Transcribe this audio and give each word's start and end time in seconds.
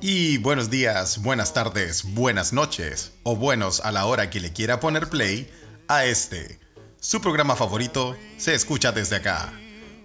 Y 0.00 0.38
buenos 0.38 0.70
días, 0.70 1.22
buenas 1.22 1.52
tardes, 1.52 2.14
buenas 2.14 2.52
noches 2.52 3.12
o 3.22 3.36
buenos 3.36 3.80
a 3.80 3.92
la 3.92 4.06
hora 4.06 4.30
que 4.30 4.40
le 4.40 4.52
quiera 4.52 4.80
poner 4.80 5.08
play 5.10 5.50
a 5.88 6.06
este. 6.06 6.58
Su 7.00 7.20
programa 7.20 7.54
favorito 7.54 8.16
se 8.38 8.54
escucha 8.54 8.92
desde 8.92 9.16
acá. 9.16 9.52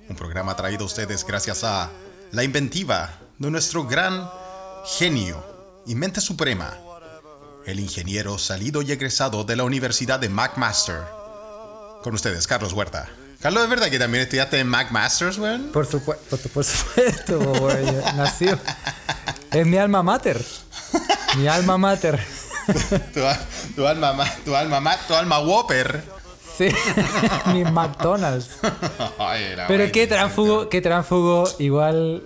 Un 0.09 0.15
programa 0.15 0.55
traído 0.55 0.83
a 0.83 0.87
ustedes 0.87 1.25
gracias 1.25 1.63
a 1.63 1.91
la 2.31 2.43
inventiva 2.43 3.19
de 3.37 3.51
nuestro 3.51 3.85
gran 3.85 4.29
genio 4.85 5.43
y 5.85 5.95
mente 5.95 6.19
suprema, 6.19 6.77
el 7.65 7.79
ingeniero 7.79 8.37
salido 8.37 8.81
y 8.81 8.91
egresado 8.91 9.43
de 9.45 9.55
la 9.55 9.63
Universidad 9.63 10.19
de 10.19 10.29
McMaster. 10.29 11.16
Con 12.07 12.15
ustedes, 12.15 12.47
Carlos 12.47 12.71
Huerta. 12.71 13.09
Carlos, 13.41 13.63
¿es 13.65 13.69
verdad 13.69 13.89
que 13.89 13.99
también 13.99 14.23
estudiaste 14.23 14.57
en 14.57 14.69
McMasters, 14.69 15.39
weón? 15.39 15.73
Por, 15.73 15.85
supuesto, 15.85 16.37
por, 16.37 16.63
supuesto, 16.63 17.37
weón. 17.37 18.01
Nació. 18.15 18.57
Es 19.51 19.67
mi 19.67 19.75
alma 19.75 20.01
mater. 20.03 20.41
Mi 21.35 21.49
alma 21.49 21.77
mater. 21.77 22.17
tu, 23.13 23.85
alma, 23.85 24.25
tu 24.45 24.55
alma, 24.55 24.97
tu 25.05 25.15
alma 25.15 25.39
Whopper. 25.39 26.01
Sí, 26.57 26.69
mi 27.47 27.65
McDonald's. 27.65 28.51
Pero 29.67 29.91
qué 29.91 30.07
tránfugo, 30.07 30.69
qué 30.69 30.79
tránfugo, 30.79 31.43
igual 31.59 32.23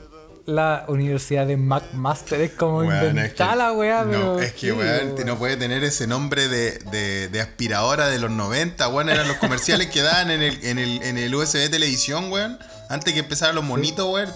la 0.51 0.85
Universidad 0.87 1.47
de 1.47 1.57
McMaster. 1.57 2.41
Es 2.41 2.51
como 2.51 2.83
inventar 2.83 3.57
la 3.57 3.71
weá, 3.71 4.03
No, 4.03 4.39
es 4.39 4.53
que, 4.53 4.71
weón, 4.71 5.15
no 5.25 5.37
puede 5.37 5.57
tener 5.57 5.83
ese 5.83 6.07
nombre 6.07 6.47
de, 6.47 7.29
de, 7.29 7.41
aspiradora 7.41 8.07
de 8.07 8.19
los 8.19 8.29
90, 8.29 8.87
weón. 8.89 9.09
Eran 9.09 9.27
los 9.27 9.37
comerciales 9.37 9.87
que 9.87 10.01
daban 10.01 10.31
en 10.31 10.41
el, 10.41 10.63
en 10.63 10.79
el, 10.79 11.01
en 11.03 11.17
el 11.17 11.33
USB 11.33 11.69
televisión, 11.69 12.31
weón. 12.31 12.59
Antes 12.89 13.13
que 13.13 13.19
empezaran 13.19 13.55
los 13.55 13.63
monitos, 13.63 14.07
weón. 14.07 14.33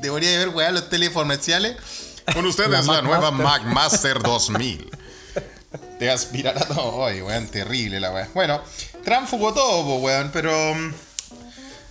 Debería 0.00 0.36
haber, 0.36 0.48
weón, 0.50 0.74
los 0.74 0.88
telecomerciales. 0.88 1.76
Con 2.32 2.46
ustedes 2.46 2.86
la, 2.86 3.02
nueva 3.02 3.30
McMaster 3.30 4.22
2000. 4.22 4.90
Te 5.98 6.10
aspirará 6.10 6.64
todo 6.64 6.94
hoy, 6.94 7.20
weón. 7.20 7.46
Terrible 7.48 8.00
la 8.00 8.12
weón. 8.12 8.28
Bueno, 8.34 8.62
tránfugo 9.04 9.52
todo, 9.52 9.96
weón, 9.96 10.30
pero... 10.32 10.74
Mm, 10.74 10.94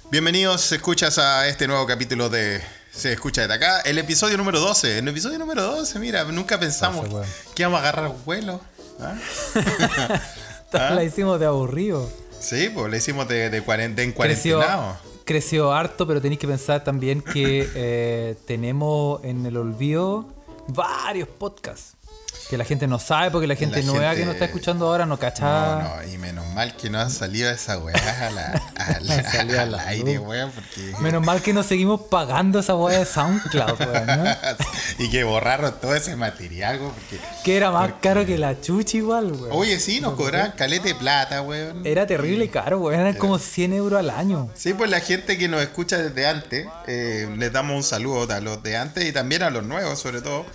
bienvenidos, 0.09 0.71
escuchas 0.71 1.17
a 1.19 1.47
este 1.47 1.67
nuevo 1.67 1.85
capítulo 1.85 2.29
de 2.29 2.78
se 2.99 3.13
escucha 3.13 3.41
desde 3.41 3.53
acá. 3.55 3.81
El 3.81 3.97
episodio 3.97 4.37
número 4.37 4.59
12. 4.59 4.97
En 4.99 5.07
el 5.07 5.11
episodio 5.11 5.39
número 5.39 5.63
12, 5.63 5.99
mira, 5.99 6.23
nunca 6.25 6.59
pensamos 6.59 7.07
que 7.55 7.63
íbamos 7.63 7.77
a 7.77 7.81
agarrar 7.81 8.11
vuelo. 8.25 8.59
¿Ah? 8.99 9.15
¿Ah? 10.73 10.91
La 10.93 11.03
hicimos 11.03 11.39
de 11.39 11.45
aburrido. 11.45 12.09
Sí, 12.39 12.69
pues 12.73 12.91
la 12.91 12.97
hicimos 12.97 13.27
de, 13.27 13.49
de, 13.49 13.57
en 13.57 14.11
cuarentena. 14.11 14.99
Creció, 15.25 15.71
harto, 15.71 16.07
pero 16.07 16.21
tenéis 16.21 16.39
que 16.39 16.47
pensar 16.47 16.83
también 16.83 17.21
que 17.21 17.69
eh, 17.75 18.35
tenemos 18.47 19.23
en 19.23 19.45
el 19.45 19.57
olvido 19.57 20.27
varios 20.67 21.27
podcasts 21.27 21.98
que 22.49 22.57
la 22.57 22.65
gente 22.65 22.87
no 22.87 22.97
sabe 22.97 23.29
porque 23.29 23.45
la 23.45 23.55
gente 23.55 23.83
nueva 23.83 24.15
que 24.15 24.25
nos 24.25 24.33
está 24.33 24.45
escuchando 24.45 24.87
ahora 24.87 25.05
no 25.05 25.19
cacha. 25.19 25.45
No, 25.45 25.97
no, 25.97 26.11
y 26.11 26.17
menos 26.17 26.47
mal 26.47 26.75
que 26.75 26.89
no 26.89 26.99
ha 26.99 27.07
salido 27.07 27.47
esa 27.51 27.77
weá 27.77 27.95
a 27.95 28.31
la, 28.31 29.61
al 29.61 29.75
aire, 29.75 30.17
weón. 30.17 30.51
Porque... 30.51 30.93
Menos 30.99 31.23
mal 31.23 31.43
que 31.43 31.53
no 31.53 31.61
seguimos 31.61 32.01
pagando 32.09 32.59
esa 32.59 32.75
weá 32.75 32.97
de 32.97 33.05
SoundCloud, 33.05 33.79
weón. 33.81 34.07
¿no? 34.07 34.25
y 34.97 35.11
que 35.11 35.23
borraron 35.23 35.75
todo 35.79 35.93
ese 35.93 36.15
material, 36.15 36.79
weón. 36.79 36.93
Porque, 36.93 37.19
que 37.43 37.55
era 37.55 37.69
más 37.69 37.93
caro 38.01 38.25
que 38.25 38.39
la 38.39 38.59
chucha 38.59 38.97
igual, 38.97 39.31
weón. 39.31 39.49
Oye, 39.51 39.79
sí, 39.79 40.01
nos 40.01 40.15
cobraban 40.15 40.53
calete 40.53 40.87
de 40.87 40.95
plata, 40.95 41.43
weón. 41.43 41.85
Era 41.85 42.07
terrible 42.07 42.49
caro, 42.49 42.79
weón. 42.79 42.99
Eran 42.99 43.15
como 43.15 43.37
100 43.37 43.73
euros 43.73 43.99
al 43.99 44.09
año. 44.09 44.49
Sí, 44.55 44.73
pues 44.73 44.89
la 44.89 45.01
gente 45.01 45.37
que 45.37 45.47
nos 45.47 45.61
escucha 45.61 45.99
desde 45.99 46.25
antes, 46.25 46.65
eh, 46.87 47.29
les 47.37 47.53
damos 47.53 47.75
un 47.75 47.83
saludo 47.83 48.33
a 48.33 48.39
los 48.39 48.63
de 48.63 48.75
antes 48.75 49.05
y 49.05 49.11
también 49.11 49.43
a 49.43 49.51
los 49.51 49.63
nuevos, 49.63 49.99
sobre 49.99 50.21
todo. 50.21 50.47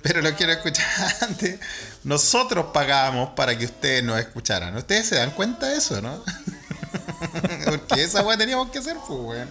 Pero 0.00 0.22
lo 0.22 0.34
quiero 0.34 0.52
escuchar 0.52 0.86
antes. 1.20 1.60
Nosotros 2.04 2.66
pagábamos 2.72 3.30
para 3.30 3.56
que 3.56 3.66
ustedes 3.66 4.02
nos 4.02 4.18
escucharan. 4.18 4.76
Ustedes 4.76 5.06
se 5.06 5.16
dan 5.16 5.30
cuenta 5.32 5.68
de 5.68 5.76
eso, 5.76 6.00
¿no? 6.00 6.24
Porque 7.64 8.02
esa 8.02 8.22
weá 8.22 8.36
teníamos 8.36 8.70
que 8.70 8.78
hacer, 8.78 8.96
pues, 9.06 9.20
weón. 9.20 9.48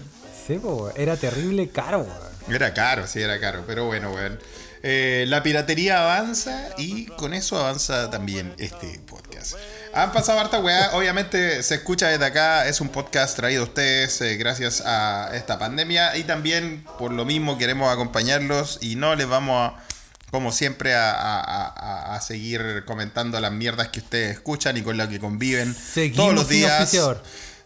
Sí, 0.47 0.59
pues, 0.61 0.93
era 0.95 1.15
terrible 1.17 1.69
caro, 1.69 1.99
weón. 1.99 2.55
Era 2.55 2.73
caro, 2.73 3.07
sí, 3.07 3.21
era 3.21 3.39
caro. 3.39 3.63
Pero 3.67 3.85
bueno, 3.85 4.11
weón. 4.11 4.39
Eh, 4.83 5.25
la 5.27 5.43
piratería 5.43 6.01
avanza 6.01 6.69
y 6.77 7.05
con 7.05 7.35
eso 7.35 7.59
avanza 7.59 8.09
también 8.09 8.53
este 8.57 8.99
podcast. 9.07 9.53
Han 9.93 10.11
pasado 10.11 10.39
harta 10.39 10.59
weá, 10.59 10.91
obviamente 10.93 11.61
se 11.61 11.75
escucha 11.75 12.07
desde 12.07 12.25
acá, 12.25 12.67
es 12.67 12.81
un 12.81 12.89
podcast 12.89 13.35
traído 13.35 13.61
a 13.61 13.65
ustedes 13.65 14.19
eh, 14.21 14.37
gracias 14.37 14.81
a 14.83 15.29
esta 15.33 15.59
pandemia 15.59 16.17
y 16.17 16.23
también 16.23 16.83
por 16.97 17.11
lo 17.11 17.25
mismo 17.25 17.59
queremos 17.59 17.93
acompañarlos 17.93 18.79
y 18.81 18.95
no 18.95 19.15
les 19.15 19.27
vamos 19.27 19.71
a 19.71 19.83
como 20.31 20.51
siempre, 20.51 20.93
a, 20.95 22.19
seguir 22.21 22.83
comentando 22.85 23.39
las 23.39 23.51
mierdas 23.51 23.89
que 23.89 23.99
ustedes 23.99 24.31
escuchan 24.31 24.77
y 24.77 24.81
con 24.81 24.95
las 24.95 25.09
que 25.09 25.19
conviven 25.19 25.75
todos 26.15 26.33
los 26.33 26.47
días. 26.47 26.97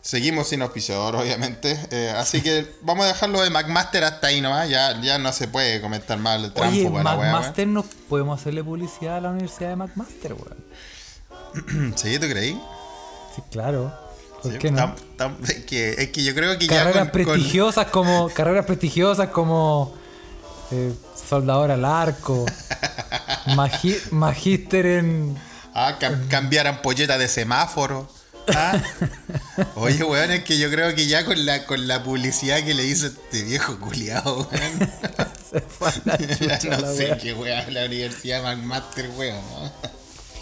Seguimos 0.01 0.49
sin 0.49 0.61
auspiciador, 0.61 1.15
obviamente. 1.15 1.79
Eh, 1.89 2.13
así 2.15 2.41
que 2.41 2.71
vamos 2.83 3.05
a 3.05 3.07
dejarlo 3.07 3.41
de 3.41 3.49
McMaster 3.49 4.03
hasta 4.03 4.27
ahí 4.27 4.39
nomás. 4.39 4.69
Ya, 4.69 5.01
ya 5.01 5.17
no 5.17 5.33
se 5.33 5.47
puede 5.47 5.81
comentar 5.81 6.19
mal 6.19 6.45
el 6.45 6.53
trampo. 6.53 6.69
Oye, 6.69 6.87
McMaster 6.87 7.67
no 7.67 7.83
podemos 8.07 8.39
hacerle 8.39 8.63
publicidad 8.63 9.17
a 9.17 9.21
la 9.21 9.29
Universidad 9.31 9.69
de 9.69 9.75
McMaster, 9.77 10.33
weón. 10.33 11.93
¿Sí? 11.97 12.19
¿Tú 12.19 12.27
creí? 12.27 12.53
Sí, 13.35 13.41
claro. 13.49 13.91
¿Por 14.43 14.59
qué 14.59 14.69
no? 14.69 14.95
es, 15.47 15.65
que, 15.65 16.23
yo 16.23 16.35
creo 16.35 16.59
que 16.59 16.67
carreras 16.67 17.09
prestigiosas 17.09 17.87
como 17.87 18.29
carreras 18.29 18.65
prestigiosas 18.65 19.29
como 19.29 19.95
eh, 20.71 20.93
soldador 21.15 21.71
al 21.71 21.85
arco, 21.85 22.45
magíster 24.11 24.85
en... 24.85 25.37
Ah, 25.73 25.97
cambiar 26.29 26.67
ampolleta 26.67 27.17
de 27.17 27.27
semáforo. 27.27 28.07
Ah. 28.47 28.81
Oye, 29.75 30.03
weón, 30.03 30.31
es 30.31 30.43
que 30.43 30.57
yo 30.57 30.69
creo 30.69 30.93
que 30.95 31.07
ya 31.07 31.25
con 31.25 31.45
la, 31.45 31.65
con 31.65 31.87
la 31.87 32.03
publicidad 32.03 32.63
que 32.63 32.73
le 32.73 32.85
hizo 32.85 33.07
este 33.07 33.43
viejo 33.43 33.77
culiado, 33.79 34.47
weón. 34.51 34.89
Se 35.51 35.61
fue 35.61 35.91
la 36.05 36.17
no 36.79 36.93
sé 36.93 37.17
qué 37.21 37.33
weón, 37.33 37.73
la 37.73 37.85
Universidad 37.85 38.43
McMaster, 38.43 39.09
weón. 39.17 39.41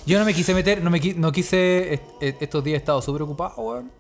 Yo 0.06 0.20
no 0.20 0.26
me 0.26 0.34
quise 0.34 0.54
meter, 0.54 0.82
no 0.82 0.90
me 0.90 1.00
no 1.00 1.32
quise, 1.32 2.02
estos 2.20 2.64
días 2.64 2.76
he 2.76 2.78
estado 2.78 3.02
súper 3.02 3.24
ocupado, 3.24 3.56
weón. 3.58 3.92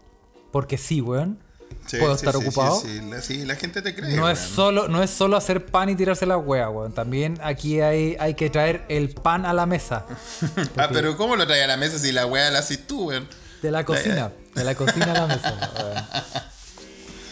Porque 0.51 0.77
sí, 0.77 1.01
weón 1.01 1.42
puedo 1.89 2.15
estar 2.15 2.35
ocupado. 2.35 2.81
Sí, 3.21 3.45
la, 3.45 3.55
gente 3.55 3.81
te 3.81 3.95
cree. 3.95 4.15
No 4.15 4.29
es, 4.29 4.39
solo, 4.39 4.87
no 4.87 5.03
es 5.03 5.09
solo 5.09 5.37
hacer 5.37 5.65
pan 5.65 5.89
y 5.89 5.95
tirarse 5.95 6.25
la 6.25 6.37
hueá, 6.37 6.69
weón. 6.69 6.93
También 6.93 7.39
aquí 7.43 7.81
hay, 7.81 8.15
hay 8.19 8.33
que 8.33 8.49
traer 8.49 8.85
el 8.89 9.09
pan 9.09 9.45
a 9.45 9.53
la 9.53 9.65
mesa. 9.65 10.05
ah, 10.77 10.89
pero 10.91 11.17
¿cómo 11.17 11.35
lo 11.35 11.45
trae 11.45 11.63
a 11.63 11.67
la 11.67 11.77
mesa 11.77 11.99
si 11.99 12.11
la 12.11 12.25
hueá 12.25 12.49
la 12.51 12.59
haces 12.59 12.85
tú, 12.87 13.09
weón? 13.09 13.27
De 13.61 13.71
la 13.71 13.83
cocina. 13.85 14.31
De 14.55 14.63
la 14.63 14.75
cocina 14.75 15.11
a 15.11 15.13
la 15.13 15.27
mesa, 15.27 15.71
weón. 15.79 16.52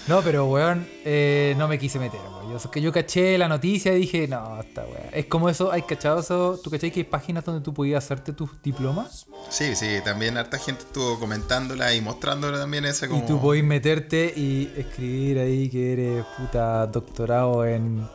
No, 0.07 0.21
pero 0.21 0.45
weón, 0.47 0.87
eh, 1.05 1.53
no 1.57 1.67
me 1.67 1.77
quise 1.77 1.99
meter, 1.99 2.19
weón. 2.19 2.51
Yo, 2.51 2.71
que 2.71 2.81
yo 2.81 2.91
caché 2.91 3.37
la 3.37 3.47
noticia 3.47 3.93
y 3.93 4.01
dije, 4.01 4.27
no, 4.27 4.59
esta 4.59 4.81
weón. 4.83 5.09
Es 5.11 5.25
como 5.25 5.47
eso, 5.47 5.71
hay 5.71 5.83
cachado 5.83 6.19
eso. 6.19 6.59
¿Tú 6.61 6.69
caché 6.69 6.91
que 6.91 7.01
hay 7.01 7.03
páginas 7.05 7.45
donde 7.45 7.61
tú 7.63 7.73
podías 7.73 8.03
hacerte 8.03 8.33
tus 8.33 8.49
diplomas? 8.61 9.27
Sí, 9.49 9.75
sí, 9.75 9.99
también 10.03 10.37
harta 10.37 10.57
gente 10.57 10.83
estuvo 10.83 11.19
comentándola 11.19 11.93
y 11.93 12.01
mostrándola 12.01 12.57
también 12.59 12.85
ese 12.85 13.07
como. 13.07 13.23
Y 13.23 13.27
tú 13.27 13.39
podés 13.39 13.63
meterte 13.63 14.33
y 14.35 14.71
escribir 14.75 15.39
ahí 15.39 15.69
que 15.69 15.93
eres 15.93 16.25
puta 16.37 16.87
doctorado 16.87 17.65
en. 17.65 18.07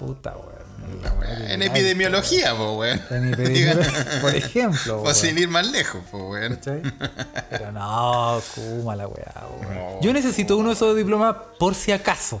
Puta, 0.00 0.34
weón. 0.34 1.50
En 1.50 1.60
epidemiología, 1.60 2.56
po, 2.56 2.78
weón. 2.78 3.02
En 3.10 3.34
epidemiología, 3.34 4.18
por 4.22 4.34
ejemplo. 4.34 5.02
O 5.02 5.12
sin 5.12 5.36
ir 5.36 5.46
más 5.48 5.70
lejos, 5.70 6.02
po, 6.10 6.30
weón. 6.30 6.58
Pero 7.50 7.70
no, 7.70 8.42
Kuma 8.54 8.96
la 8.96 9.06
weá, 9.06 9.46
weón. 9.60 10.00
Yo 10.00 10.14
necesito 10.14 10.56
uno 10.56 10.70
de 10.70 10.74
esos 10.74 10.96
diplomas 10.96 11.36
por 11.58 11.74
si 11.74 11.92
acaso. 11.92 12.40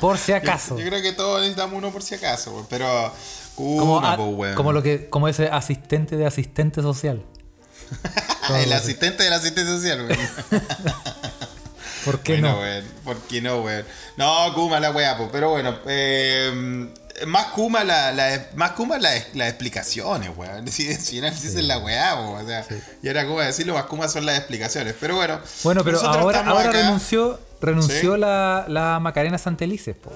Por 0.00 0.18
si 0.18 0.32
acaso. 0.32 0.76
Yo, 0.76 0.84
creo 0.84 1.00
que 1.00 1.12
todos 1.12 1.38
necesitamos 1.38 1.78
uno 1.78 1.92
por 1.92 2.02
si 2.02 2.16
acaso, 2.16 2.52
weón. 2.52 2.66
Pero. 2.68 3.12
Kuma, 3.54 4.16
como, 4.16 4.30
weón. 4.30 4.54
como 4.56 4.72
lo 4.72 4.82
que, 4.82 5.08
como 5.08 5.28
ese 5.28 5.46
asistente 5.46 6.16
de 6.16 6.26
asistente 6.26 6.82
social. 6.82 7.22
El 8.50 8.72
asistente 8.72 9.22
del 9.22 9.32
asistente 9.32 9.64
social, 9.70 10.06
weón. 10.08 10.18
¿Por 12.06 12.20
qué 12.20 12.38
no? 12.38 12.58
¿Por 13.04 13.18
qué 13.22 13.42
no, 13.42 13.60
weón? 13.60 13.84
No, 14.16 14.54
Kuma 14.54 14.80
la 14.80 14.92
weá. 14.92 15.18
Pero 15.30 15.50
bueno, 15.50 15.76
eh, 15.86 16.88
más 17.26 17.46
Kuma, 17.46 17.82
la, 17.82 18.12
la, 18.12 18.46
más 18.54 18.72
Kuma 18.72 18.98
la, 18.98 19.10
las 19.34 19.48
explicaciones, 19.48 20.30
weón. 20.36 20.68
Si, 20.68 20.94
si 20.94 21.20
no 21.20 21.28
la 21.62 21.78
weá, 21.78 22.14
o 22.18 22.46
sea, 22.46 22.64
y 23.02 23.08
ahora 23.08 23.26
como 23.26 23.40
decirlo, 23.40 23.74
más 23.74 23.84
Kuma 23.84 24.08
son 24.08 24.24
las 24.24 24.38
explicaciones. 24.38 24.94
Pero 24.98 25.16
bueno. 25.16 25.40
Bueno, 25.64 25.82
pero 25.84 26.00
ahora, 26.00 26.46
ahora 26.46 26.70
renunció, 26.70 27.40
renunció 27.60 28.16
la, 28.16 28.66
la 28.68 29.00
Macarena 29.00 29.36
Santelices, 29.36 29.96
po, 29.96 30.12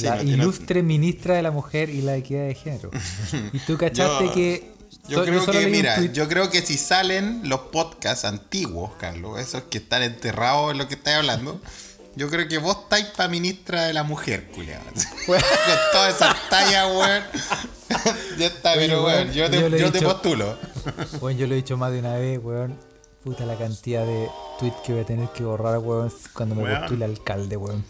la 0.00 0.22
ilustre 0.22 0.82
ministra 0.82 1.34
de 1.34 1.42
la 1.42 1.50
mujer 1.50 1.90
y 1.90 2.00
la 2.00 2.16
equidad 2.16 2.46
de 2.46 2.54
género. 2.54 2.90
y 3.52 3.58
tú 3.60 3.76
cachaste 3.76 4.30
que 4.30 4.71
Yo 5.08 5.18
So- 5.18 5.24
creo 5.24 5.46
que, 5.46 5.66
mira, 5.66 6.00
yo 6.12 6.28
creo 6.28 6.48
que 6.50 6.62
si 6.62 6.78
salen 6.78 7.40
los 7.48 7.60
podcasts 7.72 8.24
antiguos, 8.24 8.92
Carlos, 8.98 9.40
esos 9.40 9.62
que 9.64 9.78
están 9.78 10.02
enterrados 10.02 10.70
en 10.72 10.78
lo 10.78 10.86
que 10.88 10.94
estás 10.94 11.14
hablando, 11.16 11.60
yo 12.16 12.28
creo 12.30 12.46
que 12.48 12.58
vos 12.58 12.76
estáis 12.84 13.06
para 13.06 13.28
ministra 13.28 13.84
de 13.84 13.94
la 13.94 14.04
mujer, 14.04 14.48
culiado. 14.54 14.84
Con 15.26 15.38
todas 15.92 16.14
esas 16.14 16.36
tallas, 16.48 16.86
weón. 16.94 17.22
ya 18.38 18.46
está, 18.46 18.72
Oye, 18.72 18.80
pero 18.86 19.04
weón, 19.04 19.16
weón, 19.28 19.32
yo 19.32 19.50
te, 19.50 19.60
yo 19.60 19.90
te 19.92 19.98
dicho- 19.98 20.08
postulo. 20.12 20.56
Bueno, 21.20 21.38
yo 21.40 21.46
lo 21.46 21.54
he 21.54 21.56
dicho 21.56 21.76
más 21.76 21.90
de 21.92 21.98
una 21.98 22.14
vez, 22.14 22.38
weón. 22.42 22.78
Puta 23.24 23.44
la 23.46 23.56
cantidad 23.56 24.04
de 24.04 24.28
tweets 24.58 24.76
que 24.84 24.92
voy 24.92 25.02
a 25.02 25.04
tener 25.06 25.28
que 25.30 25.44
borrar, 25.44 25.78
weón, 25.78 26.12
cuando 26.32 26.54
me 26.56 26.62
Weón. 26.64 26.78
postule 26.80 27.04
alcalde, 27.04 27.56
weón. 27.56 27.84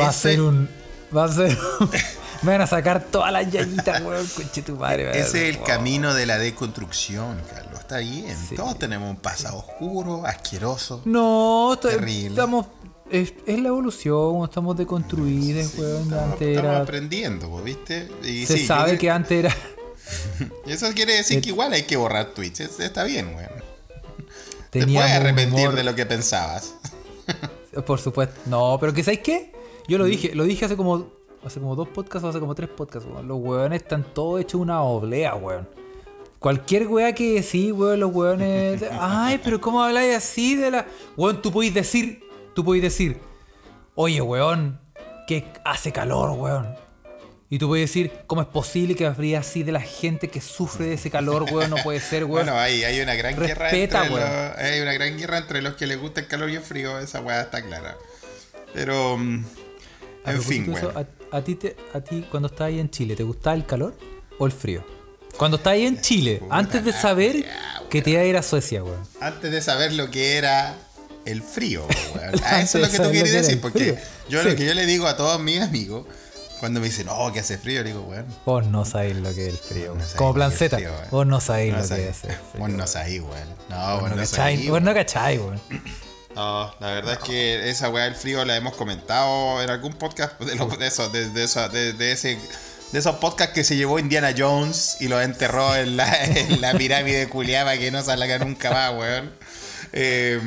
Va 0.00 0.08
a 0.08 0.12
ser 0.12 0.40
un. 0.40 0.68
Va 1.16 1.24
a 1.24 1.32
ser. 1.32 1.56
Me 2.44 2.52
van 2.52 2.60
a 2.60 2.66
sacar 2.66 3.02
todas 3.04 3.32
las 3.32 3.50
yayitas, 3.50 4.02
weón. 4.02 4.26
Conche 4.28 4.62
tu 4.62 4.76
madre, 4.76 5.04
weón. 5.04 5.16
Ese 5.16 5.48
es 5.48 5.54
el 5.54 5.56
Wow. 5.58 5.66
camino 5.66 6.14
de 6.14 6.26
la 6.26 6.38
deconstrucción, 6.38 7.40
Carlos. 7.52 7.80
Está 7.80 7.98
bien. 7.98 8.36
Sí. 8.48 8.54
Todos 8.54 8.78
tenemos 8.78 9.10
un 9.10 9.16
pasado 9.16 9.58
oscuro, 9.58 10.24
asqueroso. 10.26 11.02
No, 11.04 11.72
esto- 11.74 11.88
Terrible. 11.88 12.28
estamos. 12.28 12.66
Es, 13.10 13.34
es 13.46 13.58
la 13.60 13.68
evolución, 13.68 14.44
estamos 14.44 14.76
deconstruidos, 14.76 15.74
weón. 15.76 16.02
Estamos, 16.04 16.32
Antes 16.32 16.48
estamos 16.48 16.70
era. 16.72 16.80
aprendiendo, 16.82 17.62
¿viste? 17.62 18.08
Y 18.24 18.46
Se 18.46 18.58
sí, 18.58 18.66
sabe 18.66 18.96
que 18.98 19.10
antes 19.10 19.44
era. 19.44 19.54
Eso 20.66 20.90
quiere 20.94 21.14
decir 21.14 21.40
que 21.40 21.50
igual 21.50 21.72
hay 21.72 21.82
que 21.84 21.96
borrar 21.96 22.26
tweets. 22.34 22.60
Es- 22.60 22.80
Está 22.80 23.04
bien, 23.04 23.34
weón. 23.34 23.64
Te 24.70 24.86
puedes 24.86 25.12
arrepentir 25.12 25.68
humor- 25.68 25.74
de 25.76 25.84
lo 25.84 25.94
que 25.94 26.04
pensabas. 26.06 26.74
Por 27.86 28.00
supuesto. 28.00 28.40
No, 28.46 28.76
pero 28.80 28.92
que 28.92 29.04
¿sabes 29.04 29.20
qué? 29.20 29.52
Yo 29.86 29.98
lo 29.98 30.04
dije, 30.04 30.34
lo 30.34 30.44
dije 30.44 30.64
hace 30.64 30.76
como 30.76 31.08
hace 31.44 31.60
como 31.60 31.76
dos 31.76 31.88
podcasts 31.88 32.24
o 32.24 32.28
hace 32.28 32.40
como 32.40 32.54
tres 32.54 32.70
podcasts, 32.70 33.08
weón. 33.10 33.28
Los 33.28 33.38
weones 33.38 33.82
están 33.82 34.02
todos 34.02 34.40
hechos 34.40 34.60
una 34.60 34.82
oblea, 34.82 35.34
weón. 35.34 35.68
Cualquier 36.38 36.86
weá 36.88 37.14
que 37.14 37.42
sí, 37.42 37.72
weón, 37.72 38.00
los 38.00 38.14
weones. 38.14 38.84
Ay, 39.00 39.40
pero 39.42 39.60
¿cómo 39.60 39.82
habláis 39.82 40.16
así 40.16 40.56
de 40.56 40.70
la. 40.70 40.86
Weón, 41.16 41.40
tú 41.42 41.52
podéis 41.52 41.74
decir, 41.74 42.22
tú 42.54 42.64
podéis 42.64 42.82
decir, 42.82 43.18
oye, 43.94 44.20
weón, 44.20 44.78
que 45.26 45.46
hace 45.64 45.92
calor, 45.92 46.30
weón. 46.30 46.84
Y 47.50 47.58
tú 47.58 47.68
puedes 47.68 47.88
decir, 47.88 48.10
¿cómo 48.26 48.42
es 48.42 48.48
posible 48.48 48.94
que 48.96 49.06
habría 49.06 49.38
así 49.38 49.62
de 49.62 49.70
la 49.70 49.80
gente 49.80 50.28
que 50.28 50.40
sufre 50.40 50.86
de 50.86 50.94
ese 50.94 51.10
calor, 51.10 51.44
weón? 51.44 51.70
No 51.70 51.76
puede 51.76 52.00
ser, 52.00 52.24
weón. 52.24 52.46
Bueno, 52.46 52.58
hay, 52.58 52.82
hay 52.84 53.00
una 53.00 53.14
gran 53.14 53.38
guerra 53.38 53.70
Respeta, 53.70 54.02
entre 54.02 54.14
weón. 54.16 54.28
los, 54.28 54.58
hay 54.58 54.80
una 54.80 54.92
gran 54.92 55.16
guerra 55.16 55.38
entre 55.38 55.62
los 55.62 55.74
que 55.74 55.86
les 55.86 56.00
gusta 56.00 56.20
el 56.20 56.26
calor 56.26 56.50
y 56.50 56.56
el 56.56 56.62
frío, 56.62 56.98
esa 56.98 57.20
weá 57.20 57.42
está 57.42 57.62
clara. 57.62 57.96
Pero 58.72 59.16
mm, 59.18 59.44
en 60.26 60.42
fin, 60.42 60.72
eso, 60.72 60.88
weón. 60.88 60.98
a, 60.98 61.06
a 61.34 61.42
ti 61.42 61.54
te- 61.56 61.76
a 61.92 62.00
ti 62.00 62.24
cuando 62.30 62.48
estabas 62.48 62.68
ahí 62.72 62.80
en 62.80 62.90
Chile, 62.90 63.16
¿te 63.16 63.22
gustaba 63.22 63.54
el 63.56 63.66
calor 63.66 63.96
o 64.38 64.46
el 64.46 64.52
frío? 64.52 64.84
Cuando 65.36 65.56
estabas 65.56 65.76
ahí 65.78 65.86
en 65.86 66.00
Chile, 66.00 66.36
Puta 66.40 66.56
antes 66.56 66.84
de 66.84 66.92
saber 66.92 67.44
que 67.90 68.02
te 68.02 68.10
iba 68.10 68.20
a 68.20 68.24
ir 68.24 68.36
a 68.36 68.42
Suecia, 68.42 68.82
weón. 68.84 69.00
Antes 69.20 69.50
de 69.50 69.60
saber 69.60 69.92
lo 69.92 70.10
que 70.10 70.36
era 70.36 70.76
el 71.24 71.42
frío, 71.42 71.86
weón. 72.14 72.28
Antes 72.28 72.42
A 72.44 72.60
eso 72.62 72.78
es 72.78 72.84
lo 72.84 72.90
que 72.90 73.04
tú 73.04 73.10
quieres 73.10 73.32
decir, 73.32 73.60
porque 73.60 73.98
yo 74.28 74.42
Sí. 74.42 74.48
lo 74.50 74.56
que 74.56 74.64
yo 74.66 74.74
le 74.74 74.86
digo 74.86 75.06
a 75.08 75.16
todos 75.16 75.40
mis 75.40 75.60
amigos, 75.60 76.06
cuando 76.60 76.78
me 76.80 76.86
dicen, 76.86 77.08
oh, 77.10 77.32
que 77.32 77.40
hace 77.40 77.58
frío, 77.58 77.82
le 77.82 77.88
digo, 77.90 78.02
weón. 78.02 78.26
Vos 78.46 78.64
no 78.66 78.84
sabéis 78.84 79.16
lo 79.16 79.34
que 79.34 79.48
es 79.48 79.52
el 79.54 79.58
frío, 79.58 79.94
no 79.94 80.00
weón. 80.00 80.08
Como 80.16 80.50
frío, 80.50 80.90
weón. 80.92 81.08
vos 81.10 81.26
no 81.26 81.40
sabéis 81.40 81.72
No 81.74 81.80
lo 81.82 81.88
que 81.88 81.94
es 81.94 82.08
el 82.08 82.14
frío. 82.14 82.36
Vos 82.58 82.70
no 82.70 82.86
sabéis, 82.86 83.20
weón. 83.22 83.48
No, 83.68 83.76
Vos 83.76 84.00
vos 84.02 84.10
no 84.10 84.16
no 84.16 84.22
cacháis, 84.22 84.68
vos 84.70 84.82
no 84.82 84.94
cacháis, 84.94 85.40
weón. 85.40 85.60
No, 86.34 86.74
la 86.80 86.90
verdad 86.90 87.12
es 87.14 87.18
que 87.20 87.70
esa 87.70 87.88
weá 87.90 88.04
del 88.04 88.14
frío 88.16 88.44
la 88.44 88.56
hemos 88.56 88.74
comentado 88.74 89.62
en 89.62 89.70
algún 89.70 89.92
podcast 89.94 90.40
de, 90.40 90.54
los- 90.56 90.78
de 90.78 90.86
esos, 90.86 91.12
de, 91.12 91.30
de 91.30 91.44
de- 91.68 91.92
de 91.92 92.12
ese, 92.12 92.38
de 92.92 92.98
esos 92.98 93.16
podcasts 93.16 93.54
que 93.54 93.62
se 93.64 93.76
llevó 93.76 93.98
Indiana 93.98 94.34
Jones 94.36 94.96
y 95.00 95.08
lo 95.08 95.20
enterró 95.20 95.74
en 95.76 95.96
la, 95.96 96.24
en 96.24 96.60
pirámide 96.72 97.28
culiada 97.28 97.78
que 97.78 97.90
no 97.90 98.02
salga 98.02 98.38
nunca 98.38 98.70
más, 98.72 98.92
weón. 98.94 99.32
Eh, 99.92 100.40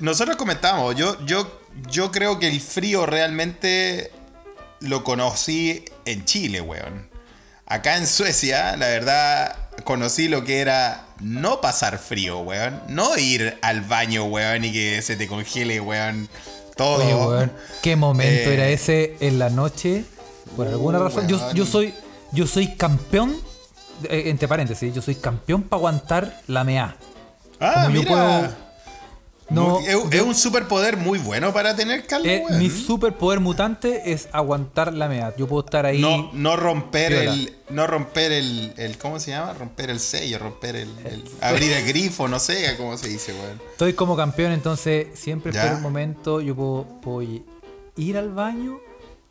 nosotros 0.00 0.36
comentamos, 0.36 0.96
yo, 0.96 1.24
yo, 1.24 1.60
yo 1.90 2.10
creo 2.10 2.38
que 2.40 2.48
el 2.48 2.60
frío 2.60 3.06
realmente 3.06 4.10
lo 4.80 5.04
conocí 5.04 5.84
en 6.04 6.24
Chile, 6.24 6.60
weón. 6.60 7.07
Acá 7.68 7.96
en 7.98 8.06
Suecia, 8.06 8.76
la 8.76 8.88
verdad, 8.88 9.56
conocí 9.84 10.28
lo 10.28 10.42
que 10.44 10.60
era 10.60 11.04
no 11.20 11.60
pasar 11.60 11.98
frío, 11.98 12.38
weón. 12.40 12.80
No 12.88 13.16
ir 13.18 13.58
al 13.62 13.82
baño, 13.82 14.24
weón, 14.24 14.64
y 14.64 14.72
que 14.72 15.02
se 15.02 15.16
te 15.16 15.26
congele, 15.28 15.78
weón. 15.80 16.28
Todo. 16.76 17.04
Oye, 17.04 17.14
weón, 17.14 17.52
qué 17.82 17.96
momento 17.96 18.50
Eh. 18.50 18.54
era 18.54 18.68
ese 18.68 19.16
en 19.20 19.38
la 19.38 19.50
noche. 19.50 20.04
Por 20.56 20.66
alguna 20.68 20.98
Uh, 20.98 21.04
razón, 21.04 21.28
yo, 21.28 21.66
soy 21.66 21.92
yo 22.32 22.46
soy 22.46 22.74
campeón, 22.76 23.36
eh, 24.04 24.24
entre 24.26 24.48
paréntesis, 24.48 24.94
yo 24.94 25.02
soy 25.02 25.16
campeón 25.16 25.62
para 25.62 25.78
aguantar 25.78 26.40
la 26.46 26.64
mea. 26.64 26.96
Ah, 27.60 27.82
como 27.84 27.96
yo 27.96 28.04
puedo- 28.08 28.48
No, 29.50 29.80
es, 29.80 30.20
un 30.22 30.34
superpoder 30.34 30.98
muy 30.98 31.18
bueno 31.18 31.54
para 31.54 31.74
tener, 31.74 32.06
Carlos, 32.06 32.28
Eh, 32.28 32.44
mi 32.52 32.68
superpoder 32.68 33.40
mutante 33.40 34.12
es 34.12 34.28
aguantar 34.32 34.92
la 34.92 35.08
mea. 35.08 35.34
Yo 35.38 35.46
puedo 35.46 35.64
estar 35.64 35.86
ahí. 35.86 36.00
No, 36.02 36.30
no 36.34 36.56
romper 36.56 37.12
el. 37.14 37.56
No 37.70 37.86
romper 37.86 38.32
el, 38.32 38.74
el. 38.76 38.98
¿Cómo 38.98 39.18
se 39.18 39.30
llama? 39.30 39.54
Romper 39.54 39.88
el 39.88 40.00
sello, 40.00 40.38
romper 40.38 40.76
el. 40.76 40.90
el- 41.06 41.24
abrir 41.40 41.72
el 41.72 41.86
grifo, 41.86 42.28
no 42.28 42.38
sé 42.38 42.74
cómo 42.76 42.98
se 42.98 43.08
dice, 43.08 43.32
weón. 43.32 43.60
Estoy 43.72 43.94
como 43.94 44.16
campeón, 44.16 44.52
entonces 44.52 45.06
siempre 45.14 45.50
Ya. 45.52 45.60
espero 45.60 45.76
un 45.78 45.82
momento. 45.82 46.40
Yo 46.42 46.54
puedo, 46.54 46.84
puedo 47.00 47.22
ir 47.96 48.16
al 48.18 48.28
baño, 48.30 48.78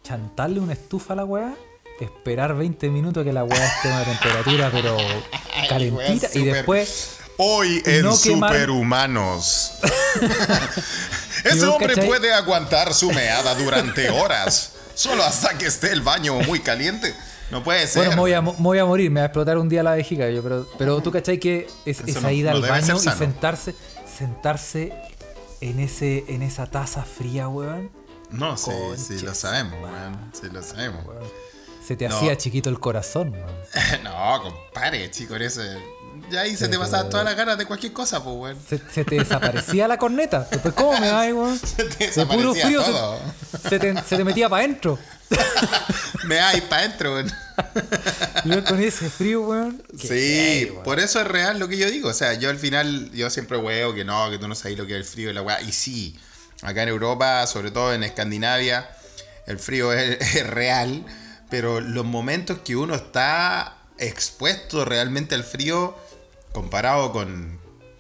chantarle 0.04 0.60
una 0.60 0.74
estufa 0.74 1.13
a 1.13 1.18
la 1.18 1.25
weá, 1.25 1.54
esperar 2.00 2.56
20 2.56 2.90
minutos 2.90 3.24
que 3.24 3.34
la 3.34 3.44
weá 3.44 3.66
esté 3.68 3.92
a 3.92 3.96
una 3.98 4.04
temperatura, 4.06 4.70
pero 4.72 4.98
calentita, 5.70 6.28
y 6.34 6.44
después. 6.44 7.13
Hoy 7.40 7.84
en 7.86 8.02
No 8.02 8.16
Superhumanos. 8.16 9.74
Ese 11.44 11.58
¿Y 11.58 11.60
vos 11.60 11.69
hombre 11.69 11.90
cachai? 11.94 12.08
puede 12.08 12.34
aguantar 12.34 12.94
su 12.94 13.12
meada 13.12 13.54
durante 13.56 14.10
horas. 14.10 14.72
Solo 14.96 15.24
hasta 15.24 15.58
que 15.58 15.68
esté 15.68 15.92
el 15.92 16.02
baño 16.02 16.34
muy 16.42 16.60
caliente. 16.60 17.14
No 17.52 17.64
puede 17.64 17.88
ser. 17.88 17.98
Bueno, 18.02 18.12
me 18.16 18.19
voy, 18.22 18.34
a, 18.34 18.42
mo- 18.42 18.54
me 18.54 18.64
voy 18.64 18.80
a 18.80 18.86
morir, 18.86 19.10
me 19.12 19.22
va 19.22 19.25
a 19.25 19.28
explotar 19.28 19.58
un 19.58 19.69
día 19.69 19.81
la 19.84 19.92
vejiga, 19.96 20.30
yo, 20.30 20.44
pero, 20.44 20.68
pero 20.78 21.02
tú 21.02 21.12
cachai 21.12 21.40
que 21.40 21.68
es, 21.86 22.02
esa 22.02 22.19
no- 22.22 22.31
ida 22.31 22.52
no 22.52 22.58
al 22.58 22.64
baño 22.69 22.98
y 22.98 23.00
sentarse, 23.18 23.74
sentarse 24.18 24.92
en 25.62 25.80
ese, 25.80 26.25
en 26.28 26.42
esa 26.42 26.66
taza 26.70 27.04
fría, 27.04 27.48
weón. 27.48 27.90
No, 28.31 28.58
sí, 28.58 28.72
sí, 28.98 29.20
lo 29.20 29.34
sabemos, 29.34 29.75
weón. 29.81 30.31
Sí, 30.34 30.48
lo 30.52 30.62
sabemos. 30.62 31.06
Se 31.88 31.96
te 31.96 32.10
No. 32.10 32.18
hacía 32.18 32.36
chiquito 32.38 32.70
el 32.70 32.80
corazón, 32.81 33.31
weón. 33.31 33.56
no, 34.04 34.42
compadre, 34.42 35.10
chico, 35.12 35.36
eso. 35.38 35.62
Ya 36.29 36.41
ahí 36.41 36.56
se 36.56 36.65
Sí, 36.65 36.71
te 36.71 36.77
pasaban 36.77 37.09
todas 37.09 37.25
las 37.25 37.35
ganas 37.35 37.57
de 37.57 37.65
cualquier 37.65 37.94
cosa, 37.94 38.24
pues, 38.24 38.35
weón. 38.35 38.57
Se, 38.68 38.79
se 38.94 39.06
te 39.06 39.15
desaparecía 39.15 39.88
la 39.88 39.98
corneta. 39.98 40.48
Después, 40.51 40.74
¿cómo 40.74 41.00
me 41.00 41.07
da, 41.07 41.22
weón? 41.34 41.60
Se 41.60 41.84
te 41.86 42.12
De 42.12 42.25
puro 42.25 42.53
frío 42.53 42.84
todo. 42.84 43.19
se, 43.69 43.79
te, 43.79 43.93
se 44.03 44.17
te 44.17 44.24
metía 44.24 44.50
para 44.50 44.63
adentro. 44.63 45.00
Me 46.24 46.36
da 46.36 46.50
ahí 46.50 46.62
para 46.62 46.84
adentro, 46.84 47.13
weón. 47.13 47.31
Y 48.46 48.50
yo 48.55 48.63
con 48.63 48.81
ese 48.81 49.10
frío, 49.10 49.41
weón. 49.41 49.84
Sí, 49.98 50.67
weón. 50.72 50.84
por 50.84 51.00
eso 51.00 51.19
es 51.22 51.27
real 51.27 51.60
lo 51.60 51.67
que 51.67 51.77
yo 51.77 51.89
digo. 51.89 52.10
O 52.10 52.13
sea, 52.13 52.34
yo 52.34 52.50
al 52.50 52.57
final, 52.60 53.12
yo 53.12 53.29
siempre 53.29 53.57
weo 53.57 53.93
que 53.93 54.03
no, 54.03 54.29
que 54.29 54.38
tú 54.38 54.48
no 54.48 54.55
sabes 54.55 54.77
lo 54.77 54.86
que 54.86 54.93
es 54.93 55.00
el 55.00 55.05
frío 55.05 55.29
y 55.29 55.34
la 55.34 55.41
weá. 55.41 55.62
Y 55.62 55.72
sí, 55.72 56.17
acá 56.62 56.84
en 56.84 56.89
Europa, 56.89 57.46
sobre 57.48 57.72
todo 57.72 57.93
en 57.93 58.03
Escandinavia, 58.03 58.89
el 59.46 59.60
frío 59.60 59.93
es, 59.93 60.19
es 60.36 60.48
real. 60.48 61.05
Pero 61.50 61.79
los 61.79 62.05
momentos 62.05 62.60
que 62.60 62.75
uno 62.75 62.96
está 62.96 63.77
expuesto 63.98 64.86
realmente 64.86 65.36
al 65.36 65.43
frío, 65.43 65.96
comparado 66.58 67.12
con, 67.12 67.60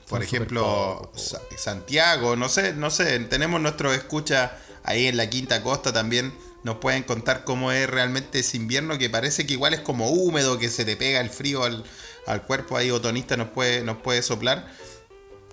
por 0.09 0.17
Son 0.19 0.23
ejemplo, 0.23 1.11
Santiago, 1.57 2.35
no 2.35 2.49
sé, 2.49 2.73
no 2.73 2.89
sé, 2.89 3.19
tenemos 3.19 3.61
nuestro 3.61 3.93
escucha 3.93 4.57
ahí 4.83 5.05
en 5.05 5.15
la 5.15 5.29
Quinta 5.29 5.61
Costa 5.61 5.93
también. 5.93 6.33
Nos 6.63 6.77
pueden 6.77 7.03
contar 7.03 7.43
cómo 7.43 7.71
es 7.71 7.87
realmente 7.87 8.39
ese 8.39 8.57
invierno 8.57 8.97
que 8.97 9.11
parece 9.11 9.45
que 9.45 9.53
igual 9.53 9.75
es 9.75 9.81
como 9.81 10.09
húmedo, 10.09 10.57
que 10.57 10.69
se 10.69 10.85
te 10.85 10.97
pega 10.97 11.21
el 11.21 11.29
frío 11.29 11.63
al, 11.65 11.85
al 12.25 12.41
cuerpo. 12.41 12.77
Ahí 12.77 12.89
Otonista 12.89 13.37
nos 13.37 13.49
puede, 13.49 13.83
nos 13.83 13.97
puede 13.97 14.23
soplar. 14.23 14.67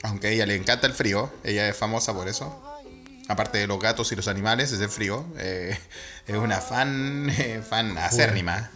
Aunque 0.03 0.29
a 0.29 0.31
ella 0.31 0.47
le 0.47 0.57
encanta 0.57 0.87
el 0.87 0.95
frío, 0.95 1.31
ella 1.45 1.69
es 1.69 1.77
famosa 1.77 2.15
por 2.15 2.27
eso. 2.27 2.59
Aparte 3.29 3.59
de 3.59 3.67
los 3.67 3.79
gatos 3.79 4.11
y 4.13 4.17
los 4.17 4.29
animales, 4.29 4.73
es 4.73 4.81
el 4.81 4.89
frío. 4.89 5.27
Eh, 5.37 5.79
es 6.27 6.37
una 6.37 6.63
fan, 6.63 7.29
eh, 7.29 7.63
fan 7.69 7.99
acérrima. 7.99 8.71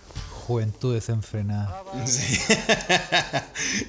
Juventud 0.49 0.95
desenfrenada. 0.95 1.85
Sí. 2.07 2.41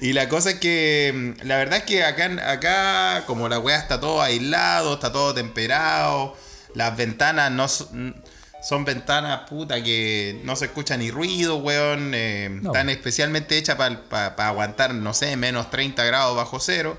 y 0.02 0.12
la 0.12 0.28
cosa 0.28 0.50
es 0.50 0.56
que 0.60 1.34
mm, 1.40 1.46
la 1.46 1.56
verdad 1.56 1.78
es 1.78 1.84
que 1.84 2.04
acá, 2.04 2.50
acá 2.50 3.24
como 3.26 3.48
la 3.48 3.58
weá 3.58 3.78
está 3.78 3.98
todo 3.98 4.20
aislado, 4.20 4.92
está 4.94 5.10
todo 5.10 5.32
temperado, 5.32 6.36
las 6.74 6.94
ventanas 6.98 7.50
no 7.50 7.66
son, 7.66 8.14
son 8.62 8.84
ventanas 8.84 9.48
puta 9.48 9.82
que 9.82 10.38
no 10.44 10.54
se 10.54 10.66
escucha 10.66 10.98
ni 10.98 11.10
ruido, 11.10 11.56
weón. 11.56 12.12
eh, 12.14 12.50
No. 12.50 12.72
Están 12.72 12.90
especialmente 12.90 13.56
hechas 13.56 13.76
para 13.76 14.34
aguantar, 14.48 14.92
no 14.94 15.14
sé, 15.14 15.36
menos 15.38 15.70
30 15.70 16.04
grados 16.04 16.36
bajo 16.36 16.60
cero. 16.60 16.98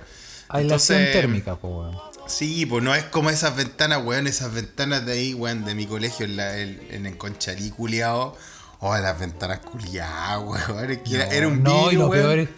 Aislación 0.50 0.98
Entonces, 0.98 1.22
térmica, 1.22 1.56
po, 1.56 1.82
weón. 1.82 1.98
Sí, 2.26 2.66
pues 2.66 2.84
no 2.84 2.96
es 2.96 3.04
como 3.04 3.30
esas 3.30 3.56
ventanas, 3.56 4.02
weón, 4.04 4.26
esas 4.26 4.52
ventanas 4.54 5.06
de 5.06 5.14
ahí, 5.14 5.34
weón, 5.36 5.66
de 5.66 5.76
mi 5.76 5.86
colegio 5.86 6.26
en, 6.26 6.36
la, 6.38 6.58
en, 6.58 6.82
en 6.90 7.06
el 7.06 7.16
Conchalí, 7.16 7.70
culiao. 7.70 8.36
Oh, 8.82 8.98
las 8.98 9.18
ventanas 9.20 9.60
culiadas, 9.60 10.40
weón. 10.44 10.92
Es 10.92 10.98
que 11.00 11.16
era, 11.16 11.26
No, 11.28 11.32
era 11.32 11.48
un 11.48 11.64
no, 11.64 11.84
vidrio, 11.90 12.08
weón. 12.08 12.50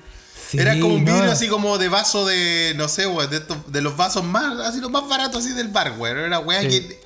sí, 0.50 0.58
era 0.58 0.74
como 0.80 0.96
un 0.96 1.04
no, 1.04 1.14
vidrio 1.14 1.32
así 1.32 1.48
como 1.48 1.78
de 1.78 1.90
vaso 1.90 2.26
de, 2.26 2.74
no 2.78 2.88
sé, 2.88 3.06
weón, 3.08 3.30
de, 3.30 3.38
estos- 3.38 3.72
de 3.72 3.82
los 3.82 3.98
vasos 3.98 4.24
más, 4.24 4.58
así 4.62 4.80
los 4.80 4.90
más 4.92 5.08
baratos 5.08 5.44
así 5.46 5.54
del 5.54 5.68
bar, 5.68 5.94
weón. 5.98 6.18
Era 6.18 6.28
una 6.28 6.40
weá 6.40 6.62
Sí. 6.62 6.70
que, 6.70 7.02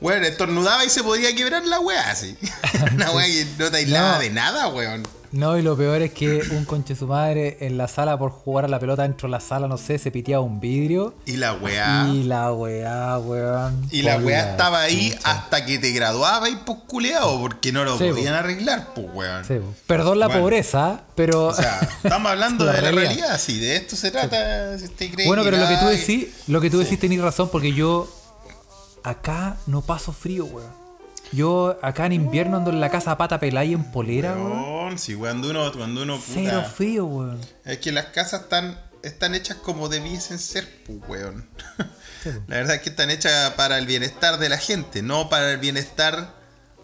weón, 0.00 0.22
estornudaba 0.24 0.84
y 0.84 0.90
se 0.90 1.02
podía 1.02 1.34
quebrar 1.34 1.64
la 1.66 1.80
weá 1.80 2.10
así. 2.10 2.36
una 2.94 3.10
weá 3.12 3.26
que 3.26 3.46
no 3.58 3.70
te 3.70 3.76
aislaba 3.78 4.18
de 4.18 4.30
nada, 4.30 4.68
weón. 4.68 5.02
No, 5.32 5.58
y 5.58 5.62
lo 5.62 5.76
peor 5.76 6.00
es 6.02 6.12
que 6.12 6.40
un 6.52 6.64
conche 6.64 6.96
su 6.96 7.06
madre 7.06 7.58
en 7.60 7.76
la 7.76 7.86
sala 7.88 8.18
por 8.18 8.30
jugar 8.30 8.64
a 8.64 8.68
la 8.68 8.78
pelota 8.78 9.02
dentro 9.02 9.28
de 9.28 9.32
la 9.32 9.40
sala, 9.40 9.68
no 9.68 9.76
sé, 9.76 9.98
se 9.98 10.10
piteaba 10.10 10.42
un 10.42 10.58
vidrio. 10.60 11.14
Y 11.26 11.36
la 11.36 11.52
weá. 11.54 12.08
Y 12.12 12.22
la 12.24 12.52
weá, 12.52 13.18
weón. 13.18 13.86
Y 13.90 14.02
la 14.02 14.16
weá 14.18 14.50
estaba 14.52 14.80
ahí 14.80 15.14
hasta 15.24 15.66
que 15.66 15.78
te 15.78 15.92
graduabas 15.92 16.50
y 16.50 16.56
pues 16.56 16.78
culeado, 16.86 17.38
porque 17.40 17.72
no 17.72 17.84
lo 17.84 17.98
Sí, 17.98 18.08
podían 18.08 18.34
arreglar, 18.34 18.94
pues 18.94 19.06
weón. 19.12 19.44
Sí, 19.44 19.54
po. 19.58 19.74
Perdón 19.86 20.18
la 20.18 20.26
Bueno. 20.28 20.40
pobreza, 20.42 21.02
pero. 21.14 21.46
O 21.48 21.54
sea, 21.54 21.80
estamos 22.02 22.30
hablando 22.32 22.64
La 22.66 22.72
de 22.72 22.82
la 22.82 22.90
realidad. 22.90 23.06
realidad, 23.16 23.38
sí, 23.40 23.58
de 23.58 23.76
esto 23.76 23.96
se 23.96 24.10
trata. 24.10 24.78
Si 24.78 24.88
bueno, 25.26 25.42
pero 25.44 25.56
lo 25.58 25.68
que 25.68 25.76
tú 25.76 25.86
decís, 25.86 26.28
lo 26.46 26.60
que 26.60 26.70
tú 26.70 26.78
decís 26.78 26.98
tenés 26.98 27.20
razón, 27.20 27.48
porque 27.52 27.72
yo 27.74 28.08
acá 29.04 29.56
no 29.66 29.82
paso 29.82 30.12
frío, 30.12 30.44
weón. 30.46 30.87
Yo 31.32 31.78
acá 31.82 32.06
en 32.06 32.12
invierno 32.14 32.56
ando 32.56 32.70
en 32.70 32.80
la 32.80 32.90
casa 32.90 33.12
a 33.12 33.18
pata 33.18 33.38
pelada 33.38 33.64
y 33.64 33.74
en 33.74 33.84
polera, 33.84 34.34
weón. 34.34 34.52
weón, 34.62 34.98
si 34.98 35.14
cuando 35.14 35.50
uno, 35.50 35.70
cuando 35.72 36.02
uno 36.02 36.16
puta, 36.16 36.32
Cero 36.34 36.64
frío, 36.74 37.04
weón. 37.06 37.40
Es 37.64 37.78
que 37.78 37.92
las 37.92 38.06
casas 38.06 38.42
están, 38.42 38.80
están 39.02 39.34
hechas 39.34 39.58
como 39.58 39.88
debiesen 39.88 40.38
ser, 40.38 40.66
weón. 41.08 41.46
Sí, 42.22 42.30
po. 42.30 42.42
La 42.48 42.56
verdad 42.56 42.74
es 42.76 42.82
que 42.82 42.88
están 42.88 43.10
hechas 43.10 43.52
para 43.52 43.78
el 43.78 43.86
bienestar 43.86 44.38
de 44.40 44.48
la 44.48 44.58
gente, 44.58 45.02
no 45.02 45.28
para 45.28 45.52
el 45.52 45.58
bienestar 45.58 46.34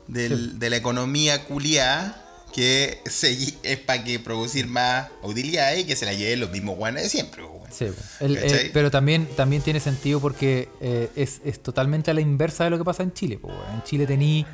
del- 0.07 0.61
de 0.61 0.71
la 0.71 0.77
economía 0.77 1.45
culiada, 1.45 2.21
que 2.53 3.01
se, 3.07 3.37
es 3.65 3.79
para 3.81 4.05
que 4.05 4.21
producir 4.21 4.69
más 4.69 5.09
utilidades 5.23 5.81
y 5.81 5.85
que 5.85 5.97
se 5.97 6.07
la 6.07 6.13
lleven 6.13 6.39
los 6.39 6.51
mismos 6.51 6.77
guanes 6.77 7.03
de 7.03 7.09
siempre, 7.09 7.43
weón. 7.43 7.63
Sí, 7.76 7.87
eh, 8.21 8.71
pero 8.73 8.90
también, 8.90 9.26
también 9.37 9.62
tiene 9.62 9.81
sentido 9.81 10.21
porque 10.21 10.69
eh, 10.81 11.11
es, 11.16 11.40
es 11.45 11.62
totalmente 11.62 12.11
a 12.11 12.14
la 12.14 12.21
inversa 12.21 12.64
de 12.64 12.71
lo 12.71 12.78
que 12.78 12.85
pasa 12.85 13.02
en 13.02 13.12
Chile. 13.12 13.38
po. 13.38 13.50
En 13.73 13.83
Chile 13.83 14.07
tení, 14.07 14.47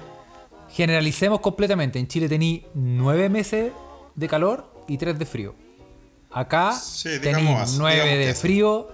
generalicemos 0.70 1.40
completamente, 1.40 1.98
en 1.98 2.08
Chile 2.08 2.28
tení 2.28 2.64
nueve 2.74 3.28
meses 3.28 3.72
de 4.14 4.28
calor 4.28 4.72
y 4.88 4.96
tres 4.96 5.18
de 5.18 5.26
frío. 5.26 5.54
Acá 6.32 6.72
Sí, 6.72 7.18
tení 7.20 7.52
así, 7.54 7.76
nueve 7.78 8.16
de 8.16 8.30
eso. 8.30 8.40
frío 8.40 8.88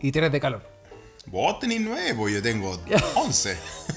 y 0.00 0.12
tres 0.12 0.30
de 0.30 0.40
calor. 0.40 0.76
Vos 1.28 1.58
tenés 1.58 1.80
nueve, 1.80 2.14
pues 2.14 2.34
yo 2.34 2.40
tengo 2.42 2.70
once. 3.16 3.56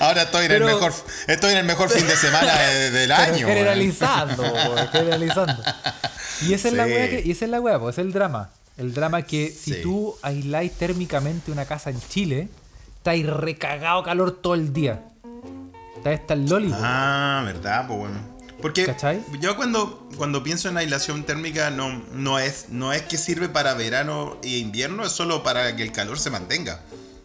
Ahora 0.00 0.22
estoy 0.22 0.42
en 0.46 0.48
Pero- 0.48 0.68
el 0.68 0.74
mejor, 0.74 0.92
estoy 1.28 1.52
en 1.52 1.58
el 1.58 1.64
mejor 1.64 1.88
fin 1.90 2.06
de 2.06 2.16
semana 2.16 2.58
de- 2.58 2.90
del 2.90 3.08
Pero 3.10 3.22
año. 3.34 3.46
generalizando, 3.46 4.42
generalizando. 4.90 5.62
Y 6.46 6.54
esa 6.54 6.68
es 6.68 6.74
la 6.74 6.86
weá 6.86 7.08
que, 7.08 7.22
y 7.24 7.30
esa 7.30 7.44
es 7.44 7.50
la 7.50 7.60
weá, 7.60 7.78
pues, 7.78 7.98
es 7.98 8.04
el 8.04 8.12
drama. 8.12 8.50
El 8.78 8.94
drama 8.94 9.22
que 9.22 9.50
si 9.50 9.74
Sí. 9.74 9.80
tú 9.82 10.16
aisláis 10.22 10.72
térmicamente 10.72 11.50
una 11.52 11.64
casa 11.66 11.90
en 11.90 12.00
Chile, 12.08 12.48
estáis 12.96 13.26
recagado 13.26 14.02
calor 14.02 14.32
todo 14.40 14.54
el 14.54 14.72
día. 14.72 15.02
Está 15.96 16.12
esta 16.12 16.34
el 16.34 16.46
loli. 16.46 16.72
Ah, 16.74 17.42
verdad, 17.44 17.86
pues 17.86 17.98
bueno. 18.00 18.32
Porque 18.60 18.86
¿Cachai? 18.86 19.22
yo 19.40 19.56
cuando, 19.56 20.08
cuando 20.16 20.42
pienso 20.44 20.68
en 20.68 20.76
aislación 20.76 21.24
térmica 21.24 21.70
no, 21.70 22.02
no, 22.12 22.38
es, 22.38 22.66
no 22.68 22.92
es 22.92 23.02
que 23.02 23.18
sirve 23.18 23.48
para 23.48 23.74
verano 23.74 24.36
e 24.44 24.58
invierno, 24.58 25.04
es 25.04 25.10
solo 25.12 25.42
para 25.42 25.74
que 25.74 25.82
el 25.82 25.90
calor 25.92 26.18
se 26.18 26.30
mantenga. 26.30 26.80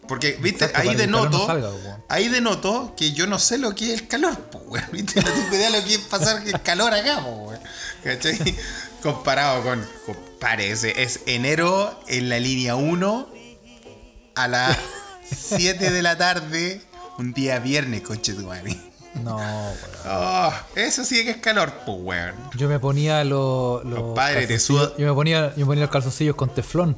Porque, 0.08 0.32
viste, 0.40 0.64
Exacto, 0.64 0.88
ahí 0.90 0.96
denoto, 0.96 1.38
no 1.38 1.46
salga, 1.46 1.68
ahí 2.08 2.28
denoto 2.28 2.94
que 2.96 3.12
yo 3.12 3.26
no 3.26 3.38
sé 3.38 3.58
lo 3.58 3.74
que 3.74 3.92
es 3.92 4.00
el 4.00 4.08
calor, 4.08 4.36
pues, 4.50 4.64
weón. 4.66 4.86
¿Viste? 4.92 5.20
No 5.20 5.30
tengo 5.30 5.54
idea 5.54 5.70
de 5.70 5.80
lo 5.80 5.86
que 5.86 5.94
es 5.94 6.00
pasar 6.00 6.42
el 6.46 6.60
calor 6.62 6.92
acá, 6.94 7.22
pues. 7.24 7.60
¿Cachai? 8.02 8.56
Comparado 9.02 9.62
con, 9.62 9.86
parece, 10.40 11.02
es 11.02 11.20
enero 11.26 11.98
en 12.08 12.28
la 12.28 12.38
línea 12.40 12.74
1 12.76 13.28
a 14.34 14.48
las 14.48 14.76
7 15.30 15.90
de 15.90 16.02
la 16.02 16.18
tarde, 16.18 16.80
un 17.18 17.32
día 17.32 17.58
viernes, 17.60 18.02
conche 18.02 18.34
tu 18.34 18.42
madre. 18.46 18.76
No, 19.22 19.36
weón. 19.36 19.76
Oh, 20.10 20.50
eso 20.74 21.04
sí 21.04 21.22
que 21.24 21.30
es 21.32 21.36
calor, 21.38 21.72
pues, 21.84 21.98
weón. 22.00 22.34
Yo 22.56 22.68
me 22.68 22.78
ponía 22.80 23.22
los. 23.24 23.84
los 23.84 23.98
Compadre, 24.00 24.46
te 24.46 24.56
calzoncillos- 24.56 24.60
suda- 24.60 24.92
Yo 24.96 25.06
me 25.06 25.12
ponía, 25.14 25.50
yo 25.54 25.60
me 25.60 25.66
ponía 25.66 25.82
los 25.84 25.90
calzoncillos 25.90 26.34
con 26.36 26.54
teflón. 26.54 26.96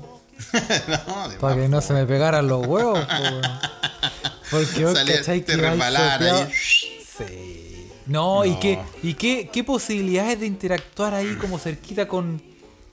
no, 0.53 1.29
de 1.29 1.37
Para 1.39 1.57
que 1.57 1.69
no 1.69 1.81
se 1.81 1.93
me 1.93 2.07
pegaran 2.07 2.47
los 2.47 2.65
huevos, 2.67 3.01
po, 3.05 3.23
weón. 3.23 3.43
Porque 4.51 4.85
vos 4.85 4.95
cachai 4.95 5.41
te 5.43 5.57
que 5.57 5.67
ahí. 5.67 6.53
Sí. 7.19 7.50
No, 8.11 8.45
y 8.45 8.55
qué, 8.59 8.79
y 9.03 9.15
qué, 9.15 9.49
qué 9.53 9.63
posibilidades 9.65 10.41
de 10.41 10.47
interactuar 10.47 11.15
ahí 11.15 11.37
como 11.37 11.59
cerquita 11.59 12.09
con, 12.09 12.43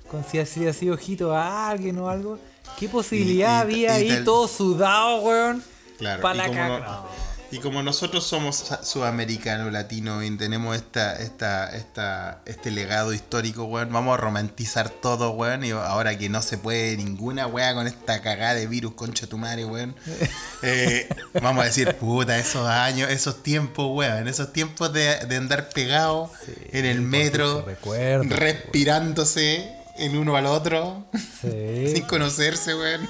con 0.09 0.23
si 0.23 0.37
así 0.39 0.67
así 0.67 0.89
ojito 0.89 1.35
a 1.35 1.69
alguien 1.69 1.97
o 1.99 2.07
algo. 2.09 2.37
¿Qué 2.79 2.87
posibilidad 2.87 3.53
Y- 3.53 3.57
y- 3.57 3.61
había 3.73 3.99
y 3.99 4.03
ahí 4.03 4.07
tal- 4.09 4.23
todo 4.25 4.47
sudado, 4.47 5.21
weón? 5.21 5.63
Claro, 5.97 6.21
Pa' 6.21 6.33
y 6.35 6.37
la 6.37 6.47
no- 6.47 6.79
no. 6.79 7.07
Y 7.51 7.59
como 7.59 7.81
nosotros 7.81 8.25
somos 8.25 8.65
sudamericanos, 8.83 9.71
latinos, 9.71 10.23
y 10.23 10.35
tenemos 10.37 10.75
esta, 10.75 11.15
esta, 11.15 11.69
esta, 11.75 12.41
este 12.45 12.71
legado 12.71 13.13
histórico, 13.13 13.63
weón, 13.63 13.91
vamos 13.93 14.15
a 14.15 14.17
romantizar 14.17 14.89
todo, 14.89 15.31
weón, 15.31 15.63
y 15.63 15.71
ahora 15.71 16.17
que 16.17 16.27
no 16.27 16.41
se 16.41 16.57
puede 16.57 16.97
ninguna 16.97 17.47
weá 17.47 17.73
con 17.73 17.87
esta 17.87 18.21
cagada 18.21 18.55
de 18.55 18.67
virus, 18.67 18.95
concha 18.95 19.27
tu 19.27 19.37
madre, 19.37 19.63
weón, 19.65 19.95
eh, 20.61 21.07
vamos 21.41 21.63
a 21.63 21.67
decir, 21.67 21.95
puta, 21.95 22.37
esos 22.37 22.67
años, 22.67 23.09
esos 23.09 23.41
tiempos, 23.43 23.87
weón, 23.91 24.27
esos 24.27 24.51
tiempos 24.51 24.91
de, 24.91 25.25
de 25.25 25.35
andar 25.37 25.69
pegado 25.69 26.29
en 26.71 26.85
el 26.85 27.01
metro, 27.01 27.63
recuerdo, 27.65 28.25
respirándose 28.35 29.73
el 29.97 30.17
uno 30.17 30.35
al 30.35 30.45
otro. 30.47 31.05
Sí. 31.41 31.87
sin 31.95 32.03
conocerse, 32.03 32.75
weón. 32.75 33.07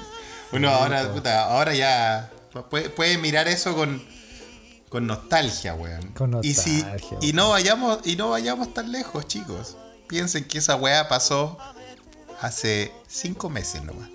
Uno 0.52 0.70
ahora, 0.70 1.12
puta, 1.12 1.44
ahora 1.44 1.74
ya 1.74 2.30
puede, 2.70 2.88
puede 2.88 3.18
mirar 3.18 3.48
eso 3.48 3.74
con, 3.74 4.02
con 4.88 5.06
nostalgia, 5.06 5.74
weón. 5.74 6.08
Con 6.12 6.38
y 6.44 6.54
si 6.54 6.82
nostalgia, 6.82 7.18
y 7.20 7.32
no 7.32 7.50
vayamos 7.50 8.00
y 8.04 8.16
no 8.16 8.30
vayamos 8.30 8.72
tan 8.74 8.90
lejos, 8.92 9.26
chicos. 9.26 9.76
Piensen 10.08 10.44
que 10.44 10.58
esa 10.58 10.76
weá 10.76 11.08
pasó 11.08 11.58
hace 12.40 12.92
cinco 13.06 13.50
meses 13.50 13.82
nomás. 13.84 14.08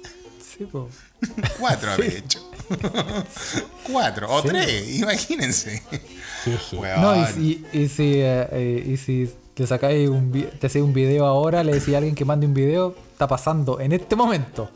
Sí, 0.57 0.65
po. 0.65 0.89
Cuatro, 1.59 1.95
de 1.97 2.17
hecho. 2.17 2.39
Cuatro 3.91 4.33
o 4.33 4.41
Sí. 4.41 4.47
tres, 4.49 4.95
imagínense. 4.99 5.81
Weón. 6.73 7.01
No, 7.01 7.15
y 7.21 7.25
si, 7.33 7.65
y 7.73 7.87
si, 7.87 8.13
eh, 8.15 8.47
eh, 8.51 8.83
y 8.93 8.97
si 8.97 9.29
te 9.53 9.67
sacáis 9.67 10.09
un, 10.09 10.31
te 10.59 10.67
hacéis 10.67 10.83
un 10.83 10.93
video 10.93 11.25
ahora, 11.25 11.63
le 11.63 11.73
decís 11.73 11.93
a 11.93 11.97
alguien 11.97 12.15
que 12.15 12.25
mande 12.25 12.45
un 12.47 12.53
video, 12.53 12.95
está 13.13 13.27
pasando 13.27 13.79
en 13.79 13.91
este 13.93 14.15
momento. 14.15 14.71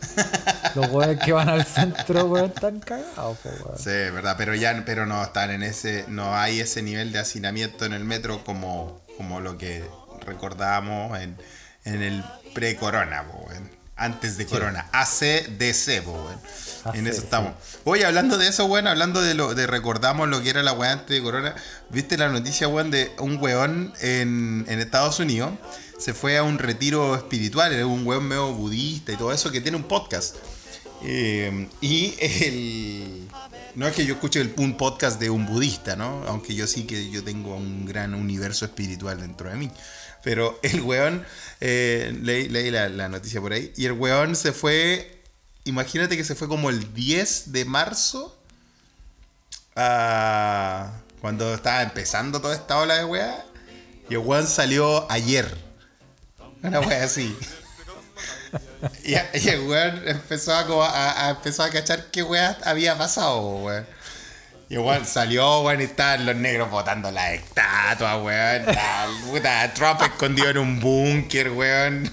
Los 0.75 0.89
weones 0.91 1.19
que 1.19 1.33
van 1.33 1.49
al 1.49 1.65
centro, 1.65 2.25
weón, 2.25 2.51
están 2.53 2.79
cagados, 2.79 3.37
po, 3.39 3.49
weón. 3.49 3.77
Sí, 3.77 3.89
verdad, 3.89 4.35
pero 4.37 4.53
ya 4.55 4.83
pero 4.85 5.05
no 5.05 5.21
están 5.23 5.49
en 5.51 5.63
ese 5.63 6.05
no 6.07 6.35
hay 6.35 6.59
ese 6.59 6.81
nivel 6.81 7.11
de 7.11 7.19
hacinamiento 7.19 7.85
en 7.85 7.93
el 7.93 8.03
metro 8.03 8.43
como 8.43 9.01
como 9.17 9.39
lo 9.41 9.57
que 9.57 9.83
recordábamos 10.25 11.19
en, 11.19 11.35
en 11.85 12.03
el 12.03 12.23
pre-corona, 12.53 13.23
weón. 13.23 13.71
antes 13.95 14.37
de 14.37 14.45
corona, 14.45 14.87
ACDC, 14.91 16.03
po, 16.03 16.11
weón. 16.11 16.39
en 16.95 17.07
eso 17.07 17.21
estamos. 17.23 17.53
Oye, 17.85 18.05
hablando 18.05 18.37
de 18.37 18.47
eso, 18.47 18.65
weón, 18.65 18.87
hablando 18.87 19.21
de 19.21 19.33
lo 19.33 19.55
de 19.55 19.65
recordamos 19.65 20.29
lo 20.29 20.43
que 20.43 20.51
era 20.51 20.61
la 20.61 20.73
weá 20.73 20.91
antes 20.91 21.09
de 21.09 21.23
corona, 21.23 21.55
¿viste 21.89 22.17
la 22.17 22.29
noticia, 22.29 22.67
weón, 22.67 22.91
de 22.91 23.11
un 23.19 23.41
weón 23.41 23.93
en, 24.01 24.65
en 24.67 24.79
Estados 24.79 25.19
Unidos? 25.19 25.53
Se 25.97 26.13
fue 26.13 26.37
a 26.37 26.43
un 26.43 26.59
retiro 26.59 27.15
espiritual, 27.15 27.73
era 27.73 27.85
un 27.85 28.05
weón 28.05 28.27
medio 28.27 28.53
budista 28.53 29.11
y 29.11 29.17
todo 29.17 29.31
eso 29.31 29.51
que 29.51 29.61
tiene 29.61 29.77
un 29.77 29.83
podcast. 29.83 30.35
Eh, 31.03 31.67
y 31.81 32.13
el. 32.19 33.27
No 33.75 33.87
es 33.87 33.93
que 33.95 34.05
yo 34.05 34.15
escuche 34.15 34.41
el, 34.41 34.53
un 34.57 34.77
podcast 34.77 35.19
de 35.19 35.29
un 35.29 35.45
budista, 35.45 35.95
¿no? 35.95 36.23
Aunque 36.27 36.55
yo 36.55 36.65
sí 36.65 36.85
que 36.85 37.09
yo 37.11 37.23
tengo 37.23 37.55
un 37.55 37.85
gran 37.85 38.15
universo 38.15 38.65
espiritual 38.65 39.19
dentro 39.19 39.49
de 39.49 39.55
mí. 39.55 39.71
Pero 40.23 40.59
el 40.63 40.81
weón, 40.81 41.25
eh, 41.61 42.17
leí, 42.21 42.49
leí 42.49 42.71
la, 42.71 43.07
noticia 43.07 43.39
por 43.39 43.53
ahí, 43.53 43.71
y 43.77 43.85
el 43.85 43.93
weón 43.93 44.35
se 44.35 44.51
fue, 44.51 45.21
imagínate 45.63 46.17
que 46.17 46.23
se 46.23 46.35
fue 46.35 46.47
como 46.47 46.69
el 46.69 46.93
10 46.93 47.51
de 47.51 47.65
marzo, 47.65 48.37
a- 49.75 50.91
cuando 51.21 51.53
estaba 51.53 51.83
empezando 51.83 52.41
toda 52.41 52.55
esta 52.55 52.77
ola 52.79 52.95
de 52.97 53.05
weá, 53.05 53.45
y 54.09 54.13
el 54.13 54.19
weón 54.19 54.47
salió 54.47 55.09
ayer. 55.11 55.66
Una 56.67 56.79
weá 56.81 57.03
así. 57.03 57.37
Y, 59.03 59.13
y 59.13 59.49
el 59.49 59.61
weón 59.61 60.03
empezó 60.07 60.53
a, 60.53 61.27
a- 61.27 61.29
empezó 61.31 61.63
a 61.63 61.69
cachar 61.69 62.05
qué 62.11 62.23
weá 62.23 62.57
había 62.63 62.97
pasado, 62.97 63.39
weón. 63.63 63.85
Y 64.69 64.77
weón 64.77 65.05
salió, 65.05 65.61
weón, 65.61 65.79
y 65.81 65.85
estaban 65.85 66.25
los 66.25 66.35
negros 66.35 66.69
botando 66.69 67.09
la 67.11 67.33
estatua, 67.33 68.17
weón. 68.21 68.69
Estaba, 68.69 69.07
puta, 69.25 69.73
Trump 69.73 70.01
escondido 70.01 70.49
en 70.49 70.57
un 70.57 70.79
búnker, 70.79 71.49
weón. 71.51 72.11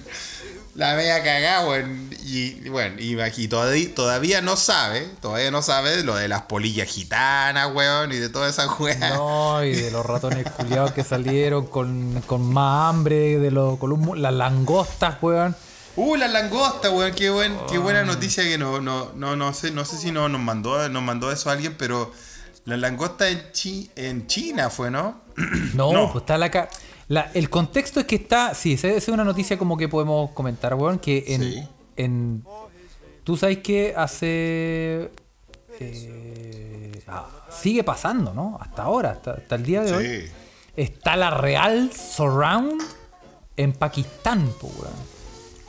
La 0.74 0.94
media 0.96 1.22
cagada, 1.22 1.68
weón. 1.68 2.10
Y 2.24 2.68
bueno, 2.68 3.00
y 3.00 3.20
aquí 3.20 3.46
todavía, 3.46 3.94
todavía 3.94 4.42
no 4.42 4.56
sabe, 4.56 5.08
todavía 5.20 5.50
no 5.52 5.62
sabe 5.62 6.02
lo 6.02 6.16
de 6.16 6.26
las 6.26 6.42
polillas 6.42 6.88
gitanas, 6.88 7.72
weón, 7.72 8.10
y 8.12 8.16
de 8.16 8.28
toda 8.28 8.48
esa 8.48 8.66
weas. 8.74 8.98
No, 9.14 9.62
y 9.62 9.72
de 9.72 9.90
los 9.92 10.04
ratones 10.04 10.50
culiados 10.50 10.90
que 10.92 11.04
salieron 11.04 11.66
con, 11.66 12.20
con 12.26 12.52
más 12.52 12.90
hambre, 12.90 13.38
de 13.38 13.50
los 13.52 13.78
columnos, 13.78 14.18
las 14.18 14.32
langostas, 14.32 15.16
weón. 15.22 15.54
Uh, 15.96 16.16
las 16.16 16.32
langostas, 16.32 16.90
weón, 16.90 17.12
qué, 17.14 17.30
buen, 17.30 17.56
qué 17.70 17.78
buena 17.78 18.02
noticia 18.02 18.42
que 18.42 18.58
no, 18.58 18.80
no, 18.80 19.12
no, 19.14 19.36
no 19.36 19.54
sé, 19.54 19.70
no 19.70 19.84
sé 19.84 19.96
si 19.96 20.10
no 20.10 20.28
nos 20.28 20.40
mandó, 20.40 20.88
nos 20.88 21.02
mandó 21.04 21.30
eso 21.30 21.50
alguien, 21.50 21.76
pero 21.78 22.10
las 22.64 22.80
langostas 22.80 23.28
en, 23.28 23.52
Chi- 23.52 23.90
en 23.94 24.26
China 24.26 24.70
fue, 24.70 24.90
¿no? 24.90 25.20
No, 25.74 25.92
No. 25.92 26.10
pues 26.10 26.22
está 26.22 26.36
la, 26.36 26.50
ca- 26.50 26.68
la- 27.14 27.30
El 27.34 27.48
contexto 27.50 28.00
es 28.00 28.06
que 28.06 28.16
está. 28.16 28.54
Sí, 28.54 28.74
esa 28.74 28.88
es 28.88 29.08
una 29.08 29.24
noticia 29.24 29.56
como 29.58 29.76
que 29.76 29.88
podemos 29.88 30.30
comentar, 30.32 30.74
weón. 30.74 30.98
Que 30.98 31.24
en. 31.28 31.42
Sí. 31.42 31.68
en 31.96 32.44
Tú 33.24 33.36
sabes 33.36 33.58
que 33.58 33.94
hace. 33.96 35.10
eh, 35.80 37.02
ah, 37.08 37.26
sigue 37.50 37.82
pasando, 37.84 38.32
¿no? 38.34 38.58
Hasta 38.60 38.82
ahora, 38.82 39.10
hasta, 39.12 39.32
hasta 39.32 39.54
el 39.54 39.64
día 39.64 39.82
de 39.82 39.92
hoy. 39.92 40.30
Está 40.76 41.16
la 41.16 41.30
Real 41.30 41.90
Surround 41.92 42.82
en 43.56 43.72
Pakistán, 43.72 44.48
po, 44.60 44.66
weón. 44.78 44.92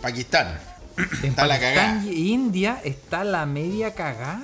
Pakistán. 0.02 0.60
En 0.98 1.30
Está 1.30 1.46
la 1.48 1.56
Pakistán 1.56 1.76
cagada. 2.00 2.06
y 2.12 2.32
India 2.32 2.82
está 2.84 3.24
la 3.24 3.46
media 3.46 3.94
cagada. 3.94 4.44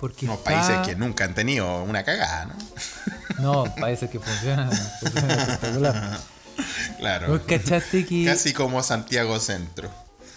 Porque 0.00 0.26
está- 0.26 0.42
países 0.44 0.78
que 0.86 0.94
nunca 0.96 1.24
han 1.24 1.34
tenido 1.34 1.82
una 1.82 2.04
cagada, 2.04 2.46
¿no? 2.46 2.54
No, 3.38 3.72
países 3.76 4.10
que 4.10 4.18
funcionan. 4.18 4.70
funcionan 5.00 5.30
espectacular. 5.40 6.18
Claro. 6.98 7.28
¿Vos 7.28 7.40
cachaste 7.46 8.04
que, 8.04 8.24
Casi 8.24 8.52
como 8.52 8.82
Santiago 8.82 9.38
Centro. 9.38 9.88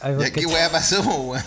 Ay, 0.01 0.13
¿Y 0.13 0.17
cachai- 0.31 0.45
wea 0.53 0.69
pasó, 0.71 1.01
weón? 1.01 1.43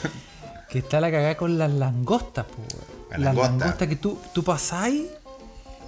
que 0.68 0.78
está 0.80 1.00
la 1.00 1.10
cagada 1.12 1.36
con 1.36 1.56
las 1.58 1.70
langostas, 1.70 2.46
po, 2.46 2.56
weón? 2.58 2.84
La 3.10 3.18
Las 3.18 3.24
langosta. 3.36 3.50
langostas 3.58 3.88
que 3.88 3.96
tú, 3.96 4.20
tú 4.32 4.42
pasáis 4.42 5.02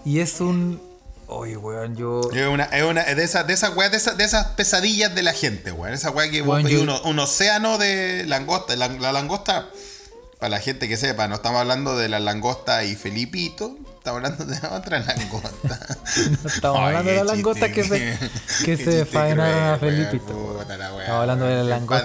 y 0.05 0.21
es 0.21 0.41
un. 0.41 0.81
Oye, 1.29 1.57
weón, 1.57 1.97
yo. 1.97 2.21
Es 2.33 2.47
una, 2.47 2.65
es 2.67 2.85
una 2.85 3.03
de 3.03 3.25
esas 3.25 3.45
de 3.49 3.55
weas, 3.71 3.91
de 3.91 3.97
esas, 3.97 4.17
de 4.17 4.23
esas 4.25 4.47
pesadillas 4.49 5.13
de 5.17 5.23
la 5.23 5.33
gente, 5.33 5.73
weón. 5.73 5.93
Esa 5.95 6.11
wea 6.11 6.31
que 6.31 6.43
Weón, 6.43 6.69
yo- 6.69 7.03
un 7.03 7.19
océano 7.19 7.79
de 7.79 8.25
langosta. 8.29 8.77
La, 8.77 8.87
la 8.87 9.13
langosta, 9.13 9.67
para 10.39 10.51
la 10.51 10.59
gente 10.61 10.89
que 10.89 10.97
sepa, 10.97 11.29
no 11.29 11.37
estamos 11.37 11.61
hablando 11.61 11.97
de 11.97 12.09
la 12.09 12.21
langosta 12.21 12.85
y 12.85 12.95
Felipito. 12.95 13.77
Estamos 13.99 14.19
hablando 14.23 14.45
de 14.45 14.67
otra 14.71 15.01
langosta. 15.01 15.97
Estamos 16.45 16.79
Ay, 16.79 16.87
hablando 16.87 17.11
de 17.11 17.17
qué 17.17 17.25
las 17.25 17.27
langostas 17.27 17.71
que 17.73 17.85
se, 17.85 18.19
que 18.65 18.77
se 18.77 19.05
faenaron 19.07 19.75
a 19.75 19.79
Felipito. 19.79 20.27
puta 20.59 20.77
la 20.77 20.93
wea, 20.93 21.01
Estamos 21.03 21.21
hablando 21.23 21.47
de 21.47 21.65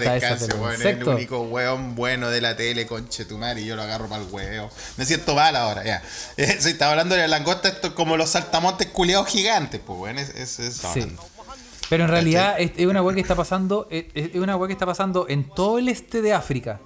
descanse, 0.10 0.48
los 0.48 0.60
weón, 0.60 0.82
El 0.82 1.08
único 1.08 1.42
weón 1.44 1.96
bueno 1.96 2.30
de 2.30 2.42
la 2.42 2.56
tele, 2.56 2.88
conchetumar, 2.88 3.60
y 3.60 3.66
yo 3.66 3.76
lo 3.76 3.84
agarro 3.84 4.08
para 4.08 4.24
el 4.24 4.30
huevo. 4.32 4.70
Me 4.98 5.06
siento 5.06 5.36
mal 5.36 5.56
ahora, 5.56 5.84
ya. 5.84 6.02
Eh, 6.38 6.58
sí, 6.60 6.70
estaba 6.70 6.92
hablando 6.92 7.14
de 7.16 7.22
la 7.22 7.28
langosta, 7.28 7.68
esto 7.68 7.88
es 7.90 7.94
como 7.94 8.18
los 8.18 8.30
saltamontes 8.30 8.88
culiados 8.88 9.28
gigantes, 9.28 9.80
pues, 9.86 10.00
weón. 10.00 10.18
Es, 10.18 10.30
es, 10.30 10.60
es- 10.60 10.82
Sí. 10.94 11.16
Pero 11.90 12.06
en 12.06 12.10
realidad 12.10 12.56
es, 12.58 12.72
es 12.78 12.86
una 12.88 13.02
weá 13.04 13.14
que 13.14 13.22
está 13.22 13.36
pasando, 13.36 13.88
es, 13.92 14.06
es 14.16 14.36
una 14.36 14.56
weá 14.56 14.68
que 14.68 14.74
está 14.74 14.86
pasando 14.86 15.26
en 15.28 15.44
todo 15.50 15.78
el 15.78 15.90
este 15.90 16.22
de 16.22 16.34
África. 16.34 16.80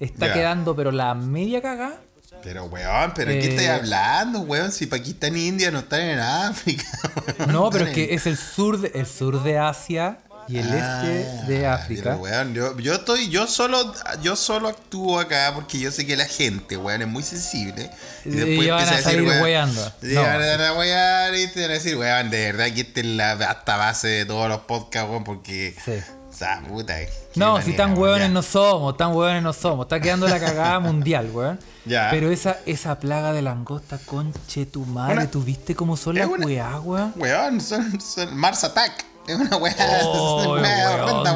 Está 0.00 0.32
quedando, 0.32 0.74
pero 0.76 0.90
la 0.92 1.14
media 1.14 1.60
cagada. 1.62 1.96
Pero, 2.42 2.64
weón, 2.66 3.12
¿pero 3.14 3.30
de 3.30 3.38
qué 3.38 3.46
Eh, 3.46 3.50
estáis 3.50 3.68
hablando, 3.70 4.40
weón? 4.40 4.70
Si 4.70 4.86
Pakistán 4.86 5.34
y 5.36 5.46
India 5.48 5.70
no 5.70 5.78
están 5.78 6.00
en 6.02 6.18
África. 6.18 6.84
weón, 7.38 7.52
No, 7.52 7.70
pero 7.70 7.84
es 7.84 7.88
en- 7.90 7.94
que 7.94 8.14
es 8.14 8.26
el 8.26 8.36
sur 8.36 8.80
de, 8.80 8.88
el 8.94 9.06
sur 9.06 9.42
de 9.42 9.58
Asia 9.58 10.18
y 10.46 10.58
el 10.58 10.66
este 10.74 11.24
de 11.46 11.66
Ah, 11.66 11.74
África. 11.74 12.02
pero, 12.02 12.16
weón, 12.18 12.52
yo, 12.52 12.76
yo 12.78 12.94
estoy, 12.96 13.30
yo 13.30 13.46
solo, 13.46 13.94
yo 14.20 14.36
solo 14.36 14.68
actúo 14.68 15.18
acá 15.20 15.52
porque 15.54 15.78
yo 15.78 15.90
sé 15.90 16.04
que 16.04 16.16
la 16.18 16.26
gente, 16.26 16.76
weón, 16.76 17.00
es 17.00 17.08
muy 17.08 17.22
sensible. 17.22 17.88
Y 18.26 18.68
van 18.68 18.82
a 18.88 18.98
salir 19.00 19.22
weando. 19.26 19.92
Y 20.02 20.08
No. 20.08 20.22
van 20.22 20.60
a 20.60 20.72
wear 20.74 21.34
y 21.34 21.46
te 21.46 21.62
van 21.62 21.70
a 21.70 21.74
decir, 21.74 21.96
weón, 21.96 22.28
de 22.28 22.52
verdad 22.52 22.74
que 22.74 22.82
esta 22.82 23.00
es 23.00 23.06
la 23.06 23.32
hasta 23.32 23.76
base 23.78 24.08
de 24.08 24.26
todos 24.26 24.50
los 24.50 24.60
podcasts, 24.62 25.08
weón, 25.08 25.24
porque. 25.24 25.74
Sí. 25.82 25.92
O 26.34 26.36
sea, 26.36 26.60
puta. 26.66 26.96
qué 26.98 27.08
No, 27.36 27.62
si 27.62 27.74
tan 27.76 27.96
hueones 27.96 28.28
no 28.30 28.42
somos, 28.42 28.96
tan 28.96 29.14
hueones 29.14 29.40
no 29.40 29.52
somos. 29.52 29.84
Está 29.84 30.00
quedando 30.00 30.26
la 30.26 30.40
cagada 30.40 30.80
mundial, 30.80 31.30
weón. 31.32 31.60
Ya. 31.84 32.08
Pero 32.10 32.30
esa, 32.32 32.58
esa 32.66 32.98
plaga 32.98 33.32
de 33.32 33.40
langosta, 33.42 33.98
conche 34.04 34.66
tu 34.66 34.84
madre, 34.84 35.14
Una- 35.14 35.30
¿tú 35.30 35.42
viste 35.42 35.76
cómo 35.76 35.96
son 35.96 36.16
las 36.16 36.26
una- 36.26 36.80
weón? 36.80 37.12
Weón, 37.16 37.60
son, 37.60 38.00
son 38.00 38.36
Mars 38.36 38.64
Attack. 38.64 39.04
Es 39.28 39.36
una 39.36 39.56
weá. 39.56 39.74
Oh, 40.02 40.56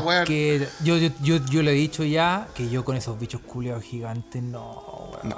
weón. 0.04 0.24
que 0.26 0.68
yo, 0.82 0.96
yo, 0.96 1.10
yo, 1.22 1.36
yo 1.46 1.62
le 1.62 1.70
he 1.70 1.74
dicho 1.74 2.02
ya 2.04 2.48
que 2.54 2.68
yo 2.68 2.84
con 2.84 2.96
esos 2.96 3.18
bichos 3.18 3.40
culeados 3.42 3.84
gigantes, 3.84 4.42
no, 4.42 5.08
weón. 5.12 5.28
No, 5.30 5.36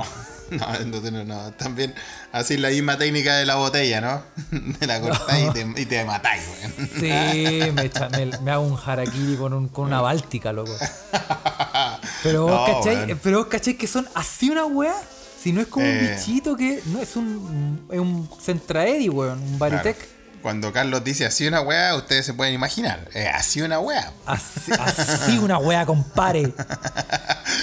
no, 0.87 1.11
no, 1.11 1.25
no. 1.25 1.53
También 1.53 1.95
así 2.33 2.57
la 2.57 2.69
misma 2.71 2.97
técnica 2.99 3.37
de 3.37 3.47
la 3.47 3.57
botella, 3.57 4.01
¿no? 4.01 4.23
De 4.81 4.87
la 4.87 5.01
cortáis 5.01 5.49
y, 5.49 5.53
te, 5.53 5.83
y 5.83 5.87
te 5.87 6.05
matáis, 6.05 6.43
weón. 6.63 6.89
Sí, 6.99 7.73
me, 7.73 7.83
echa- 7.91 8.09
me, 8.11 8.27
me 8.39 8.51
hago 8.51 8.65
un 8.65 8.79
harakiri 8.85 9.37
con, 9.37 9.53
un, 9.53 9.69
con 9.69 9.87
una 9.87 10.01
báltica, 10.01 10.53
loco. 10.53 10.73
Pero 12.23 12.43
vos, 12.47 12.53
No, 12.69 12.75
cachai, 12.81 12.97
weón. 13.07 13.21
pero 13.23 13.39
vos 13.39 13.47
que 13.49 13.87
son 13.87 14.09
así 14.15 14.51
una 14.51 14.65
weá. 14.67 14.95
Si 15.43 15.53
no 15.53 15.63
es 15.63 15.69
como 15.69 15.87
un 15.87 15.93
Eh. 15.93 16.17
bichito 16.19 16.55
que. 16.57 16.83
No, 16.87 17.01
es 17.01 17.17
un. 17.17 17.87
Es 17.91 17.99
un 17.99 18.29
Centraedi, 18.43 19.09
weón. 19.09 19.41
Un 19.43 19.59
Baritec. 19.59 19.97
Claro. 19.97 20.20
Cuando 20.43 20.73
Carlos 20.73 21.05
dice 21.05 21.27
así 21.27 21.47
una 21.47 21.61
weá, 21.61 21.95
ustedes 21.97 22.25
se 22.27 22.35
pueden 22.35 22.55
imaginar. 22.55 23.09
Es 23.13 23.29
así 23.35 23.61
una 23.61 23.79
weá. 23.79 24.13
Así, 24.27 24.73
así 24.79 25.39
una 25.39 25.59
weá, 25.59 25.85
compare. 25.85 26.53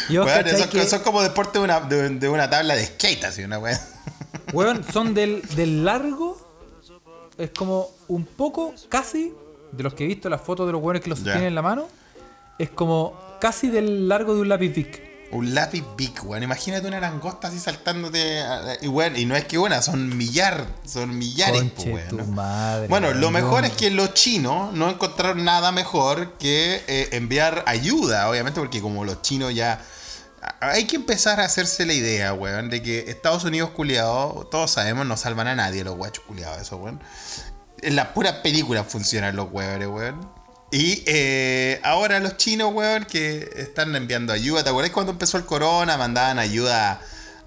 Y 0.10 0.18
vos 0.18 0.26
Weón, 0.28 0.44
cachai 0.44 0.60
son, 0.60 0.70
que, 0.70 0.86
son 0.88 1.00
como 1.02 1.24
deporte 1.24 1.58
de 1.58 1.64
una, 1.66 1.80
de, 1.80 2.10
de 2.10 2.30
una 2.30 2.50
tabla 2.50 2.76
de 2.76 2.86
skate, 2.86 3.24
así 3.26 3.44
una 3.44 3.58
weá. 3.58 3.80
weón, 4.54 4.84
son 4.92 5.14
del, 5.14 5.42
del 5.56 5.84
largo. 5.84 6.46
Es 7.38 7.52
como 7.52 7.90
un 8.08 8.26
poco, 8.26 8.74
casi, 8.90 9.34
de 9.72 9.84
los 9.84 9.94
que 9.94 10.04
he 10.04 10.08
visto 10.08 10.30
las 10.30 10.42
fotos 10.42 10.66
de 10.68 10.72
los 10.74 10.82
weones 10.82 11.02
que 11.04 11.10
los 11.10 11.20
Ya. 11.20 11.34
tienen 11.34 11.50
en 11.50 11.56
la 11.56 11.62
mano. 11.62 11.88
Es 12.60 12.70
como 12.70 13.20
casi 13.40 13.70
del 13.70 14.08
largo 14.08 14.34
de 14.36 14.42
un 14.42 14.50
lápiz 14.50 14.70
Bic. 14.74 15.02
Un 15.32 15.54
lápiz 15.54 15.84
big, 15.98 16.14
weón. 16.24 16.42
Imagínate 16.44 16.88
una 16.88 17.00
langosta 17.02 17.50
así 17.50 17.60
saltándote. 17.60 18.40
a- 18.42 18.78
Y 18.82 18.88
weón, 18.88 19.18
y 19.18 19.26
no 19.26 19.36
es 19.36 19.44
que 19.46 19.58
una, 19.58 19.82
son 19.82 20.16
millar, 20.18 20.66
son 20.86 21.18
millares, 21.18 21.60
Conche 21.62 21.94
weón, 21.94 22.08
tu 22.08 22.18
madre. 22.26 22.88
Bueno, 22.88 23.14
lo 23.14 23.30
mejor 23.32 23.66
es 23.66 23.74
que 23.74 23.90
los 23.92 24.14
chinos 24.14 24.74
no 24.74 24.90
encontraron 24.90 25.44
nada 25.44 25.72
mejor 25.74 26.34
que 26.38 26.82
eh, 26.88 27.10
enviar 27.12 27.64
ayuda, 27.68 28.30
obviamente, 28.30 28.60
porque 28.60 28.82
como 28.82 29.04
los 29.06 29.22
chinos 29.22 29.54
ya... 29.54 29.82
Hay 30.62 30.86
que 30.86 30.96
empezar 30.96 31.42
a 31.42 31.46
hacerse 31.46 31.86
la 31.86 31.92
idea, 31.94 32.32
weón, 32.34 32.70
de 32.70 32.82
que 32.82 33.10
Estados 33.12 33.44
Unidos 33.44 33.72
culiados, 33.72 34.50
todos 34.50 34.72
sabemos, 34.72 35.06
no 35.06 35.18
salvan 35.18 35.48
a 35.48 35.56
nadie 35.56 35.84
los 35.84 35.96
guachos 35.98 36.24
culiados, 36.26 36.62
eso, 36.62 36.78
weón. 36.78 37.02
En 37.82 37.96
las 37.98 38.08
puras 38.10 38.36
películas 38.36 38.86
funcionan 38.88 39.36
los 39.36 39.52
weones, 39.52 39.90
weón. 39.90 40.37
Y 40.72 41.04
eh, 41.06 41.80
ahora 41.84 42.20
los 42.20 42.36
chinos, 42.38 42.74
weón, 42.74 43.06
que 43.06 43.50
están 43.56 43.96
enviando 43.96 44.34
ayuda. 44.34 44.64
¿Te 44.64 44.70
acuerdas 44.70 44.92
cuando 44.92 45.14
empezó 45.14 45.38
el 45.38 45.46
corona? 45.46 45.98
Mandaban 45.98 46.40
ayuda 46.40 47.00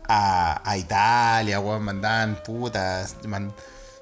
a, 0.08 0.62
a 0.68 0.76
Italia, 0.78 1.60
weón. 1.60 1.82
Mandaban 1.82 2.42
putas. 2.42 3.16
man- 3.26 3.52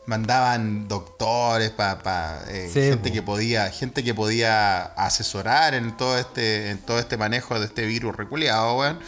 mandaban 0.06 0.88
doctores 0.88 1.68
para 1.70 2.40
Sí, 2.72 2.80
gente 2.80 3.10
po. 3.10 3.14
que 3.14 3.20
podía 3.22 3.70
gente 3.70 4.02
que 4.02 4.14
podía 4.14 4.84
asesorar 4.84 5.74
en 5.74 5.94
todo 5.98 6.16
este 6.16 6.70
en 6.70 6.78
todo 6.78 6.98
este 6.98 7.18
manejo 7.18 7.60
de 7.60 7.66
este 7.66 7.84
virus 7.84 8.16
reculeado, 8.16 8.78
weón. 8.78 8.98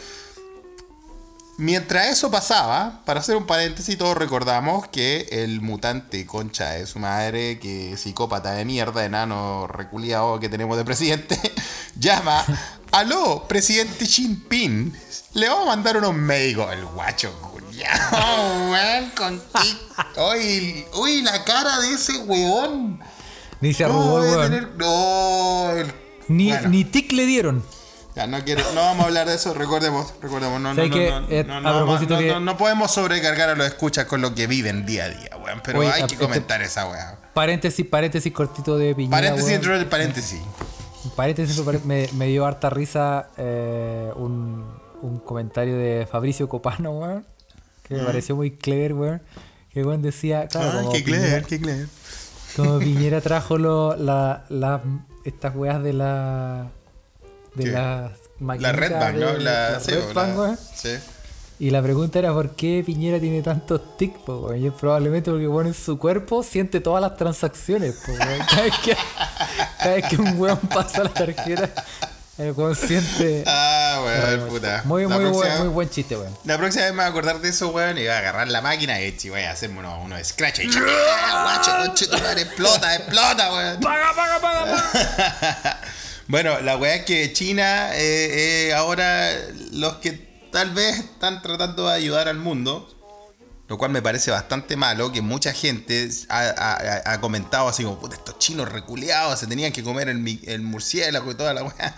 Mientras 1.61 2.07
eso 2.09 2.31
pasaba, 2.31 3.03
para 3.05 3.21
hacer 3.21 3.37
un 3.37 3.45
paréntesis, 3.47 3.99
todos 3.99 4.17
recordamos 4.17 4.89
que 4.89 5.29
el 5.31 5.61
mutante 5.61 6.25
concha 6.25 6.71
de 6.71 6.87
su 6.87 6.99
madre, 6.99 7.59
que 7.59 7.99
psicópata 7.99 8.53
de 8.53 8.65
mierda, 8.65 9.05
enano 9.05 9.67
reculeado 9.67 10.41
que 10.41 10.49
tenemos 10.49 10.79
de 10.79 10.87
presidente, 10.87 11.39
llama, 11.97 12.43
aló, 12.93 13.47
presidente 13.47 14.07
Xi 14.07 14.23
Jinping, 14.23 14.97
le 15.35 15.49
vamos 15.51 15.65
a 15.65 15.77
mandar 15.77 15.99
unos 15.99 16.15
médicos, 16.15 16.73
el 16.73 16.83
guacho 16.87 17.31
culiao, 17.43 18.71
weón, 18.71 19.11
con 19.11 19.39
tic- 19.53 20.33
uy, 20.33 20.87
uy, 20.95 21.21
la 21.21 21.45
cara 21.45 21.79
de 21.81 21.93
ese 21.93 22.17
weón. 22.21 23.01
Ni 23.61 23.75
se 23.75 23.85
¿Cómo 23.85 24.01
arrugó 24.01 24.19
el 24.19 24.25
debe 24.25 24.37
weón. 24.39 24.51
tener- 24.51 24.77
No, 24.79 25.71
el- 25.73 25.93
Ni, 26.29 26.49
Bueno. 26.53 26.69
ni 26.71 26.85
tic 26.85 27.13
le 27.13 27.27
dieron. 27.27 27.63
Ya, 28.21 28.27
no, 28.27 28.45
quiero, 28.45 28.63
no 28.75 28.83
vamos 28.83 29.05
a 29.05 29.09
hablar 29.09 29.27
de 29.27 29.35
eso, 29.35 29.55
recordemos, 29.55 30.13
recordemos, 30.21 30.61
no, 30.61 30.75
no, 30.75 30.83
Eh, 30.83 31.43
no, 31.47 31.59
no, 31.63 31.75
propósito 31.79 32.15
no, 32.15 32.21
que- 32.21 32.29
no- 32.29 32.41
no 32.41 32.59
podemos 32.59 32.93
sobrecargar 32.93 33.49
a 33.49 33.55
los 33.55 33.67
escuchas 33.67 34.05
con 34.05 34.21
lo 34.21 34.35
que 34.35 34.47
viven 34.47 34.85
día 34.85 35.05
a 35.05 35.09
día, 35.09 35.31
weón, 35.43 35.63
pero 35.65 35.81
hay 35.81 36.01
que 36.01 36.13
este- 36.13 36.17
comentar 36.19 36.61
esa 36.61 36.87
weá. 36.87 37.19
Paréntesis, 37.33 37.87
paréntesis 37.87 38.31
cortito 38.31 38.77
de 38.77 38.95
Piñera. 38.95 39.17
Paréntesis 39.17 39.49
dentro 39.51 39.73
del 39.79 39.87
paréntesis. 39.87 40.39
Paréntesis, 41.17 41.59
me, 41.87 42.27
dio 42.27 42.45
harta 42.45 42.69
risa 42.69 43.31
eh, 43.39 44.11
un, 44.17 44.67
comentario 45.25 45.79
de 45.79 46.07
Fabricio 46.07 46.47
Copano, 46.47 46.91
weón. 46.91 47.25
Que 47.85 47.95
me 47.95 48.03
pareció 48.05 48.37
muy 48.37 48.51
clever, 48.51 48.93
weón. 48.93 49.23
Que 49.73 49.83
weón 49.83 50.03
decía, 50.03 50.47
claro, 50.47 50.73
Ah, 50.75 50.77
como, 50.81 50.93
qué 50.93 51.01
Piñera, 51.01 51.23
clever, 51.23 51.45
qué 51.47 51.59
clever. 51.59 51.87
como 52.55 52.79
Piñera 52.81 53.23
trajo 53.23 53.57
estas 55.25 55.57
weas 55.57 55.83
de 55.83 55.95
la 55.95 56.67
de 57.55 57.65
¿Qué? 57.65 57.71
las 57.71 58.13
La 58.61 58.73
Red 58.73 58.93
Bank, 58.93 59.15
¿no? 59.17 59.33
La, 59.39 59.71
la 59.73 59.81
sí, 59.81 59.91
Red 59.93 60.13
Bank, 60.15 60.37
la- 60.39 60.57
sí. 60.57 60.91
Y 61.59 61.69
la 61.71 61.83
pregunta 61.83 62.19
era 62.19 62.33
por 62.33 62.57
qué 62.57 62.83
Piñera 62.87 63.21
tiene 63.21 63.43
tantos 63.43 63.97
tics, 63.99 64.19
po. 64.21 64.55
Y 64.55 64.67
es 64.67 64.73
probablemente 64.73 65.31
porque 65.31 65.47
bueno, 65.47 65.69
en 65.69 65.75
su 65.75 65.99
cuerpo 65.99 66.43
siente 66.43 66.81
todas 66.81 67.03
las 67.03 67.17
transacciones, 67.19 67.97
po. 67.97 68.13
Cada 68.19 68.63
vez 68.63 68.75
que, 68.83 68.97
cada 69.79 69.95
vez 69.95 70.05
que 70.07 70.17
un 70.17 70.41
weón 70.41 70.57
pasa 70.59 71.05
la 71.05 71.11
tarjeta, 71.13 71.69
el 72.39 72.53
weón 72.53 72.75
siente. 72.75 73.45
Ah, 73.47 74.01
weón, 74.03 74.49
puta. 74.49 74.81
Muy, 74.87 75.07
muy, 75.07 75.17
próxima- 75.19 75.33
buen, 75.49 75.59
muy 75.59 75.69
buen 75.69 75.91
chiste, 75.91 76.17
weón. 76.17 76.35
La 76.45 76.57
próxima 76.57 76.85
vez 76.85 76.93
me 76.95 76.97
voy 76.97 77.05
a 77.05 77.09
acordar 77.09 77.41
de 77.43 77.49
eso, 77.51 77.69
weón, 77.69 77.99
y 77.99 78.03
voy 78.03 78.09
a 78.09 78.19
agarrar 78.21 78.49
la 78.49 78.63
máquina 78.63 78.99
y 78.99 79.29
voy 79.29 79.43
a 79.43 79.51
hacerme 79.51 79.81
uno, 79.81 80.01
uno 80.03 80.17
de 80.17 80.25
scratch. 80.25 80.61
Y 80.61 80.67
guacho, 80.71 81.73
conche 81.85 82.07
tu 82.07 82.17
madre, 82.17 82.41
explota, 82.41 82.97
explota, 82.97 83.53
weón. 83.53 83.81
¡Paga, 83.81 84.13
paga, 84.17 84.41
paga, 84.41 84.65
paga! 84.65 85.81
Bueno, 86.31 86.61
la 86.61 86.77
weá 86.77 86.95
es 86.95 87.05
que 87.05 87.33
China, 87.33 87.91
eh, 87.95 88.69
eh, 88.69 88.75
ahora 88.75 89.31
los 89.73 89.97
que 89.97 90.13
tal 90.53 90.71
vez 90.71 90.99
están 90.99 91.43
tratando 91.43 91.89
de 91.89 91.95
ayudar 91.95 92.29
al 92.29 92.37
mundo, 92.39 92.89
lo 93.67 93.77
cual 93.79 93.91
me 93.91 94.01
parece 94.01 94.31
bastante 94.31 94.77
malo, 94.77 95.11
que 95.13 95.23
mucha 95.23 95.53
gente 95.53 96.09
ha, 96.29 96.41
ha- 96.57 97.13
ha 97.13 97.21
comentado 97.21 97.69
así 97.69 97.83
como, 97.83 97.99
puta, 97.99 98.15
estos 98.17 98.39
chinos 98.39 98.69
reculeados 98.71 99.41
se 99.41 99.47
tenían 99.49 99.73
que 99.73 99.83
comer 99.83 100.09
el, 100.09 100.41
el 100.47 100.61
murciélago 100.63 101.33
y 101.33 101.35
toda 101.35 101.53
la 101.53 101.65
weá. 101.65 101.97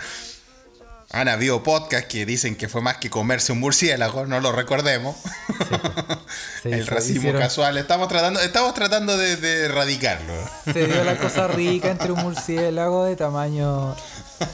Han 1.15 1.29
habido 1.29 1.63
podcasts 1.63 2.09
que 2.09 2.25
dicen 2.25 2.57
que 2.57 2.71
fue 2.71 2.81
más 2.81 2.97
que 2.97 3.11
comerse 3.11 3.53
un 3.53 3.61
murciélago, 3.61 4.25
no 4.25 4.41
lo 4.41 4.51
recordemos. 4.51 5.15
El 6.65 6.87
racismo 6.87 7.21
hicieron- 7.23 7.43
casual, 7.43 7.77
estamos 7.77 8.09
tratando, 8.09 8.41
estamos 8.41 8.73
tratando 8.73 9.17
de, 9.19 9.37
de 9.37 9.65
erradicarlo. 9.67 10.33
Se 10.73 10.87
dio 10.87 11.05
la 11.05 11.19
cosa 11.19 11.49
rica 11.49 11.91
entre 11.91 12.13
un 12.13 12.21
murciélago 12.23 13.05
de 13.05 13.17
tamaño. 13.17 13.95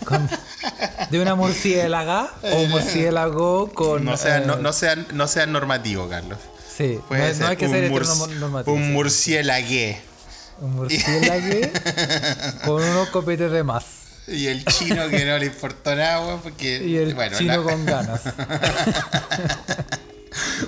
Con- 0.04 0.28
de 1.10 1.20
una 1.20 1.34
murciélaga 1.34 2.30
o 2.42 2.62
un 2.62 2.70
murciélago 2.70 3.72
con. 3.72 4.04
No 4.04 4.16
sean, 4.16 4.46
no, 4.46 4.54
eh, 4.54 4.58
no 4.60 4.72
sean, 4.72 5.06
no 5.12 5.28
sean 5.28 5.52
normativo, 5.52 6.08
Carlos. 6.08 6.38
Sí, 6.76 7.00
no, 7.10 7.46
hay 7.48 7.56
que 7.56 7.66
un 7.66 7.72
ser 7.72 7.90
murci- 7.90 8.24
heteronormativo. 8.24 8.76
Un 8.76 8.92
murciélagué. 8.92 10.00
Un 10.60 10.74
murciélago 10.76 11.70
con 12.64 12.82
unos 12.82 13.08
copetes 13.10 13.50
de 13.50 13.62
más. 13.64 13.84
Y 14.26 14.46
el 14.46 14.64
chino 14.66 15.08
que 15.08 15.24
no 15.24 15.38
le 15.38 15.46
importó 15.46 15.94
nada, 15.96 16.36
porque. 16.42 16.84
Y 16.84 16.96
el 16.96 17.14
bueno, 17.14 17.38
chino 17.38 17.56
la, 17.56 17.62
con 17.62 17.86
ganas. 17.86 18.20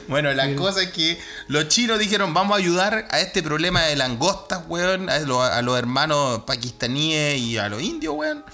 bueno, 0.09 0.33
la 0.33 0.55
cosa 0.57 0.83
es 0.83 0.91
que 0.91 1.19
los 1.49 1.69
chinos 1.69 1.99
dijeron: 1.99 2.33
Vamos 2.35 2.57
a 2.57 2.59
ayudar 2.59 3.07
a 3.11 3.21
este 3.21 3.43
problema 3.43 3.83
de 3.83 3.97
langostas, 3.97 4.61
weón, 4.69 5.09
a, 5.11 5.19
lo- 5.21 5.43
a 5.43 5.61
los 5.63 5.79
hermanos 5.79 6.41
pakistaníes 6.47 7.39
y 7.39 7.59
a 7.59 7.69
los 7.69 7.83
indios, 7.83 8.15
weón. 8.17 8.45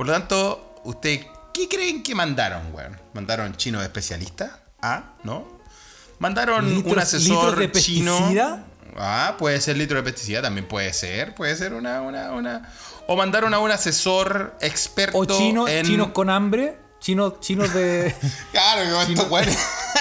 Por 0.00 0.06
lo 0.06 0.14
tanto, 0.14 0.80
¿ustedes 0.84 1.26
qué 1.52 1.68
creen 1.68 2.02
que 2.02 2.14
mandaron, 2.14 2.72
weón? 2.74 2.98
¿Mandaron 3.12 3.54
chinos 3.54 3.82
especialistas? 3.82 4.50
Ah, 4.80 5.12
¿no? 5.24 5.46
¿Mandaron 6.18 6.64
un 6.64 6.82
¿Litros- 6.82 7.02
asesor 7.02 7.54
de 7.54 7.70
chino? 7.70 8.16
pesticida? 8.16 8.64
Ah, 8.96 9.34
puede 9.38 9.60
ser 9.60 9.76
litro 9.76 9.98
de 9.98 10.02
pesticida, 10.02 10.40
también 10.40 10.66
puede 10.66 10.90
ser, 10.94 11.34
puede 11.34 11.54
ser 11.54 11.74
una, 11.74 12.00
una, 12.00 12.32
una. 12.32 12.72
O 13.08 13.14
mandaron 13.16 13.52
a 13.52 13.58
un 13.58 13.70
asesor 13.70 14.56
experto 14.62 15.18
O 15.18 15.26
chinos, 15.26 15.68
en. 15.68 15.84
chinos 15.84 16.08
con 16.12 16.30
hambre. 16.30 16.78
Chinos, 17.00 17.40
chinos 17.40 17.72
de. 17.72 18.14
Claro, 18.52 18.82
que 18.82 19.06
chino- 19.06 19.22
estos 19.22 19.28
güeyes, 19.30 19.58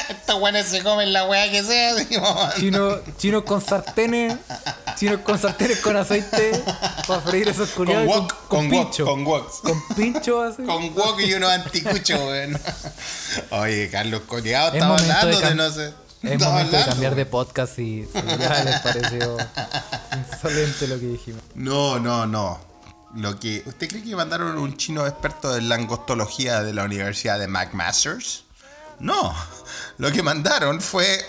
estos 0.10 0.40
güeyes 0.40 0.66
se 0.68 0.84
comen 0.84 1.14
la 1.14 1.26
weá 1.26 1.50
que 1.50 1.64
sea, 1.64 1.96
Chinos, 2.58 3.00
chinos 3.18 3.44
con 3.44 3.62
sartenes. 3.62 4.36
Chinos 4.98 5.22
con 5.22 5.40
sartenes 5.40 5.80
con 5.80 5.96
aceite. 5.96 6.62
Para 7.08 7.22
freír 7.22 7.48
esos 7.48 7.70
Con 7.70 7.86
culiados. 7.86 8.08
wok, 8.08 8.34
con 8.50 8.66
wok, 8.72 8.84
pincho. 8.86 9.06
con 9.06 9.26
woks. 9.26 9.56
Con 9.64 9.88
pincho 9.96 10.42
así. 10.42 10.64
Con 10.64 10.94
wok 10.94 11.20
y 11.22 11.34
unos 11.36 11.50
anticuchos, 11.52 12.20
weón. 12.20 12.60
Oye, 13.52 13.90
Carlos 13.90 14.22
Coleado 14.28 14.70
Es 14.70 14.74
estaba 14.76 14.98
de 14.98 15.12
hablando 15.12 15.40
de, 15.40 15.46
cam- 15.46 15.56
no 15.56 15.72
sé. 15.72 15.94
Es 16.22 16.38
momento 16.42 16.44
de 16.44 16.46
hablando. 16.78 16.86
cambiar 16.86 17.16
de 17.16 17.26
podcast 17.26 17.80
y 17.80 18.06
ya 18.14 18.64
les 18.66 18.80
pareció 18.82 19.38
insolente 20.34 20.88
lo 20.88 21.00
que 21.00 21.06
dijimos. 21.06 21.42
No, 21.56 21.98
no, 21.98 22.26
no. 22.26 22.60
Lo 23.16 23.40
que. 23.40 23.64
¿Usted 23.66 23.88
cree 23.88 24.04
que 24.04 24.16
mandaron 24.16 24.58
un 24.58 24.78
chino 24.78 25.06
experto 25.08 25.52
de 25.54 25.62
langostología 25.62 26.62
de 26.64 26.74
la 26.74 26.84
Universidad 26.84 27.40
de 27.40 27.48
McMasters? 27.48 28.44
No. 29.00 29.34
Lo 29.98 30.12
que 30.12 30.22
mandaron 30.24 30.82
fue 30.82 31.20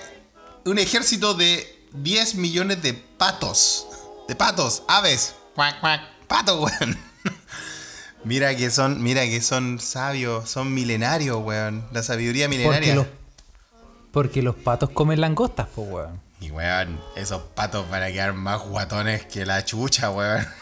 un 0.64 0.78
ejército 0.78 1.34
de 1.34 1.86
10 1.92 2.34
millones 2.36 2.82
de 2.82 2.92
patos. 2.94 3.86
De 4.28 4.36
patos, 4.36 4.82
aves. 4.88 5.34
Cuac, 5.54 5.80
cuac. 5.80 6.00
Patos, 6.26 6.60
weón. 6.60 6.98
Mira 8.24 8.54
que 8.54 8.70
son, 8.70 9.02
mira 9.02 9.22
que 9.24 9.40
son 9.40 9.80
sabios, 9.80 10.50
son 10.50 10.74
milenarios, 10.74 11.38
weón. 11.42 11.86
La 11.92 12.02
sabiduría 12.02 12.46
Porque 12.46 12.58
milenaria. 12.58 12.94
los, 12.94 13.06
porque 14.12 14.42
los 14.42 14.56
patos 14.56 14.90
comen 14.90 15.20
langostas, 15.22 15.68
pues 15.74 15.88
weón. 15.90 16.20
Y 16.40 16.50
weón, 16.50 16.98
esos 17.16 17.42
patos 17.54 17.88
van 17.90 18.02
a 18.02 18.06
quedar 18.08 18.32
más 18.32 18.60
guatones 18.62 19.24
que 19.26 19.44
la 19.46 19.64
chucha, 19.64 20.10
weón. 20.10 20.46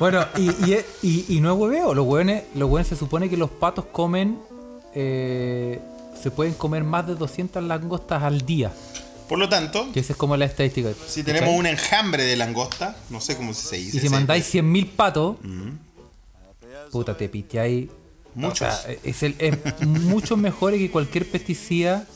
Bueno, 0.00 0.26
y, 0.36 0.50
y, 0.68 0.84
y- 1.00 1.24
y 1.28 1.40
no 1.40 1.52
es 1.52 1.56
hueveo, 1.58 1.94
los 1.94 2.04
hueones, 2.04 2.42
los 2.56 2.68
hueones 2.68 2.88
se 2.88 2.96
supone 2.96 3.30
que 3.30 3.36
los 3.36 3.50
patos 3.50 3.84
comen, 3.92 4.36
eh, 4.96 5.80
se 6.20 6.32
pueden 6.32 6.54
comer 6.54 6.82
más 6.82 7.06
de 7.06 7.14
200 7.14 7.62
langostas 7.62 8.20
al 8.24 8.40
día, 8.44 8.72
Por 9.28 9.38
lo 9.38 9.48
tanto, 9.48 9.92
que 9.92 10.00
esa 10.00 10.12
es 10.14 10.16
como 10.16 10.36
la 10.36 10.46
estadística. 10.46 10.88
Si 11.06 11.20
¿cachai? 11.22 11.22
tenemos 11.22 11.56
un 11.56 11.66
enjambre 11.66 12.24
de 12.24 12.34
langosta, 12.34 12.96
no 13.10 13.20
sé 13.20 13.36
cómo 13.36 13.54
se 13.54 13.76
dice. 13.76 13.96
Y 13.98 14.00
si 14.00 14.08
mandáis 14.08 14.52
100.000 14.52 14.90
patos, 14.90 15.36
puta, 16.90 17.16
te 17.16 17.28
piteáis. 17.28 17.88
Muchos. 18.34 18.62
O 18.68 18.82
sea, 18.82 18.96
es, 19.04 19.22
el, 19.22 19.36
es 19.38 19.86
mucho 19.86 20.36
mejor 20.36 20.72
que 20.72 20.90
cualquier 20.90 21.30
pesticida. 21.30 22.06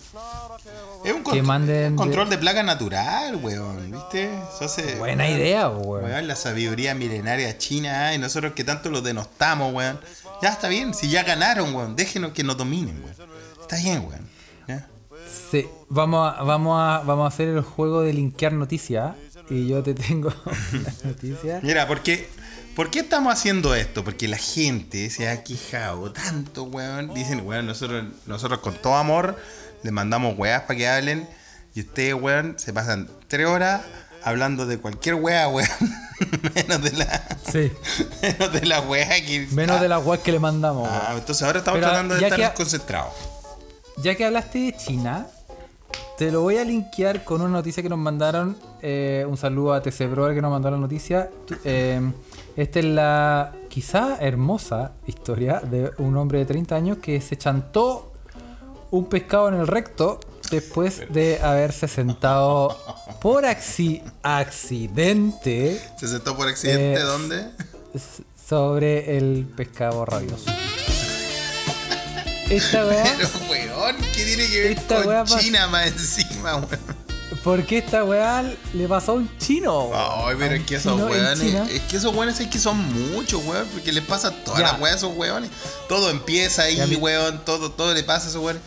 Es 1.05 1.12
un 1.12 1.19
que 1.19 1.23
contro- 1.25 1.43
manden 1.45 1.93
de- 1.93 1.97
control 1.97 2.31
de 2.31 2.38
plaga 2.38 2.62
natural, 2.62 3.37
weón. 3.37 3.90
¿Viste? 3.90 4.25
Eso 4.35 4.64
hace. 4.64 4.97
Buena 4.97 5.29
idea, 5.29 5.69
weón. 5.69 6.05
Weón, 6.05 6.27
la 6.27 6.37
sabiduría 6.37 6.95
milenaria 6.95 7.57
china, 7.59 8.12
¿eh? 8.12 8.17
y 8.17 8.19
nosotros 8.19 8.53
que 8.55 8.64
tanto 8.64 8.90
los 8.90 9.03
denostamos, 9.05 9.73
weón. 9.75 10.01
Ya 10.43 10.49
está 10.51 10.69
bien, 10.69 10.95
si 10.95 11.09
ya 11.11 11.23
ganaron, 11.23 11.75
weón, 11.75 11.97
déjenos 11.97 12.33
que 12.33 12.43
nos 12.43 12.57
dominen, 12.57 13.01
weón. 13.03 13.14
Está 13.61 13.77
bien, 13.77 14.05
weón. 14.07 14.29
¿ya? 14.69 14.88
Sí, 15.51 15.67
vamos 15.88 16.35
a, 16.37 16.43
vamos 16.43 16.79
a, 16.81 17.03
vamos 17.05 17.25
a 17.25 17.29
hacer 17.29 17.49
el 17.49 17.61
juego 17.62 18.03
de 18.03 18.12
linkear 18.12 18.53
noticias. 18.53 19.14
Y 19.51 19.69
yo 19.69 19.83
te 19.83 19.93
tengo 19.95 20.33
una 20.73 20.95
noticia. 21.05 21.61
Mira, 21.62 21.87
porque, 21.87 22.27
¿por 22.75 22.90
qué 22.90 23.01
estamos 23.01 23.31
haciendo 23.33 23.75
esto? 23.75 24.03
Porque 24.03 24.27
la 24.27 24.38
gente 24.38 25.11
se 25.11 25.29
ha 25.29 25.45
quejado 25.45 26.12
tanto, 26.12 26.62
weón. 26.64 27.12
Dicen, 27.12 27.43
weón, 27.47 27.67
nosotros, 27.67 28.05
nosotros 28.27 28.61
con 28.61 28.75
todo 28.75 28.95
amor 28.95 29.37
les 29.85 29.92
mandamos 29.92 30.37
weas 30.37 30.62
para 30.62 30.77
que 30.77 30.88
hablen. 30.88 31.29
Y 31.75 31.81
ustedes, 31.81 32.14
weón, 32.14 32.55
se 32.59 32.73
pasan 32.73 33.09
tres 33.29 33.47
horas 33.47 33.83
hablando 34.25 34.66
de 34.66 34.79
cualquier 34.79 35.14
wea, 35.16 35.47
weón. 35.49 35.68
menos 36.55 36.83
de 36.83 36.92
la. 36.92 37.23
Sí, 37.51 37.70
Menos 38.23 38.53
de 38.53 38.66
la 38.66 38.81
wea 38.81 39.09
que. 39.25 39.47
menos 39.53 39.81
de 39.81 39.88
la 39.88 39.99
web 39.99 40.20
que 40.23 40.33
le 40.33 40.38
mandamos. 40.40 40.88
weón. 40.88 41.01
Ah, 41.07 41.14
entonces 41.16 41.42
ahora 41.44 41.59
estamos 41.61 41.79
Pero 41.79 41.88
tratando 41.90 42.14
de 42.16 42.23
estar 42.27 42.51
que- 42.53 42.57
concentrados. 42.57 43.12
Ya 43.99 44.14
que 44.16 44.25
hablaste 44.25 44.59
de 44.59 44.77
China, 44.77 45.27
te 46.18 46.31
lo 46.33 46.40
voy 46.42 46.57
a 46.59 46.64
linkear 46.64 47.23
con 47.25 47.40
una 47.42 47.51
noticia 47.51 47.83
que 47.83 47.88
nos 47.88 47.99
mandaron. 47.99 48.57
eh, 48.83 49.25
un 49.29 49.37
saludo 49.37 49.73
a 49.75 49.83
TC 49.83 50.07
Brother 50.11 50.35
que 50.35 50.42
nos 50.42 50.51
mandó 50.51 50.70
la 50.70 50.77
noticia. 50.79 51.29
Eh, 51.64 52.01
esta 52.57 52.79
es 52.79 52.85
la 52.85 53.53
quizá 53.68 54.16
hermosa 54.20 54.92
historia 55.09 55.59
de 55.61 55.90
un 55.99 56.16
hombre 56.16 56.38
de 56.38 56.44
30 56.47 56.77
años 56.77 56.99
que 56.99 57.20
se 57.20 57.37
chantó 57.37 58.12
un 58.96 59.07
pescado 59.09 59.48
en 59.48 59.54
el 59.54 59.66
recto 59.66 60.20
después 60.50 61.02
de 61.11 61.40
haberse 61.42 61.88
sentado 61.88 62.78
por 63.20 63.44
acci- 63.44 64.02
accidente 64.22 65.80
¿Se 65.98 66.07
sentó 66.09 66.37
por 66.37 66.48
accidente 66.48 67.00
Eh, 67.00 67.02
dónde? 67.02 67.48
sobre 68.48 69.16
el 69.16 69.46
pescado 69.57 70.04
rabioso. 70.04 70.44
Esta 72.50 72.87
weá. 72.87 73.04
Pero, 73.18 73.28
weón, 73.50 73.96
¿qué 74.14 74.24
tiene 74.24 74.46
que 74.48 74.61
ver 74.61 74.72
Esta 74.72 74.96
con 75.02 75.12
pasa- 75.14 75.38
China 75.40 75.66
más 75.68 75.87
encima, 75.88 76.57
weón? 76.57 76.68
¿Por 77.42 77.64
qué 77.64 77.78
esta 77.78 78.04
weá 78.04 78.42
le 78.74 78.87
pasó 78.87 79.12
a 79.12 79.14
un 79.16 79.38
chino? 79.38 79.90
Ay, 79.92 80.37
pero 80.38 80.54
es 80.54 80.64
que 80.64 80.76
esos 80.76 81.00
weones, 81.00 81.40
es 81.70 81.80
que 81.83 81.96
esos 81.96 82.14
weones 82.14 82.38
es 82.38 82.46
que 82.48 82.59
son 82.61 82.76
muchos, 83.12 83.44
weón, 83.44 83.66
porque 83.72 83.92
les 83.92 84.04
pasa 84.04 84.30
todas 84.30 84.61
las 84.61 84.80
weas 84.80 84.94
a 84.94 84.98
esos 84.98 85.16
weones. 85.16 85.50
Todo 85.88 86.11
empieza 86.11 86.62
ahí, 86.62 86.76
Ya, 86.76 86.87
weón, 86.98 87.44
todo, 87.44 87.72
todo 87.72 87.92
le 87.92 88.02
pasa 88.04 88.26
a 88.26 88.30
esos 88.30 88.42
weones. 88.42 88.62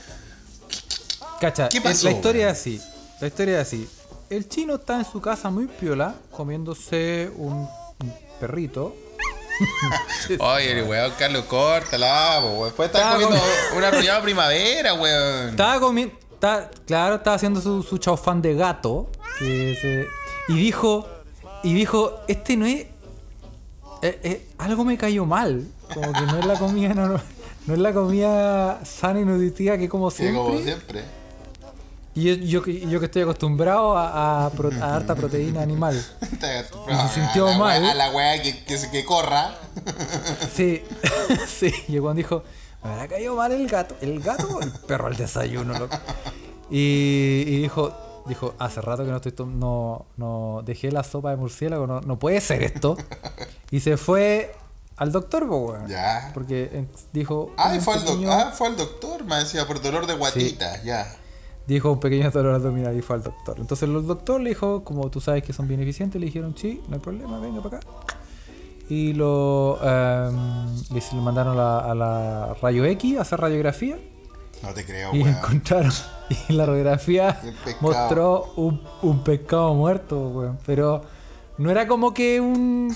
Cacha, 1.40 1.70
¿Qué 1.70 1.78
es- 1.78 1.84
pasó, 1.84 2.06
la 2.06 2.12
historia 2.12 2.48
es 2.50 2.54
así. 2.60 2.82
La 3.22 3.28
historia 3.28 3.62
es 3.62 3.68
así. 3.68 3.90
El 4.30 4.48
chino 4.50 4.76
está 4.76 4.98
en 4.98 5.06
su 5.06 5.22
casa 5.22 5.50
muy 5.50 5.68
piola, 5.68 6.16
comiéndose 6.32 7.32
un, 7.38 7.54
un 8.00 8.14
perrito. 8.40 8.96
Oye, 10.40 10.84
weón, 10.84 11.12
Carlos, 11.18 11.46
córtala, 11.46 12.42
weón. 12.44 12.66
Después 12.66 12.88
Estaba 12.90 13.14
comiendo 13.14 13.38
un 13.78 13.84
arrollado 13.84 14.24
primavera, 14.24 14.94
weón. 14.94 15.50
Estaba 15.50 15.80
comiendo. 15.80 16.16
Claro, 16.86 17.16
estaba 17.16 17.36
haciendo 17.36 17.62
su, 17.62 17.82
su 17.84 17.98
chaufán 17.98 18.42
de 18.42 18.54
gato. 18.56 19.10
que 19.40 19.76
se- 19.82 20.54
y 20.54 20.58
dijo. 20.58 21.08
Y 21.64 21.74
dijo, 21.74 22.20
este 22.28 22.56
no 22.56 22.66
es. 22.68 22.82
eh, 24.04 24.20
eh, 24.24 24.48
algo 24.60 24.86
me 24.86 24.98
cayó 24.98 25.26
mal. 25.26 25.66
Como 25.94 26.14
que 26.14 26.22
no 26.22 26.38
es 26.38 26.46
la 26.46 26.60
comida 26.60 26.94
normal. 26.94 27.24
no 27.66 27.74
es 27.74 27.80
la 27.80 27.94
comida 27.94 28.86
sana 28.86 29.20
y 29.22 29.26
nutritiva 29.26 29.78
que 29.78 29.90
como 29.90 30.12
Sí, 30.12 30.32
como 30.34 30.58
siempre. 30.60 31.04
Y 32.18 32.24
yo, 32.24 32.34
yo, 32.34 32.64
que- 32.64 32.80
yo 32.88 33.00
que 33.00 33.06
estoy 33.06 33.22
acostumbrado 33.22 33.96
a, 33.98 34.48
a 34.48 34.50
pro- 34.50 34.72
a 34.82 34.96
harta 34.96 35.14
proteína 35.16 35.62
animal. 35.62 35.94
se 37.08 37.20
sintió 37.22 37.48
a 37.48 37.52
la 37.52 37.58
mal. 37.60 37.82
wea- 37.84 37.92
a 37.92 37.94
la 37.96 38.12
weá 38.12 38.42
que, 38.42 38.64
que, 38.66 39.06
corra. 39.06 39.56
Sí, 40.56 40.82
sí. 41.48 41.72
Y 41.88 42.00
cuando 42.00 42.18
dijo, 42.18 42.44
me 42.84 42.90
habrá 42.92 43.08
caído 43.08 43.36
mal 43.36 43.52
el 43.52 43.68
gato. 43.68 43.96
¿El 44.02 44.20
gato 44.20 44.48
o 44.48 44.62
el 44.62 44.72
perro 44.72 45.08
al 45.08 45.16
desayuno, 45.16 45.78
loco? 45.78 45.96
Y, 46.72 47.44
y 47.48 47.58
dijo, 47.62 47.94
dijo, 48.26 48.56
hace 48.58 48.82
rato 48.82 49.06
que 49.06 49.12
no 49.12 49.18
estoy 49.18 49.34
no, 49.46 50.06
no 50.18 50.62
dejé 50.66 50.92
la 50.92 51.04
sopa 51.04 51.30
de 51.30 51.38
murciélago, 51.38 51.86
no, 51.88 52.02
no 52.02 52.18
puede 52.18 52.42
ser 52.42 52.64
esto. 52.64 52.98
Y 53.72 53.80
se 53.82 53.96
fue 53.98 54.56
al 54.96 55.12
doctor, 55.12 55.44
weón. 55.44 55.88
Ya. 55.88 56.32
Porque 56.34 56.86
dijo. 57.14 57.54
Ah, 57.58 57.76
y 57.76 57.80
fue 57.80 57.94
al, 57.94 58.00
pequeño- 58.04 58.32
ah, 58.32 58.52
fue 58.58 58.68
al 58.68 58.76
doctor, 58.76 59.24
me 59.24 59.36
decía, 59.38 59.68
por 59.68 59.82
dolor 59.82 60.08
de 60.08 60.16
guatita, 60.16 60.82
ya. 60.84 61.16
Dijo 61.68 61.92
un 61.92 62.00
pequeño 62.00 62.32
dolor 62.32 62.56
abdominal 62.56 62.98
y 62.98 63.02
fue 63.02 63.18
al 63.18 63.24
doctor. 63.24 63.58
Entonces 63.60 63.90
el 63.90 64.08
doctor 64.08 64.40
le 64.40 64.50
dijo, 64.50 64.84
como 64.84 65.10
tú 65.10 65.20
sabes 65.20 65.44
que 65.44 65.52
son 65.52 65.68
bien 65.68 65.82
eficientes, 65.82 66.20
le 66.20 66.28
dijeron, 66.28 66.56
sí, 66.58 66.82
no 66.88 66.96
hay 66.96 67.02
problema, 67.02 67.40
venga 67.40 67.62
para 67.62 67.78
acá. 67.78 67.88
Y 68.90 69.12
lo 69.14 69.78
em, 69.82 70.76
le 70.94 71.02
le 71.12 71.22
mandaron 71.22 71.60
a 71.60 71.62
la, 71.62 71.80
a 71.80 71.96
la 71.96 72.54
rayo 72.62 72.86
X 72.86 73.18
a 73.18 73.22
hacer 73.22 73.42
radiografía. 73.42 74.00
No 74.64 74.74
te 74.74 74.86
creo, 74.86 75.14
y 75.14 75.22
weón. 75.24 75.36
encontraron, 75.36 75.92
y 76.50 76.54
la 76.54 76.66
radiografía 76.66 77.40
mostró 77.82 78.54
un, 78.56 78.82
un 79.02 79.24
pescado 79.24 79.74
muerto, 79.74 80.30
weón. 80.30 80.60
Pero 80.66 81.02
no 81.58 81.70
era 81.70 81.86
como 81.88 82.14
que 82.14 82.40
un. 82.40 82.96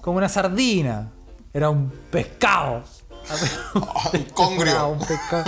como 0.00 0.18
una 0.18 0.28
sardina. 0.28 1.12
Era 1.52 1.70
un 1.70 1.90
pescado. 2.10 2.82
Un 4.12 4.24
congrio. 4.34 4.88
Un 4.88 4.98
pescado. 4.98 5.44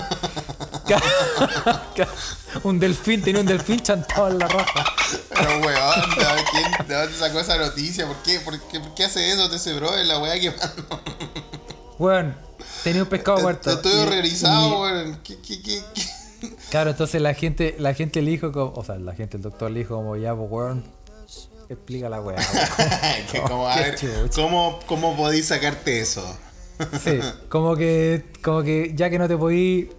un 2.65 2.79
delfín, 2.79 3.23
tenía 3.23 3.41
un 3.41 3.47
delfín 3.47 3.81
chantado 3.81 4.29
en 4.29 4.39
la 4.39 4.49
raja. 4.49 4.85
Pero 5.35 5.51
weón, 5.61 6.11
¿de, 6.17 6.45
quién- 6.51 6.89
de 6.89 6.95
dónde 6.95 7.19
sacó 7.19 7.41
esa 7.41 7.57
noticia? 7.59 8.07
¿Por 8.07 8.17
qué, 8.19 8.41
por 8.41 8.59
qué, 8.69 8.81
por 8.81 8.95
qué 8.95 9.05
hace 9.05 9.31
eso? 9.31 9.49
Te 9.51 9.57
ese 9.57 9.73
bro 9.75 9.97
en 9.97 10.09
la 10.09 10.19
weá 10.19 10.39
que. 10.41 10.53
Weón, 11.99 12.37
tenía 12.83 13.03
un 13.03 13.09
pescado 13.09 13.39
muerto. 13.41 13.71
Estoy 13.71 13.93
Y- 13.93 13.97
horrorizado, 13.99 14.69
y- 14.69 14.81
weón. 14.93 15.21
¿Qué, 15.25 15.39
qué, 15.41 15.63
qué, 15.63 15.83
qué? 15.95 16.49
Claro, 16.71 16.91
entonces 16.91 17.23
la 17.23 17.33
gente, 17.35 17.75
la 17.79 17.95
gente 17.95 18.21
le 18.21 18.31
dijo, 18.33 18.53
como, 18.53 18.73
o 18.75 18.85
sea, 18.85 18.97
la 18.97 19.15
gente, 19.15 19.37
el 19.39 19.43
doctor 19.43 19.71
le 19.71 19.81
dijo 19.81 19.97
como, 19.97 20.17
ya, 20.17 20.35
pues, 20.35 20.51
weón, 20.51 20.85
explica 21.69 22.09
la 22.09 22.21
weá. 22.21 22.37
weón". 22.37 23.27
Que 23.33 23.41
como, 23.41 23.69
a 23.69 23.75
Qué 23.77 23.81
ver, 23.83 23.95
chucha. 23.99 24.43
¿cómo, 24.43 24.81
¿cómo 24.87 25.17
podéis 25.17 25.47
sacarte 25.47 26.01
eso? 26.01 26.37
Sí, 27.03 27.21
como 27.49 27.77
que, 27.77 28.25
como 28.43 28.63
que 28.65 28.93
ya 28.97 29.09
que 29.09 29.19
no 29.19 29.29
te 29.29 29.37
podí 29.37 29.91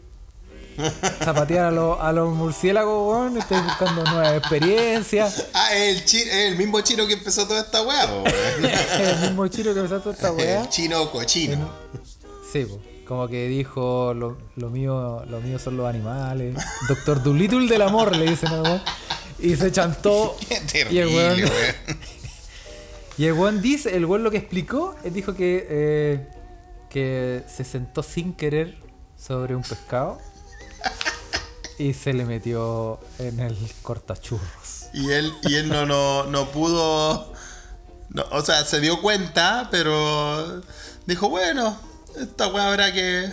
zapatear 1.24 1.66
a, 1.66 1.72
los- 1.72 2.00
a 2.00 2.12
los 2.12 2.34
murciélagos, 2.34 3.08
weón, 3.14 3.38
estoy 3.38 3.60
buscando 3.62 4.04
nuevas 4.04 4.38
experiencias. 4.38 5.48
Ah, 5.54 5.74
es 5.76 5.98
el, 5.98 6.06
chi- 6.06 6.22
es 6.22 6.52
el 6.52 6.58
mismo 6.58 6.82
chino 6.82 7.08
que 7.08 7.14
empezó 7.14 7.48
toda 7.48 7.62
esta 7.62 7.82
weá, 7.82 8.06
weón. 8.06 8.26
el 9.00 9.20
mismo 9.30 9.48
chino 9.48 9.74
que 9.74 9.82
me 9.82 9.88
toda 9.88 10.12
esta 10.14 10.32
weá. 10.32 10.62
El 10.62 10.70
chino 10.70 11.12
cochino. 11.12 11.70
Sí, 12.52 12.66
po, 12.66 12.80
como 13.08 13.28
que 13.28 13.48
dijo, 13.48 14.14
lo, 14.14 14.38
lo 14.56 14.70
mío 14.70 15.24
lo 15.28 15.40
mío 15.42 15.60
son 15.60 15.78
los 15.78 15.88
animales. 15.88 16.56
Doctor 16.88 17.22
Dolittle 17.24 17.68
del 17.68 17.82
amor, 17.82 18.16
le 18.16 18.26
dicen 18.30 18.50
al 18.50 18.62
weón. 18.62 18.82
Y 19.40 19.56
se 19.56 19.72
chantó. 19.72 20.36
Qué 20.72 20.88
y 20.92 20.98
el 21.00 21.08
weón, 21.08 21.40
weón. 21.40 21.76
y 23.18 23.26
el 23.26 23.34
weón 23.34 23.62
dice, 23.62 23.96
el 23.96 24.06
weón 24.06 24.24
lo 24.24 24.32
que 24.32 24.38
explicó, 24.38 24.96
él 25.04 25.14
dijo 25.14 25.36
que, 25.36 25.66
eh, 25.70 26.28
que 26.90 27.44
se 27.48 27.64
sentó 27.64 28.04
sin 28.04 28.34
querer 28.34 28.78
sobre 29.18 29.56
un 29.56 29.62
pescado 29.64 30.20
y 31.78 31.94
se 31.94 32.14
le 32.14 32.26
metió 32.26 33.00
en 33.20 33.40
el 33.40 33.58
cortachurros. 33.82 34.86
Y 34.94 35.12
él, 35.12 35.34
y 35.44 35.56
él 35.56 35.70
no, 35.70 35.86
no, 35.86 36.24
no 36.26 36.52
pudo. 36.52 37.34
no, 38.10 38.24
o 38.32 38.42
sea, 38.44 38.64
se 38.66 38.80
dio 38.80 39.02
cuenta, 39.02 39.68
pero 39.72 40.62
dijo, 41.06 41.30
bueno, 41.30 41.78
esta 42.20 42.48
weá 42.48 42.68
habrá 42.70 42.94
que. 42.94 43.30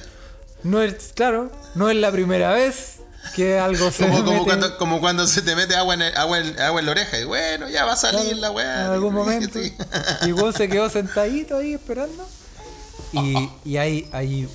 No 0.64 0.80
es, 0.82 1.12
claro, 1.14 1.50
no 1.74 1.88
es 1.90 1.96
la 1.96 2.10
primera 2.12 2.52
vez 2.52 2.96
que 3.36 3.58
algo 3.58 3.90
se 3.92 4.04
Como, 4.08 4.24
como, 4.24 4.32
mete- 4.32 4.44
cuando, 4.44 4.78
como 4.78 5.00
cuando 5.00 5.26
se 5.28 5.42
te 5.42 5.54
mete 5.54 5.76
agua 5.76 5.94
en, 5.94 6.02
el- 6.02 6.16
agua, 6.16 6.38
en, 6.38 6.60
agua 6.60 6.80
en 6.80 6.86
la 6.86 6.92
oreja. 6.92 7.18
Y 7.20 7.24
bueno, 7.24 7.68
ya 7.68 7.84
va 7.84 7.92
a 7.92 7.96
salir 7.96 8.36
la 8.38 8.50
weá. 8.50 8.86
En 8.86 8.92
algún 8.92 9.14
momento. 9.14 9.58
Sí. 9.60 9.72
Y 10.26 10.32
Juan 10.32 10.52
se 10.52 10.68
quedó 10.68 10.88
sentadito 10.90 11.56
ahí 11.58 11.74
esperando. 11.74 12.26
Y, 13.12 13.50
y 13.64 13.76
ahí, 13.76 14.08
ahí 14.12 14.48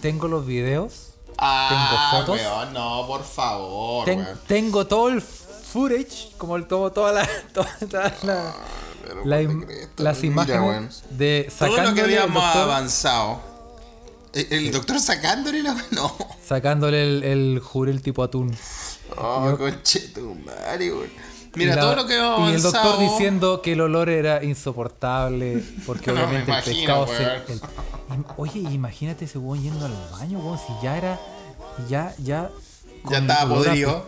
tengo 0.00 0.28
los 0.28 0.46
videos. 0.46 1.03
Ah, 1.38 1.68
Tengo 2.16 2.20
fotos. 2.36 2.40
weón, 2.46 2.72
no, 2.72 3.06
por 3.06 3.24
favor, 3.24 4.04
ten- 4.04 4.20
weón. 4.20 4.40
tengo 4.46 4.86
todo 4.86 5.08
el 5.08 5.20
footage, 5.20 6.30
como 6.38 6.56
el, 6.56 6.66
todo, 6.66 6.92
toda 6.92 7.12
la, 7.12 7.28
toda, 7.52 7.68
toda 7.90 8.14
la- 8.22 8.54
Pero 9.02 9.24
la 9.24 9.36
¿por 9.36 9.46
qué 9.46 9.52
im- 9.52 9.64
crees 9.66 9.80
esto? 9.82 10.02
las 10.02 10.16
Mira, 10.18 10.26
imágenes 10.32 10.60
weón. 10.62 10.90
de 11.18 11.52
Todo 11.58 11.68
lo 11.68 11.74
que 11.74 11.76
sacándole 11.76 12.02
habíamos 12.18 12.42
doctor, 12.44 12.62
avanzado. 12.62 13.40
¿El, 14.32 14.46
el 14.52 14.72
doctor 14.72 15.00
sacándole 15.00 15.62
la 15.62 15.76
No. 15.92 16.16
sacándole 16.46 17.02
el, 17.02 17.22
el 17.24 17.60
jurel 17.60 18.02
tipo 18.02 18.22
atún. 18.22 18.56
Oh, 19.16 19.54
conchetumare, 19.58 20.92
weón. 20.92 21.10
Mira, 21.56 21.74
la- 21.76 21.80
todo 21.82 21.96
lo 21.96 22.06
que 22.06 22.16
hemos 22.18 22.50
Y 22.50 22.54
el 22.54 22.62
doctor 22.62 22.80
avanzado- 22.82 23.10
diciendo 23.12 23.62
que 23.62 23.72
el 23.72 23.80
olor 23.80 24.08
era 24.08 24.42
insoportable. 24.44 25.62
Porque 25.86 26.06
No 26.12 26.14
me 26.16 26.24
obviamente 26.24 26.50
el 26.50 26.56
imagino, 26.58 26.76
pescado 26.76 27.06
se. 27.06 27.24
weón. 27.24 27.42
el- 27.48 28.24
oye, 28.36 28.58
imagínate 28.60 29.24
ese 29.24 29.38
weón 29.38 29.62
yendo 29.62 29.86
al 29.86 29.94
baño, 30.12 30.38
weón. 30.40 30.58
Si 30.58 30.72
ya 30.82 30.96
era. 30.98 31.20
Ya, 31.88 32.14
ya. 32.18 32.50
Ya 33.10 33.18
el 33.18 33.22
estaba 33.30 33.54
podrido. 33.54 34.06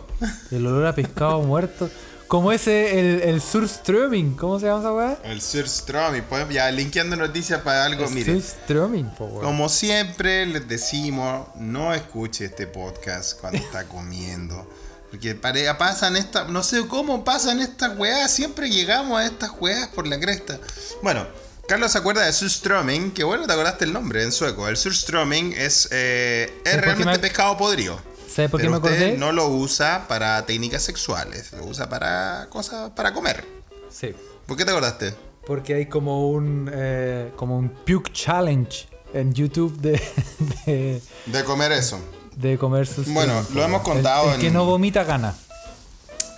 El 0.51 0.65
olor 0.65 0.85
a 0.87 0.95
pescado 0.95 1.41
muerto. 1.41 1.89
Como 2.27 2.51
ese, 2.51 2.99
el, 2.99 3.21
el 3.21 3.41
Surströmming. 3.41 4.35
¿Cómo 4.35 4.59
se 4.59 4.65
llama 4.65 4.79
esa 4.79 4.93
weá? 4.93 5.17
El 5.23 5.39
Surströmming, 5.41 6.23
pues, 6.23 6.49
ya 6.49 6.69
linkeando 6.71 7.15
noticias 7.15 7.61
para 7.61 7.85
algo, 7.85 8.03
El 8.05 8.09
mire. 8.11 8.33
Surströmming, 8.33 9.09
po, 9.11 9.25
weón. 9.25 9.45
Como 9.45 9.69
siempre 9.69 10.45
les 10.45 10.67
decimos, 10.67 11.47
no 11.55 11.93
escuche 11.93 12.45
este 12.45 12.67
podcast 12.67 13.39
cuando 13.39 13.59
está 13.59 13.85
comiendo. 13.85 14.67
Porque 15.11 15.35
pasan 15.35 16.15
estas, 16.17 16.49
no 16.49 16.63
sé 16.63 16.85
cómo 16.87 17.23
pasan 17.23 17.59
estas 17.61 17.97
weas, 17.97 18.31
siempre 18.33 18.69
llegamos 18.69 19.19
a 19.19 19.25
estas 19.25 19.51
weas 19.59 19.87
por 19.89 20.05
la 20.07 20.19
cresta. 20.19 20.59
Bueno, 21.01 21.25
Carlos 21.67 21.91
se 21.93 21.97
acuerda 21.97 22.25
de 22.25 22.33
Surströmming, 22.33 23.11
que 23.11 23.23
bueno, 23.23 23.45
te 23.47 23.53
acordaste 23.53 23.85
el 23.85 23.93
nombre 23.93 24.23
en 24.23 24.31
sueco. 24.31 24.67
El 24.67 24.75
Surströmming 24.77 25.53
es, 25.53 25.87
eh, 25.91 26.61
es 26.65 26.81
realmente 26.81 27.05
me- 27.13 27.19
pescado 27.19 27.57
podrido. 27.57 28.01
¿Sabes 28.29 28.51
por 28.51 28.59
qué 28.61 28.69
me 28.69 28.77
usted 28.77 28.89
acordé? 28.89 29.17
no 29.17 29.31
lo 29.31 29.47
usa 29.47 30.05
para 30.09 30.45
técnicas 30.45 30.83
sexuales, 30.83 31.51
lo 31.53 31.65
usa 31.65 31.87
para 31.89 32.47
cosas, 32.49 32.91
para 32.91 33.13
comer. 33.13 33.43
Sí. 33.89 34.13
¿Por 34.45 34.57
qué 34.57 34.65
te 34.65 34.71
acordaste? 34.71 35.13
Porque 35.45 35.73
hay 35.75 35.85
como 35.85 36.29
un. 36.29 36.69
eh, 36.73 37.31
como 37.37 37.57
un 37.57 37.69
puke 37.69 38.11
challenge 38.11 38.89
en 39.13 39.33
YouTube 39.33 39.79
de. 39.79 40.01
de 40.65 41.01
De 41.25 41.43
comer 41.45 41.71
eso. 41.71 41.99
De 42.37 42.57
comer 42.57 42.87
sus 42.87 43.07
Bueno, 43.07 43.45
lo 43.53 43.63
hemos 43.63 43.81
contado 43.81 44.27
el, 44.29 44.35
el 44.35 44.39
que 44.41 44.47
en- 44.47 44.53
no 44.53 44.65
vomita 44.65 45.03
gana. 45.03 45.35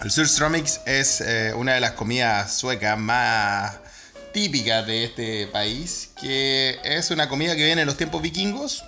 El 0.01 0.11
Surströmming 0.11 0.65
es 0.85 1.19
eh, 1.21 1.53
una 1.55 1.73
de 1.73 1.81
las 1.81 1.91
comidas 1.91 2.53
suecas 2.55 2.97
más 2.97 3.75
típicas 4.31 4.87
de 4.87 5.03
este 5.05 5.47
país, 5.47 6.11
que 6.21 6.79
es 6.83 7.11
una 7.11 7.27
comida 7.27 7.55
que 7.55 7.65
viene 7.65 7.81
en 7.81 7.87
los 7.87 7.97
tiempos 7.97 8.21
vikingos, 8.21 8.83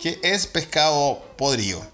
que 0.00 0.18
es 0.22 0.46
pescado 0.46 1.22
podrido. 1.36 1.84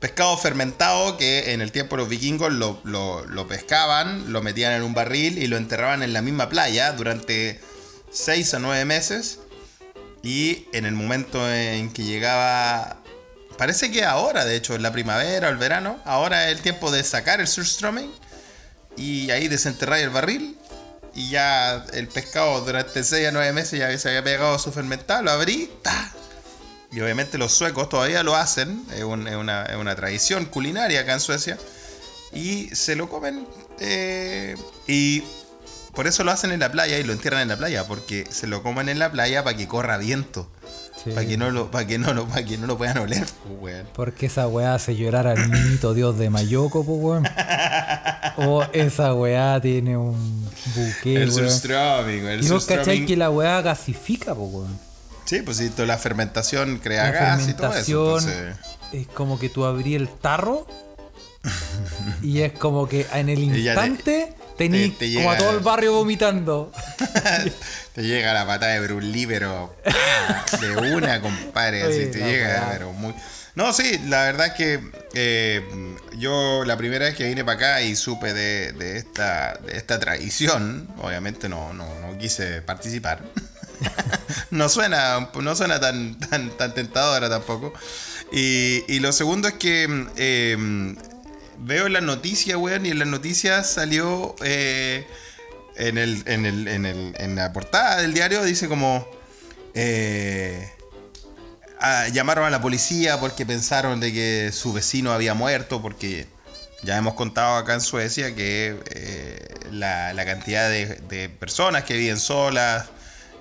Pescado 0.00 0.36
fermentado 0.38 1.16
que 1.18 1.52
en 1.52 1.60
el 1.60 1.70
tiempo 1.72 1.94
de 1.94 2.02
los 2.02 2.08
vikingos 2.08 2.50
lo, 2.52 2.80
lo- 2.84 3.24
lo 3.26 3.46
pescaban, 3.46 4.32
lo 4.32 4.42
metían 4.42 4.72
en 4.72 4.82
un 4.82 4.94
barril 4.94 5.38
y 5.38 5.46
lo 5.46 5.56
enterraban 5.56 6.02
en 6.02 6.12
la 6.12 6.22
misma 6.22 6.48
playa 6.48 6.90
durante 6.92 7.60
6 8.10 8.54
a 8.54 8.58
9 8.58 8.84
meses. 8.86 9.38
Y 10.22 10.66
en 10.72 10.84
el 10.86 10.92
momento 10.94 11.48
en 11.52 11.92
que 11.92 12.02
llegaba 12.04 12.99
Parece 13.60 13.90
que 13.90 14.06
ahora, 14.06 14.46
de 14.46 14.56
hecho, 14.56 14.74
en 14.74 14.80
la 14.80 14.90
primavera 14.90 15.48
o 15.48 15.50
el 15.50 15.58
verano, 15.58 16.00
ahora 16.06 16.48
es 16.48 16.56
el 16.56 16.62
tiempo 16.62 16.90
de 16.90 17.04
sacar 17.04 17.42
el 17.42 17.46
surströmming 17.46 18.10
y 18.96 19.30
ahí 19.32 19.48
desenterrar 19.48 19.98
el 19.98 20.08
barril 20.08 20.56
y 21.14 21.28
ya 21.28 21.84
el 21.92 22.08
pescado 22.08 22.62
durante 22.62 23.04
6 23.04 23.28
a 23.28 23.32
9 23.32 23.52
meses 23.52 23.78
ya 23.78 23.98
se 23.98 24.08
había 24.08 24.24
pegado 24.24 24.58
su 24.58 24.72
fermentado, 24.72 25.24
lo 25.24 25.32
abrí. 25.32 25.70
Y 26.90 27.02
obviamente 27.02 27.36
los 27.36 27.52
suecos 27.52 27.90
todavía 27.90 28.22
lo 28.22 28.34
hacen, 28.34 28.82
es 28.94 29.02
una, 29.02 29.66
es 29.66 29.76
una 29.76 29.94
tradición 29.94 30.46
culinaria 30.46 31.02
acá 31.02 31.12
en 31.12 31.20
Suecia, 31.20 31.58
y 32.32 32.74
se 32.74 32.96
lo 32.96 33.10
comen 33.10 33.46
eh, 33.78 34.56
y 34.86 35.22
por 35.94 36.06
eso 36.06 36.24
lo 36.24 36.30
hacen 36.30 36.52
en 36.52 36.60
la 36.60 36.70
playa 36.72 36.98
y 36.98 37.04
lo 37.04 37.12
entierran 37.12 37.42
en 37.42 37.48
la 37.48 37.56
playa, 37.56 37.86
porque 37.86 38.26
se 38.30 38.46
lo 38.46 38.62
comen 38.62 38.88
en 38.88 38.98
la 38.98 39.10
playa 39.10 39.42
para 39.44 39.56
que 39.56 39.66
corra 39.68 39.98
viento. 39.98 40.48
Sí. 41.02 41.12
Para 41.12 41.26
que 41.26 41.38
no 41.38 41.50
lo, 41.50 41.70
para 41.70 41.86
que 41.86 41.98
no 41.98 42.12
lo, 42.12 42.26
para 42.26 42.44
que 42.44 42.58
no 42.58 42.66
lo 42.66 42.76
puedan 42.76 42.98
oler, 42.98 43.24
pues, 43.46 43.54
weón. 43.60 43.86
Porque 43.94 44.26
esa 44.26 44.46
weá 44.48 44.74
hace 44.74 44.96
llorar 44.96 45.26
al 45.26 45.50
niñito 45.50 45.94
dios 45.94 46.18
de 46.18 46.28
Mayoko, 46.28 46.84
po, 46.84 46.92
weón. 46.94 47.26
O 48.36 48.62
esa 48.72 49.14
weá 49.14 49.60
tiene 49.60 49.96
un 49.96 50.46
buque, 50.74 51.22
El 51.22 51.30
weón. 51.30 51.48
surströmming, 51.50 52.26
el 52.26 52.44
Y 52.44 52.48
vos 52.48 52.64
surströmming. 52.64 53.06
que 53.06 53.16
la 53.16 53.30
weá 53.30 53.60
gasifica, 53.62 54.34
po, 54.34 54.42
weón. 54.44 54.78
Sí, 55.24 55.40
pues 55.42 55.56
si 55.58 55.70
toda 55.70 55.86
la 55.86 55.96
fermentación 55.98 56.78
crea 56.82 57.04
La 57.04 57.10
gas 57.12 57.48
y 57.48 57.54
todo 57.54 57.74
eso. 57.74 58.18
entonces- 58.20 58.56
es 58.92 59.06
como 59.08 59.38
que 59.38 59.48
tú 59.48 59.64
abrí 59.64 59.94
el 59.94 60.08
tarro 60.08 60.66
y 62.22 62.40
es 62.40 62.52
como 62.52 62.88
que 62.88 63.06
en 63.14 63.28
el 63.28 63.38
instante 63.42 64.34
tenís 64.68 64.98
te- 64.98 65.08
te 65.08 65.14
como 65.14 65.30
a 65.30 65.36
todo 65.36 65.50
el 65.52 65.60
barrio 65.60 65.92
vomitando. 65.94 66.72
Te 67.94 68.02
llega 68.02 68.32
la 68.32 68.46
patada 68.46 68.72
de 68.74 68.80
Bruce 68.80 69.06
Lee, 69.06 69.26
pero 69.26 69.74
¡pah! 69.84 70.58
de 70.58 70.76
una, 70.94 71.20
compadre. 71.20 71.82
Así 71.82 72.06
te 72.10 72.18
llega, 72.20 72.68
pero 72.70 72.92
muy. 72.92 73.12
No, 73.56 73.72
sí, 73.72 73.98
la 74.06 74.22
verdad 74.24 74.46
es 74.46 74.52
que 74.52 74.80
eh, 75.14 75.60
yo 76.16 76.62
la 76.64 76.76
primera 76.76 77.06
vez 77.06 77.16
que 77.16 77.24
vine 77.24 77.44
para 77.44 77.56
acá 77.56 77.82
y 77.82 77.96
supe 77.96 78.32
de, 78.32 78.72
de 78.72 78.96
esta, 78.98 79.54
de 79.66 79.76
esta 79.76 79.98
tradición, 79.98 80.88
obviamente 80.98 81.48
no, 81.48 81.72
no, 81.72 81.84
no 82.00 82.16
quise 82.16 82.62
participar. 82.62 83.22
no 84.50 84.68
suena, 84.68 85.28
no 85.40 85.56
suena 85.56 85.80
tan, 85.80 86.16
tan, 86.18 86.50
tan 86.56 86.72
tentadora 86.74 87.28
tampoco. 87.28 87.72
Y, 88.32 88.84
y 88.86 89.00
lo 89.00 89.12
segundo 89.12 89.48
es 89.48 89.54
que 89.54 90.06
eh, 90.16 90.94
veo 91.60 91.86
en 91.86 91.92
las 91.92 92.02
noticias, 92.02 92.56
weón, 92.56 92.86
y 92.86 92.90
en 92.90 92.98
las 92.98 93.08
noticias 93.08 93.70
salió 93.70 94.34
eh, 94.42 95.06
en, 95.76 95.98
el, 95.98 96.22
en, 96.26 96.46
el, 96.46 96.68
en, 96.68 96.86
el, 96.86 97.14
en 97.18 97.36
la 97.36 97.52
portada 97.52 98.00
del 98.02 98.14
diario, 98.14 98.42
dice 98.44 98.68
como... 98.68 99.06
eh, 99.74 100.70
ah, 101.80 102.08
llamaron 102.08 102.44
a 102.44 102.50
la 102.50 102.60
policía 102.60 103.18
porque 103.20 103.46
pensaron 103.46 104.00
de 104.00 104.12
que 104.12 104.50
su 104.52 104.72
vecino 104.72 105.12
había 105.12 105.34
muerto, 105.34 105.80
porque 105.80 106.26
ya 106.82 106.96
hemos 106.96 107.14
contado 107.14 107.56
acá 107.56 107.74
en 107.74 107.80
Suecia 107.80 108.34
que 108.34 108.76
eh, 108.90 109.48
la, 109.70 110.12
la 110.14 110.24
cantidad 110.24 110.68
de, 110.68 111.28
personas 111.28 111.84
que 111.84 111.94
viven 111.94 112.18
solas 112.18 112.86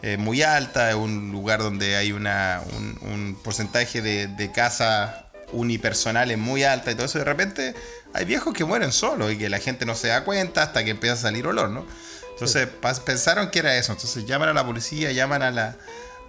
es 0.02 0.18
muy 0.18 0.42
alta, 0.44 0.90
es 0.90 0.96
un 0.96 1.32
lugar 1.32 1.60
donde 1.60 1.96
hay 1.98 2.12
una, 2.12 2.62
un, 2.78 2.98
un 3.02 3.40
porcentaje 3.44 4.02
de, 4.02 4.28
de 4.28 4.52
casas 4.52 5.12
unipersonales 5.52 6.38
muy 6.38 6.64
alta 6.64 6.92
y 6.92 6.96
todo 6.96 7.06
eso, 7.06 7.18
de 7.20 7.26
repente 7.26 7.74
hay 8.14 8.26
viejos 8.26 8.54
que 8.54 8.66
mueren 8.66 8.92
solos 8.92 9.32
y 9.32 9.38
que 9.38 9.50
la 9.50 9.60
gente 9.60 9.86
no 9.86 9.96
se 9.96 10.08
da 10.10 10.24
cuenta 10.24 10.64
hasta 10.64 10.84
que 10.84 10.92
empieza 10.92 11.14
a 11.14 11.18
salir 11.18 11.46
olor, 11.48 11.70
¿no? 11.70 11.86
Entonces 12.34 12.68
pensaron 13.06 13.50
que 13.52 13.60
era 13.60 13.76
eso, 13.78 13.92
entonces 13.92 14.26
llaman 14.26 14.50
a 14.50 14.54
la 14.54 14.66
policía, 14.66 15.12
llaman 15.12 15.42
a 15.44 15.52
la, 15.52 15.76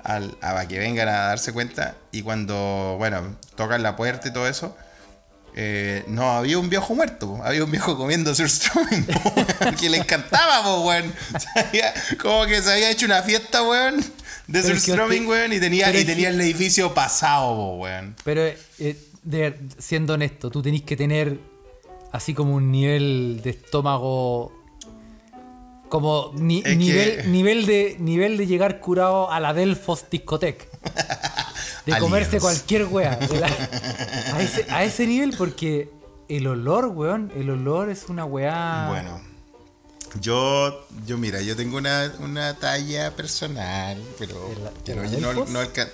al- 0.03 0.37
a 0.41 0.67
que 0.67 0.79
vengan 0.79 1.09
a 1.09 1.13
darse 1.29 1.53
cuenta 1.53 1.95
y 2.11 2.23
cuando, 2.23 2.97
bueno, 2.99 3.37
tocan 3.55 3.83
la 3.83 3.95
puerta 3.95 4.27
y 4.29 4.33
todo 4.33 4.49
eso, 4.49 4.77
eh, 5.55 6.05
no, 6.09 6.31
había 6.33 6.59
un 6.59 6.69
viejo 6.69 6.95
muerto, 6.95 7.41
había 7.45 7.65
un 7.65 7.71
viejo 7.71 7.97
comiendo 7.97 8.35
surströmming, 8.35 9.05
po, 9.07 9.35
que 9.81 9.89
le 9.91 9.99
encantaba, 9.99 10.63
po, 10.63 10.81
weón. 10.87 11.13
Como 12.23 12.47
que 12.47 12.63
se 12.63 12.73
había 12.73 12.91
hecho 12.91 13.07
una 13.07 13.23
fiesta, 13.23 13.63
weón, 13.63 14.05
de 14.47 14.63
usted- 14.73 15.27
weón, 15.27 15.53
y 15.53 15.61
tenía, 15.61 15.87
y 15.91 16.05
tenía 16.05 16.29
el 16.29 16.41
edificio 16.41 16.95
pasado, 16.95 17.55
po, 17.57 17.77
weón. 17.79 18.15
Pero 18.25 18.43
eh, 18.79 18.97
de- 19.23 19.59
siendo 19.79 20.15
honesto, 20.15 20.51
tú 20.51 20.63
tenés 20.63 20.83
que 20.83 20.97
tener 20.97 21.39
así 22.13 22.35
como 22.35 22.55
un 22.57 22.71
nivel 22.71 23.41
de 23.43 23.51
estómago. 23.51 24.53
Como 25.89 26.31
ni- 26.37 26.63
Es 26.65 26.77
nivel, 26.77 27.17
que- 27.17 27.23
nivel, 27.29 27.67
de, 27.67 27.97
nivel 27.99 28.37
de 28.37 28.47
llegar 28.47 28.81
curado 28.81 29.31
a 29.31 29.41
la 29.41 29.53
Delfos 29.53 30.05
Discotec. 30.09 30.69
De 31.85 31.93
comerse 31.99 32.39
cualquier 32.41 32.85
wea. 32.85 33.19
la- 33.19 34.37
a, 34.37 34.41
ese, 34.43 34.67
a 34.71 34.85
ese 34.85 35.07
nivel, 35.07 35.35
porque 35.37 35.91
el 36.29 36.47
olor, 36.47 36.87
weón, 36.87 37.33
el 37.35 37.51
olor 37.51 37.91
es 37.91 38.09
una 38.09 38.25
weá. 38.25 38.87
Bueno, 38.89 39.21
yo, 40.21 40.87
yo 41.07 41.19
mira, 41.19 41.41
yo 41.41 41.57
tengo 41.57 41.77
una, 41.79 42.13
una 42.21 42.55
talla 42.55 43.11
personal, 43.17 44.01
pero, 44.17 44.47
¿El- 44.53 44.71
pero 44.85 45.03
el 45.03 45.21
no, 45.21 45.33
no 45.47 45.59
alca- 45.59 45.91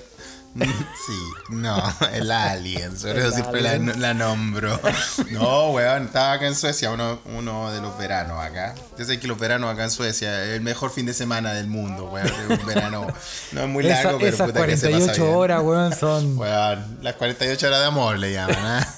Sí, 1.06 1.18
no, 1.50 1.80
el 2.12 2.30
Alien, 2.32 2.96
El 3.04 3.16
eso 3.18 3.30
siempre 3.32 3.60
la, 3.62 4.14
nombro. 4.14 4.80
No, 5.30 5.70
weón, 5.70 6.06
estaba 6.06 6.32
acá 6.32 6.46
en 6.46 6.54
Suecia, 6.54 6.90
uno, 6.90 7.20
uno 7.26 7.70
de 7.72 7.80
los 7.80 7.96
veranos 7.98 8.42
acá. 8.44 8.74
Yo 8.98 9.04
sé 9.04 9.20
que 9.20 9.28
los 9.28 9.38
veranos 9.38 9.72
acá 9.72 9.84
en 9.84 9.90
Suecia 9.90 10.42
es 10.44 10.50
el 10.50 10.62
mejor 10.62 10.90
fin 10.90 11.06
de 11.06 11.14
semana 11.14 11.52
del 11.52 11.66
mundo, 11.68 12.06
weón. 12.06 12.26
Es 12.26 12.58
un 12.60 12.66
verano, 12.66 13.06
no 13.52 13.60
es 13.62 13.68
muy 13.68 13.86
Esa- 13.86 14.02
largo, 14.04 14.18
pero 14.18 14.34
esas 14.34 14.46
puta 14.48 14.66
que 14.66 14.76
se 14.76 14.86
pasa 14.90 14.98
48 14.98 15.22
bien. 15.24 15.36
horas, 15.36 15.62
weón, 15.62 15.94
son. 15.94 16.38
Weón, 16.38 16.98
las 17.02 17.14
48 17.14 17.66
horas 17.66 17.80
de 17.80 17.86
amor 17.86 18.18
le 18.18 18.32
llaman, 18.32 18.56
¿ah? 18.58 18.94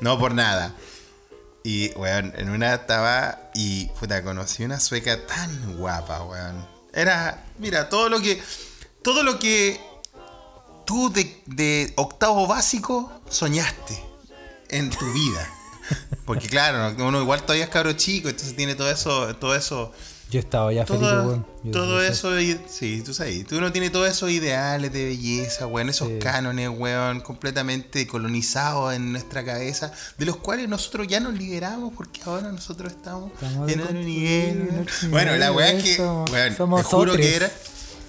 No 0.00 0.18
por 0.18 0.34
nada. 0.34 0.72
Y, 1.64 1.90
weón, 1.92 2.32
en 2.36 2.50
una 2.50 2.74
estaba 2.74 3.50
y, 3.54 3.86
puta, 4.00 4.22
conocí 4.24 4.64
una 4.64 4.80
sueca 4.80 5.26
tan 5.26 5.76
guapa, 5.76 6.22
weón. 6.24 6.66
Era, 6.92 7.44
mira, 7.58 7.88
todo 7.88 8.08
lo 8.08 8.20
que, 8.20 8.42
todo 9.02 9.22
lo 9.22 9.38
que 9.38 9.80
tú 10.84 11.12
de, 11.12 11.42
de 11.46 11.92
octavo 11.96 12.46
básico 12.46 13.10
soñaste 13.28 14.02
en 14.68 14.90
tu 14.90 15.12
vida. 15.12 15.48
Porque 16.24 16.48
claro, 16.48 16.94
uno 17.04 17.20
igual 17.20 17.42
todavía 17.42 17.64
es 17.64 17.70
cabro 17.70 17.92
chico, 17.94 18.28
entonces 18.28 18.54
tiene 18.56 18.74
todo 18.74 18.90
eso, 18.90 19.34
todo 19.36 19.54
eso 19.56 19.92
Yo 20.30 20.38
estaba 20.40 20.72
ya 20.72 20.86
feliz, 20.86 21.02
todo, 21.02 21.26
weón. 21.28 21.46
Yo- 21.64 21.72
todo 21.72 22.02
eso, 22.02 22.40
y- 22.40 22.58
sí, 22.70 23.02
tú 23.04 23.12
sabes, 23.12 23.44
tú 23.46 23.60
no 23.60 23.70
tienes 23.72 23.90
todos 23.92 24.08
esos 24.08 24.30
ideales 24.30 24.92
de 24.92 25.04
belleza, 25.06 25.66
weón, 25.66 25.90
esos 25.90 26.08
Sí. 26.08 26.18
cánones, 26.20 26.70
weón, 26.70 27.20
completamente 27.20 28.06
colonizados 28.06 28.94
en 28.94 29.12
nuestra 29.12 29.44
cabeza, 29.44 29.92
de 30.16 30.24
los 30.24 30.36
cuales 30.36 30.68
nosotros 30.68 31.06
ya 31.08 31.20
nos 31.20 31.34
liberamos 31.34 31.92
porque 31.96 32.20
ahora 32.24 32.50
nosotros 32.52 32.92
estamos, 32.92 33.32
Estamos 33.32 33.70
en 33.70 33.80
otro 33.82 33.92
nivel. 33.94 34.86
Bueno, 35.10 35.36
la 35.36 35.52
weá 35.52 35.72
es 35.72 35.82
que, 35.84 36.00
weón, 36.00 36.54
te 36.76 36.82
juro 36.84 37.16
que 37.16 37.36
era, 37.36 37.50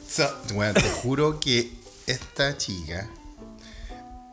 so- 0.09 0.37
weón, 0.53 0.75
te 0.75 0.89
juro 0.89 1.39
que 1.39 1.73
esta 2.07 2.57
chica, 2.57 3.09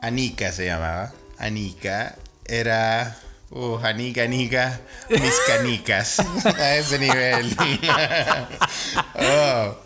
Anika 0.02 0.52
se 0.52 0.66
llamaba, 0.66 1.12
Anika, 1.38 2.16
era... 2.44 3.16
Uh, 3.50 3.78
Anika, 3.82 4.22
Anika, 4.22 4.80
mis 5.08 5.34
canicas. 5.46 6.20
A 6.44 6.76
ese 6.76 6.98
nivel. 6.98 7.56
Oh. 9.14 9.76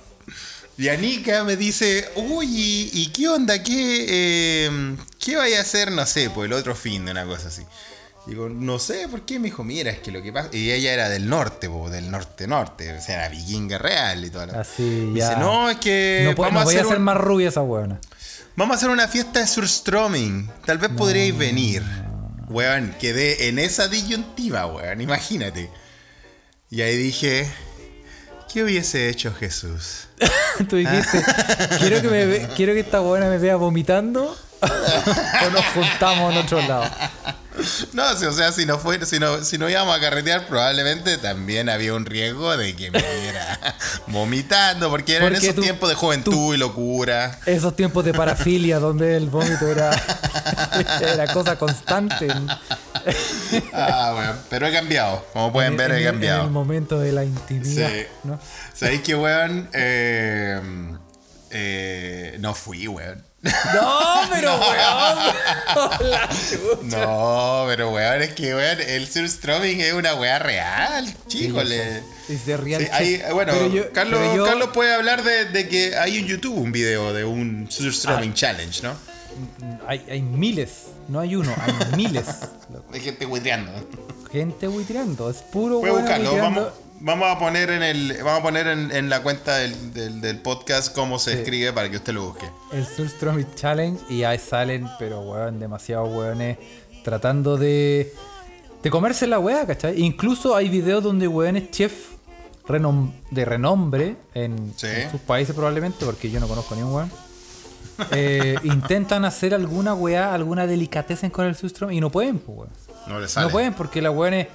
Y 0.77 0.89
Anika 0.89 1.45
me 1.45 1.57
dice, 1.57 2.11
uy, 2.17 2.91
¿y, 2.93 3.07
qué 3.13 3.29
onda? 3.29 3.63
¿Qué, 3.63 4.07
eh, 4.09 4.97
¿Qué 5.19 5.37
vaya 5.37 5.59
a 5.59 5.63
hacer? 5.63 5.93
No 5.93 6.05
sé, 6.05 6.31
pues 6.31 6.47
el 6.47 6.53
otro 6.53 6.75
fin 6.75 7.05
de 7.05 7.13
una 7.13 7.25
cosa 7.25 7.49
así. 7.49 7.63
Digo, 8.27 8.49
no 8.49 8.79
sé, 8.79 9.07
¿por 9.09 9.23
qué? 9.27 9.39
Me 9.39 9.47
dijo, 9.49 9.65
mira, 9.65 9.91
es 9.91 9.99
que 9.99 10.11
lo 10.11 10.23
que 10.23 10.33
pasa... 10.33 10.49
Y 10.53 10.71
ella 10.71 10.95
era 10.95 11.09
del 11.11 11.29
norte, 11.29 11.69
po, 11.69 11.91
del 11.91 12.11
norte-norte. 12.11 12.95
O 12.97 13.01
sea, 13.03 13.17
era 13.17 13.29
vikinga 13.29 13.77
real 13.77 14.25
y 14.25 14.31
todo. 14.31 14.59
Así, 14.59 14.83
Me 14.83 15.21
ya. 15.21 15.29
Dice, 15.31 15.41
no, 15.41 15.69
es 15.69 15.77
que 15.77 16.23
no, 16.31 16.35
puede- 16.35 16.51
vamos, 16.51 16.63
no 16.63 16.65
voy 16.65 16.75
a 16.75 16.79
a 16.79 16.81
hacer 16.81 16.89
ser 16.89 16.99
un- 16.99 17.05
más 17.05 17.17
rubia 17.19 17.49
esa 17.51 17.61
weona. 17.61 18.01
vamos 18.57 18.75
a 18.75 18.79
hacer 18.79 18.89
una 18.89 19.09
fiesta 19.09 19.41
de 19.41 19.47
surströmming. 19.47 20.51
Tal 20.65 20.79
vez 20.79 20.91
podríais 20.97 21.37
venir. 21.37 21.83
Weón, 22.49 22.95
quedé 22.99 23.49
en 23.49 23.59
esa 23.59 23.89
disyuntiva, 23.89 24.67
weón, 24.67 25.01
imagínate. 25.03 25.71
Y 26.71 26.81
ahí 26.81 26.97
dije, 26.97 27.47
¿qué 28.53 28.63
hubiese 28.65 29.11
hecho 29.11 29.35
Jesús? 29.35 30.09
Tú 30.71 30.77
dijiste, 30.77 31.23
quiero 31.79 32.01
que, 32.01 32.09
me 32.09 32.25
ve- 32.27 32.49
quiero 32.57 32.73
que 32.73 32.81
esta 32.81 33.01
buena 33.01 33.29
me 33.29 33.37
vea 33.39 33.57
vomitando 33.57 34.35
o 34.63 35.51
nos 35.51 35.65
juntamos 35.75 36.33
en 36.33 36.39
otro 36.39 36.61
lado. 36.63 36.85
No, 37.93 38.17
si- 38.17 38.25
o 38.27 38.33
sea, 38.33 38.53
si 38.53 38.67
no, 38.67 38.79
fue, 38.79 39.05
si, 39.07 39.19
no, 39.19 39.43
si 39.45 39.59
no 39.59 39.69
íbamos 39.69 39.97
a 39.97 40.01
carretear, 40.01 40.47
probablemente 40.47 41.19
también 41.19 41.69
había 41.69 41.95
un 41.95 42.07
riesgo 42.07 42.57
de 42.57 42.75
que 42.77 42.91
me 42.91 42.99
viera 43.01 43.77
vomitando, 44.09 44.91
porque 44.91 45.17
eran 45.17 45.29
Porque 45.31 45.45
esos 45.47 45.55
tú- 45.57 45.63
tiempos 45.63 45.89
de 45.89 45.95
juventud 45.95 46.55
y 46.55 46.59
locura. 46.59 47.39
Esos 47.47 47.75
tiempos 47.77 48.05
de 48.05 48.13
parafilia 48.15 48.79
donde 48.81 49.17
el 49.17 49.29
vómito 49.29 49.67
era, 49.69 49.91
era 51.01 51.33
cosa 51.33 51.59
constante. 51.59 52.29
Ah, 53.73 54.13
bueno, 54.15 54.33
pero 54.51 54.67
he 54.67 54.73
cambiado. 54.73 55.25
Como 55.33 55.53
pueden 55.53 55.77
ver, 55.77 55.91
en 55.91 55.97
he 55.97 56.01
el- 56.01 56.07
En 56.07 56.13
cambiado. 56.13 56.45
el 56.45 56.51
momento 56.51 56.99
de 56.99 57.13
la 57.13 57.25
intimidad. 57.25 57.89
Sí. 57.91 58.07
¿no? 58.25 58.41
¿Sabéis 58.75 59.03
qué, 59.03 59.15
weón? 59.15 59.69
Eh, 59.73 60.61
eh, 61.51 62.37
no 62.41 62.55
fui, 62.55 62.89
weón. 62.89 63.23
No, 63.75 64.01
pero 64.33 64.55
weón. 64.61 66.11
La 66.11 66.29
chucha. 66.29 66.97
No, 66.99 67.65
pero 67.69 67.91
weón, 67.91 68.23
es 68.23 68.33
que 68.35 68.55
weón, 68.55 68.81
el 68.81 69.07
surströmming 69.09 69.81
es 69.81 69.93
una 69.93 70.15
weá 70.15 70.39
real, 70.39 71.13
chíjole. 71.27 72.03
Es 72.29 72.47
de 72.47 72.57
real 72.57 72.83
Sí, 72.83 72.89
hay- 72.91 73.23
bueno, 73.33 73.67
yo- 73.69 73.93
Carlos, 73.93 74.21
yo- 74.35 74.45
Carlos 74.47 74.71
puede 74.73 74.95
hablar 74.95 75.23
de, 75.25 75.45
de 75.47 75.69
que 75.69 75.97
hay 75.97 76.19
en 76.19 76.27
YouTube 76.27 76.57
un 76.57 76.73
video 76.73 77.13
de 77.13 77.25
un 77.25 77.67
surströmming 77.71 78.31
Ah. 78.31 78.35
challenge, 78.35 78.83
¿no? 78.83 78.95
Hay, 79.87 80.05
hay 80.11 80.23
miles, 80.23 80.71
no 81.09 81.21
hay 81.21 81.37
uno, 81.37 81.55
hay 81.61 81.97
miles. 81.97 82.25
De 82.93 83.01
gente 83.01 83.27
buitreando. 83.27 83.73
Gente 84.33 84.67
buitreando, 84.69 85.29
es 85.31 85.39
puro 85.39 85.81
Puede 85.81 85.93
weón 85.93 86.05
buscarlo. 86.05 86.31
buitreando. 86.31 86.61
Vamos, 86.63 86.73
vamos 87.01 87.29
a 87.31 87.39
poner 87.39 87.71
en 87.71 87.83
el, 87.83 88.17
vamos 88.23 88.41
a 88.41 88.43
poner 88.43 88.67
en, 88.67 88.91
en 88.93 89.09
la 89.09 89.23
cuenta 89.23 89.57
del, 89.57 89.93
del- 89.93 90.21
del 90.21 90.39
podcast 90.39 90.95
cómo 90.95 91.19
se 91.19 91.33
Sí. 91.33 91.39
escribe 91.39 91.73
para 91.73 91.91
que 91.91 91.97
usted 91.97 92.13
lo 92.15 92.27
busque. 92.27 92.49
El 92.73 92.87
Surströmming 92.87 93.55
Challenge 93.55 94.01
y 94.09 94.25
ahí 94.25 94.39
salen, 94.39 94.89
pero 94.99 95.21
weón, 95.21 95.59
demasiados 95.61 96.09
weones 96.15 96.59
tratando 97.05 97.57
de, 97.57 98.13
de 98.83 98.91
comerse 98.91 99.27
la 99.27 99.39
weá, 99.39 99.67
¿cachai? 99.67 100.01
Incluso 100.01 100.57
hay 100.57 100.69
videos 100.69 101.03
donde 101.03 101.29
weones 101.29 101.71
chef 101.71 101.93
renom- 102.67 103.13
de 103.31 103.45
renombre 103.45 104.17
en, 104.33 104.73
Sí. 104.77 104.87
en 104.87 105.11
sus 105.11 105.21
países 105.21 105.55
probablemente, 105.55 106.05
porque 106.07 106.31
yo 106.31 106.41
no 106.41 106.49
conozco 106.49 106.75
ni 106.75 106.83
un 106.83 106.93
weón. 106.95 107.11
eh, 108.11 108.57
intentan 108.65 109.25
hacer 109.25 109.55
alguna 109.55 109.95
weá, 109.95 110.35
alguna 110.35 110.67
delicatez 110.67 111.21
con 111.31 111.47
el 111.47 111.55
sustrum 111.55 111.93
y 111.93 112.01
no 112.01 112.11
pueden, 112.11 112.39
pues, 112.39 112.59
weón. 112.59 112.71
No 113.07 113.21
le 113.21 113.29
sale. 113.29 113.47
No 113.47 113.53
pueden 113.53 113.75
porque 113.75 114.01
la 114.01 114.11
weones 114.11 114.49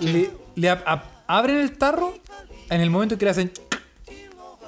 le, 0.00 0.30
le 0.56 0.68
ab- 0.72 0.84
ab- 0.84 1.02
abren 1.26 1.58
el 1.58 1.76
tarro 1.76 2.14
en 2.70 2.80
el 2.80 2.90
momento 2.90 3.18
que 3.18 3.24
le 3.24 3.30
hacen. 3.30 3.52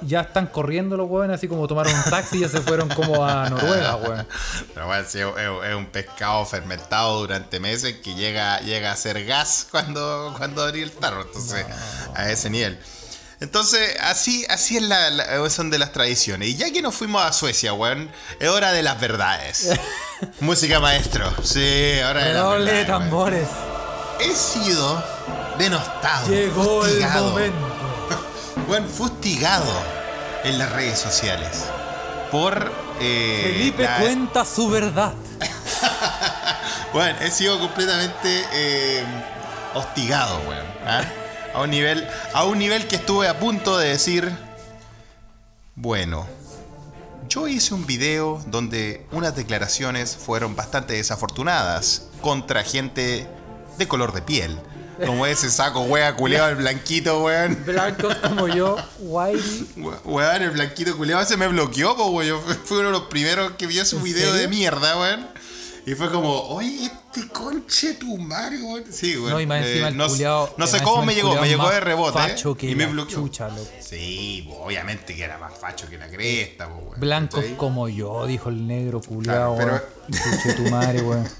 Ya 0.01 0.21
están 0.21 0.45
corriendo 0.45 0.95
los 0.95 1.09
weones, 1.09 1.37
así 1.37 1.47
como 1.47 1.67
tomaron 1.67 1.91
un 1.91 2.03
taxi 2.03 2.37
y 2.37 2.41
ya 2.41 2.49
se 2.49 2.61
fueron 2.61 2.87
como 2.87 3.25
a 3.25 3.49
Noruega, 3.49 3.95
weón. 3.95 4.27
Pero 4.75 4.85
bueno, 4.85 5.03
sí, 5.09 5.17
es, 5.19 5.75
un 5.75 5.87
pescado 5.87 6.45
fermentado 6.45 7.19
durante 7.21 7.59
meses 7.59 7.95
que 8.03 8.13
llega, 8.13 8.59
llega 8.59 8.91
a 8.91 8.95
ser 8.95 9.25
gas 9.25 9.67
cuando, 9.71 10.35
cuando 10.37 10.63
abrí 10.63 10.83
el 10.83 10.91
tarro. 10.91 11.23
Entonces, 11.23 11.65
a 12.13 12.29
ese 12.29 12.51
nivel. 12.51 12.79
Entonces, 13.39 13.95
así, 14.01 14.45
así 14.49 14.77
es 14.77 14.83
la, 14.83 15.09
la- 15.09 15.49
son 15.49 15.71
de 15.71 15.79
las 15.79 15.91
tradiciones. 15.93 16.49
Y 16.49 16.57
ya 16.57 16.71
que 16.71 16.83
nos 16.83 16.93
fuimos 16.93 17.23
a 17.23 17.33
Suecia, 17.33 17.73
weón, 17.73 18.11
es 18.39 18.49
hora 18.49 18.71
de 18.73 18.83
las 18.83 18.99
verdades. 18.99 19.71
Música 20.41 20.79
maestro. 20.79 21.31
Sí, 21.43 21.99
hora 22.07 22.23
de 22.25 22.33
las 22.33 22.43
weón. 22.89 23.86
He 24.19 24.33
sido 24.35 25.03
denostado. 25.57 26.27
Llegó 26.29 26.85
el 26.85 26.91
fustigado, 26.91 27.29
momento. 27.29 27.57
Weón, 28.67 28.87
fustigado 28.89 29.71
en 30.43 30.57
las 30.57 30.71
redes 30.71 30.99
sociales. 30.99 31.65
Por. 32.31 32.71
eh, 32.99 33.51
Felipe 33.53 33.83
la- 33.83 33.99
cuenta 33.99 34.45
su 34.45 34.69
verdad. 34.69 35.13
Bueno, 36.93 37.19
he 37.21 37.29
sido 37.29 37.59
completamente 37.59 38.45
eh, 38.53 39.03
hostigado, 39.75 40.39
weón. 40.47 40.65
¿ah? 40.85 41.03
A 41.53 41.61
un 41.61 41.69
nivel. 41.69 42.07
A 42.33 42.45
un 42.45 42.57
nivel 42.57 42.87
que 42.87 42.95
estuve 42.95 43.27
a 43.27 43.37
punto 43.39 43.77
de 43.77 43.89
decir. 43.89 44.31
Bueno. 45.75 46.25
Yo 47.29 47.47
hice 47.47 47.73
un 47.73 47.85
video 47.85 48.41
donde 48.47 49.05
unas 49.11 49.35
declaraciones 49.35 50.15
fueron 50.15 50.55
bastante 50.55 50.93
desafortunadas 50.93 52.03
contra 52.21 52.63
gente 52.63 53.27
de 53.77 53.87
color 53.87 54.13
de 54.13 54.21
piel. 54.21 54.57
Como 55.05 55.27
ese 55.27 55.51
saco 55.51 55.81
wea 55.81 56.15
culeado, 56.15 56.49
el 56.49 56.55
blanquito, 56.55 57.23
weón. 57.23 57.63
Blancos 57.67 58.15
como 58.15 58.47
yo, 58.47 58.77
Whitey. 58.99 59.67
We- 59.77 59.93
Weón, 60.05 60.41
el 60.41 60.49
blanquito 60.51 60.97
culeado 60.97 61.23
se 61.23 61.37
me 61.37 61.47
bloqueó, 61.47 61.95
po, 61.95 62.07
weón. 62.07 62.27
Yo 62.27 62.55
fui 62.65 62.77
uno 62.79 62.87
de 62.87 62.93
los 62.93 63.03
primeros 63.03 63.51
que 63.51 63.67
vio 63.67 63.85
su 63.85 63.97
¿En 63.97 64.03
video 64.03 64.31
serio? 64.31 64.41
de 64.41 64.47
mierda, 64.47 64.97
weón. 64.99 65.27
Y 65.85 65.93
fue 65.93 66.11
como, 66.11 66.33
oye, 66.49 66.85
este 66.85 67.27
conche 67.29 67.93
tu 67.93 68.17
madre, 68.17 68.59
weón. 68.59 68.85
Sí, 68.91 69.15
weón. 69.17 69.29
No, 69.33 69.39
y 69.39 69.45
más 69.45 69.61
Eh, 69.63 69.69
encima 69.69 69.87
el 69.89 69.97
no, 69.97 70.07
culiao- 70.07 70.49
no 70.57 70.65
sé 70.65 70.77
más 70.77 70.81
cómo 70.81 71.05
me 71.05 71.13
llegó, 71.13 71.39
me 71.39 71.47
llegó 71.47 71.69
de 71.69 71.79
rebote. 71.79 72.17
facho 72.17 72.53
¿eh? 72.53 72.57
que 72.57 72.71
Y 72.71 72.75
me 72.75 72.87
bloqueó. 72.87 73.19
chucha. 73.19 73.49
Sí, 73.79 74.47
po, 74.49 74.63
obviamente 74.65 75.15
que 75.15 75.23
era 75.23 75.37
más 75.37 75.53
facho 75.59 75.87
que 75.87 75.99
la 75.99 76.07
cresta, 76.09 76.67
po, 76.69 76.75
weón. 76.77 76.99
Blancos 76.99 77.45
como 77.55 77.87
yo, 77.87 78.25
dijo 78.25 78.49
el 78.49 78.65
negro 78.65 78.99
culiao, 78.99 79.55
Claro, 79.55 79.71
weón. 79.73 79.81
Chuche 80.11 80.53
tu 80.55 80.63
madre, 80.71 81.01
weón. 81.03 81.29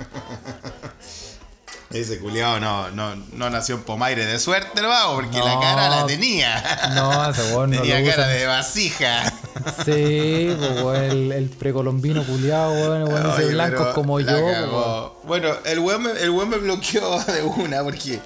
Ese 1.90 2.20
culiado 2.20 2.60
no, 2.60 2.92
no, 2.92 3.16
no 3.16 3.50
nació 3.50 3.76
en 3.76 3.84
Pomaire 3.84 4.26
de 4.26 4.40
suerte, 4.40 4.82
no 4.82 4.90
porque 5.16 5.40
la 5.40 5.58
cara 5.60 5.90
la 5.90 6.06
tenía. 6.06 6.92
No, 6.94 7.30
ese 7.30 7.54
weón 7.54 7.72
no 7.72 7.78
tenía 7.78 8.02
lo 8.02 8.10
cara 8.10 8.28
de 8.28 8.46
vasija. 8.46 9.24
Sí, 9.86 10.56
pues, 10.82 11.12
el, 11.12 11.32
el 11.32 11.50
precolombino 11.50 12.26
culiao, 12.26 12.74
weón, 12.74 13.04
weón 13.04 13.30
ese 13.32 13.56
pero 13.56 13.94
como 13.94 14.20
yo, 14.20 14.42
pues, 14.42 14.56
cagó. 14.56 15.22
Bueno, 15.24 15.50
el 15.64 15.80
weón, 15.80 16.04
me, 16.04 16.12
el 16.12 16.30
weón 16.30 16.50
me 16.50 16.58
bloqueó 16.58 17.24
de 17.24 17.44
una 17.44 17.84
porque 17.84 18.20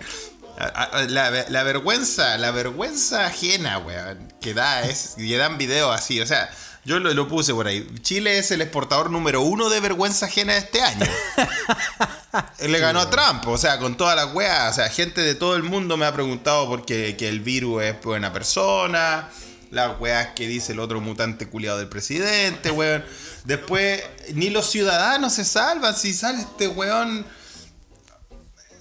la, 1.07 1.31
la 1.47 1.63
vergüenza, 1.63 2.37
la 2.39 2.51
vergüenza 2.51 3.27
ajena, 3.27 3.77
weón, 3.77 4.33
que 4.41 4.55
da 4.55 4.81
es 4.81 5.13
que 5.17 5.37
dan 5.37 5.59
videos 5.59 5.93
así, 5.93 6.19
o 6.19 6.25
sea, 6.25 6.49
yo 6.83 6.99
lo, 6.99 7.13
lo 7.13 7.27
puse 7.27 7.53
por 7.53 7.67
ahí. 7.67 7.87
Chile 8.01 8.39
es 8.39 8.51
el 8.51 8.61
exportador 8.61 9.11
número 9.11 9.41
uno 9.41 9.69
de 9.69 9.79
vergüenza 9.79 10.25
ajena 10.25 10.53
de 10.53 10.59
este 10.59 10.81
año. 10.81 11.05
Le 12.59 12.79
ganó 12.79 13.01
a 13.01 13.09
Trump, 13.09 13.47
o 13.47 13.57
sea, 13.57 13.77
con 13.77 13.97
todas 13.97 14.15
las 14.15 14.33
weas. 14.33 14.71
O 14.71 14.75
sea, 14.75 14.89
gente 14.89 15.21
de 15.21 15.35
todo 15.35 15.55
el 15.55 15.63
mundo 15.63 15.97
me 15.97 16.05
ha 16.05 16.13
preguntado 16.13 16.67
por 16.67 16.85
qué 16.85 17.15
que 17.17 17.27
el 17.29 17.41
virus 17.41 17.83
es 17.83 18.01
buena 18.01 18.33
persona. 18.33 19.29
Las 19.69 19.99
weas 19.99 20.29
que 20.35 20.47
dice 20.47 20.73
el 20.73 20.79
otro 20.79 20.99
mutante 21.01 21.47
culiado 21.47 21.77
del 21.77 21.87
presidente, 21.87 22.71
weón. 22.71 23.03
Después, 23.45 24.03
ni 24.33 24.49
los 24.49 24.69
ciudadanos 24.69 25.33
se 25.33 25.45
salvan 25.45 25.95
si 25.95 26.13
sale 26.13 26.41
este 26.41 26.67
weón. 26.67 27.25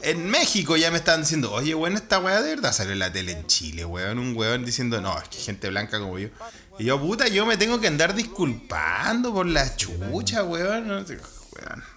En 0.02 0.30
México 0.30 0.78
ya 0.78 0.90
me 0.90 0.96
están 0.96 1.20
diciendo, 1.20 1.52
oye, 1.52 1.74
weón, 1.74 1.94
esta 1.94 2.18
wea 2.18 2.40
de 2.40 2.56
verdad 2.56 2.72
salió 2.72 2.92
en 2.92 2.98
la 2.98 3.12
tele 3.12 3.32
en 3.32 3.46
Chile, 3.46 3.84
weón. 3.84 4.18
Un 4.18 4.36
weón 4.36 4.64
diciendo, 4.64 5.00
no, 5.00 5.16
es 5.20 5.28
que 5.28 5.38
gente 5.38 5.68
blanca 5.68 5.98
como 5.98 6.18
yo. 6.18 6.28
Y 6.78 6.84
yo, 6.84 7.00
puta, 7.00 7.28
yo 7.28 7.44
me 7.44 7.56
tengo 7.56 7.80
que 7.80 7.88
andar 7.88 8.14
disculpando 8.14 9.32
por 9.32 9.46
la 9.46 9.76
chucha, 9.76 10.42
weón. 10.44 11.06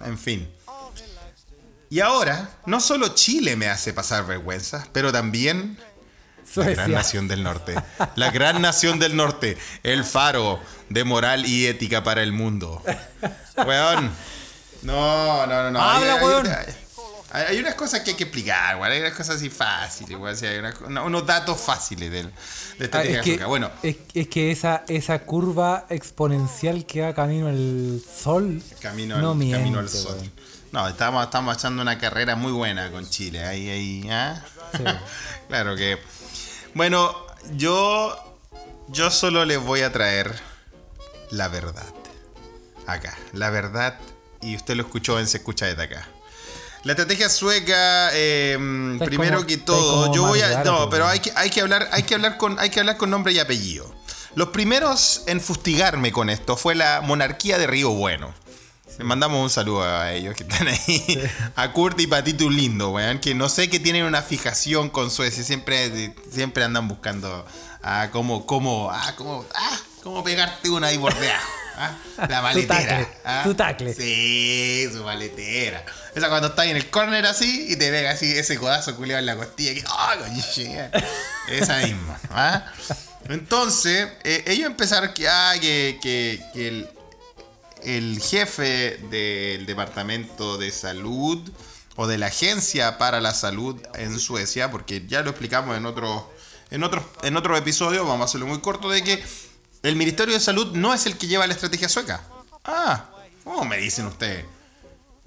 En 0.01 0.17
fin. 0.17 0.49
Y 1.89 1.99
ahora, 1.99 2.49
no 2.65 2.79
solo 2.79 3.09
Chile 3.09 3.55
me 3.55 3.67
hace 3.67 3.93
pasar 3.93 4.25
vergüenza, 4.25 4.87
pero 4.91 5.11
también 5.11 5.77
la 6.55 6.65
gran 6.65 6.91
nación 6.91 7.27
del 7.27 7.43
norte. 7.43 7.75
La 8.15 8.31
gran 8.31 8.61
nación 8.61 8.99
del 8.99 9.15
norte. 9.15 9.57
El 9.83 10.03
faro 10.03 10.59
de 10.89 11.03
moral 11.03 11.45
y 11.45 11.67
ética 11.67 12.03
para 12.03 12.23
el 12.23 12.31
mundo. 12.31 12.81
Weón. 13.57 14.11
No, 14.81 15.45
no, 15.47 15.63
no, 15.63 15.71
no. 15.71 15.81
Habla, 15.81 16.15
weón. 16.15 16.47
Hay, 17.33 17.59
unas 17.59 17.73
cosas 17.73 18.01
que 18.01 18.11
hay 18.11 18.15
que 18.15 18.25
explicar, 18.25 18.75
weón. 18.75 18.91
Hay 18.91 18.99
unas 18.99 19.13
cosas 19.13 19.37
así 19.37 19.49
fáciles, 19.49 20.19
weón. 20.19 20.37
Sí, 20.37 20.45
hay 20.45 20.61
no, 20.87 21.05
unos 21.05 21.25
datos 21.25 21.59
fáciles 21.59 22.11
del, 22.11 22.27
de 22.27 22.31
Ah, 22.31 22.83
estrategia 22.83 23.19
es, 23.21 23.23
que. 23.23 23.45
Bueno, 23.45 23.71
es, 23.81 23.97
es 24.13 24.27
que 24.27 24.51
esa, 24.51 24.83
esa 24.87 25.17
curva 25.19 25.87
exponencial 25.89 26.85
que 26.85 27.01
va 27.01 27.15
camino 27.15 27.47
al 27.47 27.99
sol. 28.07 28.61
camino 28.79 29.15
al, 29.15 29.21
no 29.23 29.33
miente, 29.33 29.57
camino 29.57 29.79
al 29.79 29.89
sol. 29.89 30.17
No, 30.71 30.87
estamos, 30.87 31.23
estamos 31.23 31.57
echando 31.57 31.81
una 31.81 31.97
carrera 31.97 32.35
muy 32.35 32.51
buena 32.51 32.91
con 32.91 33.09
Chile. 33.09 33.43
Ahí, 33.43 33.67
ahí, 33.67 34.09
¿ah? 34.11 34.45
Sí. 34.77 34.83
claro 35.47 35.75
que. 35.75 35.97
Bueno, 36.75 37.15
yo. 37.55 38.29
Yo 38.89 39.09
solo 39.09 39.45
les 39.45 39.59
voy 39.59 39.81
a 39.81 39.91
traer 39.91 40.35
la 41.31 41.47
verdad. 41.47 41.85
Acá. 42.85 43.17
La 43.31 43.49
verdad. 43.49 43.97
Y 44.39 44.55
usted 44.55 44.75
lo 44.75 44.83
escuchó 44.83 45.19
en 45.19 45.25
Se 45.25 45.37
Escucha 45.37 45.65
desde 45.65 45.81
acá. 45.81 46.07
La 46.83 46.93
estrategia 46.93 47.29
sueca, 47.29 48.09
eh, 48.13 48.57
primero 49.05 49.37
como- 49.37 49.47
que 49.47 49.57
todo, 49.57 50.13
yo 50.13 50.27
voy 50.27 50.41
a. 50.41 50.63
No, 50.63 50.89
pero 50.89 51.07
hay 51.07 51.19
que, 51.19 51.31
hay 51.35 51.49
que 51.49 51.61
hablar, 51.61 51.87
hay 51.91 52.03
que 52.03 52.13
hablar 52.13 52.37
con, 52.37 52.59
hay 52.59 52.69
que 52.69 52.79
hablar 52.81 52.97
con 52.97 53.09
nombre 53.09 53.31
y 53.31 53.39
apellido. 53.39 53.93
Los 54.35 54.49
primeros 54.49 55.23
en 55.27 55.39
fustigarme 55.39 56.11
con 56.11 56.29
esto 56.29 56.57
fue 56.57 56.75
la 56.75 57.01
monarquía 57.01 57.57
de 57.57 57.67
Río 57.67 57.91
Bueno. 57.91 58.33
Le 58.97 59.05
mandamos 59.05 59.41
un 59.41 59.49
saludo 59.49 59.83
a 59.83 60.11
ellos 60.11 60.35
que 60.35 60.43
están 60.43 60.67
ahí. 60.67 61.29
A 61.55 61.71
Kurt 61.71 61.99
y 61.99 62.05
Patito 62.05 62.47
Lindo, 62.49 62.91
weón. 62.91 63.19
Que 63.19 63.33
no 63.33 63.49
sé 63.49 63.69
que 63.69 63.79
tienen 63.79 64.03
una 64.03 64.21
fijación 64.21 64.89
con 64.89 65.09
Suecia. 65.09 65.43
Siempre, 65.43 66.13
siempre 66.31 66.63
andan 66.63 66.87
buscando 66.87 67.45
ah, 67.81 68.09
cómo, 68.11 68.45
cómo, 68.45 68.91
ah, 68.91 69.13
cómo, 69.17 69.45
ah, 69.55 69.79
cómo 70.03 70.23
pegarte 70.23 70.69
una 70.69 70.89
por 70.99 71.13
debajo. 71.17 71.47
ah. 71.77 71.97
La 72.29 72.41
maletera. 72.41 72.79
tacle, 72.79 73.07
ah. 73.25 73.43
su 73.43 73.53
tacle. 73.55 73.93
Sí, 73.93 74.89
su 74.91 75.03
maletera. 75.03 75.85
Esa 76.15 76.29
cuando 76.29 76.49
estás 76.49 76.67
en 76.67 76.77
el 76.77 76.89
corner 76.89 77.25
así 77.25 77.67
y 77.69 77.75
te 77.75 77.89
pega 77.91 78.11
así 78.11 78.31
ese 78.31 78.57
codazo 78.57 78.95
culiado 78.95 79.19
en 79.19 79.25
la 79.25 79.35
costilla. 79.35 79.73
Que, 79.73 79.83
¡ah! 79.87 80.91
Esa 81.49 81.77
misma. 81.79 82.19
¿ah? 82.29 82.65
Entonces, 83.29 84.09
eh, 84.23 84.43
ellos 84.47 84.67
empezaron 84.67 85.13
que, 85.13 85.27
ah, 85.27 85.53
que, 85.59 85.99
que, 86.01 86.41
que 86.53 86.67
el, 86.67 86.89
el 87.83 88.21
jefe 88.21 88.99
del 89.09 89.65
departamento 89.65 90.57
de 90.57 90.71
salud 90.71 91.39
o 91.95 92.07
de 92.07 92.17
la 92.17 92.27
agencia 92.27 92.97
para 92.97 93.21
la 93.21 93.33
salud 93.33 93.79
en 93.95 94.19
Suecia, 94.19 94.71
porque 94.71 95.05
ya 95.07 95.21
lo 95.21 95.29
explicamos 95.29 95.77
en 95.77 95.85
otro, 95.85 96.31
en 96.71 96.83
otros 96.83 97.03
en 97.21 97.37
otro 97.37 97.55
episodio, 97.55 98.05
vamos 98.05 98.21
a 98.21 98.25
hacerlo 98.25 98.47
muy 98.47 98.59
corto, 98.59 98.89
de 98.89 99.03
que 99.03 99.23
el 99.83 99.97
Ministerio 99.97 100.33
de 100.33 100.39
Salud 100.39 100.73
no 100.75 100.93
es 100.93 101.05
el 101.05 101.17
que 101.17 101.27
lleva 101.27 101.45
la 101.45 101.53
estrategia 101.53 101.89
sueca. 101.89 102.23
Ah, 102.63 103.09
¿cómo 103.43 103.65
me 103.65 103.77
dicen 103.77 104.05
ustedes? 104.07 104.45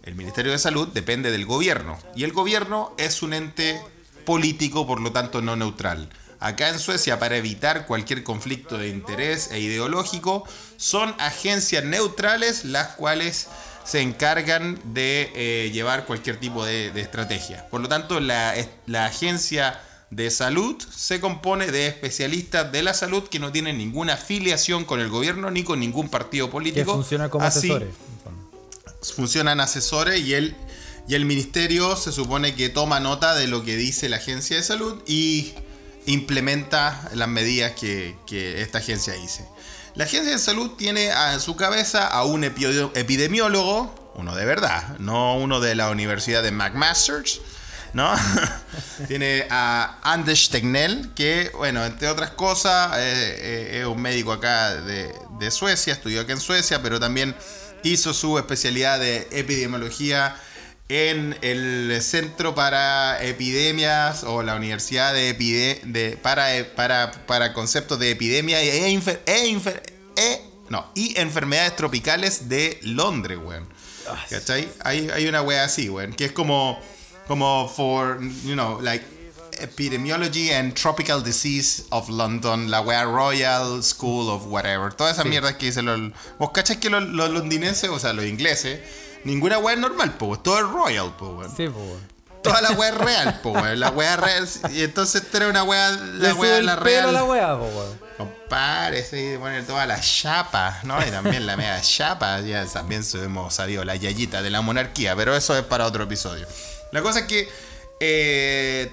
El 0.02 0.14
Ministerio 0.14 0.52
de 0.52 0.58
Salud 0.58 0.88
depende 0.88 1.30
del 1.30 1.44
gobierno 1.44 1.98
y 2.14 2.24
el 2.24 2.32
gobierno 2.32 2.94
es 2.96 3.22
un 3.22 3.34
ente 3.34 3.80
político, 4.24 4.86
por 4.86 5.00
lo 5.00 5.12
tanto 5.12 5.42
no 5.42 5.56
neutral. 5.56 6.08
Acá 6.40 6.70
en 6.70 6.78
Suecia, 6.78 7.18
para 7.18 7.36
evitar 7.36 7.86
cualquier 7.86 8.22
conflicto 8.24 8.78
de 8.78 8.88
interés 8.88 9.50
e 9.50 9.60
ideológico, 9.60 10.46
son 10.76 11.14
agencias 11.18 11.84
neutrales 11.84 12.64
las 12.64 12.88
cuales 12.88 13.48
se 13.84 14.00
encargan 14.00 14.80
de 14.84 15.32
eh, 15.34 15.70
llevar 15.70 16.06
cualquier 16.06 16.38
tipo 16.38 16.64
de, 16.64 16.90
de 16.92 17.00
estrategia. 17.00 17.68
Por 17.68 17.80
lo 17.80 17.88
tanto, 17.88 18.20
la, 18.20 18.54
la 18.86 19.06
agencia 19.06 19.80
de 20.10 20.30
salud 20.30 20.76
se 20.94 21.20
compone 21.20 21.70
de 21.72 21.88
especialistas 21.88 22.70
de 22.70 22.82
la 22.82 22.94
salud 22.94 23.24
que 23.28 23.38
no 23.40 23.50
tienen 23.52 23.76
ninguna 23.78 24.14
afiliación 24.14 24.84
con 24.84 25.00
el 25.00 25.08
gobierno 25.08 25.50
ni 25.50 25.64
con 25.64 25.80
ningún 25.80 26.08
partido 26.08 26.46
Que 26.46 26.52
político. 26.52 26.92
funciona 26.94 27.28
como 27.28 27.44
Así- 27.44 27.58
asesores. 27.70 27.88
en 27.88 29.14
funcionan 29.14 29.60
asesores 29.60 30.20
y 30.20 30.34
el, 30.34 30.56
y 31.08 31.14
el 31.14 31.24
ministerio 31.26 31.96
se 31.96 32.12
supone 32.12 32.54
que 32.54 32.68
toma 32.68 32.98
nota 33.00 33.34
de 33.34 33.46
lo 33.46 33.62
que 33.64 33.76
dice 33.76 34.08
la 34.08 34.16
agencia 34.16 34.56
de 34.56 34.62
salud 34.62 35.00
y 35.06 35.54
implementa 36.06 37.08
las 37.14 37.28
medidas 37.28 37.72
que, 37.72 38.16
que 38.26 38.62
esta 38.62 38.78
agencia 38.78 39.12
dice. 39.14 39.44
La 39.94 40.04
agencia 40.04 40.32
de 40.32 40.38
salud 40.38 40.72
tiene 40.76 41.10
a 41.10 41.38
su 41.40 41.56
cabeza 41.56 42.06
a 42.06 42.24
un 42.24 42.44
epidemiólogo, 42.44 44.12
uno 44.14 44.34
de 44.34 44.44
verdad, 44.44 44.98
no 44.98 45.36
uno 45.36 45.60
de 45.60 45.74
la 45.74 45.90
Universidad 45.90 46.42
de 46.42 46.50
McMaster's, 46.52 47.40
¿no? 47.92 48.14
tiene 49.08 49.46
a 49.50 49.98
Anders 50.02 50.48
Tegnell, 50.50 51.12
que, 51.14 51.50
bueno, 51.54 51.84
entre 51.84 52.08
otras 52.08 52.30
cosas, 52.30 52.96
eh, 52.98 53.36
eh, 53.38 53.80
es 53.80 53.86
un 53.86 54.00
médico 54.00 54.32
acá 54.32 54.74
de, 54.74 55.14
de 55.38 55.50
Suecia, 55.50 55.92
estudió 55.92 56.22
aquí 56.22 56.32
en 56.32 56.40
Suecia, 56.40 56.82
pero 56.82 57.00
también 57.00 57.34
hizo 57.82 58.12
su 58.12 58.38
especialidad 58.38 58.98
de 58.98 59.28
epidemiología 59.30 60.36
en 60.88 61.36
el 61.42 62.00
Centro 62.00 62.54
para 62.54 63.22
Epidemias 63.22 64.22
o 64.22 64.42
la 64.42 64.54
Universidad 64.54 65.12
de, 65.14 65.34
de 65.84 66.16
para, 66.16 66.48
para, 66.76 67.10
para, 67.26 67.52
conceptos 67.52 67.98
de 67.98 68.12
epidemia 68.12 68.62
e, 68.62 68.94
e, 68.94 69.20
e, 70.16 70.40
no, 70.68 70.90
y 70.94 71.18
enfermedades 71.18 71.74
tropicales 71.76 72.48
de 72.48 72.78
Londres, 72.82 73.38
weón. 73.42 73.68
Ah, 74.08 74.24
¿Cachai? 74.30 74.68
Hay, 74.84 75.10
hay 75.12 75.26
una 75.26 75.42
wea 75.42 75.64
así, 75.64 75.88
weón, 75.88 76.12
que 76.12 76.26
es 76.26 76.32
como, 76.32 76.80
como 77.26 77.68
for, 77.68 78.18
you 78.44 78.54
know, 78.54 78.78
like 78.80 79.02
Epidemiology 79.60 80.50
and 80.50 80.74
Tropical 80.74 81.20
Disease 81.22 81.86
of 81.90 82.08
London, 82.08 82.70
la 82.70 82.82
wea 82.82 83.04
Royal 83.04 83.82
School 83.82 84.28
of 84.28 84.46
whatever, 84.46 84.92
toda 84.92 85.10
esa 85.10 85.24
mierda 85.24 85.56
que 85.56 85.66
dicen 85.66 85.86
los... 85.86 86.12
¿Vos 86.38 86.50
cachai 86.52 86.78
que 86.78 86.90
los, 86.90 87.02
los 87.04 87.30
londinenses, 87.30 87.88
o 87.88 87.98
sea, 87.98 88.12
los 88.12 88.26
ingleses, 88.26 88.80
Ninguna 89.26 89.58
weá 89.58 89.74
es 89.74 89.80
normal, 89.80 90.12
po, 90.12 90.38
todo 90.38 90.58
es 90.58 90.70
royal, 90.70 91.16
po, 91.16 91.30
weón. 91.30 91.56
Sí, 91.56 91.68
po, 91.68 91.80
Toda 92.42 92.60
la 92.60 92.70
weá 92.70 92.90
es 92.90 92.98
real, 92.98 93.40
po, 93.42 93.50
weón. 93.50 93.80
La 93.80 93.90
weá 93.90 94.16
real. 94.16 94.48
Y 94.72 94.82
entonces 94.82 95.24
era 95.34 95.48
una 95.48 95.64
weá, 95.64 95.90
la 95.90 96.32
weá 96.32 96.62
la 96.62 96.76
real. 96.76 97.12
la 97.12 97.24
weá, 97.24 97.58
po. 97.58 97.68
Compadre, 98.16 99.02
sí, 99.02 99.34
poner 99.40 99.66
toda 99.66 99.84
la 99.84 100.00
chapa, 100.00 100.78
¿no? 100.84 101.04
Y 101.04 101.10
también 101.10 101.44
la 101.44 101.56
media 101.56 101.80
chapa, 101.80 102.40
ya 102.40 102.64
también 102.66 103.02
hemos 103.14 103.52
sabido 103.52 103.84
la 103.84 103.96
yayita 103.96 104.42
de 104.42 104.50
la 104.50 104.60
monarquía, 104.60 105.16
pero 105.16 105.34
eso 105.34 105.56
es 105.56 105.64
para 105.64 105.86
otro 105.86 106.04
episodio. 106.04 106.46
La 106.96 107.02
cosa 107.02 107.20
es 107.20 107.26
que 107.26 107.48
eh, 108.00 108.90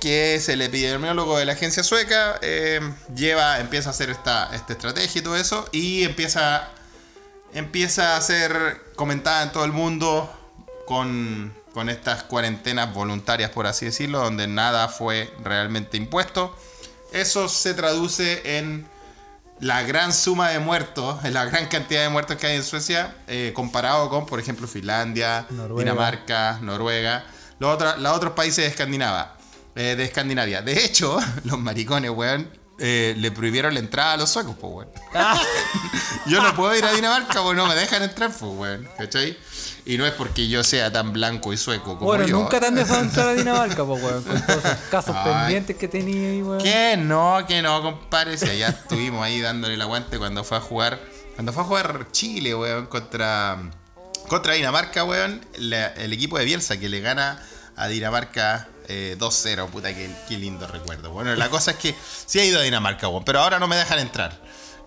que 0.00 0.34
es 0.36 0.48
el 0.48 0.62
epidemiólogo 0.62 1.38
de 1.38 1.44
la 1.44 1.52
agencia 1.52 1.82
sueca, 1.82 2.38
eh, 2.40 2.80
lleva, 3.14 3.58
empieza 3.58 3.88
a 3.88 3.92
hacer 3.92 4.10
esta, 4.10 4.54
esta 4.54 4.72
estrategia 4.72 5.18
y 5.18 5.22
todo 5.22 5.36
eso, 5.36 5.68
y 5.72 6.04
empieza 6.04 6.68
empieza 7.52 8.16
a 8.16 8.20
ser 8.20 8.80
comentada 8.94 9.42
en 9.42 9.52
todo 9.52 9.64
el 9.64 9.72
mundo 9.72 10.30
con, 10.86 11.52
estas 11.88 12.22
cuarentenas 12.22 12.94
voluntarias, 12.94 13.50
por 13.50 13.66
así 13.66 13.86
decirlo, 13.86 14.20
donde 14.20 14.46
nada 14.46 14.88
fue 14.88 15.32
realmente 15.42 15.96
impuesto. 15.96 16.56
Eso 17.12 17.48
se 17.48 17.74
traduce 17.74 18.58
en 18.58 18.86
la 19.62 19.84
gran 19.84 20.12
suma 20.12 20.50
de 20.50 20.58
muertos, 20.58 21.24
en 21.24 21.34
la 21.34 21.44
gran 21.44 21.66
cantidad 21.66 22.02
de 22.02 22.08
muertos 22.08 22.36
que 22.36 22.48
hay 22.48 22.56
en 22.56 22.64
Suecia, 22.64 23.14
eh, 23.28 23.52
comparado 23.54 24.10
con, 24.10 24.26
por 24.26 24.40
ejemplo, 24.40 24.66
Finlandia, 24.66 25.46
Dinamarca, 25.78 26.58
Noruega, 26.60 27.24
los, 27.60 27.80
los 28.00 28.12
otros 28.12 28.32
países 28.32 28.64
de 28.64 28.66
Escandinavia. 28.66 29.34
Eh, 29.76 29.94
de 29.96 30.02
Escandinavia. 30.02 30.62
De 30.62 30.84
hecho, 30.84 31.16
los 31.44 31.60
maricones, 31.60 32.10
weón, 32.10 32.50
eh, 32.80 33.14
le 33.16 33.30
prohibieron 33.30 33.72
la 33.74 33.78
entrada 33.78 34.14
a 34.14 34.16
los 34.16 34.30
suecos, 34.30 34.56
pues, 34.60 34.72
weón. 34.72 34.88
Ah. 35.14 35.40
yo 36.26 36.42
no 36.42 36.56
puedo 36.56 36.76
ir 36.76 36.84
a 36.84 36.92
Dinamarca 36.92 37.40
porque 37.40 37.56
no 37.56 37.68
me 37.68 37.76
dejan 37.76 38.02
entrar, 38.02 38.30
pues, 38.30 38.52
weón. 38.52 38.88
¿Cachai? 38.98 39.38
Y 39.84 39.98
no 39.98 40.06
es 40.06 40.12
porque 40.12 40.48
yo 40.48 40.62
sea 40.64 40.92
tan 40.92 41.12
blanco 41.12 41.52
y 41.52 41.56
sueco 41.56 41.98
como 41.98 42.04
bueno, 42.04 42.26
yo. 42.26 42.38
nunca 42.38 42.60
te 42.60 42.66
han 42.66 42.74
dejado 42.74 43.00
entrar 43.00 43.28
a 43.28 43.34
Dinamarca, 43.34 43.84
pues, 43.84 44.02
weón. 44.02 44.22
Con 44.22 44.46
todos 44.46 44.64
esos 44.64 44.78
casos 44.90 45.16
pendientes 45.24 45.76
que 45.76 45.88
tenía 45.88 46.30
ahí, 46.30 46.42
weón. 46.42 46.62
Que 46.62 46.96
no, 46.96 47.44
que 47.46 47.62
no, 47.62 47.82
compadre. 47.82 48.38
Si 48.38 48.58
ya 48.58 48.68
estuvimos 48.68 49.24
ahí 49.24 49.40
dándole 49.40 49.74
el 49.74 49.82
aguante 49.82 50.18
cuando 50.18 50.44
fue 50.44 50.58
a 50.58 50.60
jugar. 50.60 51.00
Cuando 51.34 51.52
fue 51.52 51.62
a 51.62 51.66
jugar 51.66 52.06
Chile, 52.12 52.54
weón, 52.54 52.86
contra, 52.86 53.58
contra 54.28 54.54
Dinamarca, 54.54 55.04
weón. 55.04 55.44
el 55.54 56.12
equipo 56.12 56.38
de 56.38 56.44
Bielsa 56.44 56.78
que 56.78 56.88
le 56.88 57.00
gana 57.00 57.42
a 57.76 57.88
Dinamarca 57.88 58.68
2-0, 58.88 58.88
eh, 58.88 59.68
puta, 59.70 59.94
qué, 59.94 60.38
lindo 60.38 60.66
recuerdo. 60.66 61.10
Bueno, 61.10 61.34
la 61.34 61.48
cosa 61.48 61.72
es 61.72 61.76
que 61.78 61.94
sí 62.26 62.38
he 62.38 62.46
ido 62.46 62.60
a 62.60 62.62
Dinamarca, 62.62 63.08
pero 63.24 63.40
ahora 63.40 63.58
no 63.58 63.68
me 63.68 63.76
dejan 63.76 63.98
entrar. 63.98 64.38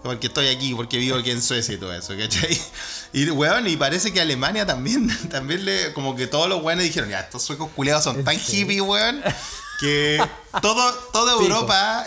Porque 0.06 0.28
estoy 0.28 0.50
aquí, 0.50 0.76
porque 0.76 0.98
vivo 0.98 1.18
aquí 1.18 1.32
en 1.32 1.42
Suecia 1.42 1.74
y 1.74 1.78
todo 1.78 1.92
eso, 1.92 2.16
¿cachai? 2.16 2.62
Y, 3.12 3.28
weón, 3.32 3.68
y 3.68 3.76
parece 3.76 4.14
que 4.14 4.22
Alemania 4.22 4.66
también, 4.66 5.10
también 5.30 5.66
le, 5.66 5.94
como 5.94 6.16
que 6.16 6.28
todos 6.28 6.48
los 6.48 6.62
weones 6.64 6.86
dijeron, 6.86 7.10
ya, 7.10 7.22
estos 7.22 7.42
suecos 7.42 7.72
culiados 7.76 8.04
son 8.04 8.24
tan 8.24 8.38
hippies, 8.38 8.82
weón, 8.82 9.24
que 9.80 10.24
todo, 10.62 10.94
toda 11.12 11.34
Europa 11.34 12.06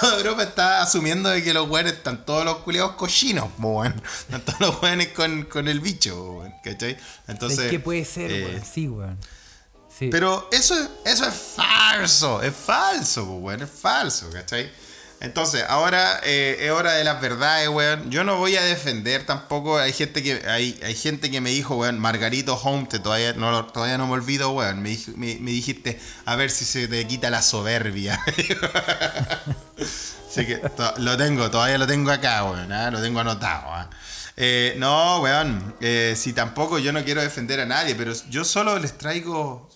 toda 0.00 0.16
Europa 0.16 0.42
está 0.42 0.82
asumiendo 0.82 1.28
de 1.28 1.44
que 1.44 1.54
los 1.54 1.68
weones 1.68 1.92
están 1.92 2.24
todos 2.24 2.44
los 2.44 2.58
culiados 2.58 2.92
cochinos, 2.92 3.48
weón. 3.58 3.94
Están 4.22 4.44
todos 4.44 4.60
los 4.60 4.82
weones 4.82 5.08
con, 5.08 5.68
el 5.68 5.80
bicho, 5.80 6.32
weón, 6.32 6.54
¿cachai? 6.64 6.96
Entonces. 7.28 7.70
¿Qué 7.70 7.78
puede 7.78 8.04
ser, 8.04 8.32
eh, 8.32 8.44
weón? 8.44 8.64
Sí, 8.64 8.88
weón. 8.88 9.18
Pero 9.98 10.48
eso, 10.52 10.74
eso 11.04 11.26
es 11.26 11.34
falso, 11.34 12.42
es 12.42 12.54
falso, 12.54 13.24
bueno, 13.24 13.64
es 13.64 13.70
falso, 13.70 14.28
¿cachai? 14.30 14.70
Entonces, 15.20 15.64
ahora 15.68 16.20
eh, 16.24 16.58
es 16.60 16.70
hora 16.70 16.92
de 16.92 17.04
las 17.04 17.20
verdades, 17.20 17.68
weón. 17.68 18.10
Yo 18.10 18.22
no 18.22 18.36
voy 18.36 18.56
a 18.56 18.62
defender 18.62 19.24
tampoco. 19.24 19.78
Hay 19.78 19.92
gente 19.92 20.22
que 20.22 20.42
hay, 20.46 20.78
hay 20.84 20.94
gente 20.94 21.30
que 21.30 21.40
me 21.40 21.50
dijo, 21.50 21.76
weón, 21.76 21.98
Margarito 21.98 22.54
Home, 22.54 22.86
todavía 22.86 23.32
no, 23.32 23.66
todavía 23.66 23.96
no 23.96 24.06
me 24.06 24.12
olvido, 24.12 24.50
weón. 24.50 24.82
Me, 24.82 24.98
me, 25.16 25.50
dijiste, 25.50 25.98
a 26.26 26.36
ver 26.36 26.50
si 26.50 26.66
se 26.66 26.86
te 26.86 27.06
quita 27.06 27.30
la 27.30 27.40
soberbia. 27.40 28.22
Así 30.28 30.44
que 30.44 30.60
lo 30.98 31.16
tengo, 31.16 31.50
todavía 31.50 31.78
lo 31.78 31.86
tengo 31.86 32.10
acá, 32.10 32.44
weón. 32.44 32.70
¿ah? 32.70 32.90
Lo 32.90 33.00
tengo 33.00 33.20
anotado. 33.20 33.72
¿ah? 33.72 33.88
Eh, 34.36 34.74
no, 34.78 35.20
weón. 35.20 35.76
Eh, 35.80 36.14
si 36.16 36.34
tampoco 36.34 36.78
yo 36.78 36.92
no 36.92 37.02
quiero 37.04 37.22
defender 37.22 37.60
a 37.60 37.66
nadie, 37.66 37.94
pero 37.94 38.12
yo 38.28 38.44
solo 38.44 38.78
les 38.78 38.98
traigo 38.98 39.66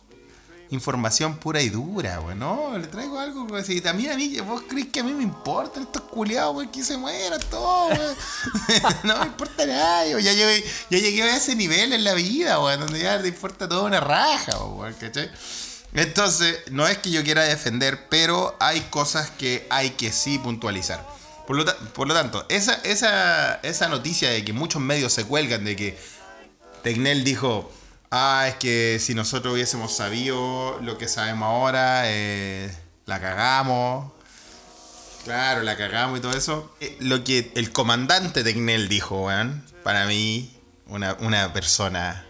información 0.71 1.37
pura 1.37 1.61
y 1.61 1.68
dura, 1.68 2.18
güey. 2.18 2.37
No, 2.37 2.77
le 2.79 2.87
traigo 2.87 3.18
algo, 3.18 3.47
güey. 3.47 3.64
Si 3.64 3.81
también 3.81 4.12
a 4.12 4.16
mí, 4.16 4.39
vos 4.41 4.62
crees 4.68 4.89
que 4.89 5.01
a 5.01 5.03
mí 5.03 5.12
me 5.12 5.25
importan 5.25 5.83
estos 5.83 6.03
culiados, 6.03 6.55
güey, 6.55 6.71
que 6.71 6.83
se 6.83 6.97
mueran 6.97 7.41
todos, 7.51 7.97
güey. 7.97 8.81
no 9.03 9.18
me 9.18 9.27
importa 9.27 9.66
nada. 9.66 10.07
Ya 10.21 10.33
llegué, 10.33 11.23
a 11.23 11.37
ese 11.37 11.57
nivel 11.57 11.93
en 11.93 12.05
la 12.05 12.14
vida, 12.14 12.57
güey, 12.57 12.79
donde 12.79 13.01
ya 13.01 13.21
te 13.21 13.29
importa 13.29 13.68
toda 13.68 13.83
una 13.83 14.01
raja, 14.01 14.57
güey, 14.59 14.95
¿cachai? 14.95 15.31
Entonces, 15.93 16.61
no 16.71 16.87
es 16.87 16.99
que 16.99 17.11
yo 17.11 17.25
quiera 17.25 17.43
defender, 17.43 18.09
pero 18.09 18.57
hay 18.61 18.81
cosas 18.83 19.31
que 19.31 19.66
hay 19.71 19.91
que 19.91 20.12
sí 20.12 20.39
puntualizar. 20.39 21.05
Por 21.49 21.57
lo, 21.57 21.64
por 21.95 22.07
lo 22.07 22.14
tanto, 22.14 22.47
esa, 22.49 22.75
esa, 22.85 23.57
esa 23.64 23.89
noticia 23.89 24.31
de 24.31 24.45
que 24.45 24.53
muchos 24.53 24.81
medios 24.81 25.12
se 25.12 25.25
cuelgan 25.25 25.64
de 25.64 25.75
que 25.75 25.99
Tecnel 26.85 27.25
dijo, 27.25 27.73
Ah, 28.13 28.47
es 28.49 28.57
que 28.57 28.99
si 28.99 29.15
nosotros 29.15 29.55
hubiésemos 29.55 29.95
sabido 29.95 30.81
lo 30.83 30.99
que 30.99 31.07
sabemos 31.07 31.47
ahora, 31.47 32.03
eh, 32.07 32.69
la 33.07 33.21
cagamos. 33.21 34.11
Claro, 35.23 35.63
la 35.63 35.77
cagamos 35.77 36.19
y 36.19 36.23
todo 36.23 36.33
eso. 36.33 36.75
Eh, 36.81 36.97
lo 36.99 37.23
que 37.23 37.53
el 37.55 37.71
comandante 37.71 38.43
Tecnel 38.43 38.89
dijo, 38.89 39.27
weón, 39.27 39.65
para 39.85 40.07
mí, 40.07 40.53
una, 40.87 41.53
persona 41.53 42.27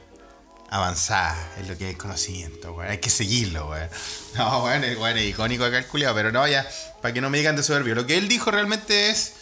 avanzada 0.69 1.51
en 1.57 1.69
lo 1.69 1.79
que 1.79 1.89
es 1.89 1.97
conocimiento, 1.97 2.75
weón. 2.75 2.91
Hay 2.91 2.99
que 2.99 3.09
seguirlo, 3.09 3.71
weón. 3.71 3.89
No, 4.37 4.65
weón, 4.65 4.85
es, 4.85 4.99
es 4.99 5.27
icónico 5.31 5.65
acá 5.65 5.79
el 5.79 5.87
culiado, 5.87 6.15
pero 6.15 6.31
no, 6.31 6.47
ya, 6.47 6.69
para 7.01 7.15
que 7.15 7.23
no 7.23 7.31
me 7.31 7.39
digan 7.39 7.57
de 7.57 7.63
soberbio. 7.63 7.95
Lo 7.95 8.07
que 8.07 8.19
él 8.19 8.29
dijo 8.29 8.51
realmente 8.51 9.09
es. 9.09 9.33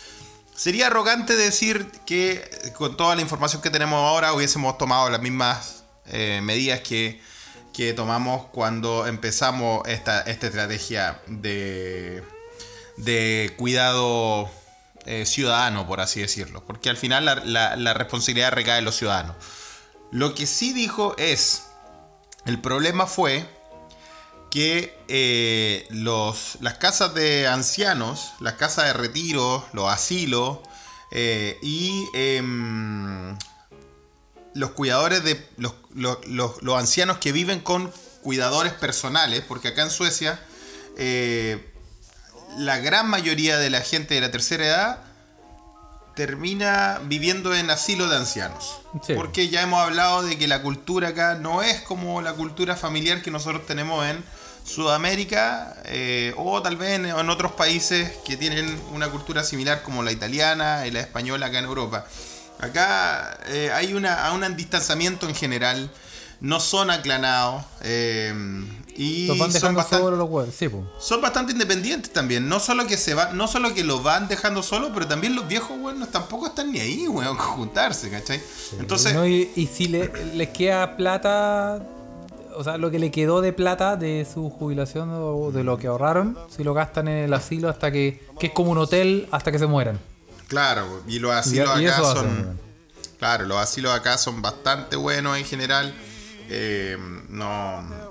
Sería 0.54 0.86
arrogante 0.86 1.34
decir 1.34 1.88
que 2.06 2.72
con 2.76 2.96
toda 2.96 3.16
la 3.16 3.22
información 3.22 3.60
que 3.60 3.70
tenemos 3.70 3.98
ahora 3.98 4.32
hubiésemos 4.32 4.76
tomado 4.78 5.08
las 5.08 5.20
mismas 5.20 5.77
eh, 6.10 6.40
medidas 6.42 6.80
que, 6.80 7.20
tomamos 7.94 8.46
cuando 8.46 9.06
empezamos 9.06 9.86
esta, 9.86 10.22
esta 10.22 10.48
estrategia 10.48 11.22
de, 11.28 12.24
de 12.96 13.54
cuidado 13.56 14.50
eh, 15.06 15.24
ciudadano, 15.24 15.86
por 15.86 16.00
así 16.00 16.20
decirlo. 16.20 16.64
Porque 16.64 16.90
al 16.90 16.96
final 16.96 17.24
la, 17.24 17.94
responsabilidad 17.94 18.50
recae 18.50 18.80
en 18.80 18.84
los 18.84 18.96
ciudadanos. 18.96 19.36
Lo 20.10 20.34
que 20.34 20.46
sí 20.46 20.72
dijo 20.72 21.14
es, 21.18 21.66
el 22.46 22.60
problema 22.60 23.06
fue 23.06 23.46
que 24.50 24.98
eh, 25.06 25.86
los, 25.90 26.58
las 26.60 26.78
casas 26.78 27.14
de 27.14 27.46
ancianos, 27.46 28.32
las 28.40 28.54
casas 28.54 28.86
de 28.86 28.92
retiro, 28.94 29.64
los 29.72 29.88
asilos 29.88 30.58
y 31.62 32.08
em, 32.12 33.36
los 34.58 34.70
cuidadores 34.72 35.22
de 35.22 35.40
los, 35.56 35.74
los, 35.94 36.76
ancianos 36.76 37.18
que 37.18 37.30
viven 37.30 37.60
con 37.60 37.92
cuidadores 38.22 38.72
personales, 38.72 39.42
porque 39.46 39.68
acá 39.68 39.82
en 39.82 39.90
Suecia 39.90 40.40
eh, 40.96 41.72
la 42.58 42.78
gran 42.78 43.08
mayoría 43.08 43.56
de 43.58 43.70
la 43.70 43.80
gente 43.80 44.14
de 44.14 44.20
la 44.20 44.32
tercera 44.32 44.66
edad 44.66 44.98
termina 46.16 47.00
viviendo 47.04 47.54
en 47.54 47.70
asilo 47.70 48.08
de 48.08 48.16
ancianos. 48.16 48.80
Sí. 49.06 49.14
Porque 49.14 49.48
ya 49.48 49.62
hemos 49.62 49.80
hablado 49.80 50.22
de 50.24 50.36
que 50.36 50.48
la 50.48 50.60
cultura 50.60 51.10
acá 51.10 51.36
no 51.36 51.62
es 51.62 51.80
como 51.82 52.20
la 52.20 52.32
cultura 52.32 52.74
familiar 52.74 53.22
que 53.22 53.30
nosotros 53.30 53.64
tenemos 53.64 54.04
en 54.04 54.24
Sudamérica 54.64 55.76
eh, 55.84 56.34
o 56.36 56.60
tal 56.62 56.76
vez 56.76 56.90
en, 56.96 57.06
en 57.06 57.30
otros 57.30 57.52
países 57.52 58.10
que 58.26 58.36
tienen 58.36 58.80
una 58.92 59.08
cultura 59.08 59.44
similar 59.44 59.82
como 59.82 60.02
la 60.02 60.10
italiana 60.10 60.84
y 60.88 60.90
la 60.90 60.98
española 60.98 61.46
acá 61.46 61.60
en 61.60 61.66
Europa. 61.66 62.06
Acá 62.60 63.38
eh, 63.46 63.70
hay 63.72 63.94
una, 63.94 64.32
un 64.32 64.56
distanciamiento 64.56 65.28
en 65.28 65.34
general, 65.34 65.90
no 66.40 66.60
son 66.60 66.90
aclanados 66.90 67.64
eh, 67.82 68.32
y 68.96 69.28
Los 69.28 69.38
van 69.38 69.52
son 69.52 69.76
bastante, 69.76 70.04
solo 70.04 70.16
los 70.16 70.28
huevos. 70.28 70.54
Sí, 70.54 70.68
son 70.98 71.20
bastante 71.20 71.52
independientes 71.52 72.12
también. 72.12 72.48
No 72.48 72.58
solo 72.58 72.86
que 72.88 72.96
se 72.96 73.14
va, 73.14 73.32
no 73.32 73.46
solo 73.46 73.72
que 73.74 73.84
los 73.84 74.02
van 74.02 74.26
dejando 74.26 74.62
solos, 74.64 74.90
pero 74.92 75.06
también 75.06 75.36
los 75.36 75.46
viejos 75.46 75.78
weones 75.78 76.10
tampoco 76.10 76.48
están 76.48 76.72
ni 76.72 76.80
ahí, 76.80 77.06
weón, 77.06 77.36
con 77.36 77.46
juntarse, 77.46 78.10
¿cachai? 78.10 78.40
Entonces, 78.80 79.14
No, 79.14 79.24
y, 79.24 79.52
y 79.54 79.66
si 79.68 79.86
le, 79.86 80.10
les 80.34 80.48
queda 80.48 80.96
plata, 80.96 81.80
o 82.56 82.64
sea, 82.64 82.76
lo 82.76 82.90
que 82.90 82.98
le 82.98 83.12
quedó 83.12 83.40
de 83.40 83.52
plata 83.52 83.94
de 83.96 84.26
su 84.32 84.50
jubilación 84.50 85.10
o 85.12 85.52
de 85.52 85.62
lo 85.62 85.78
que 85.78 85.86
ahorraron, 85.86 86.36
si 86.48 86.64
lo 86.64 86.74
gastan 86.74 87.06
en 87.06 87.18
el 87.24 87.34
asilo 87.34 87.68
hasta 87.68 87.92
que, 87.92 88.20
que 88.40 88.48
es 88.48 88.52
como 88.52 88.72
un 88.72 88.78
hotel 88.78 89.28
hasta 89.30 89.52
que 89.52 89.60
se 89.60 89.68
mueran. 89.68 90.00
Claro, 90.48 91.02
y 91.06 91.18
los 91.20 91.32
asilos 91.32 91.80
y 91.80 91.86
acá 91.86 91.96
son. 92.14 92.60
Claro, 93.18 93.46
los 93.46 93.58
asilos 93.58 93.92
acá 93.94 94.16
son 94.18 94.42
bastante 94.42 94.96
buenos 94.96 95.36
en 95.38 95.44
general. 95.44 95.94
Eh, 96.48 96.96
no. 97.28 98.08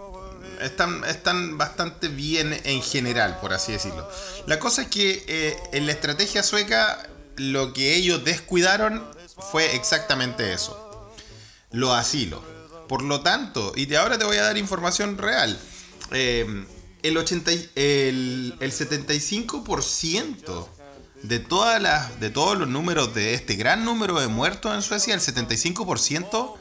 Están, 0.61 1.03
están 1.05 1.57
bastante 1.57 2.07
bien 2.07 2.59
en 2.63 2.81
general, 2.81 3.37
por 3.41 3.53
así 3.53 3.73
decirlo. 3.73 4.09
La 4.47 4.57
cosa 4.59 4.83
es 4.83 4.87
que 4.87 5.23
eh, 5.27 5.55
en 5.71 5.85
la 5.85 5.91
estrategia 5.91 6.41
sueca 6.43 7.07
lo 7.35 7.73
que 7.73 7.95
ellos 7.95 8.23
descuidaron 8.23 9.05
fue 9.51 9.75
exactamente 9.75 10.53
eso. 10.53 11.11
Los 11.71 11.91
asilos. 11.93 12.41
Por 12.89 13.01
lo 13.03 13.21
tanto, 13.21 13.71
y 13.75 13.85
de 13.85 13.97
ahora 13.97 14.17
te 14.17 14.25
voy 14.25 14.37
a 14.37 14.43
dar 14.43 14.57
información 14.57 15.17
real. 15.17 15.57
eh, 16.11 16.65
el, 17.03 17.17
80, 17.17 17.51
y- 17.53 17.69
el, 17.75 18.55
el 18.59 18.71
75% 18.71 20.67
de, 21.23 21.39
todas 21.39 21.81
las, 21.81 22.19
de 22.19 22.29
todos 22.29 22.57
los 22.57 22.67
números 22.67 23.13
de 23.13 23.33
este 23.33 23.55
gran 23.55 23.85
número 23.85 24.19
de 24.19 24.27
muertos 24.27 24.73
en 24.73 24.81
Suecia, 24.81 25.13
el 25.13 25.21
75% 25.21 26.53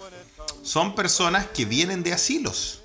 son 0.63 0.95
personas 0.95 1.47
que 1.47 1.65
vienen 1.65 2.03
de 2.03 2.13
asilos. 2.13 2.81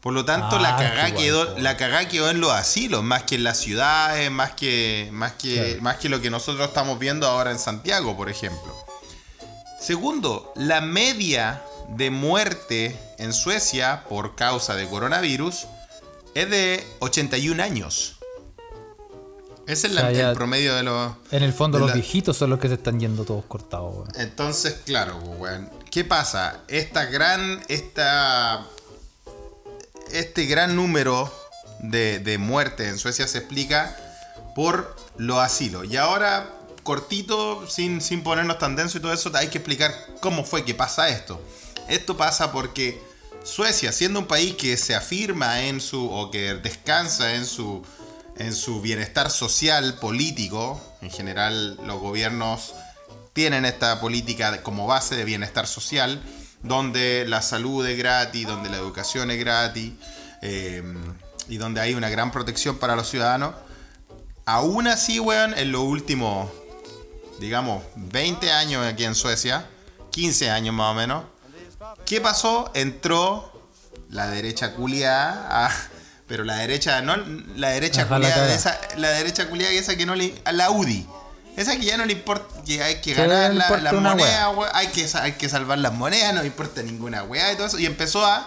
Por 0.00 0.14
lo 0.14 0.24
tanto, 0.24 0.58
la, 0.58 0.76
Ah, 0.76 0.78
cagá 0.78 1.14
quedó, 1.14 1.54
po. 1.54 1.60
la 1.60 1.76
cagá 1.76 2.08
quedó 2.08 2.30
en 2.30 2.40
los 2.40 2.52
asilos, 2.52 3.02
más 3.02 3.24
que 3.24 3.34
en 3.34 3.44
las 3.44 3.58
ciudades, 3.58 4.30
más 4.30 4.52
que, 4.52 5.10
más, 5.12 5.32
que, 5.32 5.78
más 5.82 5.96
que 5.96 6.08
lo 6.08 6.22
que 6.22 6.30
nosotros 6.30 6.66
estamos 6.68 6.98
viendo 6.98 7.26
ahora 7.26 7.50
en 7.50 7.58
Santiago, 7.58 8.16
por 8.16 8.30
ejemplo. 8.30 8.74
Segundo, 9.78 10.52
la 10.56 10.80
media 10.80 11.62
de 11.88 12.10
muerte 12.10 12.98
en 13.18 13.32
Suecia 13.32 14.04
por 14.08 14.36
causa 14.36 14.74
de 14.74 14.88
coronavirus 14.88 15.66
es 16.34 16.48
de 16.48 16.86
81 17.00 17.62
años. 17.62 18.19
Ese 19.70 19.86
es 19.86 19.92
O 19.92 19.96
sea, 19.96 20.30
el 20.30 20.34
promedio 20.36 20.74
de 20.74 20.82
los... 20.82 21.12
En 21.30 21.42
el 21.42 21.52
fondo 21.52 21.78
los 21.78 21.88
la- 21.88 21.94
viejitos 21.94 22.36
son 22.36 22.50
los 22.50 22.58
que 22.58 22.68
se 22.68 22.74
están 22.74 22.98
yendo 22.98 23.24
todos 23.24 23.44
cortados, 23.44 23.94
weón. 23.94 24.08
Entonces, 24.16 24.76
claro, 24.84 25.18
pues, 25.20 25.38
weón. 25.40 25.70
¿Qué 25.90 26.04
pasa? 26.04 26.60
Esta 26.68 27.04
gran. 27.06 27.62
Esta. 27.68 28.66
Este 30.12 30.46
gran 30.46 30.74
número 30.74 31.32
de, 31.80 32.18
de 32.18 32.36
muertes 32.38 32.88
en 32.88 32.98
Suecia 32.98 33.28
se 33.28 33.38
explica 33.38 33.96
por 34.56 34.96
los 35.16 35.38
asilos. 35.38 35.86
Y 35.88 35.96
ahora, 35.96 36.50
cortito, 36.82 37.66
sin, 37.68 38.00
sin 38.00 38.22
ponernos 38.22 38.58
tan 38.58 38.74
denso 38.76 38.98
y 38.98 39.00
todo 39.00 39.12
eso, 39.12 39.30
hay 39.34 39.48
que 39.48 39.58
explicar 39.58 39.94
cómo 40.20 40.44
fue 40.44 40.64
que 40.64 40.74
pasa 40.74 41.08
esto. 41.08 41.40
Esto 41.88 42.16
pasa 42.16 42.50
porque 42.52 43.00
Suecia, 43.44 43.92
siendo 43.92 44.18
un 44.20 44.26
país 44.26 44.54
que 44.56 44.76
se 44.76 44.94
afirma 44.94 45.62
en 45.62 45.80
su. 45.80 46.10
o 46.10 46.30
que 46.30 46.54
descansa 46.54 47.34
en 47.34 47.46
su. 47.46 47.82
En 48.40 48.54
su 48.54 48.80
bienestar 48.80 49.30
social, 49.30 49.94
político, 50.00 50.80
en 51.02 51.10
general 51.10 51.76
los 51.84 52.00
gobiernos 52.00 52.74
tienen 53.34 53.64
esta 53.64 54.00
política 54.00 54.62
como 54.62 54.86
base 54.86 55.14
de 55.14 55.24
bienestar 55.24 55.66
social, 55.66 56.22
donde 56.62 57.24
la 57.28 57.42
salud 57.42 57.86
es 57.86 57.96
gratis, 57.98 58.46
donde 58.46 58.70
la 58.70 58.76
educación 58.78 59.30
es 59.30 59.38
gratis 59.38 59.92
eh, 60.42 60.82
y 61.48 61.58
donde 61.58 61.80
hay 61.80 61.94
una 61.94 62.08
gran 62.08 62.32
protección 62.32 62.78
para 62.78 62.96
los 62.96 63.08
ciudadanos. 63.08 63.54
Aún 64.46 64.88
así, 64.88 65.20
weón, 65.20 65.52
en 65.56 65.70
los 65.70 65.82
últimos, 65.82 66.50
digamos, 67.40 67.82
20 67.96 68.50
años 68.52 68.84
aquí 68.86 69.04
en 69.04 69.14
Suecia, 69.14 69.66
15 70.10 70.50
años 70.50 70.74
más 70.74 70.92
o 70.92 70.94
menos, 70.94 71.24
¿qué 72.06 72.20
pasó? 72.20 72.70
Entró 72.74 73.52
la 74.08 74.28
derecha 74.28 74.74
culiada, 74.74 75.66
a- 75.66 75.88
pero 76.30 76.44
la 76.44 76.58
derecha, 76.58 77.02
no 77.02 77.16
la 77.56 77.70
derecha 77.70 78.02
Ajá, 78.02 78.20
la 78.20 78.28
culiada, 78.28 78.42
caga. 78.42 78.54
esa, 78.54 78.80
la 78.96 79.10
derecha 79.10 79.48
culiada 79.48 79.72
esa 79.72 79.96
que 79.96 80.06
no 80.06 80.14
le, 80.14 80.32
a 80.44 80.52
la 80.52 80.70
UDI. 80.70 81.04
Esa 81.56 81.76
que 81.76 81.84
ya 81.84 81.96
no 81.96 82.06
le 82.06 82.12
importa, 82.12 82.62
que 82.64 82.80
hay 82.84 83.00
que 83.00 83.14
ganar 83.14 83.52
la, 83.52 83.68
las 83.68 83.92
una 83.92 84.10
monedas, 84.10 84.46
hay 84.72 84.86
que, 84.86 85.08
hay 85.12 85.32
que 85.32 85.48
salvar 85.48 85.78
las 85.78 85.92
monedas, 85.92 86.32
no 86.32 86.42
le 86.42 86.46
importa 86.46 86.84
ninguna 86.84 87.24
weá 87.24 87.52
y 87.52 87.56
todo 87.56 87.66
eso. 87.66 87.80
Y 87.80 87.86
empezó 87.86 88.24
a, 88.24 88.46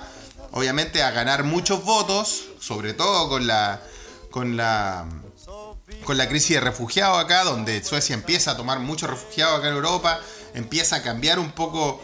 obviamente, 0.51 1.03
a 1.03 1.11
ganar 1.11 1.43
muchos 1.43 1.83
votos, 1.83 2.45
sobre 2.61 2.93
todo 2.93 3.27
con 3.27 3.47
la, 3.47 3.81
con 4.31 4.55
la, 4.55 5.05
con 6.05 6.17
la 6.17 6.29
crisis 6.29 6.51
de 6.55 6.61
refugiados 6.61 7.21
acá, 7.21 7.43
donde 7.43 7.83
Suecia 7.83 8.13
empieza 8.13 8.51
a 8.51 8.55
tomar 8.55 8.79
muchos 8.79 9.09
refugiados 9.09 9.59
acá 9.59 9.67
en 9.67 9.73
Europa, 9.75 10.21
empieza 10.53 10.95
a 10.95 11.01
cambiar 11.01 11.37
un 11.37 11.51
poco 11.51 12.01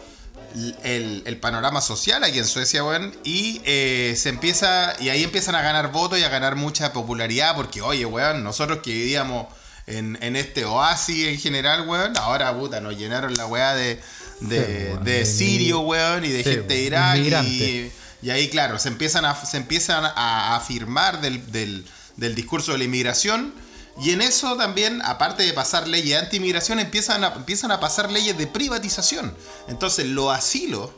el, 0.82 1.22
el 1.24 1.36
panorama 1.38 1.80
social 1.80 2.22
aquí 2.24 2.38
en 2.38 2.46
Suecia, 2.46 2.84
weón, 2.84 3.14
y 3.24 3.60
eh, 3.64 4.14
se 4.16 4.28
empieza, 4.28 4.94
y 5.00 5.08
ahí 5.08 5.24
empiezan 5.24 5.54
a 5.54 5.62
ganar 5.62 5.92
votos 5.92 6.18
y 6.18 6.22
a 6.22 6.28
ganar 6.28 6.56
mucha 6.56 6.92
popularidad, 6.92 7.54
porque 7.56 7.80
oye, 7.82 8.04
weón, 8.06 8.42
nosotros 8.42 8.80
que 8.82 8.90
vivíamos 8.92 9.46
en, 9.86 10.18
en 10.20 10.36
este 10.36 10.64
oasis 10.64 11.28
en 11.28 11.38
general, 11.38 11.88
weón, 11.88 12.16
ahora 12.16 12.56
puta, 12.56 12.80
nos 12.80 12.96
llenaron 12.96 13.36
la 13.36 13.46
weá 13.46 13.74
de, 13.74 14.00
de, 14.40 14.92
Sí, 14.96 15.04
de 15.04 15.26
sirio, 15.26 15.80
weón, 15.80 16.24
y 16.24 16.28
de 16.28 16.44
sí, 16.44 16.50
gente 16.50 16.74
de 16.74 16.80
Irak, 16.80 17.16
y, 17.46 17.90
y 18.22 18.30
ahí, 18.30 18.48
claro, 18.48 18.78
se 18.78 18.88
empiezan 18.88 19.24
a, 19.24 19.34
se 19.34 19.56
empiezan 19.56 20.04
a 20.04 20.56
afirmar 20.56 21.20
del, 21.20 21.50
del, 21.52 21.84
del 22.16 22.34
discurso 22.34 22.72
de 22.72 22.78
la 22.78 22.84
inmigración. 22.84 23.54
Y 24.00 24.12
en 24.12 24.22
eso 24.22 24.56
también, 24.56 25.02
aparte 25.04 25.42
de 25.42 25.52
pasar 25.52 25.86
leyes 25.86 26.18
anti-inmigración, 26.18 26.80
empiezan 26.80 27.22
a, 27.22 27.34
empiezan 27.34 27.70
a 27.70 27.80
pasar 27.80 28.10
leyes 28.10 28.36
de 28.38 28.46
privatización. 28.46 29.34
Entonces, 29.68 30.06
los 30.06 30.34
asilos 30.34 30.90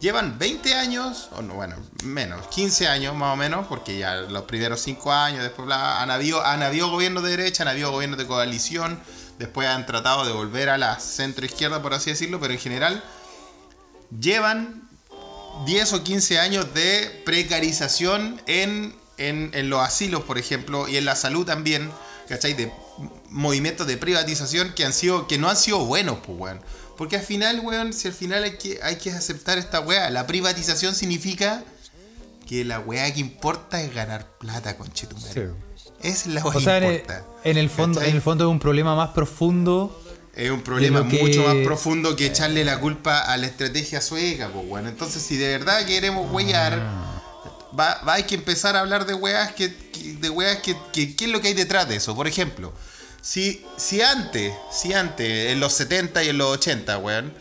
llevan 0.00 0.36
20 0.36 0.74
años, 0.74 1.28
o 1.30 1.42
no, 1.42 1.54
bueno, 1.54 1.76
menos, 2.02 2.48
15 2.48 2.88
años 2.88 3.14
más 3.14 3.32
o 3.32 3.36
menos, 3.36 3.68
porque 3.68 3.98
ya 3.98 4.16
los 4.16 4.42
primeros 4.42 4.80
5 4.80 5.12
años, 5.12 5.44
después 5.44 5.68
han, 5.70 6.10
habido, 6.10 6.44
han 6.44 6.64
habido 6.64 6.90
gobiernos 6.90 7.22
de 7.22 7.30
derecha, 7.30 7.62
han 7.62 7.68
habido 7.68 7.92
gobiernos 7.92 8.18
de 8.18 8.26
coalición, 8.26 9.00
después 9.38 9.68
han 9.68 9.86
tratado 9.86 10.26
de 10.26 10.32
volver 10.32 10.70
a 10.70 10.78
la 10.78 10.98
centro-izquierda, 10.98 11.82
por 11.82 11.94
así 11.94 12.10
decirlo, 12.10 12.40
pero 12.40 12.52
en 12.52 12.58
general 12.58 13.04
llevan 14.18 14.88
10 15.66 15.92
o 15.92 16.02
15 16.02 16.40
años 16.40 16.74
de 16.74 17.22
precarización 17.24 18.42
en, 18.46 18.96
en, 19.28 19.50
en 19.54 19.70
los 19.70 19.80
asilos, 19.80 20.22
por 20.24 20.38
ejemplo, 20.38 20.88
y 20.88 20.96
en 20.96 21.04
la 21.04 21.16
salud 21.16 21.44
también, 21.46 21.90
¿cachai? 22.28 22.54
De 22.54 22.70
movimientos 23.30 23.86
de 23.86 23.96
privatización 23.96 24.72
que 24.74 24.84
han 24.84 24.92
sido 24.92 25.26
que 25.26 25.38
no 25.38 25.48
han 25.48 25.56
sido 25.56 25.84
buenos, 25.84 26.18
pues, 26.24 26.38
weón. 26.38 26.60
Porque 26.96 27.16
al 27.16 27.22
final, 27.22 27.60
weón, 27.60 27.92
si 27.92 28.08
al 28.08 28.14
final 28.14 28.44
hay 28.44 28.58
que, 28.58 28.78
hay 28.82 28.96
que 28.96 29.10
aceptar 29.10 29.58
esta 29.58 29.80
weá, 29.80 30.10
la 30.10 30.26
privatización 30.26 30.94
significa 30.94 31.64
que 32.46 32.64
la 32.64 32.80
weá 32.80 33.12
que 33.12 33.20
importa 33.20 33.80
es 33.82 33.94
ganar 33.94 34.26
plata, 34.38 34.76
conchetumare. 34.76 35.32
Sí. 35.32 35.40
Es 36.02 36.26
la 36.26 36.42
weá 36.44 36.56
O 36.56 36.60
sea, 36.60 36.80
que 36.80 36.92
importa. 36.94 37.24
en 37.44 37.56
el 37.56 37.70
fondo, 37.70 37.98
¿cachai? 37.98 38.10
en 38.10 38.16
el 38.16 38.22
fondo 38.22 38.44
es 38.44 38.50
un 38.50 38.58
problema 38.58 38.94
más 38.94 39.10
profundo. 39.10 39.98
Es 40.34 40.50
un 40.50 40.62
problema 40.62 41.06
que- 41.08 41.20
mucho 41.22 41.42
más 41.46 41.56
profundo 41.64 42.16
que 42.16 42.26
echarle 42.26 42.64
la 42.64 42.78
culpa 42.80 43.20
a 43.20 43.36
la 43.36 43.46
estrategia 43.46 44.00
sueca, 44.00 44.48
pues 44.52 44.66
bueno. 44.68 44.88
Entonces, 44.88 45.22
si 45.22 45.36
de 45.36 45.48
verdad 45.58 45.84
queremos 45.86 46.30
huellar, 46.32 46.80
va, 47.78 48.00
hay 48.12 48.24
que 48.24 48.34
empezar 48.34 48.76
a 48.76 48.80
hablar 48.80 49.06
de 49.06 49.14
weas 49.14 49.52
que, 49.54 49.74
que- 49.74 50.14
de 50.14 50.30
weas 50.30 50.58
que, 50.62 50.76
que- 50.92 51.14
¿qué 51.16 51.24
es 51.26 51.30
lo 51.30 51.40
que 51.40 51.48
hay 51.48 51.54
detrás 51.54 51.88
de 51.88 51.96
eso? 51.96 52.14
Por 52.14 52.26
ejemplo, 52.26 52.72
si, 53.20 53.64
si 53.76 54.00
antes, 54.02 54.52
si 54.72 54.92
antes, 54.92 55.50
en 55.52 55.60
los 55.60 55.72
70 55.74 56.22
y 56.24 56.28
en 56.28 56.38
los 56.38 56.48
80, 56.48 56.98
weón, 56.98 57.32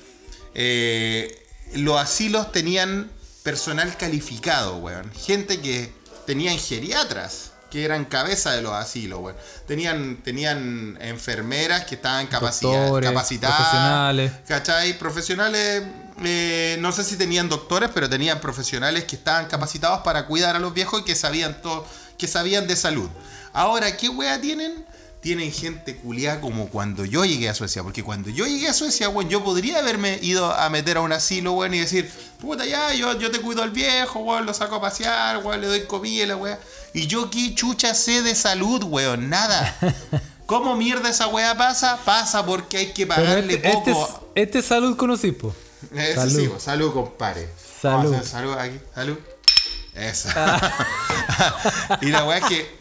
eh, 0.53 1.43
los 1.73 1.99
asilos 1.99 2.51
tenían 2.51 3.11
personal 3.43 3.95
calificado, 3.97 4.77
weón. 4.77 5.11
Gente 5.13 5.59
que 5.61 5.91
tenían 6.27 6.57
geriatras, 6.59 7.50
que 7.71 7.85
eran 7.85 8.05
cabeza 8.05 8.51
de 8.51 8.61
los 8.61 8.73
asilos. 8.73 9.33
Tenían, 9.65 10.17
tenían 10.17 10.97
enfermeras 11.01 11.85
que 11.85 11.95
estaban 11.95 12.27
capacitadas, 12.27 12.81
Doctores, 12.81 13.09
capacitadas. 13.09 13.55
profesionales. 13.55 14.31
¿Cachai? 14.47 14.99
Profesionales, 14.99 15.83
eh, 16.23 16.77
no 16.81 16.91
sé 16.91 17.03
si 17.03 17.15
tenían 17.15 17.47
doctores, 17.49 17.89
pero 17.93 18.09
tenían 18.09 18.39
profesionales 18.41 19.05
que 19.05 19.15
estaban 19.15 19.47
capacitados 19.47 20.01
para 20.01 20.27
cuidar 20.27 20.55
a 20.55 20.59
los 20.59 20.73
viejos 20.73 21.01
y 21.01 21.03
que 21.05 21.15
sabían 21.15 21.61
todo, 21.61 21.87
que 22.17 22.27
sabían 22.27 22.67
de 22.67 22.75
salud. 22.75 23.09
Ahora, 23.53 23.95
¿qué 23.97 24.09
wea 24.09 24.39
tienen? 24.39 24.85
Tienen 25.21 25.51
gente 25.51 25.95
culiada 25.95 26.41
como 26.41 26.67
cuando 26.69 27.05
yo 27.05 27.23
llegué 27.25 27.47
a 27.49 27.53
Suecia. 27.53 27.83
Porque 27.83 28.03
cuando 28.03 28.29
yo 28.29 28.45
llegué 28.47 28.67
a 28.67 28.73
Suecia, 28.73 29.07
weón, 29.09 29.29
yo 29.29 29.43
podría 29.43 29.79
haberme 29.79 30.17
ido 30.21 30.51
a 30.53 30.69
meter 30.69 30.97
a 30.97 31.01
un 31.01 31.11
asilo, 31.11 31.53
weón, 31.53 31.73
y 31.75 31.79
decir, 31.79 32.11
puta, 32.39 32.65
ya, 32.65 32.93
yo, 32.93 33.17
yo 33.19 33.29
te 33.31 33.39
cuido 33.39 33.61
al 33.63 33.69
viejo, 33.71 34.19
weón, 34.19 34.45
lo 34.45 34.53
saco 34.53 34.75
a 34.77 34.81
pasear, 34.81 35.37
weón, 35.45 35.61
le 35.61 35.67
doy 35.67 35.81
comida, 35.85 36.25
la 36.25 36.35
weá. 36.37 36.59
Y 36.93 37.07
yo 37.07 37.29
qué 37.29 37.53
chucha 37.55 37.93
sé 37.93 38.21
de 38.23 38.33
salud, 38.35 38.83
weón, 38.83 39.29
nada. 39.29 39.77
¿Cómo 40.47 40.75
mierda 40.75 41.09
esa 41.09 41.27
weá 41.27 41.55
pasa? 41.55 41.97
Pasa 42.03 42.45
porque 42.45 42.77
hay 42.77 42.91
que 42.91 43.05
pagarle 43.07 43.53
este, 43.53 43.67
este, 43.69 43.91
poco. 43.93 44.05
es- 44.35 44.43
este 44.43 44.59
es 44.59 44.65
salud 44.65 44.97
conocí, 44.97 45.31
po. 45.31 45.55
Eso 45.95 46.21
Salud. 46.21 46.39
sí, 46.39 46.49
salud, 46.59 46.93
compadre. 46.93 47.47
Salud. 47.81 47.97
Vamos 47.97 48.13
a 48.13 48.17
hacer 48.19 48.29
salud 48.31 48.53
aquí, 48.57 48.79
salud. 48.93 49.17
Eso. 49.95 50.29
y 52.01 52.07
la 52.07 52.23
weá 52.25 52.37
es 52.39 52.45
que. 52.45 52.80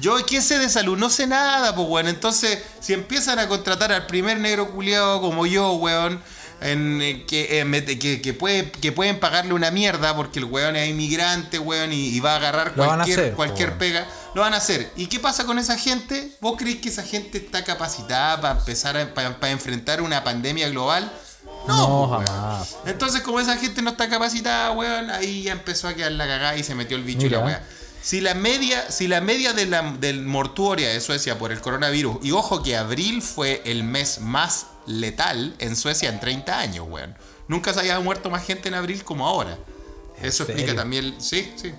Yo, 0.00 0.16
¿qué 0.26 0.42
sé 0.42 0.58
de 0.58 0.68
salud? 0.68 0.98
No 0.98 1.08
sé 1.10 1.26
nada, 1.26 1.74
pues, 1.74 1.88
weón. 1.88 2.08
Entonces, 2.08 2.58
si 2.80 2.92
empiezan 2.92 3.38
a 3.38 3.48
contratar 3.48 3.92
al 3.92 4.06
primer 4.06 4.38
negro 4.38 4.70
culiado 4.70 5.20
como 5.20 5.46
yo, 5.46 5.72
weón, 5.74 6.20
en, 6.60 7.00
eh, 7.02 7.24
que, 7.26 7.60
eh, 7.60 7.98
que, 7.98 8.22
que, 8.22 8.34
puede, 8.34 8.70
que 8.70 8.92
pueden 8.92 9.20
pagarle 9.20 9.52
una 9.52 9.70
mierda 9.70 10.16
porque 10.16 10.38
el 10.38 10.46
weón 10.46 10.76
es 10.76 10.88
inmigrante, 10.88 11.58
weón, 11.58 11.92
y, 11.92 12.08
y 12.08 12.20
va 12.20 12.34
a 12.34 12.36
agarrar 12.36 12.72
Lo 12.76 12.86
van 12.86 13.00
a 13.00 13.04
cualquier, 13.04 13.20
hacer, 13.20 13.34
cualquier 13.34 13.68
weón. 13.70 13.78
pega, 13.78 14.06
lo 14.34 14.42
van 14.42 14.54
a 14.54 14.58
hacer. 14.58 14.90
¿Y 14.96 15.06
qué 15.06 15.20
pasa 15.20 15.44
con 15.44 15.58
esa 15.58 15.78
gente? 15.78 16.30
¿Vos 16.40 16.56
creéis 16.58 16.80
que 16.80 16.88
esa 16.88 17.02
gente 17.02 17.38
está 17.38 17.64
capacitada 17.64 18.40
para 18.40 18.58
empezar 18.58 18.96
a, 18.96 19.14
para, 19.14 19.38
para 19.38 19.52
enfrentar 19.52 20.00
una 20.02 20.24
pandemia 20.24 20.68
global? 20.68 21.10
No, 21.66 22.08
jamás. 22.08 22.76
Entonces, 22.86 23.22
como 23.22 23.40
esa 23.40 23.56
gente 23.56 23.82
no 23.82 23.90
está 23.90 24.08
capacitada, 24.08 24.72
weón, 24.72 25.10
ahí 25.10 25.44
ya 25.44 25.52
empezó 25.52 25.88
a 25.88 25.94
quedar 25.94 26.12
la 26.12 26.26
cagada 26.26 26.56
y 26.56 26.62
se 26.62 26.74
metió 26.74 26.96
el 26.96 27.02
bicho 27.02 27.26
y 27.26 27.30
la 27.30 27.40
weá. 27.40 27.62
Si 28.06 28.20
la 28.20 28.34
media, 28.34 28.88
si 28.88 29.08
la 29.08 29.20
media 29.20 29.52
de 29.52 29.66
la, 29.66 29.82
del 29.82 30.22
mortuoria 30.22 30.90
de 30.90 31.00
Suecia 31.00 31.40
por 31.40 31.50
el 31.50 31.60
coronavirus, 31.60 32.18
y 32.22 32.30
ojo 32.30 32.62
que 32.62 32.76
abril 32.76 33.20
fue 33.20 33.62
el 33.64 33.82
mes 33.82 34.20
más 34.20 34.66
letal 34.86 35.56
en 35.58 35.74
Suecia 35.74 36.08
en 36.08 36.20
30 36.20 36.56
años, 36.56 36.86
weón. 36.88 37.16
Nunca 37.48 37.74
se 37.74 37.80
haya 37.80 37.98
muerto 37.98 38.30
más 38.30 38.46
gente 38.46 38.68
en 38.68 38.74
abril 38.74 39.02
como 39.02 39.26
ahora. 39.26 39.58
¿En 40.20 40.24
Eso 40.24 40.44
explica 40.44 40.72
también, 40.76 41.20
sí, 41.20 41.52
sí. 41.56 41.74